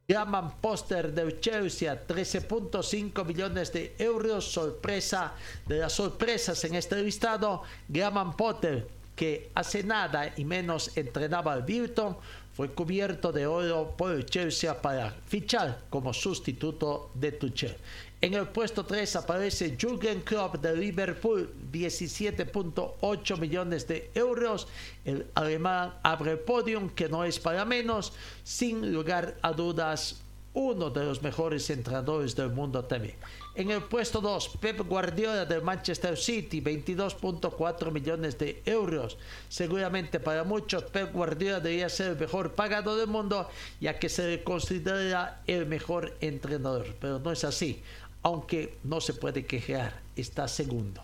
Llaman 0.06 0.60
Poster 0.60 1.14
de 1.14 1.40
Chelsea 1.40 2.06
13.5 2.06 3.26
millones 3.26 3.72
de 3.72 3.96
euros. 3.98 4.52
Sorpresa 4.52 5.34
de 5.66 5.80
las 5.80 5.94
sorpresas 5.94 6.62
en 6.66 6.76
este 6.76 7.02
listado. 7.02 7.64
Graham 7.88 8.36
Potter, 8.36 8.86
que 9.16 9.50
hace 9.56 9.82
nada 9.82 10.34
y 10.36 10.44
menos 10.44 10.98
entrenaba 10.98 11.54
al 11.54 11.64
Bilton, 11.64 12.18
fue 12.54 12.70
cubierto 12.72 13.32
de 13.32 13.48
oro 13.48 13.96
por 13.96 14.26
Chelsea 14.26 14.80
para 14.82 15.10
fichar 15.10 15.84
como 15.90 16.14
sustituto 16.14 17.12
de 17.14 17.32
Tuchel. 17.32 17.76
En 18.24 18.34
el 18.36 18.48
puesto 18.48 18.86
3 18.86 19.18
aparece 19.18 19.76
Jürgen 19.78 20.22
Klopp 20.22 20.56
de 20.56 20.78
Liverpool, 20.78 21.54
17.8 21.74 23.38
millones 23.38 23.86
de 23.86 24.12
euros. 24.16 24.66
El 25.04 25.28
alemán 25.36 25.96
abre 26.04 26.38
podium, 26.38 26.88
que 26.92 27.10
no 27.10 27.26
es 27.26 27.38
para 27.38 27.66
menos. 27.66 28.14
Sin 28.46 28.94
lugar 28.94 29.36
a 29.42 29.52
dudas, 29.52 30.22
uno 30.54 30.90
de 30.90 31.04
los 31.04 31.22
mejores 31.22 31.70
entrenadores 31.70 32.34
del 32.34 32.52
mundo 32.52 32.86
también. 32.86 33.16
En 33.56 33.72
el 33.72 33.84
puesto 33.84 34.22
2, 34.22 34.58
Pep 34.60 34.80
Guardiola 34.88 35.46
del 35.46 35.62
Manchester 35.62 36.18
City, 36.18 36.62
22.4 36.62 37.92
millones 37.92 38.38
de 38.38 38.62
euros. 38.66 39.18
Seguramente 39.50 40.20
para 40.20 40.44
muchos 40.44 40.84
Pep 40.84 41.12
Guardiola 41.12 41.60
debería 41.60 41.90
ser 41.90 42.12
el 42.12 42.18
mejor 42.18 42.54
pagado 42.54 42.96
del 42.96 43.08
mundo, 43.08 43.50
ya 43.82 44.00
que 44.00 44.10
se 44.10 44.28
le 44.28 44.44
considera 44.44 45.42
el 45.46 45.66
mejor 45.66 46.16
entrenador. 46.22 46.96
Pero 47.00 47.20
no 47.20 47.32
es 47.32 47.44
así 47.44 47.82
aunque 48.24 48.78
no 48.84 49.02
se 49.02 49.14
puede 49.14 49.46
quejar, 49.46 50.02
está 50.16 50.48
segundo. 50.48 51.02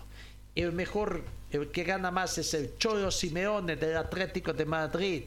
El 0.54 0.72
mejor, 0.72 1.22
el 1.50 1.70
que 1.70 1.84
gana 1.84 2.10
más 2.10 2.36
es 2.38 2.54
el 2.54 2.76
Cholo 2.78 3.10
Simeone 3.10 3.76
del 3.76 3.96
Atlético 3.96 4.52
de 4.52 4.64
Madrid, 4.64 5.24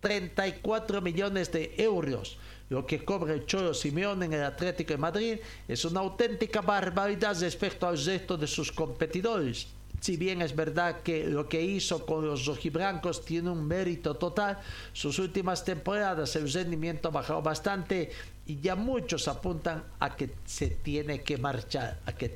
34 0.00 1.00
millones 1.00 1.50
de 1.50 1.74
euros. 1.78 2.36
Lo 2.68 2.86
que 2.86 3.04
cobra 3.04 3.34
el 3.34 3.46
Cholo 3.46 3.72
Simeone 3.72 4.26
en 4.26 4.32
el 4.32 4.44
Atlético 4.44 4.92
de 4.92 4.98
Madrid 4.98 5.38
es 5.68 5.84
una 5.84 6.00
auténtica 6.00 6.60
barbaridad 6.60 7.38
respecto 7.40 7.86
al 7.86 8.02
resto 8.04 8.36
de 8.36 8.46
sus 8.46 8.72
competidores 8.72 9.68
si 10.02 10.16
bien 10.16 10.42
es 10.42 10.56
verdad 10.56 11.02
que 11.02 11.28
lo 11.28 11.48
que 11.48 11.62
hizo 11.62 12.04
con 12.04 12.26
los 12.26 12.44
rojibrancos 12.44 13.24
tiene 13.24 13.50
un 13.50 13.64
mérito 13.64 14.16
total, 14.16 14.58
sus 14.92 15.20
últimas 15.20 15.64
temporadas 15.64 16.34
el 16.34 16.52
rendimiento 16.52 17.06
ha 17.08 17.12
bajado 17.12 17.40
bastante 17.40 18.10
y 18.46 18.60
ya 18.60 18.74
muchos 18.74 19.28
apuntan 19.28 19.84
a 20.00 20.16
que 20.16 20.30
se 20.44 20.68
tiene 20.68 21.22
que 21.22 21.38
marchar, 21.38 22.00
a 22.06 22.12
que 22.12 22.28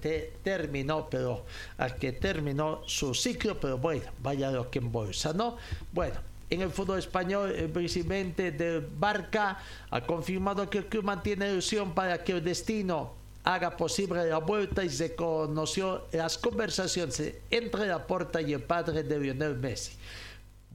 terminó, 0.42 1.08
pero 1.10 1.44
a 1.78 1.90
que 1.90 2.12
terminó 2.12 2.82
su 2.86 3.12
ciclo, 3.14 3.58
pero 3.58 3.78
bueno, 3.78 4.04
vaya 4.22 4.50
lo 4.50 4.70
que 4.70 4.78
en 4.78 4.92
bolsa, 4.92 5.32
¿no? 5.32 5.56
Bueno, 5.92 6.16
en 6.48 6.60
el 6.60 6.70
fútbol 6.70 7.00
español, 7.00 7.50
el 7.50 7.70
presidente 7.70 8.52
del 8.52 8.80
Barca 8.80 9.58
ha 9.90 10.00
confirmado 10.02 10.70
que 10.70 10.78
el 10.78 10.86
club 10.86 11.04
mantiene 11.04 11.50
ilusión 11.50 11.92
para 11.92 12.22
que 12.22 12.32
el 12.32 12.44
destino 12.44 13.14
haga 13.42 13.76
posible 13.76 14.26
la 14.26 14.38
vuelta 14.38 14.84
y 14.84 14.90
se 14.90 15.16
conoció 15.16 16.06
las 16.12 16.38
conversaciones 16.38 17.34
entre 17.50 17.86
la 17.86 18.06
porta 18.06 18.40
y 18.40 18.52
el 18.52 18.62
padre 18.62 19.02
de 19.02 19.18
Lionel 19.18 19.56
Messi. 19.56 19.92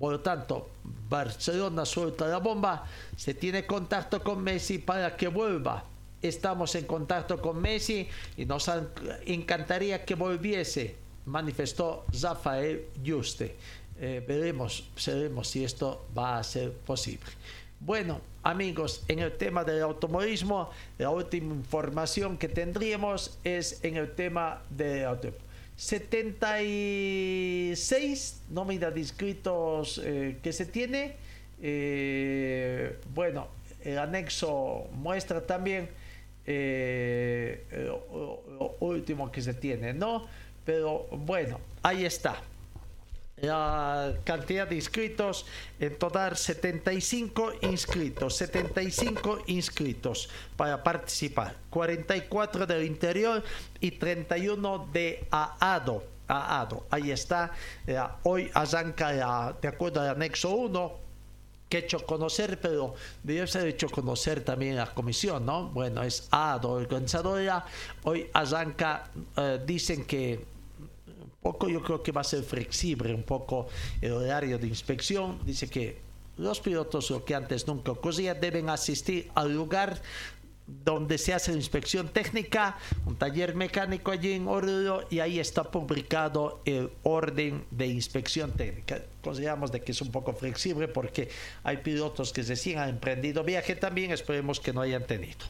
Por 0.02 0.14
lo 0.14 0.20
tanto, 0.20 0.68
Barcelona 1.08 1.86
suelta 1.86 2.26
la 2.26 2.40
bomba, 2.40 2.88
se 3.16 3.36
tiene 3.36 3.68
contacto 3.68 4.24
con 4.24 4.42
Messi 4.42 4.80
para 4.80 5.16
que 5.16 5.28
vuelva. 5.28 5.86
Estamos 6.20 6.74
en 6.74 6.86
contacto 6.86 7.40
con 7.40 7.62
Messi 7.62 8.10
y 8.36 8.46
nos 8.48 8.68
encantaría 9.28 10.04
que 10.04 10.16
volviese, 10.16 10.96
manifestó 11.28 12.08
Rafael 12.20 12.88
Juste. 13.06 13.56
Eh, 14.00 14.26
veremos, 14.28 14.90
veremos 15.06 15.48
si 15.48 15.64
esto 15.64 16.08
va 16.18 16.40
a 16.40 16.44
ser 16.44 16.74
posible. 16.74 17.30
Bueno, 17.80 18.22
amigos, 18.42 19.04
en 19.08 19.20
el 19.20 19.38
tema 19.38 19.64
del 19.64 19.84
automovilismo, 19.84 20.72
la 20.98 21.12
última 21.12 21.54
información 21.54 22.40
que 22.40 22.48
tendríamos 22.48 23.38
es 23.44 23.84
en 23.84 23.98
el 23.98 24.16
tema 24.16 24.64
de 24.72 25.06
76 25.82 28.44
nómina 28.52 28.92
de 28.92 29.00
inscritos 29.00 30.00
eh, 30.04 30.38
que 30.44 30.54
se 30.54 30.68
tiene. 30.68 31.16
Eh, 31.60 33.00
bueno, 33.16 33.48
el 33.84 33.98
anexo 33.98 34.88
muestra 34.94 35.42
también 35.42 35.90
eh, 36.46 37.66
eh, 37.72 37.86
lo, 37.86 38.44
lo 38.60 38.76
último 38.80 39.32
que 39.32 39.42
se 39.42 39.56
tiene, 39.56 39.92
¿no? 39.92 40.28
Pero 40.64 41.08
bueno, 41.12 41.60
ahí 41.82 42.06
está. 42.06 42.40
La 43.42 44.14
cantidad 44.24 44.68
de 44.68 44.76
inscritos, 44.76 45.48
en 45.80 45.98
total 45.98 46.38
75 46.38 47.54
inscritos, 47.62 48.36
75 48.36 49.40
inscritos 49.48 50.30
para 50.56 50.84
participar, 50.84 51.56
44 51.72 52.68
del 52.68 52.86
interior 52.86 53.44
y 53.80 53.92
31 53.92 54.90
de 54.94 55.26
AADO. 55.32 56.04
AADO, 56.28 56.86
ahí 56.92 57.10
está. 57.10 57.52
Eh, 57.88 58.00
hoy 58.24 58.52
arranca, 58.54 59.56
de 59.60 59.68
acuerdo 59.68 60.02
al 60.02 60.10
anexo 60.10 60.52
1, 60.52 61.02
que 61.68 61.78
he 61.78 61.80
hecho 61.80 62.06
conocer, 62.06 62.60
pero 62.60 62.94
debe 63.24 63.48
ser 63.48 63.66
hecho 63.66 63.90
conocer 63.90 64.44
también 64.44 64.76
la 64.76 64.94
comisión, 64.94 65.46
¿no? 65.46 65.70
Bueno, 65.70 66.04
es 66.04 66.28
ADO, 66.30 66.74
organizadora. 66.74 67.66
Hoy 68.04 68.30
arranca, 68.34 69.10
eh, 69.38 69.60
dicen 69.66 70.04
que 70.06 70.51
poco 71.42 71.70
yo 71.70 71.82
creo 71.82 72.04
que 72.04 72.12
va 72.12 72.22
a 72.22 72.26
ser 72.26 72.44
flexible 72.44 73.14
un 73.14 73.24
poco 73.24 73.68
el 74.02 74.12
horario 74.12 74.58
de 74.58 74.68
inspección. 74.68 75.40
Dice 75.46 75.70
que 75.70 76.00
los 76.38 76.60
pilotos, 76.60 77.10
lo 77.10 77.26
que 77.26 77.36
antes 77.36 77.68
nunca 77.68 77.92
ocurría, 77.92 78.34
deben 78.34 78.70
asistir 78.70 79.30
al 79.36 79.54
lugar 79.54 80.02
donde 80.86 81.18
se 81.18 81.34
hace 81.34 81.52
la 81.52 81.58
inspección 81.58 82.10
técnica, 82.10 82.78
un 83.06 83.16
taller 83.16 83.56
mecánico 83.56 84.12
allí 84.12 84.34
en 84.34 84.48
Oruro 84.48 85.06
y 85.10 85.20
ahí 85.20 85.40
está 85.40 85.64
publicado 85.64 86.62
el 86.66 86.92
orden 87.04 87.66
de 87.72 87.88
inspección 87.88 88.52
técnica. 88.54 89.02
Consideramos 89.22 89.72
de 89.72 89.82
que 89.82 89.92
es 89.92 90.02
un 90.02 90.12
poco 90.12 90.34
flexible 90.34 90.88
porque 90.88 91.30
hay 91.64 91.78
pilotos 91.78 92.32
que 92.32 92.44
recién 92.44 92.80
han 92.80 92.90
emprendido 92.90 93.44
viaje 93.44 93.76
también, 93.76 94.12
esperemos 94.12 94.60
que 94.60 94.72
no 94.72 94.82
hayan 94.82 95.06
tenido. 95.06 95.46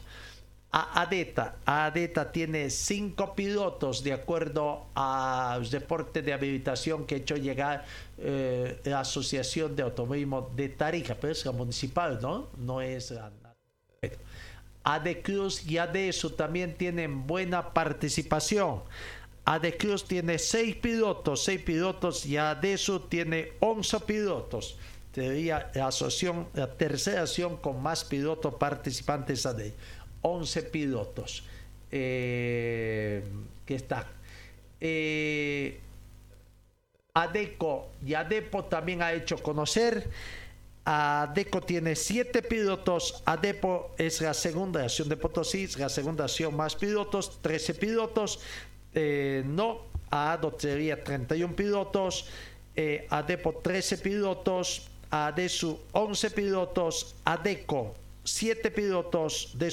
A 0.74 1.02
ADETA, 1.02 1.56
ADETA 1.66 2.32
tiene 2.32 2.70
cinco 2.70 3.34
pilotos 3.34 4.02
de 4.02 4.14
acuerdo 4.14 4.86
al 4.94 5.70
reporte 5.70 6.22
de 6.22 6.32
habilitación 6.32 7.04
que 7.04 7.16
ha 7.16 7.18
hecho 7.18 7.36
llegar 7.36 7.84
eh, 8.16 8.80
la 8.84 9.00
Asociación 9.00 9.76
de 9.76 9.82
Automovilismo 9.82 10.50
de 10.56 10.70
Tarija, 10.70 11.14
pero 11.20 11.34
es 11.34 11.44
la 11.44 11.52
municipal, 11.52 12.18
¿no? 12.22 12.48
No 12.56 12.80
es 12.80 13.10
la 13.10 13.30
Cruz 15.22 15.66
y 15.66 15.76
ADESU 15.76 16.30
también 16.30 16.74
tienen 16.74 17.26
buena 17.26 17.74
participación. 17.74 18.80
Cruz 19.78 20.04
tiene 20.06 20.38
seis 20.38 20.74
pilotos, 20.76 21.44
seis 21.44 21.60
pilotos 21.60 22.24
y 22.24 22.38
ADESU 22.38 23.00
tiene 23.10 23.52
11 23.60 24.00
pilotos. 24.00 24.78
Sería 25.14 25.70
la 25.74 25.88
asociación, 25.88 26.48
la 26.54 26.72
tercera 26.72 27.22
acción 27.22 27.58
con 27.58 27.82
más 27.82 28.04
pilotos 28.04 28.54
participantes 28.54 29.44
ADE. 29.44 29.74
11 30.22 30.62
pilotos 30.64 31.44
eh, 31.90 33.22
que 33.66 33.74
están. 33.74 34.04
Eh, 34.80 35.80
ADECO 37.14 37.90
y 38.04 38.14
ADEPO 38.14 38.64
también 38.64 39.02
ha 39.02 39.12
hecho 39.12 39.42
conocer. 39.42 40.08
ADECO 40.84 41.60
tiene 41.60 41.94
siete 41.94 42.42
pilotos. 42.42 43.22
ADEPO 43.26 43.94
es 43.98 44.20
la 44.20 44.34
segunda 44.34 44.82
acción 44.82 45.08
de 45.08 45.16
Potosí, 45.16 45.64
es 45.64 45.78
la 45.78 45.88
segunda 45.88 46.24
acción 46.24 46.56
más 46.56 46.74
pilotos, 46.74 47.40
13 47.42 47.74
pilotos. 47.74 48.40
Eh, 48.94 49.42
no, 49.46 49.82
ADO 50.10 50.56
sería 50.58 51.02
31 51.02 51.54
pilotos. 51.54 52.26
eh, 52.74 53.06
ADEPO 53.10 53.60
13 53.62 53.98
pilotos. 53.98 54.88
ADESU 55.10 55.78
11 55.92 56.30
pilotos. 56.30 57.14
ADECO 57.24 57.94
7 58.24 58.70
pilotos. 58.70 59.50
De, 59.54 59.70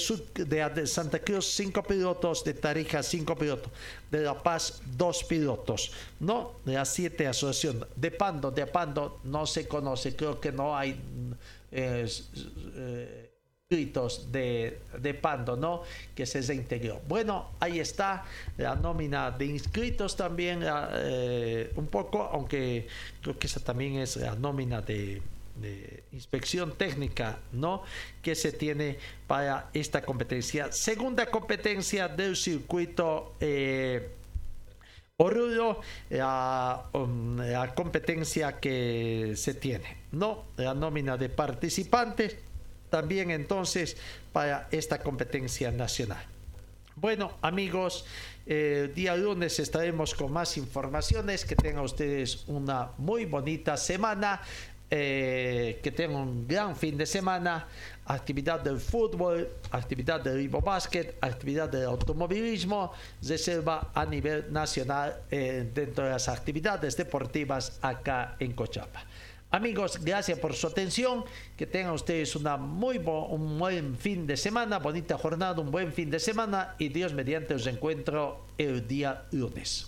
Santa 0.87 1.19
Cruz 1.19 1.45
5 1.53 1.83
pilotos. 1.83 2.43
De 2.43 2.53
Tarija 2.53 3.03
5 3.03 3.35
pilotos. 3.35 3.71
De 4.09 4.21
La 4.21 4.41
Paz 4.41 4.81
2 4.97 5.23
pilotos. 5.25 5.91
No, 6.19 6.53
de 6.65 6.73
las 6.73 6.89
7 6.89 7.27
asociaciones. 7.27 7.89
De 7.95 8.11
Pando, 8.11 8.51
de 8.51 8.65
Pando 8.65 9.19
no 9.23 9.45
se 9.45 9.67
conoce. 9.67 10.15
Creo 10.15 10.39
que 10.39 10.51
no 10.51 10.75
hay 10.75 10.99
eh, 11.71 12.07
eh, 12.75 13.29
de, 13.69 14.79
de 14.97 15.13
Pando, 15.13 15.55
¿no? 15.55 15.83
Que 16.15 16.25
se 16.25 16.41
reintegró. 16.41 17.01
Bueno, 17.07 17.51
ahí 17.59 17.79
está 17.79 18.25
la 18.57 18.75
nómina 18.75 19.29
de 19.29 19.45
inscritos 19.45 20.15
también, 20.15 20.61
eh, 20.65 21.71
un 21.75 21.85
poco, 21.85 22.23
aunque 22.23 22.87
creo 23.21 23.37
que 23.37 23.45
esa 23.45 23.59
también 23.59 23.97
es 23.97 24.15
la 24.15 24.33
nómina 24.33 24.81
de, 24.81 25.21
inspección 26.11 26.77
técnica, 26.77 27.39
¿no? 27.51 27.83
Que 28.21 28.35
se 28.35 28.51
tiene 28.51 28.97
para 29.27 29.69
esta 29.73 30.01
competencia. 30.01 30.71
Segunda 30.71 31.25
competencia 31.27 32.07
del 32.07 32.35
circuito. 32.35 33.35
eh, 33.39 34.15
Oruro, 35.21 35.81
la, 36.11 36.85
um, 36.93 37.35
la 37.39 37.75
competencia 37.75 38.57
que 38.57 39.33
se 39.35 39.53
tiene, 39.53 39.97
¿no? 40.13 40.45
La 40.55 40.73
nómina 40.73 41.17
de 41.17 41.27
participantes, 41.27 42.37
también 42.89 43.29
entonces 43.29 43.97
para 44.31 44.69
esta 44.71 44.99
competencia 44.99 45.71
nacional. 45.71 46.25
Bueno, 46.95 47.33
amigos, 47.41 48.05
eh, 48.45 48.91
día 48.93 49.15
lunes 49.15 49.59
estaremos 49.59 50.13
con 50.13 50.33
más 50.33 50.57
informaciones. 50.57 51.45
Que 51.45 51.55
tengan 51.55 51.83
ustedes 51.83 52.43
una 52.47 52.91
muy 52.97 53.25
bonita 53.25 53.77
semana. 53.77 54.41
Eh, 54.91 55.79
que 55.83 55.91
tengan 55.91 56.21
un 56.21 56.47
gran 56.47 56.75
fin 56.75 56.97
de 56.97 57.05
semana. 57.05 57.67
Actividad 58.05 58.59
del 58.61 58.79
fútbol, 58.79 59.47
actividad 59.69 60.19
del 60.19 60.37
Ribo 60.37 60.61
Basket, 60.61 61.15
actividad 61.21 61.69
del 61.69 61.85
automovilismo, 61.85 62.91
reserva 63.21 63.91
a 63.93 64.03
nivel 64.03 64.51
nacional 64.51 65.21
eh, 65.29 65.69
dentro 65.71 66.05
de 66.05 66.11
las 66.11 66.27
actividades 66.27 66.97
deportivas 66.97 67.77
acá 67.83 68.35
en 68.39 68.53
Cochapa. 68.53 69.05
Amigos, 69.51 69.99
gracias 70.03 70.37
por 70.37 70.53
su 70.53 70.67
atención. 70.67 71.23
Que 71.57 71.65
tengan 71.65 71.93
ustedes 71.93 72.35
una 72.35 72.57
muy 72.57 72.97
un 72.97 73.57
buen 73.57 73.97
fin 73.97 74.27
de 74.27 74.37
semana, 74.37 74.79
bonita 74.79 75.17
jornada, 75.17 75.59
un 75.59 75.71
buen 75.71 75.91
fin 75.91 76.09
de 76.09 76.19
semana 76.19 76.75
y 76.77 76.89
Dios 76.89 77.13
mediante 77.13 77.53
os 77.55 77.65
encuentro 77.67 78.45
el 78.57 78.87
día 78.87 79.25
lunes. 79.31 79.87